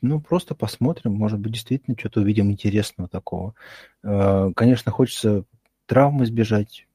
ну 0.00 0.20
просто 0.20 0.54
посмотрим, 0.54 1.12
может 1.12 1.38
быть, 1.38 1.52
действительно 1.52 1.96
что-то 1.98 2.20
увидим 2.20 2.50
интересного 2.50 3.08
такого. 3.08 3.54
Э, 4.02 4.50
конечно, 4.54 4.92
хочется 4.92 5.44
травм 5.86 6.24
избежать. 6.24 6.86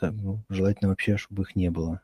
Ну, 0.00 0.42
желательно 0.48 0.88
вообще, 0.88 1.18
чтобы 1.18 1.42
их 1.42 1.54
не 1.54 1.70
было. 1.70 2.00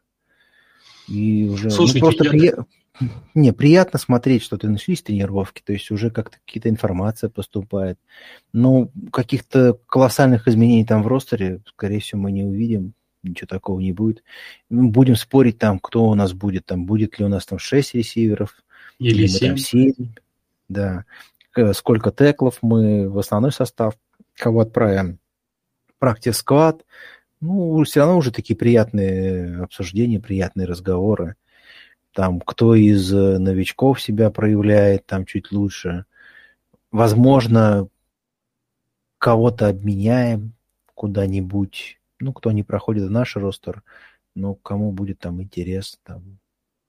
И 1.08 1.48
уже 1.50 1.64
ну, 1.64 1.70
Слушайте, 1.70 2.00
ну, 2.00 2.06
просто 2.06 2.24
я... 2.24 2.30
при... 2.30 2.54
Не, 3.34 3.52
приятно 3.52 3.98
смотреть, 3.98 4.42
что 4.42 4.58
ты 4.58 4.68
начались 4.68 5.02
тренировки, 5.02 5.62
то 5.64 5.72
есть 5.72 5.90
уже 5.90 6.10
как-то 6.10 6.38
какие-то 6.44 6.68
информация 6.68 7.30
поступает. 7.30 7.98
Но 8.52 8.90
каких-то 9.12 9.78
колоссальных 9.86 10.48
изменений 10.48 10.84
там 10.84 11.02
в 11.02 11.06
ростере, 11.06 11.60
скорее 11.66 12.00
всего, 12.00 12.22
мы 12.22 12.32
не 12.32 12.44
увидим. 12.44 12.94
Ничего 13.22 13.46
такого 13.48 13.80
не 13.80 13.92
будет. 13.92 14.22
Будем 14.70 15.16
спорить 15.16 15.58
там, 15.58 15.80
кто 15.80 16.06
у 16.08 16.14
нас 16.14 16.32
будет. 16.32 16.66
Там 16.66 16.86
будет 16.86 17.18
ли 17.18 17.24
у 17.24 17.28
нас 17.28 17.46
там 17.46 17.58
6 17.58 17.94
ресиверов. 17.94 18.54
Или, 18.98 19.22
или 19.22 19.26
7. 19.26 19.56
7. 19.56 19.92
Да. 20.68 21.04
Сколько 21.72 22.10
теклов 22.10 22.58
мы 22.62 23.08
в 23.08 23.18
основной 23.18 23.52
состав, 23.52 23.94
кого 24.34 24.60
отправим. 24.60 25.18
Практис 25.98 26.38
сквад, 26.38 26.84
ну, 27.40 27.82
все 27.84 28.00
равно 28.00 28.16
уже 28.16 28.32
такие 28.32 28.56
приятные 28.56 29.62
обсуждения, 29.62 30.20
приятные 30.20 30.66
разговоры. 30.66 31.36
Там, 32.12 32.40
кто 32.40 32.74
из 32.74 33.12
э, 33.12 33.38
новичков 33.38 34.00
себя 34.00 34.30
проявляет 34.30 35.06
там 35.06 35.24
чуть 35.24 35.52
лучше. 35.52 36.04
Возможно, 36.90 37.88
кого-то 39.18 39.68
обменяем 39.68 40.52
куда-нибудь. 40.94 42.00
Ну, 42.18 42.32
кто 42.32 42.50
не 42.50 42.64
проходит 42.64 43.04
в 43.04 43.10
наш 43.10 43.36
ростер, 43.36 43.84
но 44.34 44.54
кому 44.54 44.90
будет 44.90 45.20
там 45.20 45.40
интерес. 45.40 46.00
Там. 46.02 46.38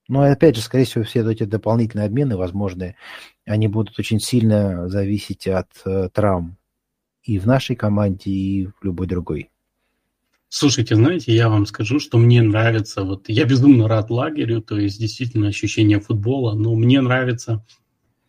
Но 0.10 0.23
опять 0.23 0.56
же, 0.56 0.61
скорее 0.64 0.86
всего, 0.86 1.03
все 1.03 1.22
эти 1.31 1.44
дополнительные 1.44 2.07
обмены 2.07 2.36
возможные, 2.36 2.95
они 3.45 3.68
будут 3.68 3.98
очень 3.99 4.19
сильно 4.19 4.90
зависеть 4.90 5.48
от 5.48 5.69
э, 5.86 6.10
травм 6.11 6.57
и 7.23 7.38
в 7.38 7.45
нашей 7.45 7.76
команде, 7.76 8.31
и 8.31 8.65
в 8.65 8.84
любой 8.84 9.06
другой. 9.06 9.52
Слушайте, 10.48 10.95
знаете, 10.95 11.36
я 11.36 11.48
вам 11.48 11.68
скажу, 11.68 11.99
что 11.99 12.18
мне 12.18 12.41
нравится, 12.41 13.03
вот 13.03 13.30
я 13.30 13.45
безумно 13.45 13.88
рад 13.88 14.10
лагерю, 14.10 14.64
то 14.64 14.80
есть 14.80 14.99
действительно 14.99 15.48
ощущение 15.48 15.99
футбола, 15.99 16.56
но 16.56 16.73
мне 16.73 17.02
нравится 17.02 17.64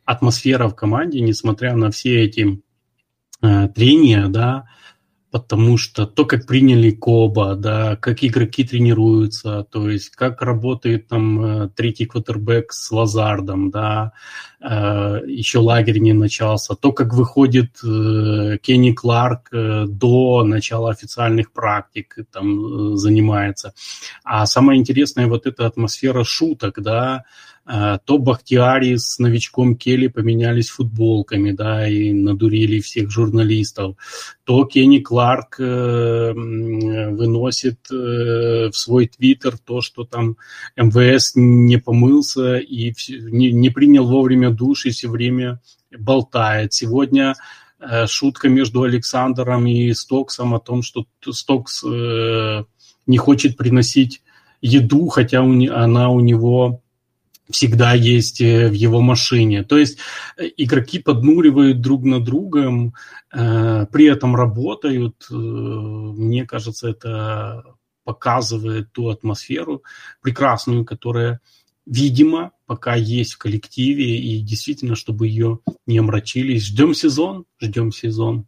атмосфера 0.05 0.69
в 0.69 0.77
команде, 0.77 1.23
несмотря 1.23 1.75
на 1.75 1.91
все 1.91 2.23
эти 2.23 2.63
э, 3.41 3.69
трения, 3.69 4.27
да, 4.29 4.69
потому 5.31 5.79
что 5.79 6.07
то, 6.07 6.25
как 6.25 6.47
приняли 6.47 6.91
Коба, 6.91 7.55
да, 7.55 7.97
как 7.97 8.25
игроки 8.25 8.65
тренируются, 8.65 9.65
то 9.71 9.89
есть 9.89 10.11
как 10.11 10.43
работает 10.43 11.07
там 11.09 11.45
э, 11.45 11.69
третий 11.69 12.07
квотербек 12.07 12.73
с 12.73 12.91
Лазардом, 12.91 13.71
да, 13.71 14.13
э, 14.61 15.21
еще 15.27 15.61
лагерь 15.61 15.99
не 15.99 16.13
начался, 16.13 16.75
то, 16.75 16.93
как 16.93 17.15
выходит 17.15 17.79
э, 17.85 18.59
Кенни 18.61 18.93
Кларк 18.93 19.51
до 19.53 20.43
начала 20.45 20.91
официальных 20.91 21.53
практик, 21.53 22.17
там 22.33 22.97
занимается. 22.97 23.73
А 24.25 24.47
самое 24.47 24.81
интересное 24.81 25.29
вот 25.29 25.47
эта 25.47 25.67
атмосфера 25.67 26.25
шуток, 26.25 26.83
да, 26.83 27.25
то 27.65 28.19
Бахтиари 28.19 28.97
с 28.97 29.19
новичком 29.19 29.77
Келли 29.77 30.09
поменялись 30.09 30.71
футболками, 30.71 31.53
да, 31.53 31.87
и 31.87 32.13
надурили 32.13 32.81
всех 32.81 33.11
журналистов, 33.11 33.97
то 34.45 34.65
Кенни 34.65 34.99
Кларк 34.99 35.61
э, 35.61 36.33
выносит 36.33 37.79
э, 37.93 38.71
в 38.71 38.73
свой 38.73 39.07
твиттер 39.07 39.57
то, 39.59 39.83
что 39.83 40.05
там 40.05 40.37
МВС 40.77 41.33
не 41.37 41.77
помылся 41.77 42.57
и 42.57 42.93
не, 43.09 43.71
принял 43.71 44.07
вовремя 44.07 44.51
душ 44.51 44.87
и 44.87 44.91
все 44.91 45.09
время 45.09 45.61
болтает. 45.97 46.73
Сегодня 46.73 47.35
э, 47.79 48.07
шутка 48.09 48.49
между 48.49 48.83
Александром 48.83 49.67
и 49.67 49.93
Стоксом 49.93 50.55
о 50.55 50.61
том, 50.61 50.83
что 50.83 51.07
Стокс 51.25 51.85
не 51.85 53.19
хочет 53.19 53.57
приносить 53.57 54.23
еду, 54.61 55.07
хотя 55.09 55.41
она 55.41 56.11
у 56.11 56.21
него 56.21 56.83
всегда 57.51 57.95
есть 57.95 58.41
э, 58.41 58.69
в 58.69 58.73
его 58.73 59.01
машине. 59.01 59.63
То 59.63 59.79
есть 59.79 59.99
э, 60.37 60.49
игроки 60.57 60.99
поднуривают 60.99 61.81
друг 61.81 62.05
на 62.05 62.21
другом, 62.21 62.95
э, 63.33 63.87
при 63.93 64.07
этом 64.07 64.37
работают. 64.37 65.27
Мне 65.31 66.47
кажется, 66.47 66.89
это 66.89 67.65
показывает 68.05 68.93
ту 68.93 69.09
атмосферу 69.09 69.83
прекрасную, 70.23 70.85
которая, 70.85 71.41
видимо, 71.87 72.53
пока 72.67 72.95
есть 72.95 73.35
в 73.35 73.39
коллективе, 73.39 74.19
и 74.19 74.41
действительно, 74.41 74.95
чтобы 74.95 75.29
ее 75.29 75.61
не 75.87 75.99
омрачились. 75.99 76.67
Ждем 76.67 76.95
сезон, 76.95 77.45
ждем 77.61 77.93
сезон. 77.93 78.47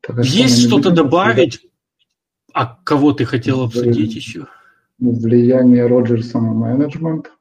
Так, 0.00 0.18
а 0.18 0.22
есть 0.22 0.66
что-то 0.66 0.90
добавить? 0.90 1.60
А 2.52 2.66
кого 2.66 3.12
ты 3.12 3.24
хотел 3.24 3.62
обсудить 3.62 4.14
еще? 4.14 4.46
Влияние 4.98 5.86
Роджерса 5.86 6.40
на 6.40 6.52
менеджмент. 6.52 7.32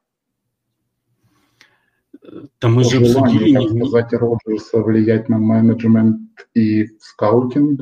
Там 2.59 2.75
мы 2.75 2.83
же 2.83 2.97
обсудили... 2.97 3.53
так 3.53 3.87
сказать, 3.87 4.13
Роджерса 4.13 4.81
влиять 4.81 5.29
на 5.29 5.37
менеджмент 5.37 6.47
и 6.53 6.87
скаутинг. 6.99 7.81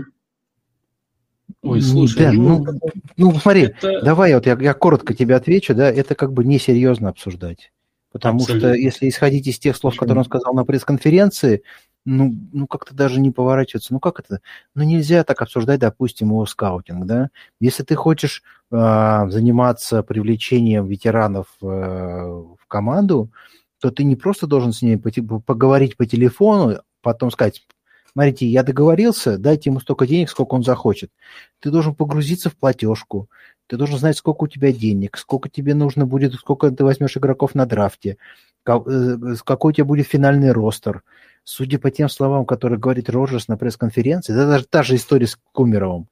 Ой, 1.63 1.81
слушай, 1.81 2.17
да, 2.17 2.31
ну, 2.31 2.65
ну, 2.65 2.79
ну, 3.17 3.33
смотри, 3.35 3.63
это- 3.63 4.01
давай 4.01 4.33
вот 4.33 4.47
я, 4.47 4.57
я 4.59 4.73
коротко 4.73 5.13
тебе 5.13 5.35
отвечу, 5.35 5.75
да, 5.75 5.91
это 5.91 6.15
как 6.15 6.33
бы 6.33 6.43
несерьезно 6.43 7.09
обсуждать. 7.09 7.71
Потому 8.11 8.39
что 8.39 8.53
Абсолютно. 8.53 8.79
если 8.79 9.07
исходить 9.07 9.47
из 9.47 9.59
тех 9.59 9.75
слов, 9.75 9.93
Почему? 9.93 10.01
которые 10.01 10.19
он 10.21 10.25
сказал 10.25 10.53
на 10.53 10.65
пресс-конференции, 10.65 11.63
ну, 12.05 12.33
ну 12.51 12.67
как-то 12.67 12.95
даже 12.95 13.19
не 13.19 13.31
поворачиваться. 13.31 13.93
Ну 13.93 13.99
как 13.99 14.19
это? 14.19 14.41
Ну 14.75 14.83
нельзя 14.83 15.23
так 15.23 15.41
обсуждать, 15.41 15.79
допустим, 15.79 16.29
его 16.29 16.45
скаутинг, 16.45 17.05
да? 17.05 17.29
Если 17.59 17.83
ты 17.83 17.95
хочешь 17.95 18.43
а, 18.71 19.29
заниматься 19.29 20.03
привлечением 20.03 20.87
ветеранов 20.87 21.47
э, 21.61 21.65
в 21.65 22.65
команду, 22.67 23.31
то 23.79 23.91
ты 23.91 24.03
не 24.03 24.15
просто 24.15 24.47
должен 24.47 24.73
с 24.73 24.81
поте- 24.97 25.21
поговорить 25.41 25.97
по 25.97 26.05
телефону, 26.05 26.79
потом 27.01 27.31
сказать, 27.31 27.65
смотрите, 28.13 28.45
я 28.47 28.63
договорился, 28.63 29.37
дайте 29.37 29.69
ему 29.69 29.79
столько 29.79 30.07
денег, 30.07 30.29
сколько 30.29 30.53
он 30.55 30.63
захочет. 30.63 31.11
Ты 31.59 31.71
должен 31.71 31.95
погрузиться 31.95 32.49
в 32.49 32.55
платежку, 32.55 33.29
ты 33.67 33.77
должен 33.77 33.97
знать, 33.97 34.17
сколько 34.17 34.43
у 34.43 34.47
тебя 34.47 34.71
денег, 34.71 35.17
сколько 35.17 35.49
тебе 35.49 35.73
нужно 35.73 36.05
будет, 36.05 36.33
сколько 36.35 36.69
ты 36.71 36.83
возьмешь 36.83 37.17
игроков 37.17 37.55
на 37.55 37.65
драфте, 37.65 38.17
ка- 38.63 38.83
э, 38.85 39.35
какой 39.43 39.71
у 39.71 39.73
тебя 39.73 39.85
будет 39.85 40.07
финальный 40.07 40.51
ростер. 40.51 41.03
Судя 41.43 41.79
по 41.79 41.89
тем 41.89 42.07
словам, 42.09 42.45
которые 42.45 42.79
говорит 42.79 43.09
Роджерс 43.09 43.47
на 43.47 43.57
пресс-конференции, 43.57 44.33
это 44.33 44.47
даже 44.47 44.65
та 44.67 44.83
же 44.83 44.95
история 44.95 45.27
с 45.27 45.37
Кумеровым. 45.51 46.07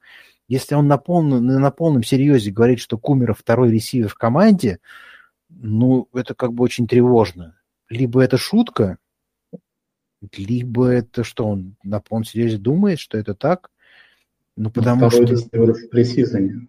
Если 0.47 0.73
он 0.73 0.88
на 0.88 0.97
полном, 0.97 1.45
на 1.45 1.72
полном 1.72 2.03
серьезе 2.03 2.51
говорит, 2.51 2.80
что 2.80 2.97
Кумеров 2.97 3.39
второй 3.39 3.72
ресивер 3.72 4.07
в 4.07 4.15
команде, 4.15 4.80
ну, 5.49 6.07
это 6.14 6.34
как 6.34 6.53
бы 6.53 6.64
очень 6.64 6.88
тревожно. 6.88 7.56
Либо 7.89 8.22
это 8.22 8.38
шутка, 8.38 8.97
либо 10.35 10.88
это 10.88 11.23
что, 11.23 11.45
он 11.47 11.76
на 11.84 11.99
полном 11.99 12.23
серьезе 12.26 12.57
думает, 12.57 12.99
что 12.99 13.18
это 13.18 13.35
так? 13.35 13.69
Ну, 14.57 14.72
потому 14.72 15.10
Второй 15.10 15.27
что, 15.27 15.35
ресивер 15.35 15.73
в 15.73 15.89
пресизоне. 15.89 16.68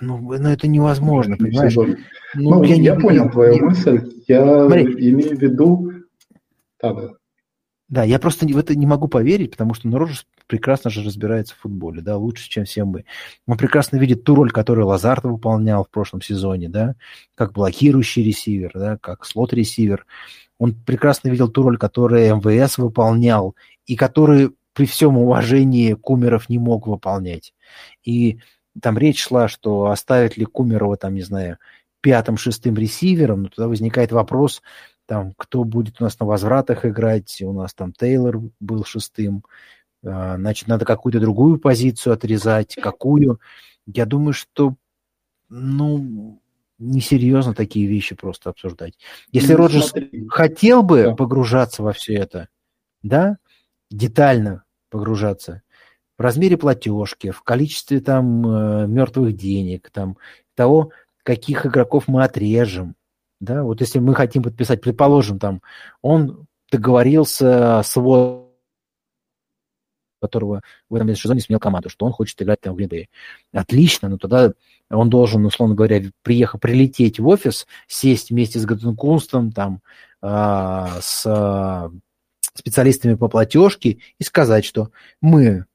ну, 0.00 0.18
ну, 0.18 0.48
это 0.48 0.66
невозможно, 0.68 1.36
понимаешь? 1.36 1.74
Ну, 1.74 1.96
Ну, 2.34 2.62
я, 2.62 2.76
не- 2.78 3.00
понял 3.00 3.28
твою 3.30 3.66
мысль. 3.66 4.22
Я 4.28 4.66
Смотри. 4.66 5.10
имею 5.10 5.36
в 5.36 5.40
виду... 5.42 5.92
Да, 6.80 6.94
да. 6.94 7.10
Да, 7.92 8.04
я 8.04 8.18
просто 8.18 8.46
в 8.46 8.56
это 8.56 8.74
не 8.74 8.86
могу 8.86 9.06
поверить, 9.06 9.50
потому 9.50 9.74
что 9.74 9.90
Роджерс 9.90 10.26
прекрасно 10.46 10.88
же 10.88 11.02
разбирается 11.02 11.54
в 11.54 11.58
футболе, 11.58 12.00
да, 12.00 12.16
лучше, 12.16 12.48
чем 12.48 12.64
все 12.64 12.86
мы. 12.86 13.04
Он 13.46 13.58
прекрасно 13.58 13.98
видит 13.98 14.24
ту 14.24 14.34
роль, 14.34 14.50
которую 14.50 14.86
Лазард 14.86 15.24
выполнял 15.24 15.84
в 15.84 15.90
прошлом 15.90 16.22
сезоне, 16.22 16.70
да, 16.70 16.94
как 17.34 17.52
блокирующий 17.52 18.24
ресивер, 18.24 18.70
да, 18.72 18.96
как 18.96 19.26
слот-ресивер. 19.26 20.06
Он 20.58 20.74
прекрасно 20.74 21.28
видел 21.28 21.50
ту 21.50 21.64
роль, 21.64 21.76
которую 21.76 22.36
МВС 22.36 22.78
выполнял, 22.78 23.56
и 23.84 23.94
которую 23.94 24.56
при 24.72 24.86
всем 24.86 25.18
уважении 25.18 25.92
Кумеров 25.92 26.48
не 26.48 26.58
мог 26.58 26.86
выполнять. 26.86 27.52
И 28.04 28.38
там 28.80 28.96
речь 28.96 29.22
шла, 29.22 29.48
что 29.48 29.90
оставить 29.90 30.38
ли 30.38 30.46
Кумерова, 30.46 30.96
там, 30.96 31.12
не 31.12 31.22
знаю, 31.22 31.58
пятым-шестым 32.00 32.74
ресивером, 32.74 33.42
но 33.42 33.48
тогда 33.48 33.68
возникает 33.68 34.12
вопрос, 34.12 34.62
там, 35.12 35.34
кто 35.36 35.64
будет 35.64 36.00
у 36.00 36.04
нас 36.04 36.18
на 36.20 36.24
возвратах 36.24 36.86
играть, 36.86 37.42
у 37.42 37.52
нас 37.52 37.74
там 37.74 37.92
Тейлор 37.92 38.40
был 38.60 38.82
шестым, 38.86 39.44
а, 40.02 40.36
значит, 40.38 40.68
надо 40.68 40.86
какую-то 40.86 41.20
другую 41.20 41.58
позицию 41.60 42.14
отрезать, 42.14 42.76
какую. 42.76 43.38
Я 43.84 44.06
думаю, 44.06 44.32
что, 44.32 44.74
ну, 45.50 46.40
несерьезно 46.78 47.52
такие 47.52 47.86
вещи 47.86 48.14
просто 48.14 48.48
обсуждать. 48.48 48.94
Если 49.32 49.52
Ну, 49.52 49.58
Роджерс 49.58 49.90
смотри. 49.90 50.26
хотел 50.30 50.82
бы 50.82 51.02
Да. 51.02 51.14
погружаться 51.14 51.82
во 51.82 51.92
все 51.92 52.14
это, 52.14 52.48
да, 53.02 53.36
детально 53.90 54.64
погружаться, 54.88 55.60
в 56.16 56.22
размере 56.22 56.56
платежки, 56.56 57.32
в 57.32 57.42
количестве 57.42 58.00
там 58.00 58.46
э, 58.46 58.86
мертвых 58.86 59.36
денег, 59.36 59.90
там 59.90 60.16
того, 60.54 60.88
каких 61.22 61.66
игроков 61.66 62.08
мы 62.08 62.24
отрежем, 62.24 62.96
да, 63.42 63.64
вот 63.64 63.80
если 63.80 63.98
мы 63.98 64.14
хотим 64.14 64.44
подписать, 64.44 64.80
предположим, 64.80 65.40
там, 65.40 65.62
он 66.00 66.46
договорился 66.70 67.82
с 67.84 67.96
Уо- 67.96 68.48
которого 70.20 70.62
в 70.88 70.94
этом 70.94 71.12
сезоне 71.16 71.40
сменил 71.40 71.58
команду, 71.58 71.88
что 71.88 72.06
он 72.06 72.12
хочет 72.12 72.40
играть 72.40 72.60
там 72.60 72.74
в 72.74 72.76
Гринбее. 72.76 73.08
Отлично, 73.52 74.08
но 74.08 74.16
тогда 74.16 74.52
он 74.88 75.10
должен, 75.10 75.44
условно 75.44 75.74
говоря, 75.74 76.00
приехать, 76.22 76.60
прилететь 76.60 77.18
в 77.18 77.26
офис, 77.26 77.66
сесть 77.88 78.30
вместе 78.30 78.60
с 78.60 78.64
Гатенкунстом, 78.64 79.50
там, 79.50 79.80
а, 80.20 81.00
с 81.00 81.26
а, 81.26 81.90
специалистами 82.54 83.14
по 83.14 83.26
платежке 83.26 83.98
и 84.20 84.22
сказать, 84.22 84.64
что 84.64 84.90
мы 85.20 85.66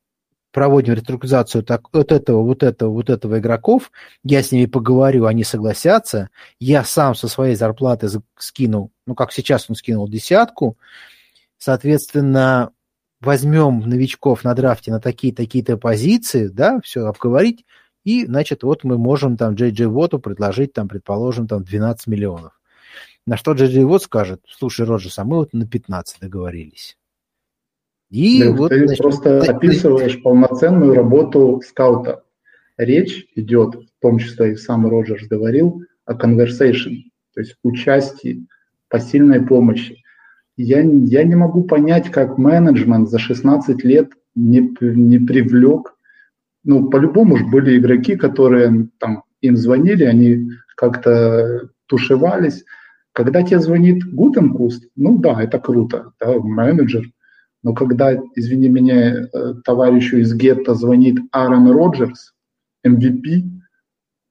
проводим 0.57 0.95
реструктуризацию 0.95 1.63
так, 1.63 1.93
вот 1.93 2.11
этого, 2.11 2.41
вот 2.41 2.63
этого, 2.63 2.89
вот 2.89 3.11
этого 3.11 3.37
игроков, 3.37 3.91
я 4.23 4.41
с 4.41 4.51
ними 4.51 4.65
поговорю, 4.65 5.25
они 5.25 5.43
согласятся, 5.43 6.31
я 6.59 6.83
сам 6.83 7.13
со 7.13 7.27
своей 7.27 7.53
зарплаты 7.53 8.07
за- 8.07 8.23
скину, 8.39 8.91
ну, 9.05 9.13
как 9.13 9.31
сейчас 9.31 9.69
он 9.69 9.75
скинул 9.75 10.09
десятку, 10.09 10.75
соответственно, 11.59 12.71
возьмем 13.21 13.81
новичков 13.81 14.43
на 14.43 14.55
драфте 14.55 14.89
на 14.89 14.99
такие-такие-то 14.99 15.77
позиции, 15.77 16.47
да, 16.47 16.81
все 16.83 17.05
обговорить, 17.05 17.63
и, 18.03 18.25
значит, 18.25 18.63
вот 18.63 18.83
мы 18.83 18.97
можем 18.97 19.37
там 19.37 19.53
Джей 19.53 19.69
Джей 19.69 19.85
Воту 19.85 20.17
предложить, 20.17 20.73
там, 20.73 20.87
предположим, 20.87 21.47
там 21.47 21.63
12 21.63 22.07
миллионов. 22.07 22.59
На 23.27 23.37
что 23.37 23.51
Джей 23.51 23.67
Джей 23.67 23.83
Вот 23.83 24.01
скажет, 24.01 24.41
слушай, 24.49 24.87
Роджерс, 24.87 25.19
а 25.19 25.23
мы 25.23 25.35
вот 25.35 25.53
на 25.53 25.67
15 25.67 26.19
договорились. 26.19 26.97
И 28.09 28.43
вот, 28.43 28.69
ты 28.69 28.85
значит, 28.85 29.01
просто 29.01 29.41
ты- 29.41 29.51
описываешь 29.51 30.21
полноценную 30.21 30.93
работу 30.93 31.61
скаута. 31.65 32.23
Речь 32.77 33.27
идет, 33.35 33.75
в 33.75 34.01
том 34.01 34.19
числе 34.19 34.53
и 34.53 34.55
сам 34.55 34.87
Роджерс 34.87 35.27
говорил, 35.27 35.83
о 36.05 36.13
conversation, 36.13 37.03
то 37.33 37.41
есть 37.41 37.55
участии, 37.63 38.45
посильной 38.87 39.45
помощи. 39.45 40.03
Я, 40.55 40.81
я 40.81 41.23
не 41.23 41.35
могу 41.35 41.63
понять, 41.63 42.09
как 42.11 42.37
менеджмент 42.37 43.09
за 43.09 43.19
16 43.19 43.83
лет 43.83 44.11
не, 44.35 44.73
не 44.81 45.19
привлек. 45.19 45.95
Ну, 46.63 46.89
по-любому 46.89 47.37
же 47.37 47.45
были 47.45 47.77
игроки, 47.77 48.15
которые 48.15 48.87
там 48.99 49.23
им 49.41 49.57
звонили, 49.57 50.03
они 50.03 50.51
как-то 50.75 51.69
тушевались. 51.87 52.63
Когда 53.11 53.43
тебе 53.43 53.59
звонит 53.59 54.03
Гутекунст, 54.03 54.87
ну 54.95 55.17
да, 55.17 55.41
это 55.41 55.59
круто, 55.59 56.13
да, 56.19 56.39
менеджер, 56.39 57.03
но 57.67 57.73
когда, 57.73 58.15
извини 58.35 58.69
меня, 58.69 59.27
э, 59.27 59.53
товарищу 59.65 60.19
из 60.19 60.33
гетто 60.33 60.73
звонит 60.73 61.17
Аарон 61.33 61.69
Роджерс, 61.69 62.31
MVP 62.87 63.43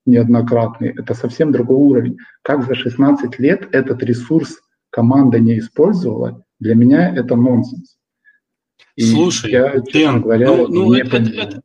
неоднократный, 0.06 0.94
это 0.96 1.12
совсем 1.12 1.52
другой 1.52 1.76
уровень. 1.76 2.16
Как 2.40 2.64
за 2.66 2.74
16 2.74 3.38
лет 3.38 3.68
этот 3.72 4.02
ресурс 4.02 4.60
команда 4.88 5.38
не 5.38 5.58
использовала, 5.58 6.44
для 6.60 6.74
меня 6.74 7.14
это 7.14 7.36
нонсенс. 7.36 7.98
И 8.94 9.02
Слушай, 9.02 9.50
я, 9.52 9.82
Дэн, 9.92 10.22
говоря, 10.22 10.46
ну, 10.46 10.68
ну, 10.68 10.94
не 10.94 11.00
это- 11.02 11.10
понимаю. 11.10 11.48
это- 11.48 11.62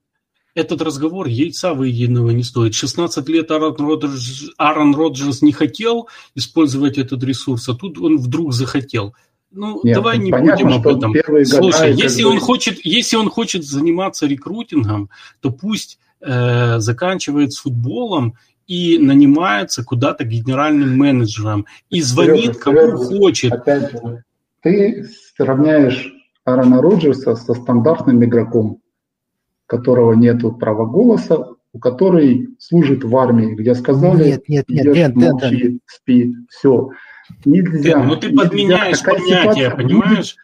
этот 0.54 0.82
разговор 0.82 1.28
яйца 1.28 1.74
выеденного 1.74 2.32
не 2.32 2.44
стоит. 2.44 2.74
16 2.74 3.30
лет 3.30 3.50
Аарон 3.50 3.78
Роджерс, 3.78 4.50
Аарон 4.58 4.94
Роджерс 4.94 5.42
не 5.42 5.54
хотел 5.54 6.10
использовать 6.36 6.98
этот 6.98 7.24
ресурс, 7.24 7.70
а 7.70 7.76
тут 7.76 7.98
он 7.98 8.18
вдруг 8.18 8.52
захотел. 8.52 9.16
Ну, 9.52 9.82
Нет, 9.84 9.96
давай 9.96 10.18
ну, 10.18 10.24
не 10.24 10.32
понятно, 10.32 10.66
будем 10.66 10.80
об 10.80 10.88
этом. 10.88 11.12
года 11.12 11.46
Слушай, 11.46 11.94
если 11.94 12.24
он 12.24 12.40
хочет, 12.40 12.80
если 12.86 13.18
он 13.18 13.30
хочет 13.30 13.66
заниматься 13.66 14.26
рекрутингом, 14.26 15.10
то 15.42 15.52
пусть 15.52 16.00
э, 16.22 16.80
заканчивает 16.80 17.52
с 17.52 17.58
футболом 17.58 18.36
и 18.68 18.98
нанимается 18.98 19.84
куда-то 19.84 20.24
генеральным 20.24 20.98
менеджером 20.98 21.66
и 21.90 22.02
звонит 22.02 22.56
Серёжа, 22.56 22.60
кому 22.60 22.78
Серёжа, 22.78 23.18
хочет. 23.20 23.52
Опять 23.52 23.92
же, 23.92 24.24
ты 24.62 25.06
сравняешь 25.36 26.14
Аарона 26.46 26.82
Роджерса 26.82 27.36
со 27.36 27.54
стандартным 27.54 28.24
игроком, 28.24 28.80
которого 29.66 30.14
нету 30.14 30.54
права 30.54 30.86
голоса, 30.86 31.50
у 31.74 31.80
который 31.80 32.56
служит 32.60 33.04
в 33.04 33.16
армии, 33.18 33.54
где 33.56 33.76
сказали, 33.76 34.30
Нет, 34.30 34.50
нет, 34.50 34.70
нет, 34.70 34.86
идешь, 34.86 34.96
Дэн, 34.96 35.14
молчи, 35.16 35.64
Дэн. 35.64 35.80
спи, 35.86 36.36
все. 36.50 36.90
Нельзя. 37.46 37.98
Дэн, 38.00 38.08
ну 38.08 38.16
ты 38.16 38.28
нельзя. 38.28 38.44
подменяешь 38.44 39.00
Такая 39.00 39.16
понятия, 39.20 39.42
ситуация 39.52 39.76
понимаешь? 39.76 40.36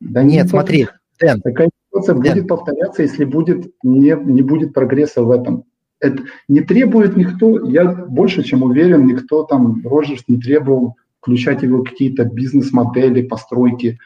будет- 0.00 0.12
Да 0.12 0.22
Нет, 0.22 0.44
не 0.44 0.48
смотри, 0.48 0.88
Дэн, 1.20 1.40
Такая 1.40 1.70
ситуация 1.88 2.14
Дэн. 2.14 2.22
будет 2.34 2.48
повторяться, 2.48 3.02
если 3.02 3.24
будет 3.24 3.72
не, 3.82 4.16
не 4.24 4.42
будет 4.42 4.72
прогресса 4.74 5.22
в 5.22 5.30
этом. 5.30 5.64
Это 6.00 6.22
не 6.48 6.60
требует 6.60 7.16
никто, 7.16 7.66
я 7.68 7.84
больше 7.86 8.42
чем 8.42 8.62
уверен, 8.62 9.06
никто 9.06 9.44
там, 9.44 9.80
Роджерс 9.86 10.24
не 10.28 10.38
требовал 10.40 10.96
включать 11.20 11.62
его 11.62 11.82
какие-то 11.82 12.24
бизнес-модели, 12.24 13.22
постройки. 13.22 13.98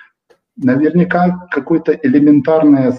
Наверняка 0.56 1.48
какое-то 1.50 1.92
элементарное 1.92 2.92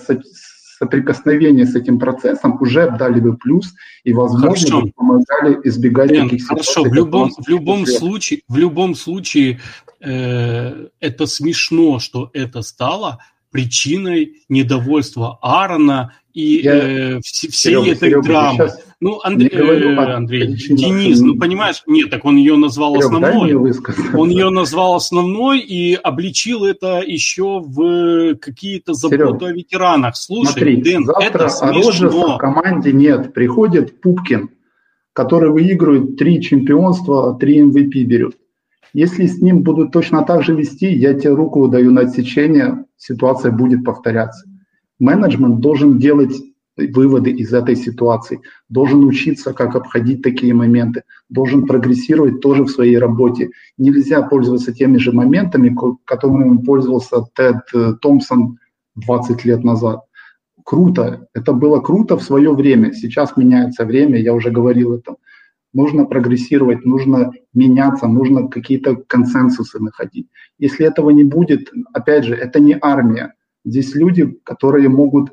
соприкосновение 0.79 1.65
с 1.65 1.75
этим 1.75 1.99
процессом 1.99 2.57
уже 2.61 2.89
дали 2.97 3.19
бы 3.19 3.35
плюс 3.35 3.73
и, 4.05 4.13
возможно, 4.13 4.67
Хорошо. 4.69 4.81
бы 4.81 4.91
помогали 4.95 5.59
избегать 5.65 6.09
Дэн, 6.09 6.29
таких 6.29 6.47
хорошо, 6.47 6.63
ситуаций. 6.71 6.83
в 6.83 6.93
как 6.93 6.95
любом, 6.95 7.31
в 7.37 7.47
любом 7.49 7.85
случае, 7.85 8.41
в 8.47 8.57
любом 8.57 8.95
случае 8.95 9.59
э, 9.99 10.87
это 10.99 11.25
смешно, 11.25 11.99
что 11.99 12.29
это 12.33 12.61
стало 12.61 13.19
причиной 13.51 14.43
недовольства 14.47 15.37
Аарона 15.41 16.13
и 16.33 16.61
Я- 16.63 17.15
э, 17.17 17.19
все, 17.23 17.49
всей 17.49 17.73
Серега, 17.73 17.91
этой 17.91 18.09
Серега, 18.09 18.21
драмы. 18.21 18.57
сейчас 18.57 18.79
Ну, 19.01 19.21
Андрей, 19.23 19.49
говорю 19.49 19.91
э, 19.91 20.13
Андрей. 20.13 20.47
Денис, 20.47 21.21
ну 21.21 21.37
понимаешь, 21.37 21.83
нет, 21.87 22.09
так 22.09 22.25
он 22.25 22.35
ее 22.35 22.57
назвал 22.57 22.95
Серег, 22.95 23.05
основной. 23.05 23.73
Он 24.13 24.29
ее 24.29 24.49
назвал 24.49 24.95
основной 24.95 25.59
и 25.59 25.95
обличил 25.95 26.65
это 26.65 27.01
еще 27.05 27.61
в 27.61 28.35
какие-то 28.35 28.93
заботы 28.93 29.45
о 29.45 29.51
ветеранах. 29.53 30.17
Слушай, 30.17 30.51
Смотри, 30.51 30.81
Дэн, 30.81 31.05
завтра 31.05 31.27
это 31.27 31.67
Роджерса 31.67 32.07
в 32.07 32.11
смешно. 32.11 32.37
команде 32.39 32.91
нет. 32.91 33.33
Приходит 33.33 34.01
Пупкин, 34.01 34.49
который 35.13 35.49
выигрывает 35.49 36.17
три 36.17 36.41
чемпионства, 36.41 37.37
три 37.39 37.61
MVP 37.61 38.03
берет. 38.03 38.35
Если 38.91 39.27
с 39.27 39.39
ним 39.39 39.61
будут 39.61 39.93
точно 39.93 40.23
так 40.23 40.43
же 40.43 40.53
вести, 40.53 40.91
я 40.91 41.13
тебе 41.13 41.33
руку 41.33 41.67
даю 41.69 41.91
на 41.91 42.01
отсечение, 42.01 42.85
ситуация 42.97 43.51
будет 43.51 43.85
повторяться. 43.85 44.45
Менеджмент 44.99 45.61
должен 45.61 45.99
делать 45.99 46.35
выводы 46.87 47.31
из 47.31 47.53
этой 47.53 47.75
ситуации, 47.75 48.41
должен 48.69 49.03
учиться, 49.03 49.53
как 49.53 49.75
обходить 49.75 50.21
такие 50.21 50.53
моменты, 50.53 51.03
должен 51.29 51.65
прогрессировать 51.65 52.41
тоже 52.41 52.63
в 52.63 52.69
своей 52.69 52.97
работе. 52.97 53.49
Нельзя 53.77 54.21
пользоваться 54.21 54.73
теми 54.73 54.97
же 54.97 55.11
моментами, 55.11 55.69
ко- 55.69 55.97
которыми 56.05 56.57
пользовался 56.57 57.23
Тед 57.35 57.61
э, 57.73 57.93
Томпсон 58.01 58.57
20 58.95 59.45
лет 59.45 59.63
назад. 59.63 60.01
Круто, 60.63 61.27
это 61.33 61.53
было 61.53 61.79
круто 61.79 62.17
в 62.17 62.23
свое 62.23 62.53
время. 62.53 62.93
Сейчас 62.93 63.35
меняется 63.37 63.85
время, 63.85 64.19
я 64.19 64.33
уже 64.33 64.51
говорил 64.51 64.93
это. 64.93 65.15
Нужно 65.73 66.05
прогрессировать, 66.05 66.85
нужно 66.85 67.31
меняться, 67.53 68.07
нужно 68.07 68.47
какие-то 68.47 68.95
консенсусы 68.95 69.79
находить. 69.79 70.27
Если 70.57 70.85
этого 70.85 71.11
не 71.11 71.23
будет, 71.23 71.71
опять 71.93 72.25
же, 72.25 72.35
это 72.35 72.59
не 72.59 72.77
армия. 72.81 73.33
Здесь 73.65 73.93
люди, 73.93 74.39
которые 74.43 74.89
могут, 74.89 75.31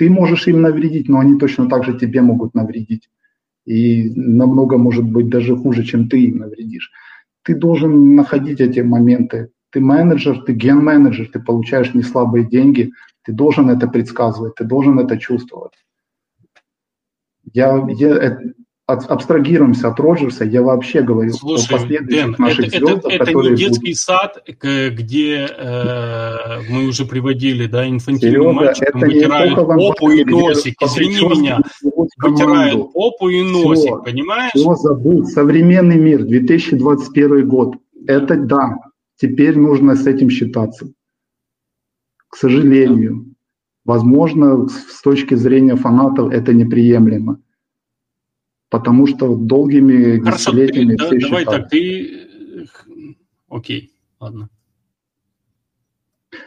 ты 0.00 0.08
можешь 0.08 0.48
им 0.48 0.62
навредить, 0.62 1.10
но 1.10 1.18
они 1.18 1.38
точно 1.38 1.68
так 1.68 1.84
же 1.84 1.98
тебе 1.98 2.22
могут 2.22 2.54
навредить. 2.54 3.10
И 3.66 4.10
намного, 4.16 4.78
может 4.78 5.04
быть, 5.04 5.28
даже 5.28 5.56
хуже, 5.56 5.84
чем 5.84 6.08
ты 6.08 6.22
им 6.22 6.38
навредишь. 6.38 6.90
Ты 7.42 7.54
должен 7.54 8.16
находить 8.16 8.60
эти 8.60 8.80
моменты. 8.80 9.50
Ты 9.68 9.80
менеджер, 9.80 10.42
ты 10.46 10.54
ген-менеджер, 10.54 11.28
ты 11.30 11.38
получаешь 11.38 11.92
неслабые 11.94 12.46
деньги, 12.46 12.92
ты 13.26 13.32
должен 13.32 13.68
это 13.68 13.88
предсказывать, 13.88 14.54
ты 14.54 14.64
должен 14.64 14.98
это 14.98 15.18
чувствовать. 15.18 15.74
Я, 17.52 17.86
я 17.90 18.08
э, 18.08 18.38
от- 18.92 19.10
абстрагируемся 19.10 19.88
от 19.88 20.00
Роджерса, 20.00 20.44
я 20.44 20.62
вообще 20.62 21.02
говорю 21.02 21.30
о 21.30 21.34
Слушай, 21.34 21.70
последующих 21.70 22.24
Дэн, 22.26 22.34
наших 22.38 22.66
это, 22.68 22.76
это, 22.76 22.86
звездах, 22.86 23.12
это 23.12 23.18
которые 23.24 23.50
не 23.50 23.56
будут. 23.56 23.58
детский 23.58 23.94
сад, 23.94 24.42
к- 24.58 24.90
где 24.90 25.46
э, 25.46 26.60
мы 26.70 26.86
уже 26.88 27.04
приводили, 27.04 27.66
да, 27.66 27.88
инфантильным 27.88 28.58
это 28.60 29.06
не 29.06 29.14
вытирают 29.14 29.56
попу 29.56 30.10
и 30.10 30.24
носик. 30.24 30.74
Извини 30.82 31.16
меня, 31.40 31.60
вытирают 32.16 32.92
попу 32.92 33.28
и 33.28 33.42
носик, 33.42 34.04
понимаешь? 34.04 34.52
Все 34.54 34.74
забудь. 34.74 35.26
Современный 35.28 35.96
мир, 35.96 36.24
2021 36.24 37.48
год. 37.48 37.74
Это 38.06 38.36
да, 38.36 38.76
теперь 39.16 39.58
нужно 39.58 39.96
с 39.96 40.06
этим 40.06 40.30
считаться. 40.30 40.90
К 42.28 42.36
сожалению. 42.36 43.26
Возможно, 43.84 44.68
с 44.68 45.00
точки 45.02 45.34
зрения 45.34 45.74
фанатов 45.74 46.30
это 46.32 46.52
неприемлемо. 46.52 47.40
Потому 48.70 49.06
что 49.08 49.34
долгими 49.34 50.20
Хорошо, 50.20 50.52
ты- 50.52 50.56
десятилетиями 50.58 50.96
да- 50.96 51.06
все 51.06 51.18
давай 51.18 51.40
считали. 51.40 51.60
так, 51.60 51.68
ты... 51.70 52.10
э, 52.62 52.64
Окей, 53.48 53.92
ладно. 54.20 54.48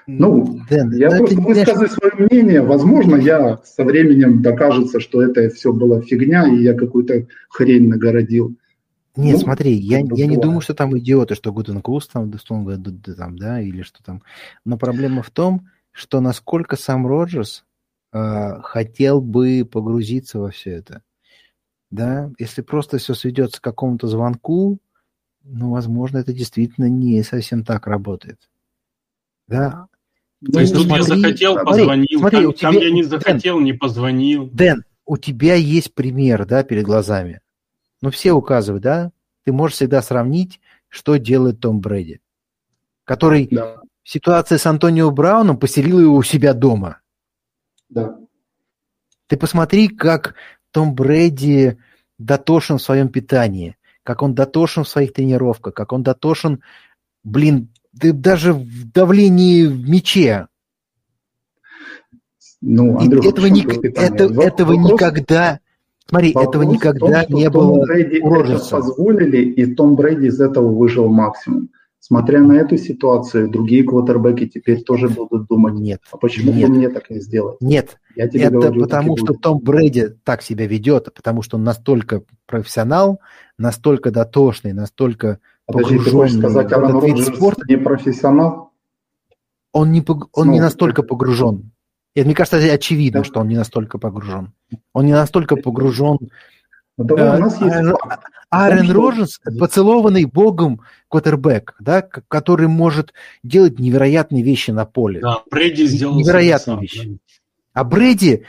Ну, 0.07 0.61
Дэн, 0.69 0.93
Я 0.93 1.09
ну, 1.11 1.17
просто 1.17 1.41
высказываю 1.41 1.89
свое 1.89 2.13
мнение. 2.29 2.61
Возможно, 2.61 3.17
я 3.17 3.61
со 3.65 3.83
временем 3.83 4.41
докажется, 4.41 5.01
что 5.01 5.21
это 5.21 5.49
все 5.49 5.73
была 5.73 6.01
фигня, 6.01 6.47
и 6.47 6.63
я 6.63 6.73
какую-то 6.73 7.27
хрень 7.49 7.89
нагородил. 7.89 8.55
Нет, 9.17 9.35
Ну, 9.35 9.39
смотри, 9.41 9.73
я, 9.73 9.99
я 9.99 10.25
не 10.25 10.37
думаю, 10.37 10.61
что 10.61 10.73
там 10.73 10.97
идиоты, 10.97 11.35
что 11.35 11.51
Гуден 11.51 11.81
Кус 11.81 12.07
там, 12.07 12.31
да, 12.31 12.39
да, 12.47 12.77
да, 12.77 13.13
там, 13.13 13.37
да, 13.37 13.61
или 13.61 13.81
что 13.81 14.01
там. 14.01 14.23
Но 14.65 14.77
проблема 14.77 15.21
в 15.21 15.29
том, 15.29 15.67
что 15.91 16.21
насколько 16.21 16.77
сам 16.77 17.05
Роджерс 17.05 17.65
э, 18.13 18.61
хотел 18.61 19.21
бы 19.21 19.67
погрузиться 19.69 20.39
во 20.39 20.49
все 20.49 20.71
это. 20.71 21.03
Да, 21.93 22.31
если 22.39 22.63
просто 22.63 22.97
все 22.97 23.13
сведется 23.13 23.61
к 23.61 23.63
какому-то 23.63 24.07
звонку, 24.07 24.79
ну, 25.43 25.69
возможно, 25.69 26.17
это 26.17 26.33
действительно 26.33 26.89
не 26.89 27.21
совсем 27.21 27.63
так 27.63 27.85
работает. 27.85 28.49
Да. 29.47 29.85
То 30.51 30.59
есть 30.59 30.73
Ну, 30.73 30.79
тут 30.79 30.87
я 30.89 31.03
смотри, 31.03 31.21
захотел, 31.21 31.53
смотри, 31.53 31.65
позвонил, 31.71 32.19
смотри, 32.19 32.37
там, 32.39 32.47
у 32.47 32.53
там 32.53 32.73
тебя- 32.73 32.83
я 32.85 32.91
не 32.91 33.01
Дэн, 33.03 33.09
захотел, 33.11 33.59
не 33.59 33.73
позвонил. 33.73 34.49
Дэн, 34.51 34.83
у 35.05 35.17
тебя 35.17 35.53
есть 35.53 35.93
пример, 35.93 36.47
да, 36.47 36.63
перед 36.63 36.83
глазами. 36.83 37.41
Ну, 38.01 38.09
все 38.09 38.31
указывают, 38.33 38.83
да? 38.83 39.11
Ты 39.43 39.53
можешь 39.53 39.75
всегда 39.75 40.01
сравнить, 40.01 40.59
что 40.89 41.17
делает 41.17 41.59
Том 41.59 41.79
Брэди, 41.79 42.21
который 43.03 43.47
Да, 43.51 43.81
ситуация 44.03 44.57
с 44.57 44.65
Антонио 44.65 45.11
Брауном 45.11 45.57
поселила 45.57 45.99
его 45.99 46.15
у 46.15 46.23
себя 46.23 46.55
дома. 46.55 47.01
да. 47.87 48.17
Ты 49.27 49.37
посмотри, 49.37 49.87
как 49.87 50.35
Том 50.73 50.95
Брэди 50.95 51.77
дотошен 52.17 52.79
в 52.79 52.81
своем 52.81 53.07
питании, 53.09 53.77
как 54.03 54.23
он 54.23 54.33
дотошен 54.33 54.83
в 54.83 54.89
своих 54.89 55.13
тренировках, 55.13 55.73
как 55.75 55.93
он 55.93 56.01
дотошен, 56.03 56.61
блин, 57.23 57.69
да 57.93 58.11
даже 58.11 58.53
в 58.53 58.91
давлении 58.91 59.65
в 59.67 59.87
мяче. 59.87 60.47
Ну, 62.61 62.97
Андрюха, 62.97 63.29
этого, 63.29 63.45
питание? 63.81 64.09
это- 64.15 64.27
Во- 64.33 64.43
этого 64.43 64.73
вопрос- 64.73 64.91
никогда, 64.93 65.59
смотри, 66.07 66.29
этого 66.31 66.45
вопрос 66.45 66.65
в 66.65 66.71
никогда 66.73 67.23
том, 67.25 67.35
не 67.37 67.49
было 67.49 67.85
Брэди 67.85 68.15
это 68.17 68.69
позволили, 68.71 69.37
и 69.43 69.75
Том 69.75 69.95
Брэди 69.95 70.25
из 70.27 70.41
этого 70.41 70.73
выжил 70.73 71.07
максимум. 71.07 71.69
Смотря 72.05 72.41
на 72.41 72.51
эту 72.57 72.75
ситуацию, 72.75 73.49
другие 73.49 73.85
квотербеки 73.85 74.45
теперь 74.45 74.81
тоже 74.83 75.07
будут 75.07 75.47
думать, 75.47 75.75
Нет, 75.75 76.01
а 76.11 76.17
почему 76.17 76.51
нет. 76.51 76.67
бы 76.69 76.75
мне 76.75 76.89
так 76.89 77.09
не 77.09 77.21
сделать? 77.21 77.61
нет, 77.61 77.97
Я 78.17 78.27
тебе 78.27 78.41
Это 78.43 78.51
говорю, 78.59 78.81
потому, 78.81 79.15
что 79.15 79.27
будет. 79.27 79.41
Том 79.41 79.59
Брэди 79.59 80.09
так 80.25 80.41
себя 80.41 80.67
ведет, 80.67 81.13
потому 81.13 81.41
что 81.43 81.55
он 81.55 81.63
настолько 81.63 82.23
профессионал, 82.45 83.21
настолько 83.57 84.11
дотошный, 84.11 84.73
настолько 84.73 85.39
Подожди, 85.65 85.97
ты 85.97 86.09
хочешь 86.11 86.35
сказать, 86.39 86.69
вид 86.71 86.77
Роджерс 86.77 87.37
спорта. 87.37 87.61
не 87.69 87.77
профессионал? 87.77 88.73
он 89.71 89.93
не, 89.93 90.01
пог- 90.01 90.27
он 90.33 90.51
не 90.51 90.59
Ну, 90.59 90.65
настолько 90.65 91.03
погружен. 91.03 91.71
И 92.15 92.23
мне 92.25 92.35
кажется, 92.35 92.57
очевидно, 92.57 93.21
Да. 93.21 93.23
что 93.23 93.39
он 93.39 93.47
не 93.47 93.55
настолько 93.55 93.97
погружен. 93.97 94.51
Он 94.91 95.05
не 95.05 95.13
настолько 95.13 95.55
погружен. 95.55 96.17
Ну, 96.97 97.05
давай, 97.05 97.25
Э, 97.25 97.35
у 97.37 97.39
нас 97.39 97.59
есть 97.61 97.75
Аарон- 97.75 97.97
факт. 97.97 98.23
Аарон 98.49 98.83
что- 98.85 98.93
Роджерс– 98.93 99.39
поцелованный 99.59 100.25
богом 100.25 100.81
квотербек, 101.09 101.75
да, 101.79 102.01
который 102.03 102.67
может 102.67 103.13
делать 103.41 103.79
невероятные 103.79 104.43
вещи 104.43 104.69
на 104.71 104.85
поле. 104.85 105.19
Да, 105.21 105.39
Брэди 105.49 105.85
сделал 105.85 106.15
Невероятная 106.15 106.57
себя 106.59 106.73
сам, 106.75 106.79
вещь. 106.81 107.03
да. 107.03 107.17
А 107.73 107.83
Брэди 107.83 108.45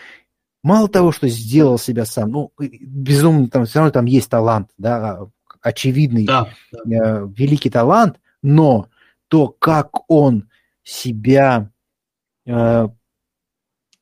мало 0.62 0.88
того, 0.88 1.10
что 1.10 1.26
сделал 1.28 1.78
себя 1.78 2.04
сам, 2.04 2.30
ну, 2.30 2.52
безумно, 2.58 3.48
там 3.48 3.64
все 3.64 3.78
равно 3.78 3.92
там 3.92 4.04
есть 4.04 4.28
талант, 4.28 4.68
да, 4.76 5.20
очевидный, 5.62 6.26
Да, 6.26 6.48
да. 6.72 6.80
э, 7.22 7.28
великий 7.34 7.70
талант, 7.70 8.20
но 8.42 8.88
то, 9.28 9.48
как 9.48 10.10
он 10.10 10.50
себя 10.82 11.70
э, 12.46 12.88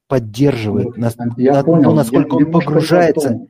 поддерживает, 0.08 0.96
нас- 0.96 1.16
Я 1.36 1.54
на- 1.54 1.62
понял. 1.64 1.90
ну, 1.90 1.94
насколько 1.94 2.38
Я 2.40 2.46
он 2.46 2.50
погружается. 2.52 3.46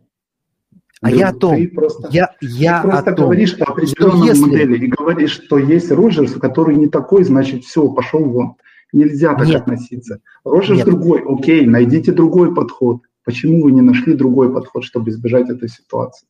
О. 1.03 1.07
А 1.07 1.11
я 1.11 1.29
о 1.29 1.33
том, 1.35 1.57
Ты 1.57 1.69
просто, 1.69 2.09
я, 2.13 2.27
ты 2.41 2.47
я 2.47 2.81
о 2.81 2.83
просто 2.83 3.13
том, 3.13 3.25
говоришь 3.27 3.57
о 3.61 3.65
определенной 3.65 4.29
если- 4.29 4.41
модели 4.43 4.85
и 4.85 4.89
говоришь, 4.89 5.33
что 5.33 5.59
есть 5.59 5.91
Роджерс, 5.91 6.33
который 6.35 6.77
не 6.77 6.87
такой, 6.87 7.25
значит, 7.25 7.65
все, 7.65 7.89
пошел 7.89 8.25
вон. 8.25 8.55
Нельзя 8.93 9.35
так 9.35 9.47
Нет. 9.49 9.63
относиться. 9.63 10.21
Роджерс 10.45 10.79
Нет. 10.79 10.87
другой, 10.87 11.23
окей, 11.27 11.67
найдите 11.67 12.13
другой 12.13 12.55
подход. 12.55 13.01
Почему 13.25 13.63
вы 13.65 13.73
не 13.73 13.81
нашли 13.81 14.15
другой 14.15 14.53
подход, 14.53 14.85
чтобы 14.85 15.11
избежать 15.11 15.49
этой 15.51 15.69
ситуации? 15.69 16.27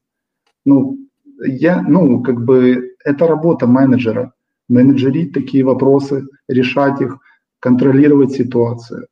Ну, 0.65 0.99
я, 1.45 1.83
ну, 1.83 2.23
как 2.23 2.45
бы, 2.45 2.95
это 3.05 3.27
работа 3.27 3.67
менеджера. 3.67 4.33
Менеджерить 4.69 5.33
такие 5.33 5.65
вопросы, 5.65 6.25
решать 6.49 7.01
их, 7.01 7.19
контролировать 7.61 8.33
ситуацию. 8.33 9.07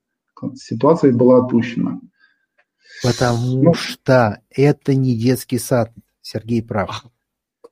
Ситуация 0.54 1.12
была 1.12 1.38
отпущена. 1.38 2.00
Потому 3.02 3.62
Ну. 3.62 3.74
что 3.74 4.40
это 4.50 4.94
не 4.94 5.14
детский 5.16 5.58
сад, 5.58 5.92
Сергей 6.22 6.62
прав. 6.62 7.04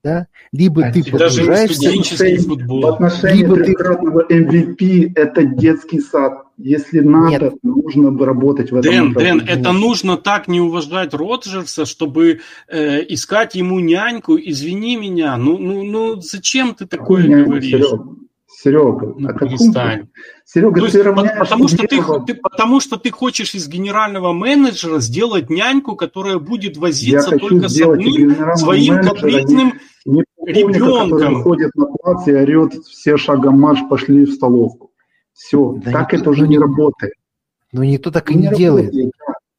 Да? 0.05 0.29
Либо 0.53 0.87
А 0.87 0.93
ты 0.93 1.01
это 1.01 1.19
даже 1.19 1.41
не 1.41 1.47
погружаешься, 1.49 1.75
студенческий 1.83 2.37
В 2.39 2.47
футбол. 2.47 2.87
отношении 2.87 3.41
Либо 3.43 3.57
ты- 3.57 3.65
трехкратного 3.65 4.25
MVP 4.31 5.13
это 5.17 5.45
детский 5.45 6.01
сад. 6.01 6.45
Если 6.57 7.01
надо, 7.01 7.53
нужно 7.65 8.13
бы 8.13 8.25
работать 8.25 8.71
в 8.71 8.77
этом 8.77 9.13
Дэн, 9.13 9.13
Дэн, 9.13 9.41
это 9.47 9.73
нужно 9.73 10.17
так 10.17 10.47
не 10.49 10.61
уважать 10.61 11.15
Роджерса, 11.15 11.85
чтобы 11.85 12.41
э, 12.69 13.01
искать 13.09 13.55
ему 13.57 13.81
няньку. 13.81 14.37
Извини 14.37 14.97
меня, 14.97 15.37
ну, 15.37 15.59
ну, 15.59 15.83
ну, 15.83 16.21
зачем 16.21 16.75
ты 16.77 16.87
такое 16.87 17.27
няньку, 17.27 17.51
говоришь? 17.51 17.71
Серег? 17.71 18.01
Серега, 18.61 19.15
Ну, 19.17 19.29
каком 19.29 19.49
перестань. 19.51 20.09
Серега, 20.45 20.81
есть 20.81 20.93
ты 20.95 21.03
равняешь 21.05 21.39
потому, 21.39 21.69
что 21.69 21.77
ты, 21.87 22.03
ты- 22.27 22.35
потому 22.35 22.81
что 22.81 22.97
ты 22.97 23.11
хочешь 23.13 23.55
из 23.55 23.69
генерального 23.69 24.33
менеджера 24.33 24.99
сделать 24.99 25.49
няньку, 25.49 25.95
которая 25.95 26.39
будет 26.41 26.75
Я 26.75 26.81
возиться 26.83 27.31
хочу 27.31 27.49
только 27.51 27.69
с 27.69 27.81
одним 27.81 28.57
своим 28.57 29.01
капризным 29.03 29.75
не 30.07 30.25
который 30.45 30.73
ребенком. 30.75 31.35
выходит 31.37 31.71
на 31.77 31.87
плац 31.87 32.27
и 32.27 32.33
орет, 32.33 32.75
все 32.85 33.17
шагом 33.17 33.61
марш, 33.61 33.79
пошли 33.89 34.25
в 34.25 34.33
столовку. 34.33 34.91
Все, 35.35 35.75
Да 35.85 35.93
так 35.93 36.13
никто- 36.13 36.17
это 36.23 36.31
уже 36.31 36.41
ну, 36.43 36.47
не 36.49 36.57
не- 36.57 36.59
работает. 36.59 37.13
Но 37.73 37.85
никто 37.85 38.11
так 38.11 38.29
и 38.33 38.35
Ну, 38.35 38.41
не 38.51 38.57
делает. 38.57 38.87
работает. 38.87 39.13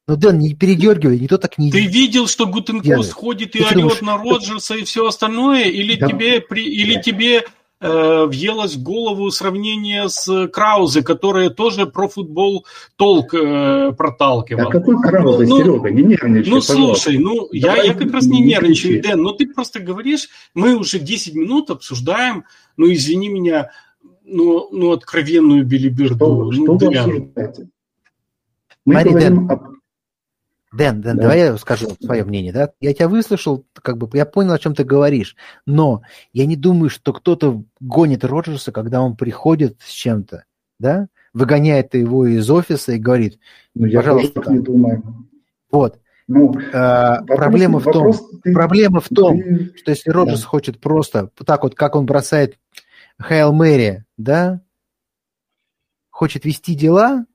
Ну, 0.08 0.16
Дэн, 0.16 0.38
не 0.40 0.54
передергивай, 0.54 1.18
никто 1.20 1.38
так 1.38 1.56
не 1.56 1.70
Ты 1.70 1.86
видел, 1.86 2.26
что 2.26 2.44
Гутенкост 2.46 2.84
Делает. 2.84 3.12
ходит 3.12 3.54
и 3.56 3.60
Ты 3.60 3.64
орет 3.64 3.74
думаешь, 3.78 4.00
на 4.02 4.18
Роджерса 4.18 4.74
и 4.74 4.82
все 4.84 5.06
остальное? 5.06 5.64
Или 5.70 5.94
Да. 5.96 6.08
тебе, 6.08 6.40
при, 6.42 6.64
или 6.64 7.00
тебе 7.00 7.44
э, 7.80 8.24
въелось 8.26 8.76
в 8.76 8.82
голову 8.82 9.30
сравнение 9.30 10.08
с 10.08 10.48
Краузе, 10.48 11.02
которое 11.02 11.50
тоже 11.50 11.86
про 11.86 12.08
футбол 12.08 12.66
толк 12.96 13.34
э, 13.34 13.92
проталкивал? 13.92 14.68
А 14.68 14.70
какой 14.70 15.00
Краузе, 15.00 15.46
Ну, 15.46 15.58
ну, 15.58 15.64
Серега, 15.64 15.90
не 15.90 16.02
нервничай, 16.02 16.50
Ну, 16.50 16.60
пожалуйста. 16.60 16.72
слушай, 16.74 17.18
ну, 17.18 17.48
я, 17.52 17.68
Давай 17.68 17.86
я 17.88 17.94
как 17.94 18.12
раз 18.12 18.26
не 18.26 18.40
не 18.40 18.46
нервничаю, 18.48 18.94
кричи. 18.94 19.08
Дэн, 19.08 19.22
но 19.22 19.32
ты 19.32 19.46
просто 19.46 19.80
говоришь, 19.80 20.28
мы 20.54 20.76
уже 20.76 20.98
10 20.98 21.34
минут 21.34 21.70
обсуждаем, 21.70 22.44
ну, 22.76 22.92
извини 22.92 23.28
меня, 23.28 23.70
ну, 24.24 24.68
ну 24.70 24.92
откровенную 24.92 25.64
билиберду. 25.64 26.14
Что, 26.14 26.44
ну, 26.44 26.52
что 26.52 26.72
вы 26.74 26.78
Дэн. 26.78 26.98
обсуждаете? 26.98 27.68
Мы 28.86 28.94
Смотри, 28.94 29.10
говорим 29.10 29.50
об... 29.50 29.62
Дэн, 30.72 31.00
Дэн, 31.00 31.16
Да. 31.16 31.22
давай 31.22 31.38
я 31.40 31.56
скажу 31.58 31.88
свое 32.00 32.24
мнение, 32.24 32.52
да? 32.52 32.70
Я 32.80 32.94
тебя 32.94 33.08
выслушал, 33.08 33.66
как 33.74 33.98
бы 33.98 34.08
я 34.16 34.24
понял, 34.24 34.52
о 34.52 34.58
чем 34.58 34.74
ты 34.74 34.84
говоришь, 34.84 35.34
но 35.66 36.02
я 36.32 36.46
не 36.46 36.54
думаю, 36.56 36.90
что 36.90 37.12
кто-то 37.12 37.64
гонит 37.80 38.24
Роджерса, 38.24 38.70
когда 38.70 39.02
он 39.02 39.16
приходит 39.16 39.78
с 39.84 39.90
чем-то, 39.90 40.44
да? 40.78 41.08
Выгоняет 41.32 41.94
его 41.94 42.24
из 42.26 42.48
офиса 42.50 42.92
и 42.92 42.98
говорит, 42.98 43.38
Ну, 43.74 43.86
я 43.86 44.00
тоже 44.02 44.10
Пожалуйста. 44.12 44.40
так 44.42 44.52
не 44.52 44.58
думаю. 44.60 45.26
вот, 45.72 45.98
Ну, 46.28 46.52
э, 46.54 47.18
вопрос- 47.20 47.26
проблема 47.36 47.80
в 47.80 47.84
том, 47.84 48.12
ты- 48.44 48.52
проблема 48.52 49.00
в 49.00 49.08
том, 49.08 49.40
ты- 49.42 49.76
что 49.76 49.90
если 49.90 50.10
Роджерс 50.10 50.44
хочет 50.44 50.80
просто, 50.80 51.30
так 51.44 51.64
вот, 51.64 51.74
как 51.74 51.96
он 51.96 52.06
бросает 52.06 52.56
Хейл 53.20 53.52
Мэри, 53.52 54.04
да, 54.16 54.60
хочет 56.10 56.44
вести 56.44 56.74
дела, 56.76 57.26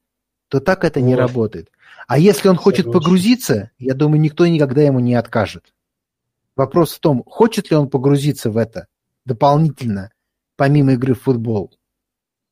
то 0.49 0.60
так 0.62 0.86
это 0.86 1.02
не 1.02 1.16
Вот. 1.16 1.20
работает. 1.20 1.70
А 2.07 2.19
если 2.19 2.49
он 2.49 2.56
хочет 2.56 2.86
Согласен. 2.86 2.99
погрузиться, 3.02 3.72
я 3.80 3.94
думаю, 3.94 4.22
никто 4.22 4.45
никогда 4.45 4.82
ему 4.82 4.99
не 4.99 5.15
откажет. 5.15 5.73
Вопрос 6.56 6.94
в 6.94 6.99
том, 6.99 7.23
хочет 7.26 7.72
ли 7.72 7.77
он 7.77 7.90
погрузиться 7.90 8.49
в 8.49 8.57
это 8.57 8.88
дополнительно, 9.26 10.11
помимо 10.56 10.94
игры 10.94 11.15
в 11.15 11.22
футбол. 11.22 11.72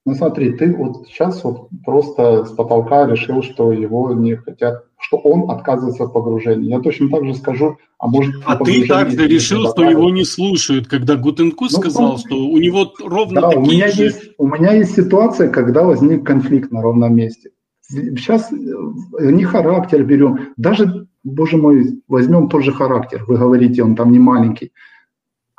Ну 0.06 0.16
смотри, 0.16 0.52
ты 0.58 0.76
вот 0.76 1.08
сейчас 1.08 1.42
вот 1.46 1.70
просто 1.86 2.44
с 2.44 2.52
потолка 2.52 3.08
решил, 3.08 3.42
что 3.42 3.72
его 3.72 4.12
не 4.12 4.36
хотят, 4.36 4.84
что 5.00 5.16
он 5.18 5.50
отказывается 5.50 6.04
от 6.04 6.14
погружения. 6.14 6.76
Я 6.76 6.82
точно 6.82 7.10
так 7.10 7.24
же 7.24 7.34
скажу, 7.36 7.78
а 8.00 8.08
может... 8.08 8.36
А 8.46 8.58
ты 8.58 8.86
также 8.86 9.26
решил, 9.28 9.70
что 9.70 9.90
его 9.90 10.10
не 10.10 10.26
слушают, 10.26 10.88
когда 10.88 11.16
Гутекунст 11.16 11.72
Ну, 11.72 11.80
сказал, 11.80 12.12
ну, 12.14 12.18
что 12.18 12.36
у 12.36 12.58
него 12.58 12.92
ровно 13.00 13.42
Да, 13.42 13.50
у 13.50 13.52
такие 13.64 13.78
меня, 13.78 13.88
же... 13.88 14.04
есть, 14.04 14.22
у 14.38 14.48
меня 14.48 14.74
есть 14.74 14.94
ситуация, 14.94 15.48
когда 15.50 15.84
возник 15.84 16.26
конфликт 16.26 16.70
на 16.72 16.82
ровном 16.82 17.16
месте. 17.16 17.52
Сейчас 17.94 18.52
не 18.52 19.44
характер 19.44 20.04
берем, 20.04 20.54
даже, 20.58 21.08
боже 21.24 21.58
мой, 21.58 22.02
возьмем 22.08 22.50
тот 22.50 22.64
же 22.64 22.72
характер. 22.72 23.24
Вы 23.28 23.38
говорите, 23.38 23.84
он 23.84 23.96
там 23.96 24.12
не 24.12 24.20
маленький. 24.20 24.72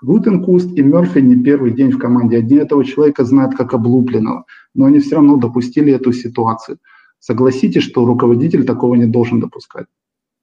Гутекунст 0.02 0.76
и 0.76 0.82
Мерфи 0.82 1.20
не 1.20 1.42
первый 1.42 1.70
день 1.70 1.90
в 1.90 1.98
команде. 1.98 2.38
Одни 2.38 2.56
этого 2.56 2.84
человека 2.84 3.24
знают 3.24 3.54
как 3.54 3.72
облупленного, 3.72 4.44
но 4.74 4.86
они 4.86 4.98
все 4.98 5.16
равно 5.16 5.36
допустили 5.36 5.92
эту 5.92 6.12
ситуацию. 6.12 6.78
Согласитесь, 7.20 7.84
что 7.84 8.04
руководитель 8.04 8.66
такого 8.66 8.96
не 8.96 9.06
должен 9.06 9.40
допускать. 9.40 9.86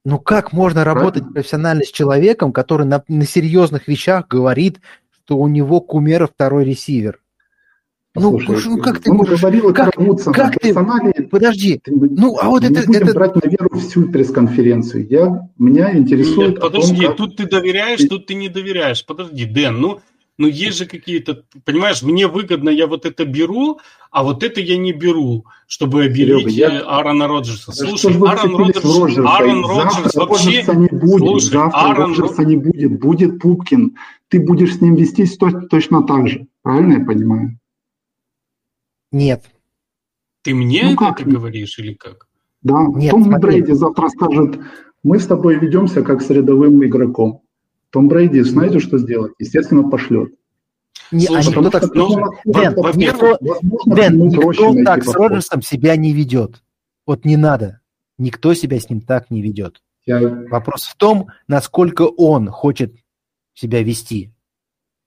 Ну 0.04 0.18
как 0.18 0.52
можно 0.52 0.82
работать 0.82 1.22
Правильно. 1.22 1.32
профессионально 1.34 1.84
с 1.84 1.92
человеком, 1.92 2.52
который 2.52 2.86
на, 2.86 3.04
на 3.06 3.24
серьезных 3.24 3.86
вещах 3.86 4.26
говорит, 4.26 4.80
что 5.10 5.36
у 5.36 5.46
него 5.46 5.80
кумера 5.80 6.26
второй 6.26 6.64
ресивер? 6.64 7.21
Ну, 8.14 8.38
Послушай, 8.38 8.68
ну, 8.68 8.78
как 8.82 8.98
ты 9.00 9.10
он 9.10 9.16
можешь- 9.16 9.40
говорил 9.40 9.68
о 9.68 9.72
как- 9.72 9.94
Карвудсоне, 9.94 10.34
как 10.36 10.52
ты- 10.58 10.68
персонале, 10.68 11.12
Подожди, 11.30 11.80
ну 11.86 12.36
а 12.38 12.48
вот 12.50 12.62
не 12.62 12.68
это, 12.68 12.86
будем 12.86 13.02
это 13.04 13.14
брать 13.14 13.36
на 13.42 13.48
веру 13.48 13.70
всю 13.78 14.08
пресс-конференцию. 14.10 15.06
Я, 15.08 15.48
меня 15.58 15.96
интересует 15.96 16.50
Нет, 16.50 16.58
о 16.58 16.68
том, 16.68 16.82
подожди, 16.82 17.06
как- 17.06 17.16
тут 17.16 17.36
ты 17.36 17.48
доверяешь, 17.48 18.00
тут 18.06 18.26
ты 18.26 18.34
не 18.34 18.50
доверяешь. 18.50 19.06
Подожди, 19.06 19.46
Дэн, 19.46 19.80
ну, 19.80 20.00
ну 20.36 20.46
есть 20.46 20.76
же 20.76 20.84
какие-то, 20.84 21.44
понимаешь, 21.64 22.02
мне 22.02 22.26
выгодно, 22.26 22.68
я 22.68 22.86
вот 22.86 23.06
это 23.06 23.24
беру, 23.24 23.78
а 24.10 24.24
вот 24.24 24.42
это 24.42 24.60
я 24.60 24.76
не 24.76 24.92
беру, 24.92 25.46
чтобы 25.66 26.04
обелить 26.04 26.52
я- 26.52 26.68
э, 26.70 26.78
Аарона 26.80 27.26
Роджерса. 27.28 27.68
Да 27.68 27.86
Слушай, 27.88 28.14
Аарон 28.14 28.56
Роджерс, 28.56 28.84
Роджерса? 28.98 29.30
Аарон 29.36 29.64
Роджерс 29.64 30.14
вообще... 30.16 30.44
Роджерса 30.48 30.74
не 30.74 30.88
будет, 30.88 31.18
Слушай, 31.18 31.44
завтра 31.52 31.78
Аарон 31.80 32.10
Роджерса 32.10 32.44
не 32.44 32.56
будет, 32.58 33.00
будет 33.00 33.38
Пупкин. 33.40 33.96
Ты 34.28 34.40
будешь 34.40 34.74
с 34.76 34.80
ним 34.82 34.96
вестись 34.96 35.38
то- 35.38 35.62
точно 35.70 36.02
так 36.02 36.28
же. 36.28 36.46
Правильно 36.62 36.98
я 36.98 37.04
понимаю? 37.06 37.58
Нет. 39.12 39.44
Ты 40.42 40.54
мне 40.54 40.82
Ну 40.84 40.92
это 40.94 40.96
как? 41.22 41.26
говоришь 41.26 41.78
или 41.78 41.94
как? 41.94 42.26
Да, 42.62 42.84
Нет, 42.94 43.10
Том 43.10 43.24
смотри. 43.24 43.60
Брейди 43.60 43.72
завтра 43.72 44.08
скажет, 44.08 44.58
мы 45.02 45.18
с 45.18 45.26
тобой 45.26 45.56
ведемся 45.58 46.02
как 46.02 46.22
с 46.22 46.30
рядовым 46.30 46.84
игроком. 46.84 47.42
Том 47.90 48.08
Брейди, 48.08 48.40
знаете, 48.40 48.80
что 48.80 48.98
сделать? 48.98 49.32
Естественно, 49.38 49.88
пошлет. 49.88 50.32
Не, 51.10 51.26
а 51.26 51.42
Слушай, 51.42 51.48
никто 51.48 51.70
так, 51.70 51.94
ну, 51.94 52.08
Дэн, 52.44 52.74
никто, 52.96 53.36
возможно, 53.40 53.94
Дэн, 53.94 54.18
никто 54.28 54.84
так 54.84 55.02
с 55.02 55.06
подход. 55.06 55.28
Роджерсом 55.30 55.62
себя 55.62 55.96
не 55.96 56.12
ведет. 56.12 56.62
Вот 57.06 57.24
не 57.24 57.36
надо. 57.36 57.80
Никто 58.18 58.54
себя 58.54 58.78
с 58.80 58.88
ним 58.88 59.00
так 59.02 59.30
не 59.30 59.42
ведет. 59.42 59.82
Я- 60.06 60.46
Вопрос 60.50 60.84
в 60.84 60.96
том, 60.96 61.26
насколько 61.48 62.02
он 62.02 62.48
хочет 62.48 62.94
себя 63.54 63.82
вести. 63.82 64.32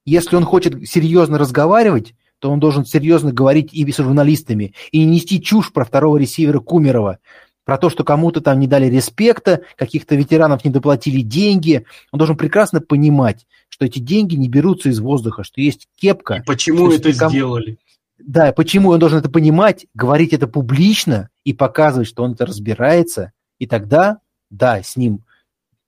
Если 0.06 0.36
он 0.36 0.44
хочет 0.44 0.88
серьезно 0.88 1.38
разговаривать, 1.40 2.14
то 2.46 2.52
он 2.52 2.60
должен 2.60 2.86
серьезно 2.86 3.34
говорить 3.34 3.74
и 3.74 3.92
с 3.92 3.98
журналистами, 3.98 4.76
и 4.92 5.00
не 5.00 5.16
нести 5.16 5.42
чушь 5.42 5.74
про 5.74 5.84
второго 5.84 6.18
ресивера 6.18 6.60
Кумерова, 6.60 7.18
про 7.64 7.80
то, 7.80 7.90
что 7.90 8.04
кому-то 8.04 8.40
там 8.40 8.60
не 8.60 8.68
дали 8.68 8.86
респекта, 8.86 9.62
каких-то 9.76 10.14
ветеранов 10.14 10.64
не 10.64 10.70
доплатили 10.70 11.22
деньги. 11.22 11.86
Он 12.12 12.20
должен 12.20 12.38
прекрасно 12.38 12.82
понимать, 12.82 13.48
что 13.68 13.86
эти 13.86 13.98
деньги 13.98 14.36
не 14.36 14.48
берутся 14.48 14.90
из 14.90 15.00
воздуха, 15.00 15.44
что 15.44 15.60
есть 15.60 15.88
кепка. 16.00 16.36
И 16.36 16.42
почему 16.44 16.92
это 16.92 17.12
ком- 17.18 17.32
сделали? 17.32 17.80
Да, 18.20 18.52
почему 18.52 18.90
он 18.90 19.00
должен 19.00 19.18
это 19.18 19.30
понимать, 19.32 19.88
говорить 19.96 20.32
это 20.32 20.46
публично 20.46 21.30
и 21.46 21.52
показывать, 21.52 22.08
что 22.08 22.22
он 22.22 22.34
это 22.34 22.46
разбирается, 22.46 23.32
и 23.58 23.66
тогда, 23.66 24.20
да, 24.52 24.84
с 24.84 24.96
ним 24.96 25.24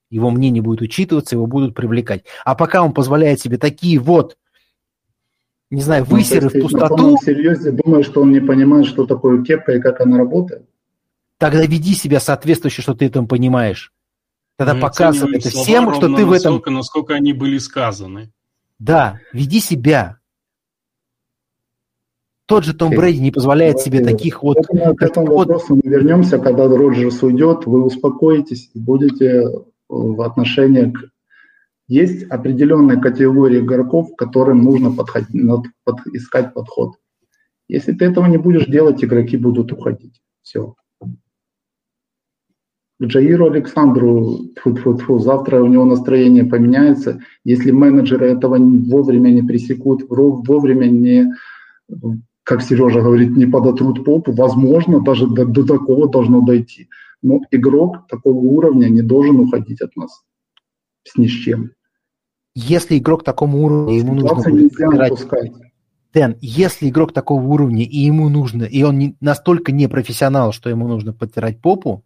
его 0.09 0.31
мнение 0.31 0.63
будет 0.63 0.81
учитываться, 0.81 1.35
его 1.35 1.45
будут 1.45 1.75
привлекать. 1.75 2.23
А 2.45 2.55
пока 2.55 2.81
он 2.81 2.93
позволяет 2.93 3.39
себе 3.39 3.59
такие 3.59 3.99
вот, 3.99 4.37
не 5.69 5.81
знаю, 5.81 6.05
Ну, 6.09 6.15
высеры 6.15 6.45
есть 6.45 6.47
в 6.47 6.51
ты 6.53 6.57
на 6.75 6.87
пустоту, 6.87 7.17
серьезе 7.23 7.71
думаешь, 7.71 8.05
что 8.05 8.21
он 8.21 8.31
не 8.31 8.39
понимает, 8.39 8.85
что 8.85 9.05
такое 9.05 9.43
кепка 9.43 9.73
и 9.73 9.81
как 9.81 10.01
она 10.01 10.17
работает? 10.17 10.65
тогда 11.37 11.65
веди 11.65 11.93
себя 11.93 12.19
соответствующе, 12.19 12.81
что 12.81 12.93
ты 12.93 13.05
этом 13.05 13.27
понимаешь. 13.27 13.93
Тогда 14.57 14.73
Мы 14.73 14.81
показывай 14.81 15.37
это 15.37 15.49
всем, 15.49 15.93
что 15.93 16.07
ты 16.07 16.25
в 16.25 16.31
этом... 16.31 16.53
настолько, 16.53 16.71
насколько 16.71 17.13
они 17.13 17.33
были 17.33 17.57
сказаны. 17.59 18.31
Да, 18.79 19.19
веди 19.33 19.59
себя. 19.59 20.17
Tот 22.47 22.63
же 22.63 22.73
Том. 22.73 22.91
Брейди 22.91 23.19
не 23.19 23.31
позволяет 23.31 23.79
себе 23.79 24.03
таких 24.03 24.41
вот... 24.41 24.57
Думаю, 24.71 24.95
к 24.95 25.01
этому 25.03 25.27
вот- 25.27 25.47
вопросу 25.47 25.75
мы 25.75 25.81
вернемся, 25.83 26.39
когда 26.39 26.67
Роджерс 26.67 27.21
уйдет, 27.21 27.65
вы 27.65 27.83
успокоитесь 27.83 28.71
и 28.73 28.79
будете 28.79 29.43
в 29.89 30.21
отношении 30.21 30.91
к... 30.91 30.97
Есть 31.87 32.23
определенная 32.23 32.99
категория 32.99 33.59
игроков, 33.59 34.13
к 34.13 34.19
которым 34.19 34.63
нужно 34.63 34.91
подходить, 34.91 35.41
под- 35.83 36.07
искать 36.07 36.53
подход. 36.53 36.95
Если 37.69 37.93
ты 37.93 38.05
этого 38.05 38.25
не 38.27 38.37
будешь 38.37 38.65
делать, 38.65 39.03
игроки 39.03 39.37
будут 39.37 39.71
уходить. 39.71 40.21
Все. 40.41 40.75
К 42.99 43.03
Джаиру 43.03 43.51
Александру, 43.51 44.39
тьфу 44.55 44.71
-тьфу 44.71 44.97
-тьфу, 44.97 45.19
завтра 45.19 45.61
у 45.61 45.67
него 45.67 45.85
настроение 45.85 46.45
поменяется. 46.45 47.19
Если 47.45 47.71
менеджеры 47.71 48.27
этого 48.27 48.57
вовремя 48.57 49.29
не 49.29 49.43
пресекут, 49.43 50.03
вовремя 50.09 50.87
не 50.87 51.33
как 52.43 52.61
Сережа 52.61 53.01
говорит, 53.01 53.35
не 53.35 53.45
подотрут 53.45 54.05
попу, 54.05 54.31
возможно, 54.31 55.01
даже 55.01 55.27
до, 55.27 55.45
до 55.45 55.65
такого 55.65 56.09
должно 56.09 56.41
дойти. 56.41 56.87
Но 57.21 57.41
игрок 57.51 58.07
такого 58.07 58.37
уровня 58.37 58.87
не 58.87 59.01
должен 59.01 59.39
уходить 59.39 59.81
от 59.81 59.93
нас 59.97 60.23
с 61.03 61.17
ни 61.17 61.27
с 61.27 61.31
чем. 61.31 61.71
Если 62.59 62.97
игрок 62.97 63.23
такому 63.23 63.63
уровню, 63.63 63.93
ему 63.99 64.15
нужно 64.15 64.33
будет 64.49 64.73
отпускать. 64.81 65.51
Дэн, 66.11 66.37
если 66.41 66.89
игрок 66.89 67.13
такого 67.13 67.41
уровня, 67.45 67.83
и 67.83 67.97
ему 67.97 68.29
нужно, 68.29 68.63
и 68.63 68.81
он 68.81 68.97
не, 68.97 69.15
настолько 69.21 69.71
не 69.71 69.87
профессионал, 69.87 70.51
что 70.53 70.67
ему 70.69 70.87
нужно 70.87 71.13
подтирать 71.13 71.61
попу, 71.61 72.03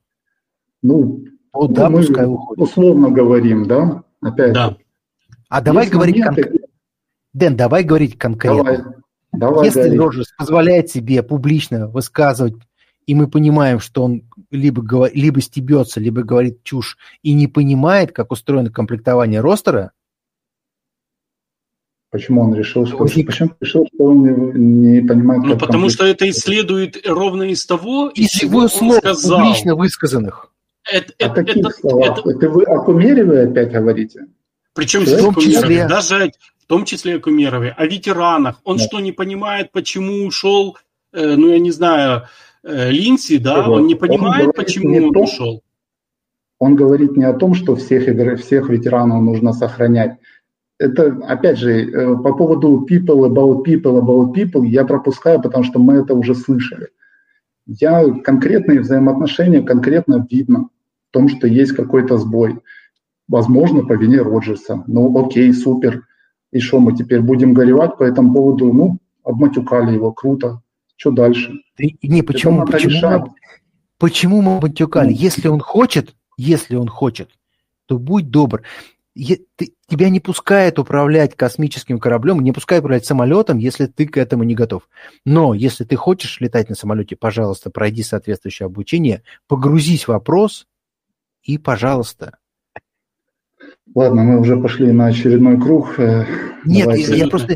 Ну, 0.82 1.24
то 1.54 1.68
да, 1.68 1.90
мы 1.90 2.00
пускай 2.00 2.26
уходит. 2.26 2.62
условно 2.62 3.10
говорим, 3.12 3.66
да? 3.66 4.04
Опять. 4.22 4.52
Да. 4.54 4.76
А 5.48 5.62
давай 5.62 5.84
Есть 5.86 5.94
говорить, 5.94 6.18
моменты- 6.18 6.44
кон- 6.44 6.60
Дэн, 7.34 7.56
давай 7.56 7.84
говорить 7.86 8.18
конкретно. 8.18 8.64
Давай. 8.64 8.80
Давай, 9.32 9.66
Если 9.68 9.80
говори. 9.84 9.98
Роджерс 10.00 10.34
позволяет 10.38 10.90
себе 10.90 11.24
публично 11.24 11.88
высказывать, 11.88 12.56
и 13.06 13.16
мы 13.16 13.30
понимаем, 13.30 13.80
что 13.80 14.04
он 14.04 14.24
либо, 14.50 15.10
либо 15.14 15.40
стебется, 15.40 16.02
либо 16.02 16.24
говорит 16.24 16.62
чушь, 16.64 16.98
и 17.22 17.32
не 17.34 17.48
понимает, 17.48 18.12
как 18.12 18.34
устроено 18.34 18.70
комплектование 18.70 19.40
ростера, 19.40 19.92
Почему 22.12 22.42
он 22.42 22.54
решил, 22.54 22.86
что, 22.86 23.06
Ник... 23.06 23.26
почему 23.26 23.52
решил, 23.62 23.88
что 23.94 24.04
он 24.04 24.22
не, 24.22 24.92
не 25.00 25.02
понимает? 25.02 25.44
Ну, 25.46 25.58
потому 25.58 25.90
что 25.90 26.06
это 26.06 26.30
исследует 26.30 27.08
ровно 27.08 27.44
из 27.44 27.66
того, 27.66 28.10
из 28.10 28.44
его 28.44 28.68
слов, 28.68 28.98
сказал. 28.98 29.40
публично 29.40 29.76
высказанных. 29.76 30.52
Это, 30.92 31.14
О 31.14 31.26
это, 31.26 31.34
каких 31.34 31.58
это, 31.58 31.70
словах? 31.70 32.20
Это... 32.20 32.30
это 32.30 32.50
вы 32.50 32.64
о 32.64 32.80
Кумерове 32.84 33.44
опять 33.44 33.72
говорите? 33.72 34.28
Причем 34.74 35.06
здесь 35.06 35.22
числе... 35.36 35.88
Даже 35.88 36.32
в 36.60 36.66
том 36.68 36.84
числе 36.84 37.16
о 37.16 37.20
Кумерове, 37.20 37.74
о 37.78 37.86
ветеранах. 37.86 38.60
Он 38.66 38.76
да. 38.76 38.84
что, 38.84 39.00
не 39.00 39.14
понимает, 39.14 39.72
почему 39.72 40.26
ушел, 40.26 40.78
э, 41.14 41.36
ну, 41.36 41.48
я 41.48 41.60
не 41.60 41.72
знаю, 41.72 42.24
э, 42.64 42.92
Линси, 42.92 43.38
да? 43.38 43.70
Он 43.70 43.88
не 43.88 43.96
понимает, 43.96 44.48
он 44.48 44.54
почему 44.54 45.08
он 45.08 45.14
том, 45.14 45.24
ушел. 45.24 45.64
Он 46.60 46.76
говорит 46.76 47.16
не 47.16 47.24
о 47.24 47.34
том, 47.34 47.54
что 47.54 47.78
всех, 47.78 48.04
всех 48.42 48.70
ветеранов 48.70 49.24
нужно 49.24 49.54
сохранять 49.54 50.18
это, 50.82 51.20
опять 51.28 51.60
же, 51.60 51.72
э, 51.72 52.16
по 52.18 52.34
поводу 52.34 52.88
people, 52.90 53.28
about 53.30 53.64
people, 53.64 54.00
about 54.00 54.34
people, 54.34 54.66
я 54.66 54.84
пропускаю, 54.84 55.40
потому 55.40 55.64
что 55.64 55.80
мы 55.80 55.96
это 55.96 56.16
уже 56.16 56.34
слышали. 56.34 56.88
Я 57.68 58.04
конкретные 58.24 58.80
взаимоотношения 58.80 59.62
конкретно 59.62 60.26
видно 60.30 60.70
в 61.10 61.14
том, 61.14 61.30
что 61.30 61.48
есть 61.48 61.74
какой-то 61.74 62.18
сбой. 62.18 62.60
Возможно, 63.28 63.86
по 63.86 63.94
вине 63.94 64.22
Роджерса. 64.22 64.84
Ну, 64.88 65.24
окей, 65.24 65.54
супер. 65.54 66.08
И 66.52 66.60
что, 66.60 66.80
мы 66.80 66.96
теперь 66.96 67.22
будем 67.22 67.54
горевать 67.54 67.98
по 67.98 68.04
этому 68.04 68.34
поводу? 68.34 68.74
Ну, 68.74 68.98
обматюкали 69.24 69.94
его, 69.94 70.12
круто. 70.12 70.62
Что 70.96 71.12
дальше? 71.12 71.54
Не, 71.78 72.24
почему, 72.24 72.66
почему, 72.66 73.36
почему 74.00 74.42
мы 74.42 74.58
обматюкали? 74.58 75.14
Если 75.14 75.48
он 75.48 75.60
хочет, 75.60 76.16
если 76.38 76.76
он 76.76 76.88
хочет, 76.88 77.30
то 77.86 78.00
будь 78.00 78.32
добр 78.32 78.64
ты, 79.56 79.74
тебя 79.92 80.10
не 80.10 80.22
пускает 80.22 80.80
управлять 80.80 81.36
космическим 81.36 82.00
кораблем, 82.00 82.40
не 82.40 82.54
пускает 82.54 82.80
управлять 82.80 83.06
самолетом, 83.06 83.58
если 83.58 83.88
ты 83.88 84.08
к 84.08 84.16
этому 84.16 84.44
не 84.44 84.56
готов. 84.56 84.88
Но 85.26 85.54
если 85.54 85.84
ты 85.84 85.98
хочешь 85.98 86.40
летать 86.40 86.70
на 86.70 86.76
самолете, 86.76 87.18
пожалуйста, 87.18 87.70
пройди 87.70 88.02
соответствующее 88.02 88.68
обучение, 88.68 89.22
погрузись 89.48 90.06
в 90.06 90.08
вопрос 90.08 90.66
и, 91.44 91.58
пожалуйста. 91.58 92.38
Ладно, 93.94 94.24
мы 94.24 94.40
уже 94.40 94.56
пошли 94.56 94.94
на 94.94 95.08
очередной 95.08 95.60
круг. 95.60 96.00
Э, 96.00 96.26
Нет, 96.64 96.86
Давайте 96.86 97.18
я 97.18 97.28
просто... 97.28 97.56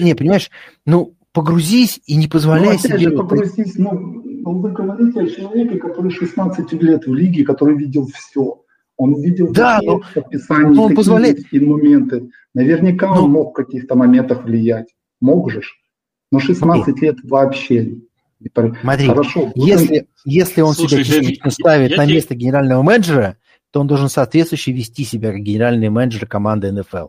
Не, 0.00 0.14
понимаешь, 0.16 0.50
ну, 0.84 1.14
погрузись 1.32 2.00
и 2.06 2.16
не 2.16 2.26
позволяй 2.26 2.72
ну, 2.72 2.78
себе... 2.78 2.98
Же, 2.98 3.10
погрузись, 3.12 3.74
ну, 3.76 4.20
вы 4.42 4.72
говорите 4.72 5.20
о 5.20 5.26
человеке, 5.28 5.78
который 5.78 6.10
16 6.10 6.72
лет 6.72 7.06
в 7.06 7.14
лиге, 7.14 7.44
который 7.44 7.76
видел 7.76 8.08
все. 8.12 8.61
Он 8.96 9.20
видел 9.20 9.52
да, 9.52 9.80
но, 9.82 10.02
описания, 10.14 10.70
но 10.70 10.84
он 10.84 10.94
позволяет... 10.94 11.38
моменты. 11.52 12.30
Наверняка 12.54 13.08
но... 13.08 13.24
он 13.24 13.30
мог 13.30 13.50
в 13.50 13.52
каких-то 13.54 13.94
моментах 13.94 14.44
влиять. 14.44 14.88
Мог 15.20 15.50
же. 15.50 15.62
Но 16.30 16.40
16 16.40 16.88
Окей. 16.88 17.08
лет 17.08 17.16
вообще. 17.24 17.94
Смотри, 18.80 19.06
Хорошо, 19.06 19.52
если, 19.54 20.08
если 20.24 20.62
он 20.62 20.74
Слушай, 20.74 21.04
себя 21.04 21.20
частично 21.20 21.44
Дэн, 21.44 21.52
ставит 21.52 21.90
я, 21.92 21.96
на 21.96 22.04
я, 22.04 22.14
место 22.14 22.34
генерального 22.34 22.82
менеджера, 22.82 23.36
то 23.70 23.80
он 23.80 23.86
должен 23.86 24.08
соответствующе 24.08 24.72
вести 24.72 25.04
себя 25.04 25.30
как 25.30 25.40
генеральный 25.40 25.90
менеджер 25.90 26.26
команды 26.26 26.72
НФЛ. 26.72 27.08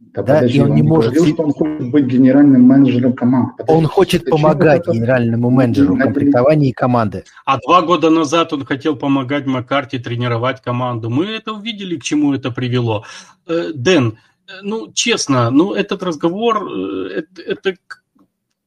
Да, 0.00 0.22
да 0.22 0.34
подожди, 0.36 0.58
и 0.58 0.60
он, 0.62 0.70
он 0.70 0.76
не 0.76 0.82
может... 0.82 1.12
Говорил, 1.12 1.34
что 1.34 1.42
он 1.44 1.52
хочет 1.52 1.90
быть 1.90 2.06
генеральным 2.06 2.62
менеджером 2.62 3.12
команды. 3.12 3.52
Подожди, 3.58 3.78
он 3.78 3.86
хочет 3.86 4.24
помогать 4.24 4.80
это... 4.80 4.92
генеральному 4.92 5.50
менеджеру 5.50 5.94
в 5.94 5.98
комплектовании 5.98 6.72
команды. 6.72 7.24
А 7.44 7.58
два 7.58 7.82
года 7.82 8.10
назад 8.10 8.52
он 8.52 8.64
хотел 8.64 8.96
помогать 8.96 9.46
Маккарти 9.46 9.98
тренировать 9.98 10.62
команду. 10.62 11.10
Мы 11.10 11.26
это 11.26 11.52
увидели, 11.52 11.96
к 11.96 12.02
чему 12.02 12.34
это 12.34 12.50
привело. 12.50 13.04
Э, 13.46 13.72
Дэн, 13.74 14.18
э, 14.48 14.52
ну, 14.62 14.90
честно, 14.92 15.50
ну, 15.50 15.74
этот 15.74 16.02
разговор, 16.02 16.66
э, 16.66 17.08
это, 17.18 17.42
это 17.42 17.76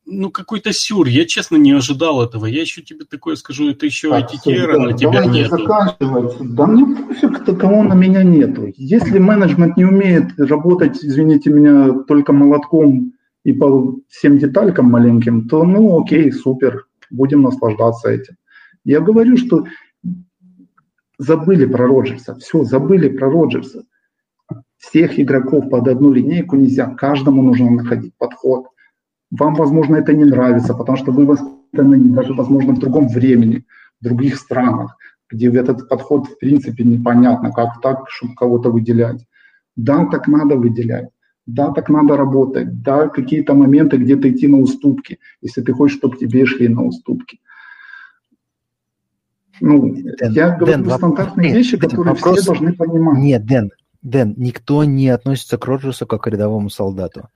ну, 0.06 0.32
какой-то 0.32 0.74
сюр. 0.74 1.08
Я, 1.08 1.26
честно, 1.26 1.56
не 1.56 1.72
ожидал 1.72 2.22
этого. 2.24 2.46
Я 2.46 2.62
еще 2.62 2.82
тебе 2.82 3.06
такое 3.06 3.36
скажу, 3.36 3.70
это 3.70 3.86
еще 3.86 4.10
так, 4.10 4.32
на 4.80 4.94
тебя 4.94 5.26
нет. 5.26 5.52
Да 6.40 6.68
мне 6.68 6.96
пофиг, 6.96 7.60
кого 7.60 7.84
на 7.84 7.94
меня 7.94 8.24
нету. 8.24 8.72
Если 8.76 9.18
менеджмент 9.18 9.78
не 9.78 9.86
умеет 9.86 10.38
работать, 10.38 11.04
извините 11.04 11.50
меня, 11.50 12.04
только 12.08 12.34
молотком 12.34 13.14
и 13.44 13.54
по 13.54 13.96
всем 14.10 14.38
деталькам 14.38 14.86
маленьким, 14.86 15.48
то, 15.48 15.64
ну, 15.64 16.02
окей, 16.02 16.32
супер, 16.32 16.86
будем 17.10 17.42
наслаждаться 17.42 18.10
этим. 18.10 18.36
Я 18.84 19.00
говорю, 19.00 19.38
что 19.38 19.66
забыли 21.18 21.66
про 21.66 21.88
Роджерса, 21.88 22.36
все, 22.36 22.64
забыли 22.64 23.10
про 23.10 23.30
Роджерса. 23.30 23.86
Всех 24.78 25.18
игроков 25.18 25.70
под 25.70 25.88
одну 25.88 26.12
линейку 26.12 26.58
нельзя, 26.58 26.88
каждому 26.88 27.42
нужно 27.42 27.72
находить 27.72 28.14
подход. 28.18 28.66
Вам, 29.40 29.56
возможно, 29.56 29.96
это 29.96 30.14
не 30.14 30.26
нравится, 30.26 30.76
потому 30.76 30.96
что 30.96 31.12
вы 31.12 31.26
воспитаны 31.26 31.98
даже, 32.14 32.34
возможно, 32.34 32.74
в 32.74 32.80
другом 32.80 33.08
времени, 33.08 33.66
в 34.00 34.04
других 34.04 34.38
странах, 34.38 34.96
где 35.28 35.50
этот 35.50 35.90
подход, 35.90 36.28
в 36.28 36.38
принципе, 36.38 36.84
непонятно, 36.84 37.52
как 37.52 37.82
так, 37.82 38.10
чтобы 38.10 38.36
кого-то 38.36 38.70
выделять. 38.70 39.26
Да, 39.76 40.06
так 40.06 40.28
надо 40.28 40.56
выделять. 40.56 41.10
Да, 41.48 41.72
так 41.72 41.90
надо 41.90 42.16
работать. 42.16 42.84
Да, 42.84 43.10
какие-то 43.10 43.56
моменты 43.56 43.98
где-то 43.98 44.30
идти 44.30 44.48
на 44.48 44.58
уступки, 44.60 45.18
если 45.42 45.62
ты 45.62 45.74
хочешь, 45.74 45.98
чтобы 45.98 46.18
тебе 46.18 46.46
шли 46.46 46.68
на 46.68 46.84
уступки. 46.84 47.40
Ну, 49.62 49.96
Дэн, 50.20 50.32
я 50.34 50.56
говорю 50.56 50.84
Дэн, 50.84 50.98
стандартные 50.98 51.50
воп... 51.50 51.58
вещи, 51.58 51.78
которые 51.78 52.14
вопрос... 52.14 52.40
все 52.40 52.46
должны 52.46 52.74
понимать. 52.74 53.18
Нет, 53.18 53.46
Дэн, 53.46 53.72
Дэн, 54.04 54.34
никто 54.38 54.84
не 54.84 55.08
относится 55.08 55.58
к 55.58 55.66
Роджерсу 55.66 56.06
как 56.06 56.24
к 56.24 56.28
рядовому 56.28 56.70
солдату. 56.70 57.30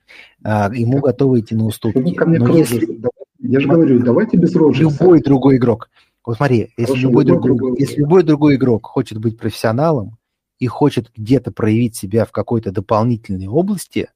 А, 0.44 0.70
ему 0.72 1.00
готовы 1.00 1.40
идти 1.40 1.54
на 1.54 1.64
уступки. 1.64 2.14
Ко 2.14 2.26
мне 2.26 2.38
Но 2.38 2.56
если... 2.56 3.00
Я 3.38 3.60
же 3.60 3.68
говорю, 3.68 4.02
давайте 4.02 4.36
без 4.36 4.54
Роджерса. 4.54 4.82
Любой 4.82 5.22
другой 5.22 5.56
игрок. 5.56 5.90
Вот 6.26 6.36
смотри, 6.36 6.74
если 6.76 6.98
любой, 6.98 7.24
другой, 7.24 7.42
другой, 7.42 7.80
если 7.80 8.00
любой 8.00 8.22
другой 8.22 8.56
игрок 8.56 8.86
хочет 8.86 9.18
быть 9.18 9.38
профессионалом 9.38 10.18
и 10.58 10.66
хочет 10.66 11.10
где-то 11.16 11.52
проявить 11.52 11.96
себя 11.96 12.26
в 12.26 12.32
какой-то 12.32 12.70
дополнительной 12.70 13.46
области 13.46 14.10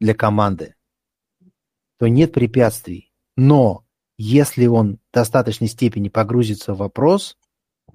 для 0.00 0.14
команды, 0.14 0.74
то 2.00 2.08
нет 2.08 2.32
препятствий. 2.32 3.12
Но 3.36 3.84
если 4.18 4.66
он 4.66 4.96
в 4.96 5.14
достаточной 5.14 5.68
степени 5.68 6.08
погрузится 6.08 6.74
в 6.74 6.78
вопрос 6.78 7.38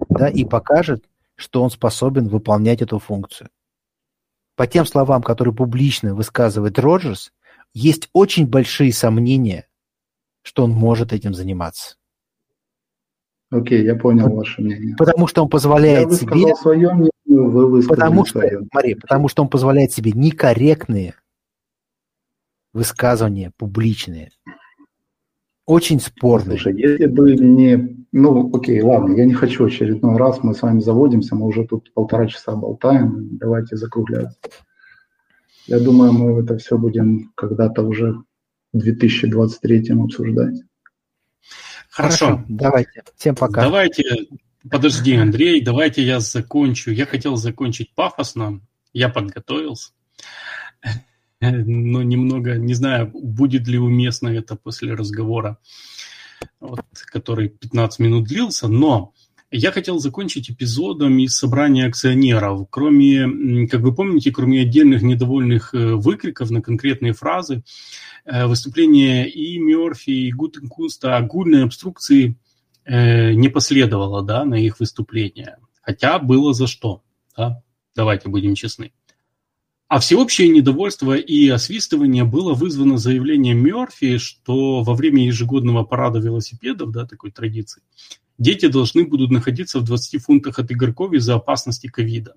да, 0.08 0.28
и 0.28 0.46
покажет, 0.46 1.04
что 1.34 1.62
он 1.62 1.70
способен 1.70 2.28
выполнять 2.28 2.80
эту 2.80 2.98
функцию 2.98 3.50
по 4.58 4.66
тем 4.66 4.84
словам, 4.84 5.22
которые 5.22 5.54
публично 5.54 6.16
высказывает 6.16 6.80
Роджерс, 6.80 7.32
есть 7.74 8.10
очень 8.12 8.44
большие 8.44 8.92
сомнения, 8.92 9.68
что 10.42 10.64
он 10.64 10.72
может 10.72 11.12
этим 11.12 11.32
заниматься. 11.32 11.94
Окей, 13.50 13.84
я 13.84 13.94
понял 13.94 14.34
ваше 14.34 14.60
мнение. 14.60 14.96
Потому 14.98 15.28
что 15.28 15.44
он 15.44 15.48
позволяет 15.48 16.10
я 16.10 16.16
себе... 16.16 16.56
свое 16.56 16.92
мнение, 16.92 17.10
вы 17.24 17.86
потому 17.86 18.26
что, 18.26 18.40
свое. 18.40 18.66
Смотри, 18.72 18.94
потому 18.96 19.28
что 19.28 19.42
он 19.44 19.48
позволяет 19.48 19.92
себе 19.92 20.10
некорректные 20.10 21.14
высказывания 22.72 23.52
публичные. 23.56 24.32
Очень 25.68 26.00
спорные. 26.00 26.58
Слушай, 26.58 26.80
если 26.80 27.04
бы 27.04 27.34
не... 27.34 28.06
Ну, 28.10 28.50
окей, 28.56 28.80
ладно, 28.80 29.14
я 29.14 29.26
не 29.26 29.34
хочу 29.34 29.66
очередной 29.66 30.16
раз, 30.16 30.42
мы 30.42 30.54
с 30.54 30.62
вами 30.62 30.80
заводимся, 30.80 31.34
мы 31.34 31.44
уже 31.44 31.66
тут 31.66 31.92
полтора 31.92 32.26
часа 32.26 32.56
болтаем, 32.56 33.36
давайте 33.36 33.76
закругляться. 33.76 34.38
Я 35.66 35.78
думаю, 35.78 36.12
мы 36.14 36.42
это 36.42 36.56
все 36.56 36.78
будем 36.78 37.32
когда-то 37.34 37.82
уже 37.82 38.16
в 38.72 38.78
2023 38.78 39.90
обсуждать. 40.02 40.62
Хорошо. 41.90 42.26
Хорошо. 42.26 42.44
Давайте. 42.48 43.02
Всем 43.16 43.34
пока. 43.34 43.60
Давайте, 43.60 44.04
подожди, 44.70 45.16
Андрей, 45.16 45.60
давайте 45.60 46.02
я 46.02 46.20
закончу. 46.20 46.92
Я 46.92 47.04
хотел 47.04 47.36
закончить 47.36 47.94
пафосно. 47.94 48.62
Я 48.94 49.10
подготовился. 49.10 49.90
но 51.40 52.02
немного, 52.02 52.56
не 52.56 52.74
знаю, 52.74 53.10
будет 53.12 53.68
ли 53.68 53.78
уместно 53.78 54.28
это 54.28 54.56
после 54.56 54.94
разговора, 54.94 55.58
вот, 56.60 56.84
который 57.12 57.48
15 57.48 58.00
минут 58.00 58.28
длился, 58.28 58.68
но 58.68 59.14
я 59.50 59.72
хотел 59.72 59.98
закончить 59.98 60.50
эпизодом 60.50 61.18
из 61.18 61.36
собрания 61.38 61.86
акционеров. 61.86 62.66
Кроме, 62.70 63.66
как 63.68 63.80
вы 63.80 63.94
помните, 63.94 64.30
кроме 64.30 64.60
отдельных 64.60 65.02
недовольных 65.02 65.72
э, 65.72 65.94
выкриков 65.94 66.50
на 66.50 66.60
конкретные 66.60 67.14
фразы, 67.14 67.62
э, 68.26 68.46
выступления 68.46 69.26
и 69.26 69.58
Мерфи, 69.58 70.10
и 70.10 70.32
Гутенкуста, 70.32 71.16
огульной 71.16 71.64
обструкции 71.64 72.36
э, 72.84 73.32
не 73.32 73.48
последовало 73.48 74.22
да, 74.22 74.44
на 74.44 74.56
их 74.56 74.80
выступления. 74.80 75.58
Хотя 75.80 76.18
было 76.18 76.52
за 76.52 76.66
что. 76.66 77.02
Да? 77.34 77.62
Давайте 77.94 78.28
будем 78.28 78.54
честны. 78.54 78.92
А 79.88 80.00
всеобщее 80.00 80.50
недовольство 80.50 81.16
и 81.16 81.48
освистывание 81.48 82.24
было 82.24 82.52
вызвано 82.52 82.98
заявлением 82.98 83.64
Мерфи, 83.64 84.18
что 84.18 84.82
во 84.82 84.94
время 84.94 85.24
ежегодного 85.24 85.82
парада 85.82 86.18
велосипедов, 86.18 86.92
да, 86.92 87.06
такой 87.06 87.30
традиции, 87.30 87.82
дети 88.36 88.66
должны 88.66 89.06
будут 89.06 89.30
находиться 89.30 89.78
в 89.80 89.84
20 89.84 90.22
фунтах 90.22 90.58
от 90.58 90.70
игроков 90.70 91.14
из-за 91.14 91.36
опасности 91.36 91.86
ковида. 91.86 92.34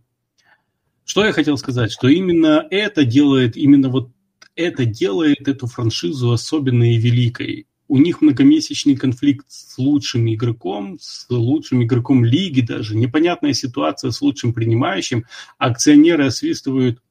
Что 1.04 1.26
я 1.26 1.34
хотел 1.34 1.58
сказать? 1.58 1.92
Что 1.92 2.08
именно 2.08 2.66
это 2.72 3.04
делает, 3.04 3.58
именно 3.58 3.90
вот 3.90 4.12
это 4.56 4.86
делает 4.86 5.46
эту 5.46 5.68
франшизу 5.68 6.32
особенной 6.32 6.96
и 6.96 7.00
великой. 7.00 7.68
У 7.90 7.98
них 7.98 8.22
многомесячный 8.22 8.96
конфликт 8.96 9.46
с 9.50 9.78
лучшим 9.78 10.34
игроком, 10.34 10.98
с 11.02 11.26
лучшим 11.30 11.84
игроком 11.84 12.24
лиги 12.24 12.62
даже, 12.62 12.96
непонятная 12.96 13.52
ситуация 13.52 14.12
с 14.12 14.22
лучшим 14.22 14.54
принимающим. 14.54 15.26
Акционеры 15.58 16.28
освистывают 16.28 17.02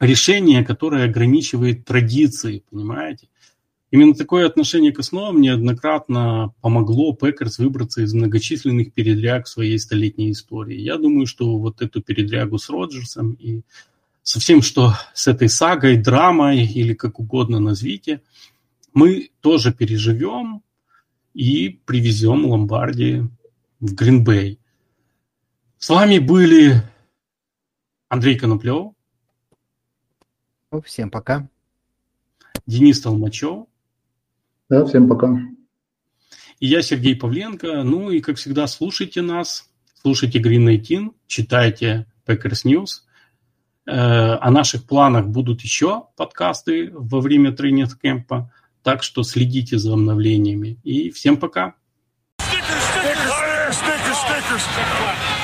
решение, 0.00 0.64
которое 0.64 1.04
ограничивает 1.04 1.84
традиции, 1.84 2.64
понимаете? 2.70 3.28
Именно 3.90 4.14
такое 4.14 4.46
отношение 4.46 4.92
к 4.92 5.00
основам 5.00 5.40
неоднократно 5.40 6.54
помогло 6.60 7.12
Пекерс 7.12 7.58
выбраться 7.58 8.02
из 8.02 8.14
многочисленных 8.14 8.92
передряг 8.92 9.48
своей 9.48 9.78
столетней 9.78 10.30
истории. 10.30 10.80
Я 10.80 10.96
думаю, 10.96 11.26
что 11.26 11.58
вот 11.58 11.82
эту 11.82 12.00
передрягу 12.00 12.58
с 12.58 12.70
Роджерсом 12.70 13.32
и 13.32 13.62
со 14.22 14.38
всем, 14.38 14.62
что 14.62 14.94
с 15.12 15.26
этой 15.26 15.48
сагой, 15.48 15.96
драмой 15.96 16.64
или 16.64 16.94
как 16.94 17.18
угодно 17.18 17.58
назовите, 17.58 18.22
мы 18.94 19.30
тоже 19.40 19.72
переживем 19.72 20.62
и 21.34 21.68
привезем 21.84 22.46
Ломбарди 22.46 23.24
в 23.80 23.94
Гринбей. 23.94 24.60
С 25.78 25.88
вами 25.88 26.18
были 26.18 26.82
Андрей 28.08 28.38
Коноплев. 28.38 28.92
Всем 30.84 31.10
пока. 31.10 31.48
Денис 32.66 33.00
Толмачев. 33.00 33.66
Да, 34.68 34.84
всем 34.84 35.08
пока. 35.08 35.36
И 36.60 36.66
я 36.66 36.80
Сергей 36.82 37.16
Павленко. 37.16 37.82
Ну 37.82 38.10
и, 38.10 38.20
как 38.20 38.36
всегда, 38.36 38.68
слушайте 38.68 39.20
нас, 39.20 39.68
слушайте 40.00 40.38
Green 40.38 40.64
19, 40.64 41.12
читайте 41.26 42.06
Packers 42.24 42.64
News. 42.64 43.02
Э, 43.86 44.34
о 44.34 44.50
наших 44.50 44.84
планах 44.86 45.26
будут 45.26 45.62
еще 45.62 46.04
подкасты 46.16 46.90
во 46.92 47.20
время 47.20 47.50
тренинг-кемпа, 47.50 48.52
так 48.84 49.02
что 49.02 49.24
следите 49.24 49.76
за 49.76 49.94
обновлениями. 49.94 50.78
И 50.84 51.10
всем 51.10 51.36
пока. 51.36 51.74
Stickers, 52.38 52.84
stickers, 52.94 53.72
stickers, 53.72 54.16
stickers. 54.16 55.40